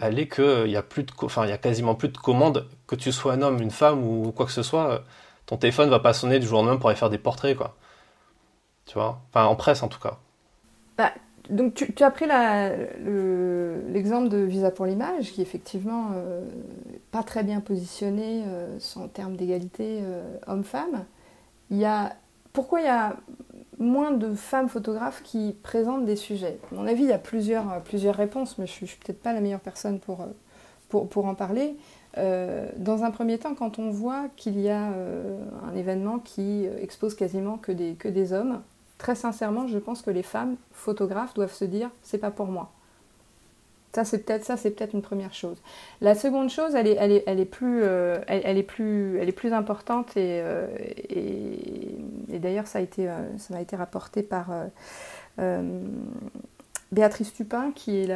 elle 0.00 0.18
est 0.18 0.28
qu'il 0.28 0.70
y 0.70 0.76
a 0.76 0.82
plus 0.82 1.04
de, 1.04 1.12
enfin 1.22 1.44
il 1.44 1.50
y 1.50 1.52
a 1.52 1.58
quasiment 1.58 1.94
plus 1.94 2.08
de 2.08 2.18
commandes 2.18 2.66
que 2.86 2.96
tu 2.96 3.12
sois 3.12 3.34
un 3.34 3.42
homme, 3.42 3.60
une 3.62 3.70
femme 3.70 4.04
ou 4.04 4.32
quoi 4.32 4.46
que 4.46 4.52
ce 4.52 4.62
soit, 4.62 5.04
ton 5.46 5.56
téléphone 5.56 5.90
va 5.90 6.00
pas 6.00 6.12
sonner 6.12 6.38
du 6.38 6.46
jour 6.46 6.60
au 6.60 6.62
lendemain 6.62 6.78
pour 6.78 6.90
aller 6.90 6.98
faire 6.98 7.10
des 7.10 7.18
portraits 7.18 7.56
quoi. 7.56 7.76
Enfin 8.98 9.44
en 9.44 9.56
presse 9.56 9.82
en 9.82 9.88
tout 9.88 10.00
cas. 10.00 10.18
Bah, 10.96 11.12
donc 11.50 11.74
tu, 11.74 12.02
as 12.02 12.10
pris 12.10 12.26
l'exemple 13.92 14.28
de 14.28 14.38
Visa 14.38 14.70
pour 14.70 14.86
l'image, 14.86 15.32
qui 15.32 15.42
effectivement 15.42 16.10
euh, 16.14 16.44
pas 17.10 17.22
très 17.22 17.42
bien 17.42 17.60
positionné 17.60 18.44
euh, 18.46 18.78
en 18.96 19.08
termes 19.08 19.36
d'égalité 19.36 20.00
euh, 20.02 20.22
homme-femme. 20.46 21.04
Pourquoi 22.52 22.80
il 22.80 22.86
y 22.86 22.88
a 22.88 23.16
moins 23.78 24.10
de 24.10 24.34
femmes 24.34 24.68
photographes 24.68 25.22
qui 25.22 25.56
présentent 25.62 26.04
des 26.04 26.16
sujets? 26.16 26.58
À 26.72 26.74
mon 26.74 26.86
avis, 26.86 27.04
il 27.04 27.08
y 27.08 27.12
a 27.12 27.18
plusieurs, 27.18 27.80
plusieurs 27.82 28.16
réponses, 28.16 28.58
mais 28.58 28.66
je 28.66 28.82
ne 28.82 28.86
suis, 28.86 28.98
peut-être 28.98 29.22
pas 29.22 29.32
la 29.32 29.40
meilleure 29.40 29.60
personne 29.60 30.00
pour, 30.00 30.26
en 31.24 31.34
parler. 31.34 31.76
dans 32.16 33.04
un 33.04 33.10
premier 33.12 33.38
temps, 33.38 33.54
quand 33.54 33.78
on 33.78 33.90
voit 33.90 34.26
qu'il 34.36 34.58
y 34.58 34.68
a 34.68 34.92
un 35.62 35.74
événement 35.76 36.18
qui 36.18 36.66
expose 36.80 37.14
quasiment 37.14 37.56
que 37.56 37.70
des 37.70 38.32
hommes, 38.32 38.62
très 39.00 39.14
sincèrement, 39.14 39.66
je 39.66 39.78
pense 39.78 40.02
que 40.02 40.10
les 40.10 40.22
femmes 40.22 40.56
photographes 40.72 41.32
doivent 41.32 41.54
se 41.54 41.64
dire 41.64 41.90
c'est 42.02 42.18
pas 42.18 42.30
pour 42.30 42.46
moi. 42.46 42.70
Ça 43.92 44.04
c'est 44.04 44.18
peut-être 44.18 44.44
ça 44.44 44.56
c'est 44.56 44.70
peut-être 44.70 44.92
une 44.92 45.02
première 45.02 45.32
chose. 45.32 45.56
La 46.02 46.14
seconde 46.14 46.50
chose, 46.50 46.74
elle 46.74 46.86
est, 46.86 47.44
plus, 47.46 47.80
euh, 47.82 48.20
elle, 48.28 48.58
est 48.58 48.62
plus, 48.62 49.18
elle 49.18 49.28
est 49.28 49.32
plus 49.32 49.52
importante 49.52 50.16
et, 50.16 50.40
euh, 50.44 50.68
d'ailleurs 52.28 52.66
ça 52.66 52.78
a 52.78 52.82
été, 52.82 53.08
euh, 53.08 53.22
m'a 53.48 53.62
été 53.62 53.74
rapporté 53.74 54.22
par 54.22 54.50
Béatrice 56.92 57.32
Tupin 57.32 57.72
qui 57.72 57.96
est 57.96 58.14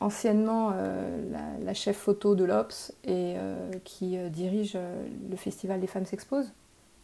anciennement 0.00 0.70
la, 0.70 1.64
la, 1.64 1.74
chef 1.74 1.96
photo 1.96 2.34
de 2.34 2.44
l'Obs 2.44 2.92
et 3.04 3.36
qui 3.84 4.18
dirige 4.30 4.76
le 5.30 5.36
festival 5.36 5.80
des 5.80 5.86
femmes 5.86 6.06
s'exposent, 6.06 6.52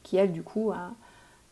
qui 0.02 0.16
elle 0.16 0.32
du 0.32 0.42
coup 0.42 0.72
a 0.72 0.90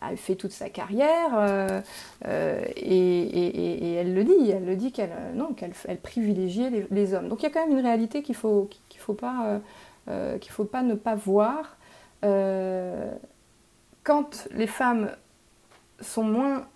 a 0.06 0.16
fait 0.16 0.34
toute 0.34 0.52
sa 0.52 0.68
carrière 0.68 1.30
euh, 1.34 1.80
euh, 2.26 2.64
et, 2.76 3.94
elle 3.94 4.14
le 4.14 4.24
dit, 4.24 4.50
elle 4.50 4.64
le 4.64 4.76
dit 4.76 4.92
qu'elle 4.92 5.12
euh, 5.12 5.72
elle 5.86 5.98
privilégiait 5.98 6.86
les, 6.90 7.14
hommes. 7.14 7.28
Donc 7.28 7.42
il 7.42 7.44
y 7.44 7.46
a 7.46 7.50
quand 7.50 7.66
même 7.66 7.78
une 7.78 7.84
réalité 7.84 8.22
qu'il 8.22 8.34
faut 8.34 8.68
qu'il 8.88 9.00
faut 9.00 9.14
pas 9.14 9.60
qu'il 10.40 10.52
faut 10.52 10.64
pas 10.64 10.82
ne 10.82 10.94
pas 10.94 11.14
voir. 11.14 11.76
quand 14.02 14.48
les 14.50 14.66
femmes 14.66 15.10
sont 16.00 16.24
moins 16.24 16.66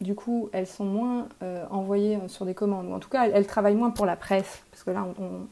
du 0.00 0.14
coup, 0.14 0.50
elles 0.52 0.66
sont 0.66 0.84
moins 0.84 1.28
envoyées 1.70 2.18
sur 2.28 2.44
des 2.44 2.54
commandes, 2.54 2.86
ou 2.88 2.92
en 2.92 2.98
tout 2.98 3.08
cas, 3.08 3.28
elles, 3.28 3.46
travaillent 3.46 3.76
moins 3.76 3.90
pour 3.90 4.04
la 4.04 4.16
presse, 4.16 4.62
parce 4.70 4.82
que 4.82 4.90
là, 4.90 5.06
on, 5.18 5.46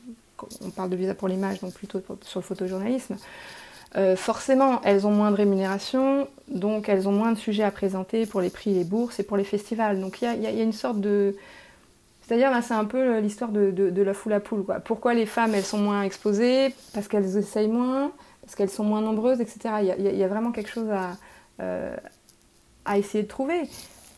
on 0.63 0.71
parle 0.71 0.91
de 0.91 0.97
visa 0.97 1.15
pour 1.15 1.29
l'image, 1.29 1.61
donc 1.61 1.73
plutôt 1.73 2.03
sur 2.23 2.41
le 2.41 2.45
photojournalisme. 2.45 3.17
Euh, 3.97 4.17
forcément, 4.17 4.81
elles 4.83 5.07
ont 5.07 5.13
moins 5.13 5.31
de 5.31 5.37
rémunération, 5.37 6.27
donc 6.49 6.89
elles 6.89 7.09
ont 7.09 7.13
moins 7.13 7.33
de 7.33 7.39
sujets 7.39 7.63
à 7.63 7.71
présenter 7.71 8.27
pour 8.27 8.41
les 8.41 8.51
prix, 8.51 8.75
les 8.75 8.85
bourses 8.85 9.21
et 9.21 9.23
pour 9.23 9.37
les 9.37 9.45
festivals. 9.45 10.01
Donc 10.01 10.21
il 10.21 10.43
y, 10.43 10.47
a, 10.47 10.63
une 10.63 10.73
sorte 10.73 11.01
de... 11.01 11.37
C'est-à-dire, 12.23 12.51
c'est 12.63 12.75
un 12.75 12.87
peu 12.87 13.19
l'histoire 13.19 13.51
de, 13.51 14.03
la 14.03 14.15
foule 14.15 14.33
à 14.33 14.41
poule. 14.41 14.65
Quoi. 14.65 14.81
Pourquoi 14.81 15.15
les 15.15 15.27
femmes, 15.27 15.55
elles 15.55 15.65
sont 15.65 15.79
moins 15.79 16.03
exposées? 16.03 16.75
Parce 16.93 17.07
qu'elles 17.07 17.37
essayent 17.37 17.69
moins, 17.69 18.11
parce 18.43 18.57
qu'elles 18.57 18.71
sont 18.71 18.85
moins 18.85 19.01
nombreuses, 19.01 19.41
etc. 19.41 19.61
Il 19.83 20.19
y, 20.19 20.25
a, 20.25 20.29
vraiment 20.29 20.51
quelque 20.51 20.71
chose 20.71 20.91
à, 20.91 21.17
euh, 21.61 21.95
à 22.85 22.99
essayer 22.99 23.23
de 23.23 23.29
trouver. 23.29 23.63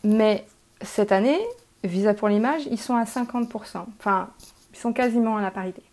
Mais 0.03 0.45
cette 0.81 1.11
année, 1.11 1.39
Visa 1.83 2.13
pour 2.13 2.29
l'image, 2.29 2.63
ils 2.71 2.79
sont 2.79 2.95
à 2.95 3.03
50%. 3.03 3.85
Enfin, 3.99 4.29
ils 4.73 4.79
sont 4.79 4.93
quasiment 4.93 5.37
à 5.37 5.41
la 5.41 5.51
parité. 5.51 5.83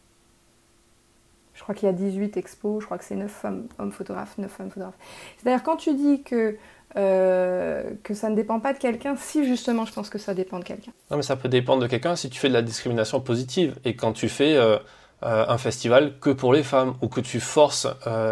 Je 1.55 1.63
crois 1.63 1.75
qu'il 1.75 1.87
y 1.87 1.89
a 1.89 1.93
18 1.93 2.37
expos, 2.37 2.81
je 2.81 2.87
crois 2.87 2.99
que 2.99 3.05
c'est 3.05 3.15
9 3.15 3.31
femmes, 3.31 3.69
hommes 3.79 3.93
photographes, 3.93 4.37
9 4.39 4.51
femmes 4.51 4.71
photographes. 4.71 4.99
C'est-à-dire 5.39 5.63
quand 5.63 5.77
tu 5.77 5.95
dis 5.95 6.23
que, 6.23 6.57
euh, 6.97 7.91
que 8.03 8.13
ça 8.13 8.29
ne 8.29 8.35
dépend 8.35 8.59
pas 8.59 8.73
de 8.73 8.79
quelqu'un, 8.79 9.15
si 9.17 9.45
justement 9.45 9.85
je 9.85 9.93
pense 9.93 10.11
que 10.11 10.19
ça 10.19 10.35
dépend 10.35 10.59
de 10.59 10.65
quelqu'un. 10.65 10.91
Non 11.11 11.17
mais 11.17 11.23
ça 11.23 11.37
peut 11.37 11.49
dépendre 11.49 11.83
de 11.83 11.87
quelqu'un 11.87 12.17
si 12.17 12.29
tu 12.29 12.41
fais 12.41 12.49
de 12.49 12.55
la 12.55 12.63
discrimination 12.63 13.21
positive 13.21 13.77
et 13.85 13.95
quand 13.95 14.13
tu 14.13 14.29
fais 14.29 14.57
euh, 14.57 14.79
euh, 15.23 15.45
un 15.47 15.57
festival 15.57 16.19
que 16.19 16.31
pour 16.31 16.53
les 16.53 16.65
femmes 16.65 16.95
ou 17.03 17.09
que 17.09 17.21
tu 17.21 17.39
forces 17.39 17.87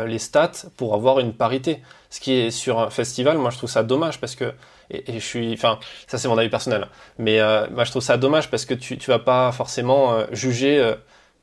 les 0.06 0.18
stats 0.18 0.66
pour 0.76 0.94
avoir 0.94 1.20
une 1.20 1.32
parité. 1.32 1.80
Ce 2.10 2.18
qui 2.18 2.32
est 2.32 2.50
sur 2.50 2.80
un 2.80 2.90
festival, 2.90 3.38
moi 3.38 3.50
je 3.50 3.56
trouve 3.56 3.70
ça 3.70 3.84
dommage 3.84 4.20
parce 4.20 4.34
que 4.34 4.52
et, 4.90 5.14
je 5.14 5.24
suis, 5.24 5.54
enfin, 5.54 5.78
ça 6.06 6.18
c'est 6.18 6.28
mon 6.28 6.36
avis 6.36 6.50
personnel, 6.50 6.86
mais 7.18 7.38
moi 7.70 7.84
je 7.84 7.90
trouve 7.90 8.02
ça 8.02 8.18
dommage 8.18 8.50
parce 8.50 8.66
que 8.66 8.74
tu, 8.74 8.98
tu 8.98 9.10
vas 9.10 9.20
pas 9.20 9.52
forcément 9.52 10.18
juger 10.32 10.94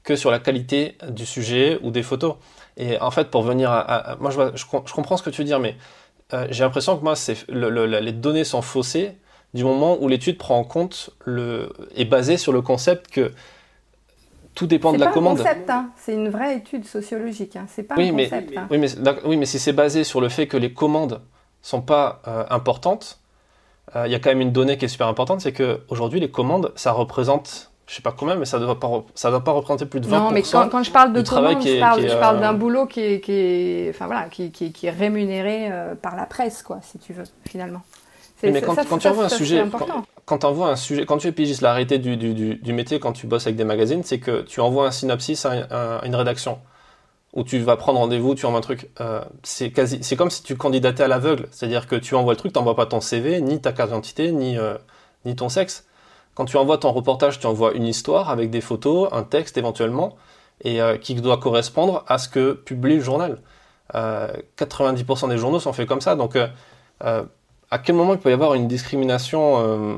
que 0.03 0.15
sur 0.15 0.31
la 0.31 0.39
qualité 0.39 0.97
du 1.09 1.25
sujet 1.25 1.79
ou 1.83 1.91
des 1.91 2.03
photos. 2.03 2.35
Et 2.77 2.99
en 2.99 3.11
fait, 3.11 3.29
pour 3.29 3.43
venir 3.43 3.71
à, 3.71 4.17
moi, 4.19 4.31
je, 4.31 4.55
je, 4.55 4.65
comprends 4.65 5.17
ce 5.17 5.23
que 5.23 5.29
tu 5.29 5.41
veux 5.41 5.45
dire, 5.45 5.59
mais 5.59 5.75
euh, 6.33 6.47
j'ai 6.49 6.63
l'impression 6.63 6.97
que 6.97 7.03
moi, 7.03 7.15
c'est 7.15 7.45
les 7.49 8.11
données 8.11 8.43
sont 8.43 8.61
faussées 8.61 9.17
du 9.53 9.63
moment 9.63 9.97
où 9.99 10.07
l'étude 10.07 10.37
prend 10.37 10.57
en 10.57 10.63
compte 10.63 11.09
le 11.25 11.73
est 11.95 12.05
basée 12.05 12.37
sur 12.37 12.53
le 12.53 12.61
concept 12.61 13.09
que 13.09 13.33
tout 14.53 14.67
dépend 14.67 14.93
de 14.93 14.99
la 14.99 15.07
commande. 15.07 15.37
C'est 15.37 15.43
un 15.43 15.53
concept, 15.53 15.69
hein. 15.69 15.89
c'est 15.95 16.13
une 16.13 16.29
vraie 16.29 16.57
étude 16.57 16.85
sociologique. 16.85 17.55
Hein. 17.55 17.65
C'est 17.67 17.83
pas 17.83 17.95
un 17.95 18.11
concept. 18.11 18.57
Hein. 18.57 18.67
oui, 18.69 18.77
mais, 18.77 18.89
oui, 19.25 19.37
mais 19.37 19.45
si 19.45 19.57
c'est 19.59 19.73
basé 19.73 20.03
sur 20.03 20.21
le 20.21 20.29
fait 20.29 20.47
que 20.47 20.57
les 20.57 20.73
commandes 20.73 21.21
sont 21.61 21.81
pas 21.81 22.21
euh, 22.27 22.45
importantes, 22.49 23.19
euh, 23.95 24.05
il 24.05 24.11
y 24.11 24.15
a 24.15 24.19
quand 24.19 24.29
même 24.29 24.41
une 24.41 24.51
donnée 24.51 24.77
qui 24.77 24.85
est 24.85 24.89
super 24.89 25.07
importante, 25.07 25.41
c'est 25.41 25.53
que 25.53 25.81
aujourd'hui 25.89 26.19
les 26.19 26.29
commandes, 26.29 26.71
ça 26.75 26.91
représente 26.91 27.71
je 27.89 27.95
sais 27.95 28.01
pas 28.01 28.11
combien, 28.11 28.35
mais 28.35 28.45
ça 28.45 28.59
ne 28.59 28.65
doit, 28.65 28.79
pas, 28.79 28.89
ça 29.15 29.31
doit 29.31 29.43
pas 29.43 29.51
représenter 29.51 29.85
plus 29.85 29.99
de 29.99 30.07
20%. 30.07 30.09
Non, 30.11 30.31
mais 30.31 30.43
quand, 30.43 30.69
quand 30.69 30.83
je 30.83 30.91
parle 30.91 31.11
de 31.11 31.19
je 31.25 31.79
parle, 31.79 32.01
je 32.07 32.15
parle 32.15 32.39
d'un 32.39 32.53
boulot 32.53 32.85
qui 32.85 33.01
est, 33.01 33.19
qui 33.19 33.31
est, 33.31 33.89
enfin, 33.89 34.05
voilà, 34.05 34.29
qui, 34.29 34.51
qui, 34.51 34.71
qui 34.71 34.85
est 34.87 34.91
rémunéré 34.91 35.71
par 36.01 36.15
la 36.15 36.25
presse, 36.25 36.61
quoi, 36.61 36.79
si 36.83 36.99
tu 36.99 37.13
veux, 37.13 37.23
finalement. 37.49 37.81
Mais 38.43 38.61
quand, 38.61 38.75
quand 38.87 38.97
tu 38.97 39.07
envoies 39.07 39.25
un 39.25 39.29
sujet, 39.29 39.63
quand, 40.25 40.43
envoies 40.45 40.69
un 40.69 40.75
sujet, 40.75 41.05
quand 41.05 41.17
tu 41.17 41.27
es 41.27 41.31
pigiste, 41.31 41.61
la 41.61 41.73
réalité 41.73 41.97
du, 41.97 42.15
du, 42.15 42.55
du, 42.55 42.73
métier 42.73 42.99
quand 42.99 43.11
tu 43.11 43.27
bosses 43.27 43.47
avec 43.47 43.55
des 43.55 43.65
magazines, 43.65 44.03
c'est 44.03 44.19
que 44.19 44.41
tu 44.41 44.61
envoies 44.61 44.87
un 44.87 44.91
synopsis 44.91 45.45
à, 45.45 46.01
une 46.05 46.15
rédaction 46.15 46.59
où 47.33 47.43
tu 47.43 47.59
vas 47.59 47.75
prendre 47.75 47.99
rendez-vous, 47.99 48.35
tu 48.35 48.45
envoies 48.45 48.59
un 48.59 48.61
truc. 48.61 48.89
Euh, 49.01 49.21
c'est 49.43 49.71
quasi, 49.71 49.99
c'est 50.01 50.15
comme 50.15 50.29
si 50.29 50.41
tu 50.41 50.55
candidatais 50.55 51.03
à 51.03 51.07
l'aveugle, 51.07 51.47
c'est-à-dire 51.51 51.87
que 51.87 51.95
tu 51.95 52.15
envoies 52.15 52.33
le 52.33 52.37
truc, 52.37 52.53
tu 52.53 52.59
n'envoies 52.59 52.75
pas 52.75 52.85
ton 52.85 53.01
CV, 53.01 53.41
ni 53.41 53.61
ta 53.61 53.71
carte 53.71 53.89
d'identité, 53.89 54.31
ni 54.31 54.57
euh, 54.57 54.75
ni 55.25 55.35
ton 55.35 55.49
sexe. 55.49 55.85
Quand 56.39 56.45
tu 56.45 56.55
envoies 56.55 56.77
ton 56.77 56.93
reportage, 56.93 57.37
tu 57.41 57.47
envoies 57.47 57.73
une 57.73 57.85
histoire 57.85 58.29
avec 58.29 58.49
des 58.49 58.61
photos, 58.61 59.09
un 59.11 59.23
texte 59.23 59.57
éventuellement, 59.57 60.15
et 60.61 60.81
euh, 60.81 60.95
qui 60.95 61.13
doit 61.15 61.37
correspondre 61.37 62.05
à 62.07 62.17
ce 62.17 62.29
que 62.29 62.53
publie 62.53 62.95
le 62.95 63.01
journal. 63.01 63.41
90% 63.93 65.27
des 65.27 65.37
journaux 65.37 65.59
sont 65.59 65.73
faits 65.73 65.87
comme 65.87 65.99
ça, 65.99 66.15
donc 66.15 66.37
à 67.71 67.79
quel 67.79 67.95
moment 67.95 68.13
il 68.13 68.19
peut 68.19 68.29
y 68.29 68.33
avoir 68.33 68.53
une 68.53 68.67
discrimination 68.67 69.59
euh, 69.59 69.95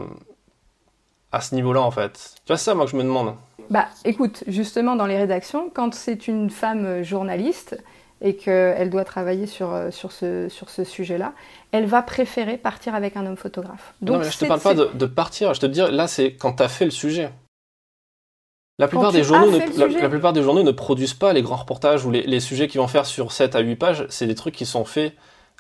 à 1.32 1.42
ce 1.42 1.56
niveau-là, 1.56 1.82
en 1.82 1.92
fait? 1.92 2.36
Tu 2.46 2.48
vois, 2.48 2.58
c'est 2.58 2.66
ça, 2.66 2.76
moi, 2.76 2.86
que 2.86 2.92
je 2.92 2.98
me 2.98 3.04
demande. 3.04 3.36
Bah, 3.70 3.86
écoute, 4.04 4.44
justement, 4.48 4.96
dans 4.96 5.06
les 5.06 5.18
rédactions, 5.18 5.70
quand 5.74 5.94
c'est 5.94 6.28
une 6.28 6.50
femme 6.50 7.04
journaliste 7.04 7.82
et 8.22 8.36
qu'elle 8.36 8.90
doit 8.90 9.04
travailler 9.04 9.48
sur, 9.48 9.74
euh, 9.74 9.92
sur 9.92 10.12
ce, 10.12 10.48
sur 10.50 10.70
ce 10.70 10.84
sujet-là, 10.84 11.34
elle 11.72 11.86
va 11.86 12.02
préférer 12.02 12.58
partir 12.58 12.94
avec 12.94 13.18
un 13.18 13.26
homme 13.26 13.38
photographe. 13.38 13.94
Donc, 14.02 14.18
non, 14.18 14.24
mais 14.24 14.32
je 14.32 14.38
te 14.38 14.46
parle 14.46 14.60
pas 14.60 14.74
de, 14.76 15.06
partir, 15.06 15.54
je 15.54 15.60
te 15.60 15.66
dis, 15.66 15.80
là, 15.80 16.08
c'est 16.08 16.34
quand 16.36 16.54
tu 16.54 16.64
as 16.64 16.70
fait 16.70 16.86
le 16.86 16.92
sujet. 16.92 17.32
La 18.78 18.88
plupart, 18.88 19.12
des 19.12 19.24
journaux 19.24 19.52
ne, 19.52 20.00
la, 20.00 20.10
plupart 20.10 20.34
des 20.34 20.42
journaux 20.42 20.64
ne 20.64 20.72
produisent 20.72 21.14
pas 21.14 21.34
les 21.34 21.44
grands 21.44 21.58
reportages 21.58 22.06
ou 22.06 22.10
les, 22.10 22.24
les 22.24 22.40
sujets 22.40 22.68
qu'ils 22.68 22.82
vont 22.82 22.88
faire 22.88 23.06
sur 23.06 23.32
7 23.32 23.56
à 23.56 23.60
8 23.60 23.76
pages, 23.76 24.06
c'est 24.10 24.26
des 24.26 24.34
trucs 24.34 24.56
qui 24.56 24.66
sont 24.66 24.86
faits 24.86 25.14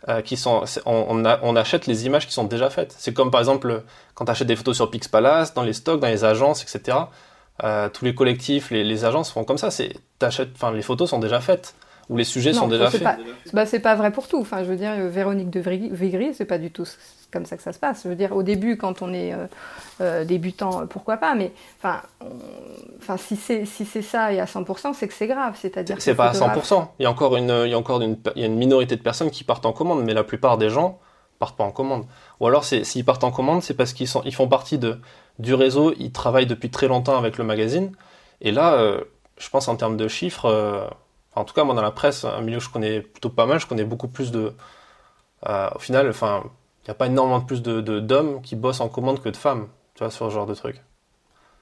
euh, 0.09 0.22
qui 0.22 0.36
sont, 0.36 0.64
on, 0.88 1.24
on, 1.24 1.55
achète 1.55 1.86
les 1.86 2.07
images 2.07 2.26
qui 2.26 2.34
sont 2.34 2.45
déjà 2.45 2.72
faites. 2.72 2.95
C'est 2.97 3.14
comme 3.14 3.30
par 3.30 3.39
exemple 3.39 3.84
quand 4.16 4.26
tu 4.26 4.32
achètes 4.32 4.47
des 4.47 4.55
photos 4.55 4.76
sur 4.76 4.89
Pixpalace, 4.89 5.53
dans 5.53 5.62
les 5.62 5.74
stocks, 5.74 5.99
dans 5.99 6.07
les 6.07 6.24
agences, 6.24 6.64
etc. 6.64 6.97
Euh, 7.64 7.88
tous 7.88 8.05
les 8.05 8.16
collectifs, 8.16 8.72
les, 8.72 8.84
les, 8.84 9.05
agences 9.05 9.32
font 9.32 9.43
comme 9.43 9.59
ça. 9.59 9.70
C'est, 9.70 9.93
les 10.74 10.82
photos 10.82 11.12
sont 11.12 11.20
déjà 11.20 11.39
faites 11.39 11.76
ou 12.12 12.18
les 12.18 12.26
sujets 12.26 12.53
sont 12.53 12.68
déjà 12.68 12.91
faits. 12.91 13.03
bah, 13.53 13.66
c'est 13.66 13.80
pas 13.80 13.95
vrai 13.95 14.12
pour 14.12 14.28
tout. 14.28 14.39
Enfin, 14.39 14.64
je 14.64 14.70
veux 14.70 14.76
dire, 14.76 14.93
Véronique 15.07 15.49
de 15.49 15.62
Vigry, 15.62 16.34
c'est 16.34 16.45
pas 16.45 16.57
du 16.57 16.70
tout 16.70 16.86
comme 17.32 17.45
ça 17.45 17.55
que 17.55 17.64
ça 17.64 17.72
se 17.72 17.80
passe. 17.80 18.01
Je 18.03 18.09
veux 18.09 18.16
dire, 18.16 18.36
au 18.36 18.43
début, 18.43 18.76
quand 18.76 19.01
on 19.01 19.14
est 19.14 19.34
euh, 19.34 19.47
euh, 20.01 20.26
débutant, 20.26 20.86
pourquoi 20.88 21.16
pas, 21.16 21.34
mais 21.36 21.53
enfin, 21.80 22.01
enfin, 22.99 23.16
si 23.16 23.38
c'est 23.38 23.66
si 23.66 23.86
c'est 23.86 24.01
ça 24.01 24.34
et 24.34 24.41
à 24.41 24.45
100%, 24.45 24.93
c'est 24.93 25.07
que 25.07 25.14
c'est 25.14 25.28
grave. 25.28 25.57
C'est-à-dire 25.59 25.95
c'est 25.99 26.14
pas 26.14 26.30
à 26.30 26.34
100%. 26.34 26.88
Il 26.99 27.03
y 27.03 27.05
a 27.05 27.09
encore 27.09 27.38
une, 27.38 27.64
il 27.66 27.72
y 27.72 27.74
a 27.74 27.78
encore 27.78 28.01
une, 28.01 28.18
il 28.36 28.41
y 28.41 28.43
a 28.43 28.47
une 28.47 28.57
minorité 28.57 28.97
de 28.97 29.01
personnes 29.01 29.32
qui 29.32 29.45
partent 29.45 29.66
en 29.66 29.72
commande, 29.72 30.03
mais 30.03 30.14
la 30.14 30.26
plupart 30.26 30.57
des 30.57 30.70
gens 30.70 30.99
partent 31.39 31.57
pas 31.57 31.64
en 31.64 31.72
commande. 31.72 32.05
Ou 32.41 32.47
alors, 32.47 32.66
s'ils 32.66 33.05
partent 33.05 33.24
en 33.24 33.32
commande, 33.32 33.64
c'est 33.64 33.74
parce 33.74 33.93
qu'ils 33.93 34.09
sont, 34.09 34.22
ils 34.26 34.36
font 34.36 34.49
partie 34.49 34.78
de 34.78 34.99
du 35.39 35.53
réseau, 35.53 35.93
ils 35.97 36.12
travaillent 36.12 36.45
depuis 36.45 36.70
très 36.70 36.89
longtemps 36.89 37.18
avec 37.18 37.38
le 37.38 37.45
magazine. 37.45 37.93
Et 38.41 38.51
là, 38.51 38.74
euh, 38.74 39.01
je 39.38 39.49
pense 39.49 39.70
en 39.70 39.78
termes 39.78 39.95
de 39.95 40.09
chiffres 40.09 40.45
en 41.36 41.45
tout 41.45 41.53
cas, 41.53 41.63
moi, 41.63 41.75
dans 41.75 41.82
la 41.82 41.91
presse, 41.91 42.25
un 42.25 42.41
milieu 42.41 42.57
que 42.57 42.63
je 42.63 42.69
connais 42.69 43.01
plutôt 43.01 43.29
pas 43.29 43.45
mal, 43.45 43.59
je 43.59 43.67
connais 43.67 43.86
beaucoup 43.86 44.07
plus 44.07 44.32
de. 44.32 44.53
Euh, 45.47 45.69
au 45.75 45.79
final, 45.79 46.09
enfin, 46.09 46.43
il 46.84 46.88
n'y 46.88 46.91
a 46.91 46.95
pas 46.95 47.07
énormément 47.07 47.39
de 47.39 47.45
plus 47.45 47.61
d'hommes 47.61 47.82
de, 47.82 47.99
d'hommes 47.99 48.41
qui 48.41 48.55
bossent 48.55 48.82
en 48.82 48.89
commande 48.89 49.21
que 49.21 49.29
de 49.29 49.38
femmes, 49.38 49.67
tu 49.95 50.03
vois, 50.03 50.11
sur 50.11 50.27
ce 50.29 50.34
genre 50.34 50.45
de 50.45 50.55
trucs. 50.55 50.82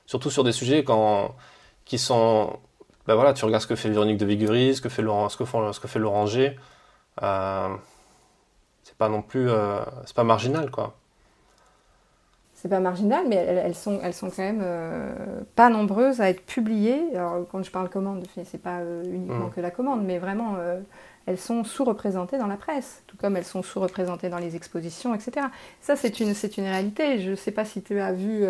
Surtout 0.05 0.31
sur 0.31 0.43
des 0.43 0.51
sujets 0.51 0.83
quand, 0.83 1.35
qui 1.85 1.99
sont. 1.99 2.59
Ben 3.07 3.15
voilà, 3.15 3.33
tu 3.33 3.45
regardes 3.45 3.63
ce 3.63 3.67
que 3.67 3.75
fait 3.75 3.89
Véronique 3.89 4.17
de 4.17 4.25
Viguerie, 4.25 4.75
ce 4.75 4.81
que 4.81 4.89
fait 4.89 5.01
Laurent, 5.01 5.29
ce 5.29 5.37
que, 5.37 5.45
font, 5.45 5.71
ce 5.73 5.79
que 5.79 5.87
fait 5.87 5.99
Laurent 5.99 6.25
G. 6.25 6.57
Euh, 7.23 7.69
c'est 8.83 8.97
pas 8.97 9.09
non 9.09 9.21
plus. 9.21 9.49
Euh, 9.49 9.81
c'est 10.05 10.15
pas 10.15 10.23
marginal, 10.23 10.71
quoi 10.71 10.95
c'est 12.61 12.67
pas 12.67 12.81
marginal, 12.81 13.23
mais 13.29 13.37
elles, 13.37 13.75
sont, 13.75 14.01
elles 14.03 14.13
sont 14.13 14.29
quand 14.29 14.43
même 14.43 14.59
euh, 14.61 15.13
pas 15.55 15.69
nombreuses 15.69 16.19
à 16.19 16.29
être 16.29 16.45
publiées. 16.45 17.15
Alors, 17.15 17.47
quand 17.49 17.63
je 17.63 17.71
parle 17.71 17.89
commande, 17.89 18.27
c'est 18.43 18.61
pas 18.61 18.79
euh, 18.79 19.01
uniquement 19.05 19.47
mmh. 19.47 19.51
que 19.51 19.61
la 19.61 19.71
commande, 19.71 20.03
mais 20.03 20.17
vraiment, 20.17 20.55
euh, 20.57 20.81
elles 21.25 21.37
sont 21.37 21.63
sous-représentées 21.63 22.37
dans 22.37 22.47
la 22.47 22.57
presse, 22.57 23.01
tout 23.07 23.15
comme 23.15 23.37
elles 23.37 23.45
sont 23.45 23.63
sous-représentées 23.63 24.27
dans 24.27 24.39
les 24.39 24.57
expositions, 24.57 25.15
etc. 25.15 25.47
Ça, 25.79 25.95
c'est 25.95 26.19
une, 26.19 26.33
c'est 26.33 26.57
une 26.57 26.65
réalité. 26.65 27.19
Je 27.19 27.33
sais 27.33 27.51
pas 27.51 27.63
si 27.63 27.81
tu 27.81 28.01
as 28.01 28.11
vu 28.11 28.45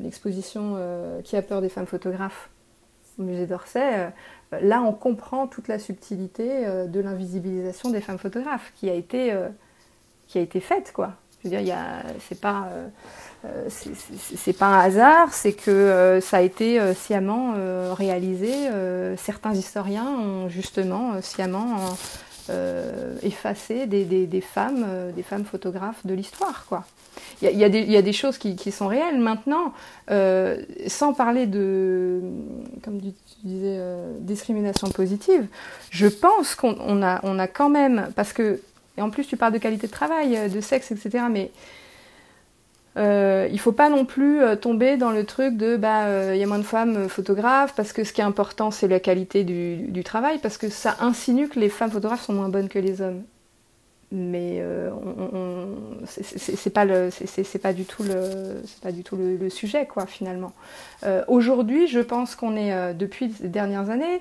l'exposition 0.00 0.78
Qui 1.24 1.36
a 1.36 1.42
peur 1.42 1.62
des 1.62 1.68
femmes 1.68 1.86
photographes 1.86 2.48
au 3.18 3.22
musée 3.22 3.46
d'Orsay. 3.46 4.12
là, 4.52 4.82
on 4.82 4.92
comprend 4.92 5.48
toute 5.48 5.66
la 5.66 5.80
subtilité 5.80 6.64
de 6.86 7.00
l'invisibilisation 7.00 7.90
des 7.90 8.00
femmes 8.00 8.18
photographes 8.18 8.72
qui 8.76 8.88
a 8.88 8.94
été, 8.94 9.34
qui 10.28 10.38
a 10.38 10.42
été 10.42 10.60
faite, 10.60 10.92
quoi. 10.92 11.14
Je 11.44 11.50
veux 11.50 11.62
dire, 11.62 11.76
c'est 12.28 12.40
pas, 12.40 12.68
euh, 12.70 12.88
euh, 13.46 13.68
c'est 14.36 14.52
pas 14.52 14.66
un 14.66 14.78
hasard, 14.78 15.32
c'est 15.32 15.52
que 15.52 15.70
euh, 15.70 16.20
ça 16.20 16.36
a 16.36 16.40
été 16.40 16.80
sciemment 16.94 17.54
réalisé. 17.94 18.52
certains 19.16 19.52
historiens 19.54 20.06
ont 20.06 20.48
justement 20.48 21.20
sciemment 21.20 21.96
effacé 23.22 23.86
des, 23.86 24.40
femmes, 24.40 24.86
des 25.14 25.22
femmes 25.22 25.44
photographes 25.44 26.04
de 26.06 26.14
l'histoire, 26.14 26.66
quoi. 26.68 26.84
Il 27.42 27.50
y, 27.50 27.58
y, 27.58 27.96
a 27.96 28.02
des 28.02 28.12
choses 28.12 28.38
qui, 28.38 28.72
sont 28.72 28.86
réelles. 28.86 29.18
Maintenant, 29.18 29.72
sans 30.86 31.12
parler 31.12 31.46
de, 31.46 32.20
comme 32.84 33.00
tu 33.00 33.12
disais, 33.44 33.78
discrimination 34.20 34.88
positive, 34.90 35.46
je 35.90 36.06
pense 36.06 36.54
qu'on 36.54 37.02
a, 37.02 37.20
on 37.24 37.38
a 37.38 37.48
quand 37.48 37.68
même, 37.68 38.10
parce 38.14 38.32
que 38.32 38.60
et 38.96 39.02
en 39.02 39.10
plus, 39.10 39.26
tu 39.26 39.36
parles 39.36 39.52
de 39.52 39.58
qualité 39.58 39.86
de 39.86 39.92
travail, 39.92 40.36
euh, 40.36 40.48
de 40.48 40.60
sexe, 40.60 40.90
etc. 40.90 41.24
Mais 41.30 41.50
euh, 42.98 43.48
il 43.50 43.58
faut 43.58 43.72
pas 43.72 43.88
non 43.88 44.04
plus 44.04 44.42
euh, 44.42 44.54
tomber 44.54 44.96
dans 44.96 45.10
le 45.10 45.24
truc 45.24 45.56
de 45.56 45.78
bah 45.78 46.34
il 46.34 46.38
y 46.38 46.42
a 46.42 46.46
moins 46.46 46.58
de 46.58 46.62
femmes 46.62 47.08
photographes 47.08 47.74
parce 47.74 47.94
que 47.94 48.04
ce 48.04 48.12
qui 48.12 48.20
est 48.20 48.24
important 48.24 48.70
c'est 48.70 48.86
la 48.86 49.00
qualité 49.00 49.44
du, 49.44 50.04
travail 50.04 50.38
parce 50.42 50.58
que 50.58 50.68
ça 50.68 50.96
insinue 51.00 51.48
que 51.48 51.58
les 51.58 51.70
femmes 51.70 51.90
photographes 51.90 52.24
sont 52.24 52.34
moins 52.34 52.50
bonnes 52.50 52.68
que 52.68 52.78
les 52.78 53.00
hommes. 53.00 53.22
Mais 54.14 54.62
c'est 56.04 56.68
pas 56.68 56.84
le 56.84 57.08
pas 57.62 57.72
du 57.72 57.84
tout 57.84 58.02
le 58.02 58.60
le, 59.40 59.48
sujet 59.48 59.86
quoi 59.86 60.04
finalement. 60.04 60.52
Aujourd'hui, 61.28 61.86
je 61.86 62.00
pense 62.00 62.34
qu'on 62.34 62.56
est 62.56 62.92
depuis 62.92 63.34
les 63.40 63.48
dernières 63.48 63.88
années 63.88 64.20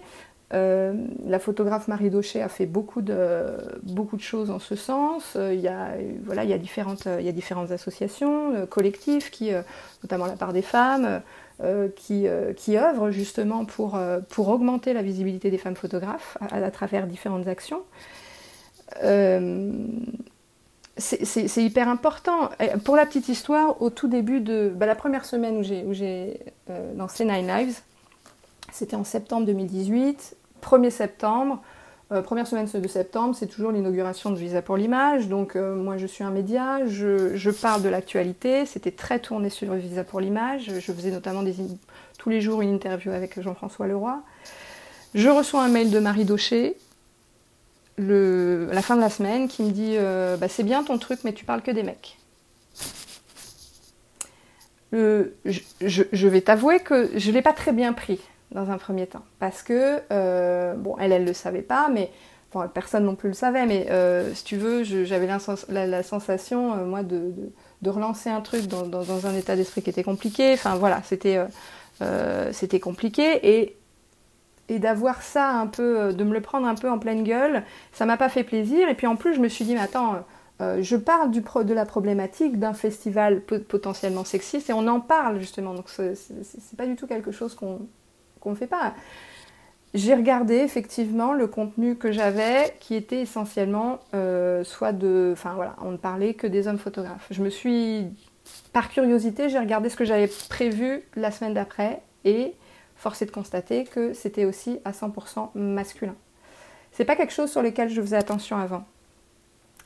euh, 0.53 0.93
la 1.25 1.39
photographe 1.39 1.87
Marie 1.87 2.09
Daucher 2.09 2.41
a 2.41 2.49
fait 2.49 2.65
beaucoup 2.65 3.01
de, 3.01 3.55
beaucoup 3.83 4.17
de 4.17 4.21
choses 4.21 4.51
en 4.51 4.59
ce 4.59 4.75
sens. 4.75 5.33
Euh, 5.35 5.53
il, 5.53 5.61
y 5.61 5.69
a, 5.69 5.91
voilà, 6.25 6.43
il, 6.43 6.49
y 6.49 6.59
différentes, 6.59 7.05
y 7.05 7.29
a 7.29 7.31
différentes 7.31 7.71
associations, 7.71 8.53
euh, 8.53 8.65
collectifs, 8.65 9.31
qui, 9.31 9.51
notamment 10.03 10.25
la 10.25 10.35
part 10.35 10.53
des 10.53 10.61
femmes, 10.61 11.21
qui, 11.95 12.25
qui 12.57 12.77
œuvrent 12.77 13.11
justement 13.11 13.65
pour, 13.65 13.99
pour 14.29 14.49
augmenter 14.49 14.93
la 14.93 15.03
visibilité 15.03 15.51
des 15.51 15.59
femmes 15.59 15.75
photographes 15.75 16.35
à, 16.41 16.71
travers 16.71 17.05
différentes 17.05 17.47
actions. 17.47 17.83
c'est 20.97 21.63
hyper 21.63 21.87
important. 21.87 22.49
pour 22.83 22.95
la 22.95 23.05
petite 23.05 23.29
histoire, 23.29 23.79
au 23.79 23.91
tout 23.91 24.07
début 24.07 24.41
de 24.41 24.73
bah, 24.75 24.87
la 24.87 24.95
première 24.95 25.23
semaine 25.23 25.57
où 25.57 25.93
j'ai 25.93 26.39
lancé 26.97 27.25
Nine 27.25 27.45
Lives, 27.45 27.81
c'était 28.71 28.95
en 28.95 29.03
septembre 29.03 29.45
2018. 29.45 30.35
1er 30.61 30.89
septembre, 30.89 31.61
euh, 32.11 32.21
première 32.21 32.45
semaine 32.45 32.67
de 32.67 32.87
septembre, 32.89 33.35
c'est 33.37 33.47
toujours 33.47 33.71
l'inauguration 33.71 34.31
de 34.31 34.35
Visa 34.35 34.61
pour 34.61 34.75
l'image. 34.75 35.29
Donc 35.29 35.55
euh, 35.55 35.75
moi 35.75 35.97
je 35.97 36.05
suis 36.05 36.25
un 36.25 36.29
média, 36.29 36.85
je, 36.85 37.49
parle 37.49 37.81
de 37.83 37.89
l'actualité, 37.89 38.65
c'était 38.65 38.91
très 38.91 39.19
tourné 39.19 39.49
sur 39.49 39.73
Visa 39.75 40.03
pour 40.03 40.19
l'image. 40.19 40.71
Je 40.79 40.91
faisais 40.91 41.11
notamment 41.11 41.43
tous 42.17 42.29
les 42.29 42.41
jours 42.41 42.61
une 42.61 42.73
interview 42.73 43.11
avec 43.11 43.39
Jean-François 43.41 43.87
Leroy. 43.87 44.21
Je 45.15 45.29
reçois 45.29 45.63
un 45.63 45.69
mail 45.69 45.89
de 45.89 45.99
Marie 45.99 46.25
Daucher 46.25 46.75
à 47.97 48.73
la 48.73 48.81
fin 48.81 48.95
de 48.95 49.01
la 49.01 49.09
semaine 49.09 49.47
qui 49.47 49.63
me 49.63 49.71
dit 49.71 49.95
euh, 49.95 50.35
bah, 50.35 50.49
c'est 50.49 50.63
bien 50.63 50.83
ton 50.83 50.97
truc 50.97 51.19
mais 51.23 51.33
tu 51.33 51.45
parles 51.45 51.61
que 51.61 51.71
des 51.71 51.83
mecs. 51.83 52.17
je, 54.91 55.29
je, 55.81 56.27
vais 56.27 56.41
t'avouer 56.41 56.79
que 56.79 57.09
je 57.15 57.29
ne 57.29 57.35
l'ai 57.35 57.41
pas 57.41 57.53
très 57.53 57.71
bien 57.71 57.93
pris 57.93 58.19
dans 58.51 58.69
un 58.69 58.77
premier 58.77 59.07
temps. 59.07 59.23
Parce 59.39 59.63
que, 59.63 59.99
euh, 60.11 60.73
bon, 60.75 60.95
elle, 60.99 61.11
elle 61.11 61.25
le 61.25 61.33
savait 61.33 61.61
pas, 61.61 61.89
mais 61.89 62.11
personne 62.73 63.05
non 63.05 63.15
plus 63.15 63.29
le 63.29 63.33
savait, 63.33 63.65
mais 63.65 63.87
euh, 63.91 64.33
si 64.33 64.43
tu 64.43 64.57
veux, 64.57 64.83
j'avais 64.83 65.27
la, 65.27 66.03
sensation, 66.03 66.73
euh, 66.73 66.85
moi, 66.85 67.01
de, 67.01 67.33
relancer 67.85 68.29
un 68.29 68.41
truc 68.41 68.67
dans, 68.67 69.25
un 69.25 69.35
état 69.35 69.55
d'esprit 69.55 69.81
qui 69.81 69.89
était 69.89 70.03
compliqué. 70.03 70.53
Enfin, 70.53 70.75
voilà, 70.75 71.01
c'était 71.03 72.79
compliqué. 72.79 73.39
Et, 73.43 73.77
et 74.67 74.79
d'avoir 74.79 75.21
ça 75.21 75.49
un 75.49 75.67
peu, 75.67 76.13
de 76.13 76.23
me 76.23 76.33
le 76.33 76.41
prendre 76.41 76.67
un 76.67 76.75
peu 76.75 76.89
en 76.89 76.99
pleine 76.99 77.23
gueule, 77.23 77.63
ça 77.93 78.05
m'a 78.05 78.17
pas 78.17 78.29
fait 78.29 78.43
plaisir. 78.43 78.89
Et 78.89 78.95
puis 78.95 79.07
en 79.07 79.15
plus, 79.15 79.33
je 79.33 79.39
me 79.39 79.47
suis 79.47 79.63
dit, 79.63 79.73
mais 79.73 79.81
attends, 79.81 80.25
je 80.59 80.95
parle 80.97 81.31
du 81.31 81.41
de 81.41 81.73
la 81.73 81.85
problématique 81.85 82.59
d'un 82.59 82.73
festival 82.73 83.41
potentiellement 83.41 84.25
sexiste 84.25 84.69
et 84.69 84.73
on 84.73 84.87
en 84.87 84.99
parle 84.99 85.39
justement. 85.39 85.73
Donc 85.73 85.89
c'est 85.89 86.77
pas 86.77 86.85
du 86.85 86.95
tout 86.97 87.07
quelque 87.07 87.31
chose 87.31 87.55
qu'on 87.55 87.79
ne 88.49 88.55
fait 88.55 88.67
pas. 88.67 88.93
J'ai 89.93 90.15
regardé 90.15 90.55
effectivement 90.55 91.33
le 91.33 91.47
contenu 91.47 91.95
que 91.95 92.11
j'avais 92.11 92.75
qui 92.79 92.95
était 92.95 93.21
essentiellement 93.21 93.99
euh, 94.13 94.63
soit 94.63 94.93
de. 94.93 95.31
Enfin 95.33 95.53
voilà, 95.53 95.75
on 95.81 95.91
ne 95.91 95.97
parlait 95.97 96.33
que 96.33 96.47
des 96.47 96.67
hommes 96.67 96.79
photographes. 96.79 97.27
Je 97.29 97.43
me 97.43 97.49
suis. 97.49 98.07
Par 98.73 98.89
curiosité, 98.89 99.49
j'ai 99.49 99.59
regardé 99.59 99.89
ce 99.89 99.95
que 99.95 100.05
j'avais 100.05 100.29
prévu 100.49 101.03
la 101.15 101.29
semaine 101.29 101.53
d'après 101.53 102.01
et 102.25 102.53
force 102.95 103.21
est 103.21 103.25
de 103.25 103.31
constater 103.31 103.83
que 103.83 104.13
c'était 104.13 104.45
aussi 104.45 104.79
à 104.85 104.91
100% 104.91 105.49
masculin. 105.55 106.15
C'est 106.91 107.05
pas 107.05 107.15
quelque 107.15 107.33
chose 107.33 107.51
sur 107.51 107.61
lequel 107.61 107.89
je 107.89 108.01
faisais 108.01 108.17
attention 108.17 108.57
avant 108.57 108.83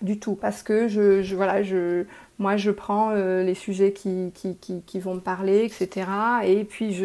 du 0.02 0.20
tout 0.20 0.36
parce 0.36 0.64
que 0.64 0.88
je, 0.88 1.36
voilà 1.36 1.64
je 1.64 2.06
moi 2.38 2.58
je 2.58 2.72
prends 2.72 3.12
euh, 3.12 3.44
les 3.44 3.54
sujets 3.54 3.94
qui, 3.94 4.32
qui, 4.34 5.00
vont 5.00 5.16
me 5.16 5.20
parler 5.20 5.64
etc 5.64 6.08
et 6.44 6.64
puis 6.64 7.02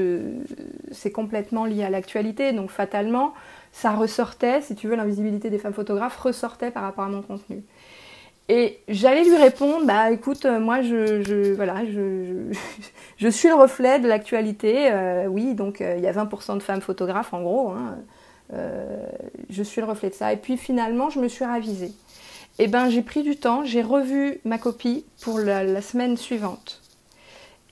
c'est 0.90 1.12
complètement 1.12 1.64
lié 1.64 1.84
à 1.84 1.90
l'actualité. 1.90 2.52
Donc 2.52 2.70
fatalement 2.70 3.34
ça 3.72 3.92
ressortait 3.92 4.60
si 4.60 4.74
tu 4.74 4.88
veux 4.88 4.96
l'invisibilité 4.96 5.50
des 5.50 5.58
femmes 5.58 5.72
photographes 5.72 6.16
ressortait 6.16 6.70
par 6.70 6.82
rapport 6.82 7.04
à 7.04 7.08
mon 7.08 7.22
contenu. 7.22 7.62
Et 8.48 8.80
j'allais 8.88 9.22
lui 9.22 9.36
répondre 9.36 9.86
bah 9.86 10.10
écoute 10.10 10.44
euh, 10.44 10.58
moi 10.58 10.82
je, 10.82 11.54
voilà 11.54 11.84
je, 13.16 13.28
suis 13.28 13.48
le 13.48 13.54
reflet 13.54 14.00
de 14.00 14.08
l'actualité. 14.08 14.90
Euh, 14.90 15.26
oui 15.26 15.54
donc 15.54 15.80
il 15.80 16.02
y 16.02 16.08
a 16.08 16.12
20% 16.12 16.56
de 16.56 16.62
femmes 16.62 16.80
photographes 16.80 17.32
en 17.32 17.42
gros 17.42 17.70
hein, 17.70 17.98
je 19.48 19.62
suis 19.62 19.80
le 19.80 19.86
reflet 19.86 20.10
de 20.10 20.14
ça. 20.14 20.32
Et 20.32 20.36
puis 20.36 20.56
finalement 20.56 21.08
je 21.08 21.20
me 21.20 21.28
suis 21.28 21.44
ravisée 21.44 21.92
eh 22.58 22.66
ben, 22.66 22.90
j'ai 22.90 23.02
pris 23.02 23.22
du 23.22 23.36
temps, 23.36 23.64
j'ai 23.64 23.82
revu 23.82 24.40
ma 24.44 24.58
copie 24.58 25.04
pour 25.22 25.38
la, 25.38 25.80
semaine 25.80 26.16
suivante. 26.16 26.80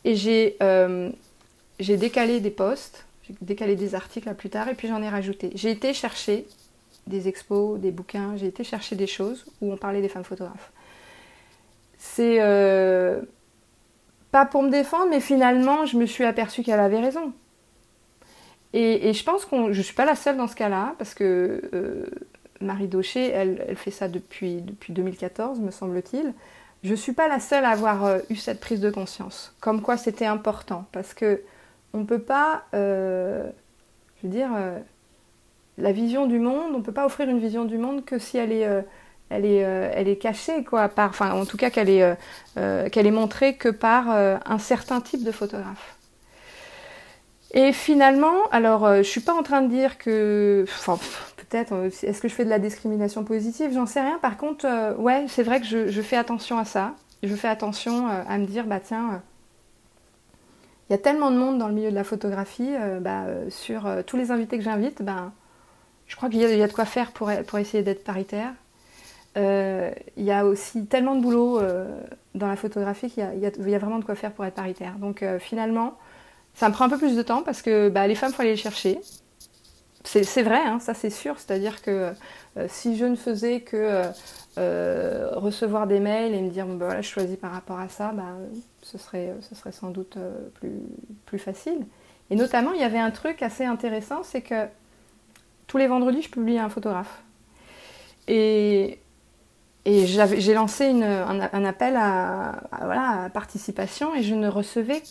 Et 0.05 0.15
j'ai 0.15 0.57
euh, 0.63 1.11
décalé 1.79 2.41
des 2.41 2.51
posts, 2.51 3.05
j'ai 3.25 3.35
décalé 3.43 3.77
des 3.77 3.95
articles 3.95 4.29
à 4.29 4.35
plus 4.35 4.51
tard, 4.51 4.69
et 4.69 4.75
puis 4.75 4.89
j'en 4.89 5.03
ai 5.03 5.09
rajouté. 5.09 5.51
J'ai 5.55 5.71
été 5.71 5.93
chercher 5.93 6.47
des 7.07 7.29
expos, 7.29 7.79
des 7.81 7.91
bouquins, 7.91 8.37
j'ai 8.37 8.47
été 8.47 8.65
chercher 8.65 8.97
des 8.97 9.07
choses 9.07 9.45
où 9.61 9.73
on 9.73 9.77
parlait 9.77 10.01
des 10.01 10.09
femmes 10.09 10.25
photographes. 10.25 10.73
C'est 11.99 12.39
euh, 12.41 13.21
pas 14.31 14.47
pour 14.47 14.63
me 14.63 14.71
défendre, 14.71 15.09
mais 15.11 15.21
finalement, 15.21 15.85
je 15.87 15.97
me 15.97 16.07
suis 16.07 16.25
aperçue 16.25 16.63
qu'elle 16.63 16.81
avait 16.81 17.01
raison. 17.01 17.33
Et, 18.75 19.13
je 19.15 19.25
pense 19.25 19.47
que 19.47 19.73
je 19.73 19.83
suis 19.83 19.95
pas 19.95 20.05
la 20.05 20.15
seule 20.15 20.37
dans 20.37 20.47
ce 20.47 20.55
cas-là, 20.55 20.95
parce 20.99 21.15
que 21.15 21.63
euh, 21.73 22.07
Marie 22.61 22.89
Daucher, 22.89 23.31
elle, 23.31 23.77
fait 23.77 23.91
ça 23.91 24.09
depuis, 24.09 24.61
depuis 24.63 24.93
2014, 24.93 25.61
me 25.61 25.71
semble-t-il. 25.71 26.33
Je 26.83 26.91
ne 26.91 26.97
suis 26.97 27.13
pas 27.13 27.29
la 27.29 27.41
seule 27.41 27.65
à 27.65 27.71
avoir 27.71 28.05
euh, 28.05 28.19
eu 28.31 28.37
cette 28.37 28.61
prise 28.61 28.81
de 28.81 28.91
conscience, 28.91 29.55
comme 29.61 29.83
quoi 29.83 29.97
c'était 29.97 30.27
important, 30.27 30.87
parce 30.93 31.15
que 31.15 31.43
on 31.93 31.99
ne 31.99 32.05
peut 32.05 32.21
pas, 32.21 32.65
euh, 32.75 33.49
je 34.17 34.27
veux 34.27 34.33
dire, 34.33 34.51
euh, 34.57 34.79
la 35.79 35.93
vision 35.93 36.27
du 36.27 36.39
monde, 36.39 36.73
on 36.75 36.79
ne 36.79 36.83
peut 36.83 36.93
pas 36.93 37.07
offrir 37.07 37.29
une 37.29 37.41
vision 37.41 37.65
du 37.65 37.79
monde 37.79 38.05
que 38.05 38.19
si 38.19 38.37
elle 38.39 38.53
est, 38.53 38.69
elle 39.31 39.45
est, 39.45 40.21
cachée, 40.21 40.65
quoi, 40.65 40.91
enfin, 40.97 41.33
en 41.33 41.45
tout 41.47 41.57
cas 41.57 41.71
qu'elle 41.71 41.89
est, 41.89 42.17
qu'elle 42.91 43.07
est 43.07 43.13
montrée 43.13 43.55
que 43.57 43.69
par 43.69 44.09
un 44.11 44.59
certain 44.59 45.01
type 45.01 45.23
de 45.23 45.31
photographe. 45.31 45.98
Et 47.53 47.73
finalement, 47.73 48.47
alors 48.51 48.97
je 48.97 49.03
suis 49.03 49.23
pas 49.23 49.35
en 49.35 49.43
train 49.43 49.63
de 49.63 49.69
dire 49.69 49.97
que, 49.99 50.65
enfin, 50.69 50.99
peut-être, 51.49 51.73
euh, 51.73 51.91
est-ce 52.03 52.21
que 52.21 52.29
je 52.29 52.35
fais 52.35 52.45
de 52.45 52.51
la 52.51 52.59
discrimination 52.59 53.25
positive? 53.25 53.73
J'en 53.73 53.87
sais 53.87 54.01
rien. 54.01 54.19
Par 54.19 54.37
contre, 54.37 54.67
euh, 54.67 54.95
ouais, 54.95 55.27
c'est 55.29 55.43
vrai 55.43 55.61
que 55.61 55.67
je, 55.67 56.03
fais 56.03 56.17
attention 56.17 56.59
à 56.59 56.65
ça. 56.65 56.95
Je 57.23 57.35
fais 57.35 57.49
attention 57.49 58.09
euh, 58.09 58.23
à 58.29 58.39
me 58.39 58.47
dire, 58.47 58.67
bah 58.67 58.81
tiens, 58.81 59.23
il 60.89 60.93
y 60.93 60.95
a 60.95 60.99
tellement 60.99 61.31
de 61.31 61.37
monde 61.37 61.59
dans 61.59 61.69
le 61.69 61.75
milieu 61.75 61.91
de 61.91 61.95
la 61.95 62.05
photographie, 62.05 62.71
bah, 63.03 63.27
sur 63.51 63.87
tous 64.07 64.17
les 64.17 64.31
invités 64.31 64.57
que 64.57 64.65
j'invite, 64.65 65.03
bah, 65.03 65.33
je 66.07 66.17
crois 66.17 66.31
qu'il 66.31 66.41
y, 66.41 66.63
a 66.63 66.67
de 66.67 66.73
quoi 66.73 66.87
faire 66.87 67.13
pour, 67.13 67.31
pour 67.47 67.59
essayer 67.59 67.83
d'être 67.83 68.05
paritaire. 68.05 68.55
Il 69.37 70.25
y 70.25 70.33
a 70.33 70.47
aussi 70.47 70.87
tellement 70.87 71.15
de 71.15 71.21
boulot 71.21 71.61
dans 72.35 72.47
la 72.47 72.57
photographie 72.57 73.11
qu'il 73.11 73.23
y, 73.23 73.75
a 73.75 73.79
vraiment 73.79 73.99
de 73.99 74.05
quoi 74.07 74.15
faire 74.15 74.33
pour 74.33 74.47
être 74.47 74.55
paritaire. 74.55 74.95
Donc 74.95 75.23
finalement, 75.41 75.99
ça 76.59 76.69
me 76.69 76.75
prend 76.75 76.85
un 76.85 76.89
peu 76.89 76.99
plus 76.99 77.17
de 77.17 77.23
temps 77.23 77.43
parce 77.43 77.63
que 77.63 77.89
bah, 77.89 78.07
les 78.07 78.15
femmes, 78.15 78.31
il 78.33 78.35
faut 78.35 78.43
aller 78.43 78.53
les 78.53 78.57
chercher 78.57 79.01
c'est 80.09 80.43
vrai, 80.43 80.61
hein, 80.65 80.79
ça 80.81 80.95
c'est 80.95 81.11
sûr. 81.11 81.39
C'est-à-dire 81.39 81.83
que 81.83 82.13
euh, 82.57 82.67
si 82.69 82.97
je 82.97 83.05
ne 83.05 83.17
faisais 83.17 83.61
que 83.61 83.77
euh, 83.77 84.05
euh, 84.59 85.31
recevoir 85.35 85.87
des 85.87 86.01
mails 86.01 86.35
et 86.35 86.41
me 86.41 86.51
dire 86.51 86.67
bah, 86.67 86.87
voilà, 86.87 87.03
je 87.03 87.09
choisis 87.09 87.37
par 87.37 87.53
rapport 87.53 87.79
à 87.79 87.89
ça, 87.89 88.13
bah, 88.13 88.37
ce, 88.83 88.99
serait, 88.99 89.35
ce 89.41 89.55
serait 89.55 89.73
sans 89.73 89.91
doute 89.91 90.19
plus, 90.55 90.81
plus 91.27 91.39
facile. 91.39 91.87
Et 92.31 92.37
notamment, 92.37 92.73
il 92.73 92.81
y 92.81 92.85
avait 92.85 92.99
un 92.99 93.11
truc 93.11 93.43
assez 93.43 93.65
intéressant, 93.65 94.23
c'est 94.23 94.43
que 94.43 94.67
tous 95.67 95.79
les 95.79 95.87
vendredis, 95.87 96.23
je 96.23 96.31
publie 96.31 96.59
un 96.59 96.69
photographe. 96.69 97.23
Et, 98.27 98.99
et 99.87 100.07
j'ai 100.07 100.55
lancé 100.55 100.87
une, 100.87 101.05
un, 101.05 101.65
appel 101.65 101.97
à, 101.97 102.61
voilà, 102.83 103.25
à 103.25 103.31
participation 103.31 104.15
et 104.15 104.23
je 104.23 104.35
ne 104.35 104.49
recevais 104.49 105.03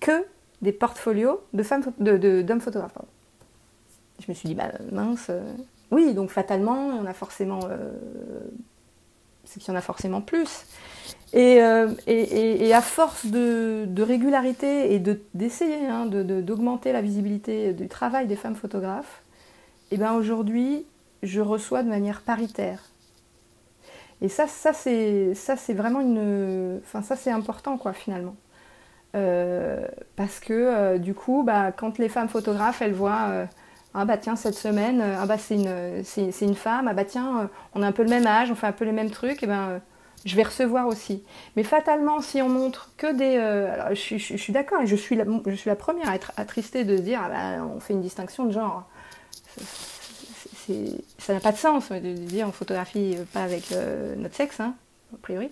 que 0.00 0.24
des 0.62 0.72
portfolios 0.72 1.40
de 1.52 1.62
femmes, 1.62 1.82
de, 1.98 2.42
d'hommes 2.42 2.60
photographes 2.60 2.98
je 4.20 4.26
me 4.28 4.34
suis 4.34 4.48
dit, 4.48 4.54
bah 4.54 4.70
mince, 4.92 5.26
euh, 5.30 5.42
oui, 5.90 6.14
donc 6.14 6.30
fatalement, 6.30 7.00
il 7.00 7.06
a 7.06 7.12
forcément. 7.12 7.60
Euh, 7.68 7.92
c'est 9.44 9.60
qu'il 9.60 9.72
y 9.72 9.76
en 9.76 9.78
a 9.78 9.82
forcément 9.82 10.20
plus. 10.20 10.64
Et, 11.32 11.62
euh, 11.62 11.88
à 12.72 12.80
force 12.80 13.26
de, 13.26 13.84
de 13.86 14.02
régularité 14.02 14.94
et 14.94 15.02
d'essayer 15.34 15.86
hein, 15.86 16.06
d'augmenter 16.06 16.92
la 16.92 17.00
visibilité 17.00 17.72
du 17.72 17.88
travail 17.88 18.26
des 18.26 18.34
femmes 18.34 18.56
photographes, 18.56 19.22
et 19.92 19.94
eh 19.94 19.98
ben 19.98 20.14
aujourd'hui, 20.14 20.84
je 21.22 21.40
reçois 21.40 21.84
de 21.84 21.88
manière 21.88 22.22
paritaire. 22.22 22.80
Et 24.20 24.28
ça, 24.28 24.48
ça 24.48 24.72
c'est, 24.72 25.34
ça 25.34 25.56
c'est 25.56 25.74
vraiment 25.74 26.00
une, 26.00 26.80
enfin 26.82 27.02
ça 27.02 27.14
c'est 27.14 27.30
important 27.30 27.78
quoi 27.78 27.92
finalement, 27.92 28.34
parce 30.16 30.40
que 30.40 30.98
du 30.98 31.14
coup, 31.14 31.42
bah, 31.42 31.72
quand 31.72 31.98
les 31.98 32.08
femmes 32.08 32.28
photographes, 32.28 32.82
elles 32.82 32.92
voient 32.92 33.46
ah 33.96 34.04
bah 34.04 34.18
tiens 34.18 34.36
cette 34.36 34.54
semaine 34.54 35.00
euh, 35.00 35.16
ah 35.18 35.26
bah 35.26 35.38
c'est 35.38 35.54
une 35.54 36.04
c'est, 36.04 36.42
une 36.42 36.54
femme 36.54 36.86
ah 36.86 36.92
bah 36.92 37.04
tiens 37.04 37.40
euh, 37.40 37.46
on 37.74 37.82
a 37.82 37.86
un 37.86 37.92
peu 37.92 38.02
le 38.02 38.10
même 38.10 38.26
âge 38.26 38.50
on 38.50 38.54
fait 38.54 38.66
un 38.66 38.72
peu 38.72 38.84
les 38.84 38.92
mêmes 38.92 39.10
trucs 39.10 39.42
et 39.42 39.46
ben 39.46 39.68
euh, 39.70 39.78
je 40.24 40.34
vais 40.34 40.42
recevoir 40.42 40.88
aussi. 40.88 41.22
Mais 41.54 41.62
fatalement 41.62 42.20
si 42.20 42.42
on 42.42 42.48
montre 42.48 42.90
que 42.96 43.14
des 43.14 43.36
alors 43.36 43.94
je, 43.94 44.16
suis 44.18 44.52
d'accord 44.52 44.82
et 44.82 44.86
je 44.86 44.96
suis 44.96 45.14
la, 45.14 45.24
je 45.46 45.54
suis 45.54 45.70
la 45.70 45.76
première 45.76 46.10
à 46.10 46.16
être 46.16 46.32
attristée 46.36 46.82
de 46.82 46.96
dire 46.96 47.20
ah 47.24 47.28
bah, 47.28 47.64
on 47.64 47.78
fait 47.78 47.92
une 47.92 48.00
distinction 48.00 48.44
de 48.44 48.50
genre. 48.50 48.84
Ça 51.18 51.32
n'a 51.32 51.38
pas 51.38 51.52
de 51.52 51.56
sens 51.56 51.92
de 51.92 52.12
dire 52.12 52.48
on 52.48 52.52
photographie 52.52 53.16
pas 53.32 53.44
avec 53.44 53.72
notre 54.16 54.34
sexe 54.34 54.58
hein, 54.58 54.74
a 55.14 55.18
priori 55.22 55.48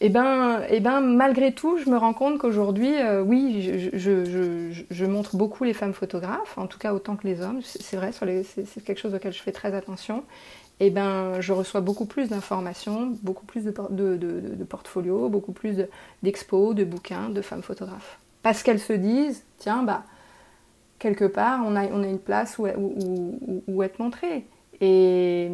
eh 0.00 0.10
ben, 0.10 0.62
eh 0.68 0.78
ben, 0.78 1.00
malgré 1.00 1.52
tout, 1.52 1.76
je 1.78 1.90
me 1.90 1.96
rends 1.96 2.12
compte 2.12 2.38
qu'aujourd'hui, 2.38 2.94
euh, 3.00 3.20
oui, 3.20 3.90
je, 3.92 5.04
montre 5.06 5.36
beaucoup 5.36 5.64
les 5.64 5.74
femmes 5.74 5.92
photographes, 5.92 6.56
en 6.56 6.68
tout 6.68 6.78
cas 6.78 6.94
autant 6.94 7.16
que 7.16 7.26
les 7.26 7.40
hommes. 7.40 7.60
C'est 7.62 7.96
vrai, 7.96 8.12
c'est 8.12 8.84
quelque 8.84 9.00
chose 9.00 9.14
auquel 9.14 9.32
je 9.32 9.42
fais 9.42 9.50
très 9.50 9.74
attention. 9.74 10.22
Et 10.80 10.86
eh 10.86 10.90
ben, 10.90 11.40
je 11.40 11.52
reçois 11.52 11.80
beaucoup 11.80 12.06
plus 12.06 12.28
d'informations, 12.28 13.12
beaucoup 13.22 13.44
plus 13.44 13.64
de, 13.64 14.64
portfolios, 14.68 15.28
beaucoup 15.28 15.50
plus 15.50 15.84
d'expos, 16.22 16.76
de, 16.76 16.84
bouquins 16.84 17.30
de 17.30 17.42
femmes 17.42 17.64
photographes. 17.64 18.20
Parce 18.44 18.62
qu'elles 18.62 18.78
se 18.78 18.92
disent, 18.92 19.42
tiens, 19.58 19.82
bah, 19.82 20.04
quelque 21.00 21.24
part, 21.24 21.62
on 21.66 21.74
a, 21.74 21.86
une 21.86 22.20
place 22.20 22.58
où, 22.58 22.68
où 23.66 23.82
être 23.82 23.98
montrée. 23.98 24.46
Et, 24.80 25.50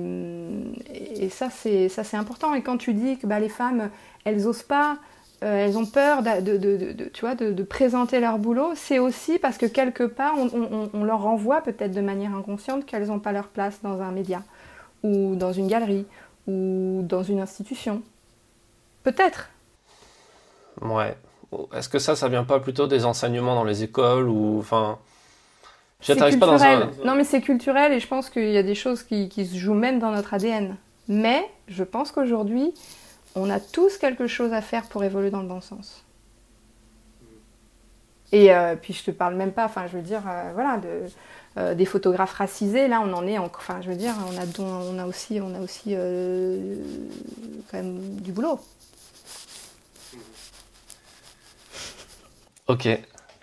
et 1.17 1.29
ça, 1.31 1.49
c'est 1.51 2.17
important. 2.17 2.55
Et 2.55 2.63
quand 2.63 2.77
tu 2.77 2.95
dis 2.95 3.19
que 3.19 3.27
bah, 3.27 3.41
les 3.41 3.49
femmes, 3.49 3.91
elles 4.25 4.47
osent 4.47 4.63
pas, 4.63 4.99
euh, 5.43 5.67
elles 5.67 5.77
ont 5.77 5.85
peur 5.85 6.23
de, 6.23 6.57
de, 6.57 7.09
tu 7.13 7.21
vois, 7.21 7.35
de, 7.35 7.63
présenter 7.63 8.21
leur 8.21 8.39
boulot, 8.39 8.73
c'est 8.75 8.99
aussi 8.99 9.39
parce 9.39 9.59
que 9.59 9.67
quelque 9.67 10.05
part, 10.05 10.35
on, 10.39 11.05
leur 11.05 11.23
renvoie 11.23 11.61
peut-être 11.61 11.93
de 11.93 12.01
manière 12.01 12.35
inconsciente 12.35 12.87
qu'elles 12.87 13.09
n'ont 13.09 13.19
pas 13.19 13.33
leur 13.33 13.49
place 13.49 13.81
dans 13.83 14.01
un 14.01 14.11
média, 14.11 14.43
ou 15.03 15.35
dans 15.35 15.53
une 15.53 15.67
galerie, 15.67 16.07
ou 16.47 17.03
dans 17.03 17.23
une 17.23 17.41
institution. 17.41 18.03
Peut-être. 19.03 19.51
Ouais. 20.81 21.17
Est-ce 21.75 21.89
que 21.89 21.99
ça, 21.99 22.17
ça 22.17 22.29
vient 22.29 22.45
pas 22.45 22.59
plutôt 22.61 22.87
des 22.87 23.05
enseignements 23.05 23.55
dans 23.55 23.65
les 23.65 23.83
écoles 23.83 24.29
ou 24.29 24.59
enfin 24.59 24.99
pas 26.07 26.47
dans 26.47 26.63
un... 26.63 26.91
Non, 27.05 27.15
mais 27.15 27.25
c'est 27.25 27.41
culturel 27.41 27.93
et 27.93 28.01
je 28.01 28.07
pense 28.07 28.31
qu'il 28.31 28.51
y 28.51 28.59
a 28.59 28.63
des 28.63 28.75
choses 28.75 29.03
qui, 29.03 29.29
qui, 29.29 29.47
se 29.47 29.57
jouent 29.57 29.75
même 29.75 29.99
dans 29.99 30.11
notre 30.11 30.35
ADN. 30.35 30.77
Mais 31.09 31.49
je 31.69 31.85
pense 31.85 32.13
qu'aujourd'hui, 32.13 32.73
on 33.35 33.51
a 33.51 33.61
tous 33.61 33.99
quelque 33.99 34.27
chose 34.27 34.53
à 34.53 34.61
faire 34.61 34.85
pour 34.85 35.05
évoluer 35.05 35.31
dans 35.31 35.43
le 35.43 35.49
bon 35.49 35.61
sens. 35.61 36.05
Et 38.33 38.53
euh, 38.53 38.75
puis 38.75 38.93
je 38.93 39.05
te 39.05 39.11
parle 39.11 39.35
même 39.35 39.53
pas, 39.53 39.65
enfin 39.65 39.87
je 39.87 39.97
veux 39.97 40.03
dire, 40.03 40.23
euh, 40.27 40.51
voilà, 40.55 40.79
de, 40.79 41.75
des 41.75 41.85
photographes 41.85 42.33
racisés. 42.33 42.89
Là, 42.89 43.01
on 43.05 43.13
en 43.13 43.27
est, 43.27 43.39
enfin, 43.39 43.81
je 43.81 43.91
veux 43.91 43.97
dire, 43.97 44.15
on 44.29 44.37
a, 44.37 44.65
on 44.65 44.99
a 44.99 45.07
aussi, 45.07 45.41
on 45.41 45.55
a 45.55 45.61
aussi 45.61 45.95
quand 47.71 47.77
même 47.77 47.99
du 48.21 48.33
boulot. 48.33 48.59
Ok. 52.67 52.89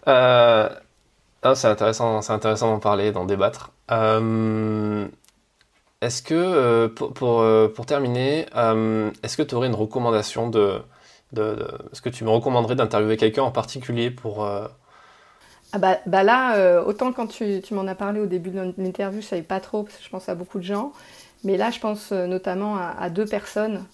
Euh, 0.08 0.70
ah, 1.44 1.56
c'est 1.56 1.68
intéressant, 1.68 2.22
c'est 2.22 2.34
intéressant 2.34 2.72
d'en 2.72 2.80
parler, 2.80 3.12
d'en 3.12 3.26
débattre. 3.26 3.72
Euh, 3.92 5.08
est-ce 6.02 6.22
que, 6.22 6.34
euh, 6.34 6.88
pour, 6.88 7.14
pour, 7.14 7.86
terminer, 7.86 8.46
est-ce 9.24 9.38
que 9.38 9.44
tu 9.44 9.56
aurais 9.56 9.68
une 9.68 9.76
recommandation 9.76 10.50
de, 10.50 10.82
de, 11.34 11.68
Est-ce 11.92 12.02
que 12.02 12.10
tu 12.10 12.24
me 12.24 12.30
recommanderais 12.30 12.76
d'interviewer 12.76 13.18
quelqu'un 13.18 13.44
en 13.44 13.52
particulier 13.52 14.12
pour. 14.12 14.46
Ah 15.74 15.78
bah, 15.78 16.00
bah 16.06 16.24
là, 16.24 16.82
autant 16.84 17.14
quand 17.14 17.28
tu, 17.28 17.62
tu 17.62 17.74
m'en 17.74 17.88
as 17.88 17.96
parlé 17.96 18.20
au 18.20 18.26
début 18.26 18.50
de 18.50 18.74
l'interview, 18.78 19.22
je 19.22 19.28
savais 19.28 19.42
pas 19.42 19.60
trop, 19.60 19.84
parce 19.84 19.98
que 19.98 20.04
je 20.04 20.10
pense 20.10 20.30
à 20.30 20.36
beaucoup 20.36 20.60
de 20.60 20.64
gens. 20.64 20.92
Mais 21.44 21.58
là, 21.58 21.72
je 21.72 21.80
pense 21.80 22.12
notamment 22.12 22.78
à, 22.78 23.10
deux 23.10 23.26
personnes 23.26 23.86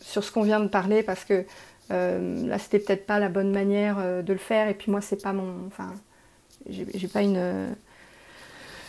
sur 0.00 0.24
ce 0.24 0.32
qu'on 0.32 0.42
vient 0.42 0.60
de 0.60 0.68
parler, 0.68 1.02
parce 1.02 1.24
que 1.24 1.44
euh, 1.90 2.46
là, 2.46 2.58
c'était 2.58 2.78
peut-être 2.78 3.06
pas 3.06 3.18
la 3.18 3.28
bonne 3.28 3.52
manière 3.52 3.96
euh, 3.98 4.22
de 4.22 4.32
le 4.32 4.38
faire. 4.38 4.68
Et 4.68 4.74
puis 4.74 4.90
moi, 4.90 5.00
c'est 5.00 5.22
pas 5.22 5.32
mon. 5.32 5.66
Enfin, 5.66 5.92
j'ai 6.70 7.08
pas 7.08 7.22
une. 7.22 7.74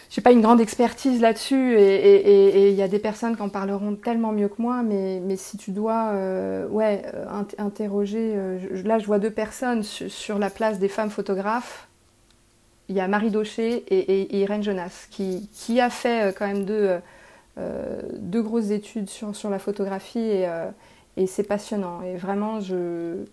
j'ai 0.10 0.22
pas 0.22 0.32
une 0.32 0.42
grande 0.42 0.62
expertise 0.62 1.22
là-dessus 1.22 1.76
et 1.78 2.70
il 2.70 2.76
y 2.76 2.82
a 2.82 2.88
des 2.88 3.00
personnes 3.00 3.36
qui 3.36 3.42
en 3.42 3.50
parleront 3.50 3.96
tellement 3.96 4.32
mieux 4.32 4.48
que 4.48 4.62
moi, 4.62 4.84
mais, 4.84 5.22
mais 5.24 5.36
si 5.36 5.58
tu 5.58 5.72
dois 5.72 6.12
euh, 6.14 6.68
ouais, 6.68 7.04
interroger, 7.58 8.36
là 8.84 9.00
je 9.00 9.06
vois 9.06 9.20
deux 9.20 9.32
personnes 9.32 9.84
sur, 9.84 10.40
la 10.40 10.50
place 10.50 10.80
des 10.80 10.90
femmes 10.90 11.10
photographes. 11.12 11.88
Il 12.90 12.96
y 12.96 13.02
a 13.02 13.08
Marie 13.10 13.32
Daucher 13.32 13.84
et, 13.90 14.38
Irène 14.38 14.64
Jonas 14.64 15.08
qui, 15.12 15.50
qui, 15.54 15.82
a 15.82 15.90
fait 15.90 16.34
quand 16.38 16.48
même 16.48 16.64
deux, 16.64 17.00
deux 18.14 18.42
grosses 18.42 18.72
études 18.72 19.10
sur, 19.10 19.36
sur 19.36 19.50
la 19.50 19.60
photographie 19.60 20.20
et, 20.20 20.48
et 21.18 21.28
c'est 21.28 21.44
passionnant. 21.44 22.02
Et 22.04 22.16
vraiment, 22.16 22.62
je, 22.62 23.26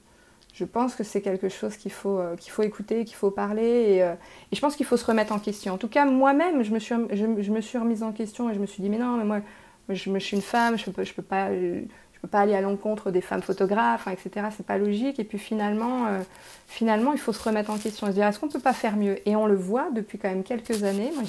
je 0.55 0.65
pense 0.65 0.95
que 0.95 1.03
c'est 1.03 1.21
quelque 1.21 1.49
chose 1.49 1.77
qu'il 1.77 1.91
faut, 1.91 2.19
euh, 2.19 2.37
qu'il 2.37 2.53
faut 2.53 2.63
écouter, 2.63 3.05
qu'il 3.05 3.17
faut 3.17 3.33
parler. 3.33 3.99
Euh, 4.01 4.15
et, 4.53 4.57
je 4.57 4.61
pense 4.61 4.77
qu'il 4.77 4.87
faut 4.87 4.97
se 4.97 5.05
remettre 5.05 5.33
en 5.33 5.41
question. 5.41 5.75
En 5.75 5.79
tout 5.79 5.89
cas, 5.89 6.05
moi-même, 6.05 6.63
je, 6.63 6.73
me 6.73 6.79
suis, 6.79 6.95
je, 7.13 7.27
me 7.27 7.61
suis 7.61 7.77
remise 7.77 8.05
en 8.05 8.13
question 8.13 8.49
et 8.49 8.55
je 8.55 8.61
me 8.61 8.67
suis 8.67 8.81
dit, 8.81 8.89
mais 8.89 8.99
non, 8.99 9.17
mais 9.17 9.25
moi, 9.25 9.41
je, 9.89 10.19
suis 10.21 10.37
une 10.37 10.43
femme, 10.43 10.79
je 10.79 10.89
ne 10.89 10.95
peux, 10.95 11.03
je 11.03 11.13
peux, 11.13 11.23
pas, 11.23 11.53
je 11.53 12.21
peux 12.23 12.29
pas 12.29 12.39
aller 12.39 12.55
à 12.55 12.61
l'encontre 12.61 13.11
des 13.11 13.21
femmes 13.21 13.43
photographes, 13.43 14.07
etc. 14.07 14.29
etc. 14.29 14.47
C'est 14.57 14.67
pas 14.67 14.79
logique. 14.79 15.19
Et 15.19 15.25
puis 15.25 15.39
finalement, 15.39 16.07
euh, 16.07 16.21
finalement, 16.69 17.13
il 17.13 17.19
faut 17.19 17.33
se 17.33 17.43
remettre 17.43 17.71
en 17.71 17.79
question 17.79 18.07
et 18.07 18.11
se 18.11 18.15
dire, 18.15 18.27
est-ce 18.29 18.39
qu'on 18.39 18.47
ne 18.47 18.53
peut 18.53 18.61
pas 18.61 18.75
faire 18.75 18.97
mieux? 18.97 19.29
Et 19.29 19.35
on 19.35 19.47
le 19.47 19.57
voit 19.57 19.91
depuis 19.91 20.19
quand 20.19 20.29
même 20.29 20.45
quelques 20.45 20.85
années. 20.85 21.11
Moi. 21.17 21.25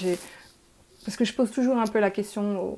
Parce 1.03 1.17
que 1.17 1.25
je 1.25 1.33
pose 1.33 1.51
toujours 1.51 1.77
un 1.77 1.87
peu 1.87 1.99
la 1.99 2.09
question 2.09 2.75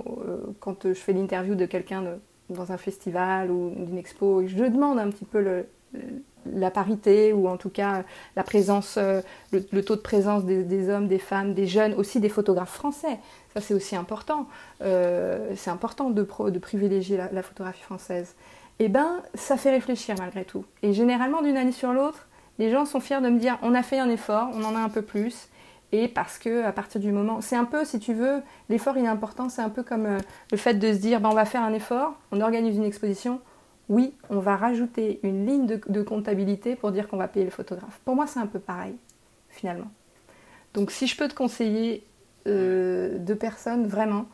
quand 0.60 0.88
je 0.88 0.94
fais 0.94 1.14
l'interview 1.14 1.56
de 1.56 1.66
quelqu'un 1.66 2.04
dans 2.50 2.72
un 2.74 2.78
festival 2.78 3.52
ou 3.52 3.72
d'une 3.76 3.98
expo, 3.98 4.46
je 4.46 4.66
demande 4.66 5.00
un 5.00 5.10
petit 5.10 5.24
peu 5.24 5.40
le, 5.42 5.66
la 6.54 6.72
parité 6.72 7.34
ou 7.34 7.48
en 7.48 7.58
tout 7.58 7.70
cas 7.70 8.04
la 8.36 8.44
présence, 8.44 8.96
euh, 8.98 9.22
le, 9.52 9.82
taux 9.84 9.96
de 9.96 10.02
présence 10.02 10.44
des, 10.46 10.90
hommes, 10.90 11.08
des 11.08 11.20
femmes, 11.20 11.54
des 11.54 11.68
jeunes, 11.68 11.94
aussi 11.96 12.20
des 12.20 12.30
photographes 12.30 12.74
français. 12.74 13.20
Ça 13.54 13.62
c'est 13.62 13.74
aussi 13.74 13.96
important. 13.96 14.48
Euh, 14.82 15.52
c'est 15.56 15.70
important 15.70 16.10
de, 16.10 16.24
privilégier 16.24 17.18
la, 17.18 17.44
photographie 17.44 17.84
française. 17.84 18.36
Eh 18.80 18.90
ben, 18.90 19.22
ça 19.34 19.58
fait 19.58 19.72
réfléchir 19.72 20.16
malgré 20.20 20.46
tout. 20.46 20.64
Et 20.84 20.94
généralement, 20.94 21.42
d'une 21.42 21.58
année 21.58 21.72
sur 21.72 21.94
l'autre, 21.94 22.28
les 22.60 22.72
gens 22.72 22.86
sont 22.86 23.00
fiers 23.00 23.22
de 23.22 23.30
me 23.30 23.40
dire 23.40 23.58
on 23.62 23.74
a 23.74 23.84
fait 23.84 24.00
un 24.00 24.10
effort, 24.10 24.50
on 24.54 24.64
en 24.64 24.76
a 24.76 24.80
un 24.80 24.90
peu 24.90 25.02
plus, 25.02 25.50
et 25.92 26.08
parce 26.08 26.38
que 26.38 26.64
à 26.64 26.72
partir 26.72 27.00
du 27.00 27.12
moment, 27.12 27.42
c'est 27.42 27.56
un 27.56 27.66
peu, 27.66 27.86
si 27.86 28.00
tu 28.00 28.14
veux, 28.14 28.42
l'effort 28.70 28.98
il 28.98 29.06
est 29.06 29.10
important, 29.10 29.50
c'est 29.50 29.62
un 29.62 29.70
peu 29.70 29.84
comme 29.84 30.06
euh, 30.06 30.20
le 30.52 30.58
fait 30.58 30.74
de 30.74 30.94
se 30.94 30.98
dire, 30.98 31.22
ben, 31.22 31.30
on 31.30 31.36
va 31.36 31.46
faire 31.46 31.64
un 31.64 31.74
effort, 31.74 32.16
on 32.32 32.42
organise 32.42 32.76
une 32.76 32.84
exposition, 32.84 33.40
oui, 33.90 34.14
on 34.30 34.40
va 34.40 34.58
rajouter 34.58 35.20
une 35.24 35.46
ligne 35.46 35.66
de, 35.66 36.04
comptabilité 36.04 36.76
pour 36.76 36.92
dire 36.92 37.08
qu'on 37.08 37.18
va 37.18 37.28
payer 37.28 37.46
le 37.46 37.52
photographe. 37.52 38.00
Pour 38.04 38.16
moi, 38.16 38.28
c'est 38.28 38.40
un 38.40 38.48
peu 38.48 38.60
pareil, 38.60 38.96
finalement. 39.50 39.90
Donc 40.74 40.92
si 40.92 41.08
je 41.08 41.16
peux 41.16 41.28
te 41.28 41.34
conseiller 41.34 42.04
euh, 42.48 43.18
deux 43.18 43.36
personnes, 43.36 43.88
vraiment, 43.88 44.26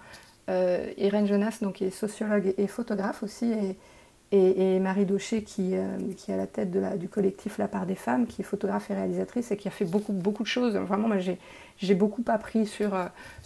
euh, 0.50 0.92
Irène 0.98 1.28
Jonas, 1.28 1.60
qui 1.74 1.86
est 1.86 1.92
sociologue 1.92 2.54
et 2.58 2.68
photographe 2.68 3.22
aussi, 3.22 3.54
et, 4.32 4.80
Marie 4.80 5.06
Daucher 5.06 5.44
qui, 5.44 5.76
euh, 5.76 5.86
qui 6.18 6.32
est 6.32 6.34
à 6.34 6.38
la 6.38 6.48
tête 6.48 6.72
du 6.98 7.08
collectif 7.08 7.60
La 7.60 7.68
part 7.68 7.86
des 7.86 7.94
femmes, 7.94 8.26
qui 8.26 8.42
est 8.42 8.44
photographe 8.44 8.90
et 8.90 8.96
réalisatrice 8.96 9.52
et 9.52 9.58
qui 9.58 9.68
a 9.68 9.72
fait 9.72 9.86
beaucoup, 9.86 10.14
beaucoup 10.14 10.42
de 10.42 10.48
choses. 10.48 10.76
Vraiment, 10.76 11.08
moi 11.08 11.18
j'ai 11.78 11.96
beaucoup 11.96 12.24
appris 12.26 12.66
sur, 12.66 12.98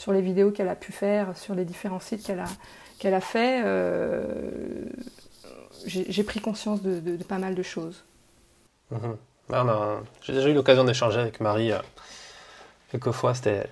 les 0.07 0.21
vidéos 0.21 0.51
qu'elle 0.51 0.69
a 0.69 0.75
pu 0.75 0.93
faire, 0.93 1.35
sur 1.35 1.53
les 1.53 1.65
différents 1.65 1.99
sites 1.99 2.31
qu'elle 2.99 3.13
a 3.13 3.21
fait. 3.21 3.61
Euh, 5.87 6.03
j'ai 6.09 6.23
pris 6.23 6.39
conscience 6.39 6.81
de, 6.81 6.99
de, 6.99 7.23
pas 7.23 7.37
mal 7.37 7.55
de 7.55 7.63
choses. 7.63 8.03
Mhm. 8.91 9.17
J'ai 10.21 10.33
déjà 10.33 10.49
eu 10.49 10.53
l'occasion 10.53 10.83
d'échanger 10.83 11.19
avec 11.19 11.39
Marie 11.39 11.71
quelques 12.91 13.11
fois. 13.11 13.33
C'était 13.33 13.69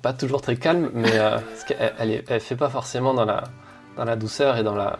pas 0.00 0.12
toujours 0.12 0.40
très 0.40 0.56
calme, 0.56 0.90
mais 0.94 1.10
elle, 1.78 1.94
elle, 1.98 2.24
elle, 2.26 2.40
fait 2.40 2.56
pas 2.56 2.70
forcément 2.70 3.12
dans 3.12 3.26
la, 3.26 3.44
dans 3.96 4.04
la 4.04 4.16
douceur 4.16 4.56
et 4.56 4.62
dans 4.62 4.74
la, 4.74 4.98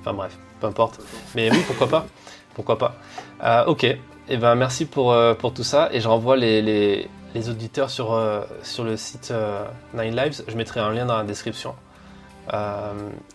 Enfin 0.00 0.12
bref, 0.14 0.38
peu 0.60 0.66
importe. 0.66 1.00
Mais 1.34 1.50
oui, 1.50 1.62
pourquoi 1.66 1.88
pas 1.88 2.06
Pourquoi 2.54 2.78
pas 2.78 2.94
euh, 3.42 3.64
Ok, 3.66 3.84
et 3.84 3.98
eh 4.28 4.36
ben 4.36 4.54
merci 4.54 4.86
pour, 4.86 5.12
euh, 5.12 5.34
pour 5.34 5.52
tout 5.52 5.64
ça. 5.64 5.88
Et 5.92 6.00
je 6.00 6.08
renvoie 6.08 6.36
les, 6.36 6.62
les, 6.62 7.08
les 7.34 7.48
auditeurs 7.48 7.90
sur, 7.90 8.12
euh, 8.12 8.42
sur 8.62 8.84
le 8.84 8.96
site 8.96 9.32
Nine 9.94 10.16
Lives. 10.16 10.42
Je 10.46 10.56
mettrai 10.56 10.80
un 10.80 10.92
lien 10.92 11.06
dans 11.06 11.16
la 11.16 11.24
description. 11.24 11.74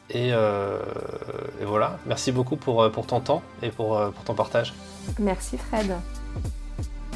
Et, 0.10 0.30
et, 0.30 1.66
voilà, 1.66 1.98
merci 2.06 2.32
beaucoup 2.32 2.56
pour, 2.56 2.90
pour 2.92 3.08
ton 3.08 3.20
temps 3.20 3.42
et 3.62 3.70
pour, 3.70 4.00
pour 4.12 4.24
ton 4.24 4.34
partage. 4.34 4.74
Merci 5.20 5.58
Fred. 5.58 5.96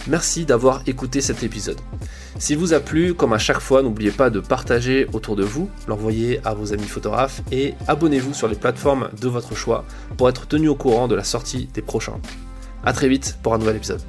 Merci 0.08 0.46
d'avoir 0.46 0.82
écouté 0.88 1.22
cet 1.22 1.44
épisode. 1.44 1.80
S'il 2.40 2.58
vous 2.58 2.74
a 2.74 2.80
plu, 2.80 3.14
comme 3.14 3.34
à 3.34 3.38
chaque 3.38 3.60
fois, 3.60 3.84
n'oubliez 3.84 4.10
pas 4.10 4.32
de 4.32 4.40
partager 4.40 5.08
autour 5.14 5.36
de 5.36 5.44
vous, 5.44 5.70
l'envoyer 5.88 6.40
à 6.44 6.56
vos 6.56 6.74
amis 6.74 6.88
photographes 6.88 7.42
et 7.52 7.76
abonnez-vous 7.88 8.34
sur 8.34 8.48
les 8.48 8.56
plateformes 8.56 9.10
de 9.22 9.28
votre 9.28 9.56
choix 9.56 9.86
pour 10.18 10.28
être 10.28 10.48
tenu 10.48 10.70
au 10.70 10.76
courant 10.76 11.08
de 11.08 11.16
la 11.16 11.24
sortie 11.24 11.68
des 11.74 11.84
prochains. 11.84 12.20
A 12.84 12.94
très 12.94 13.10
vite 13.10 13.38
pour 13.44 13.54
un 13.54 13.60
nouvel 13.60 13.76
épisode. 13.76 14.02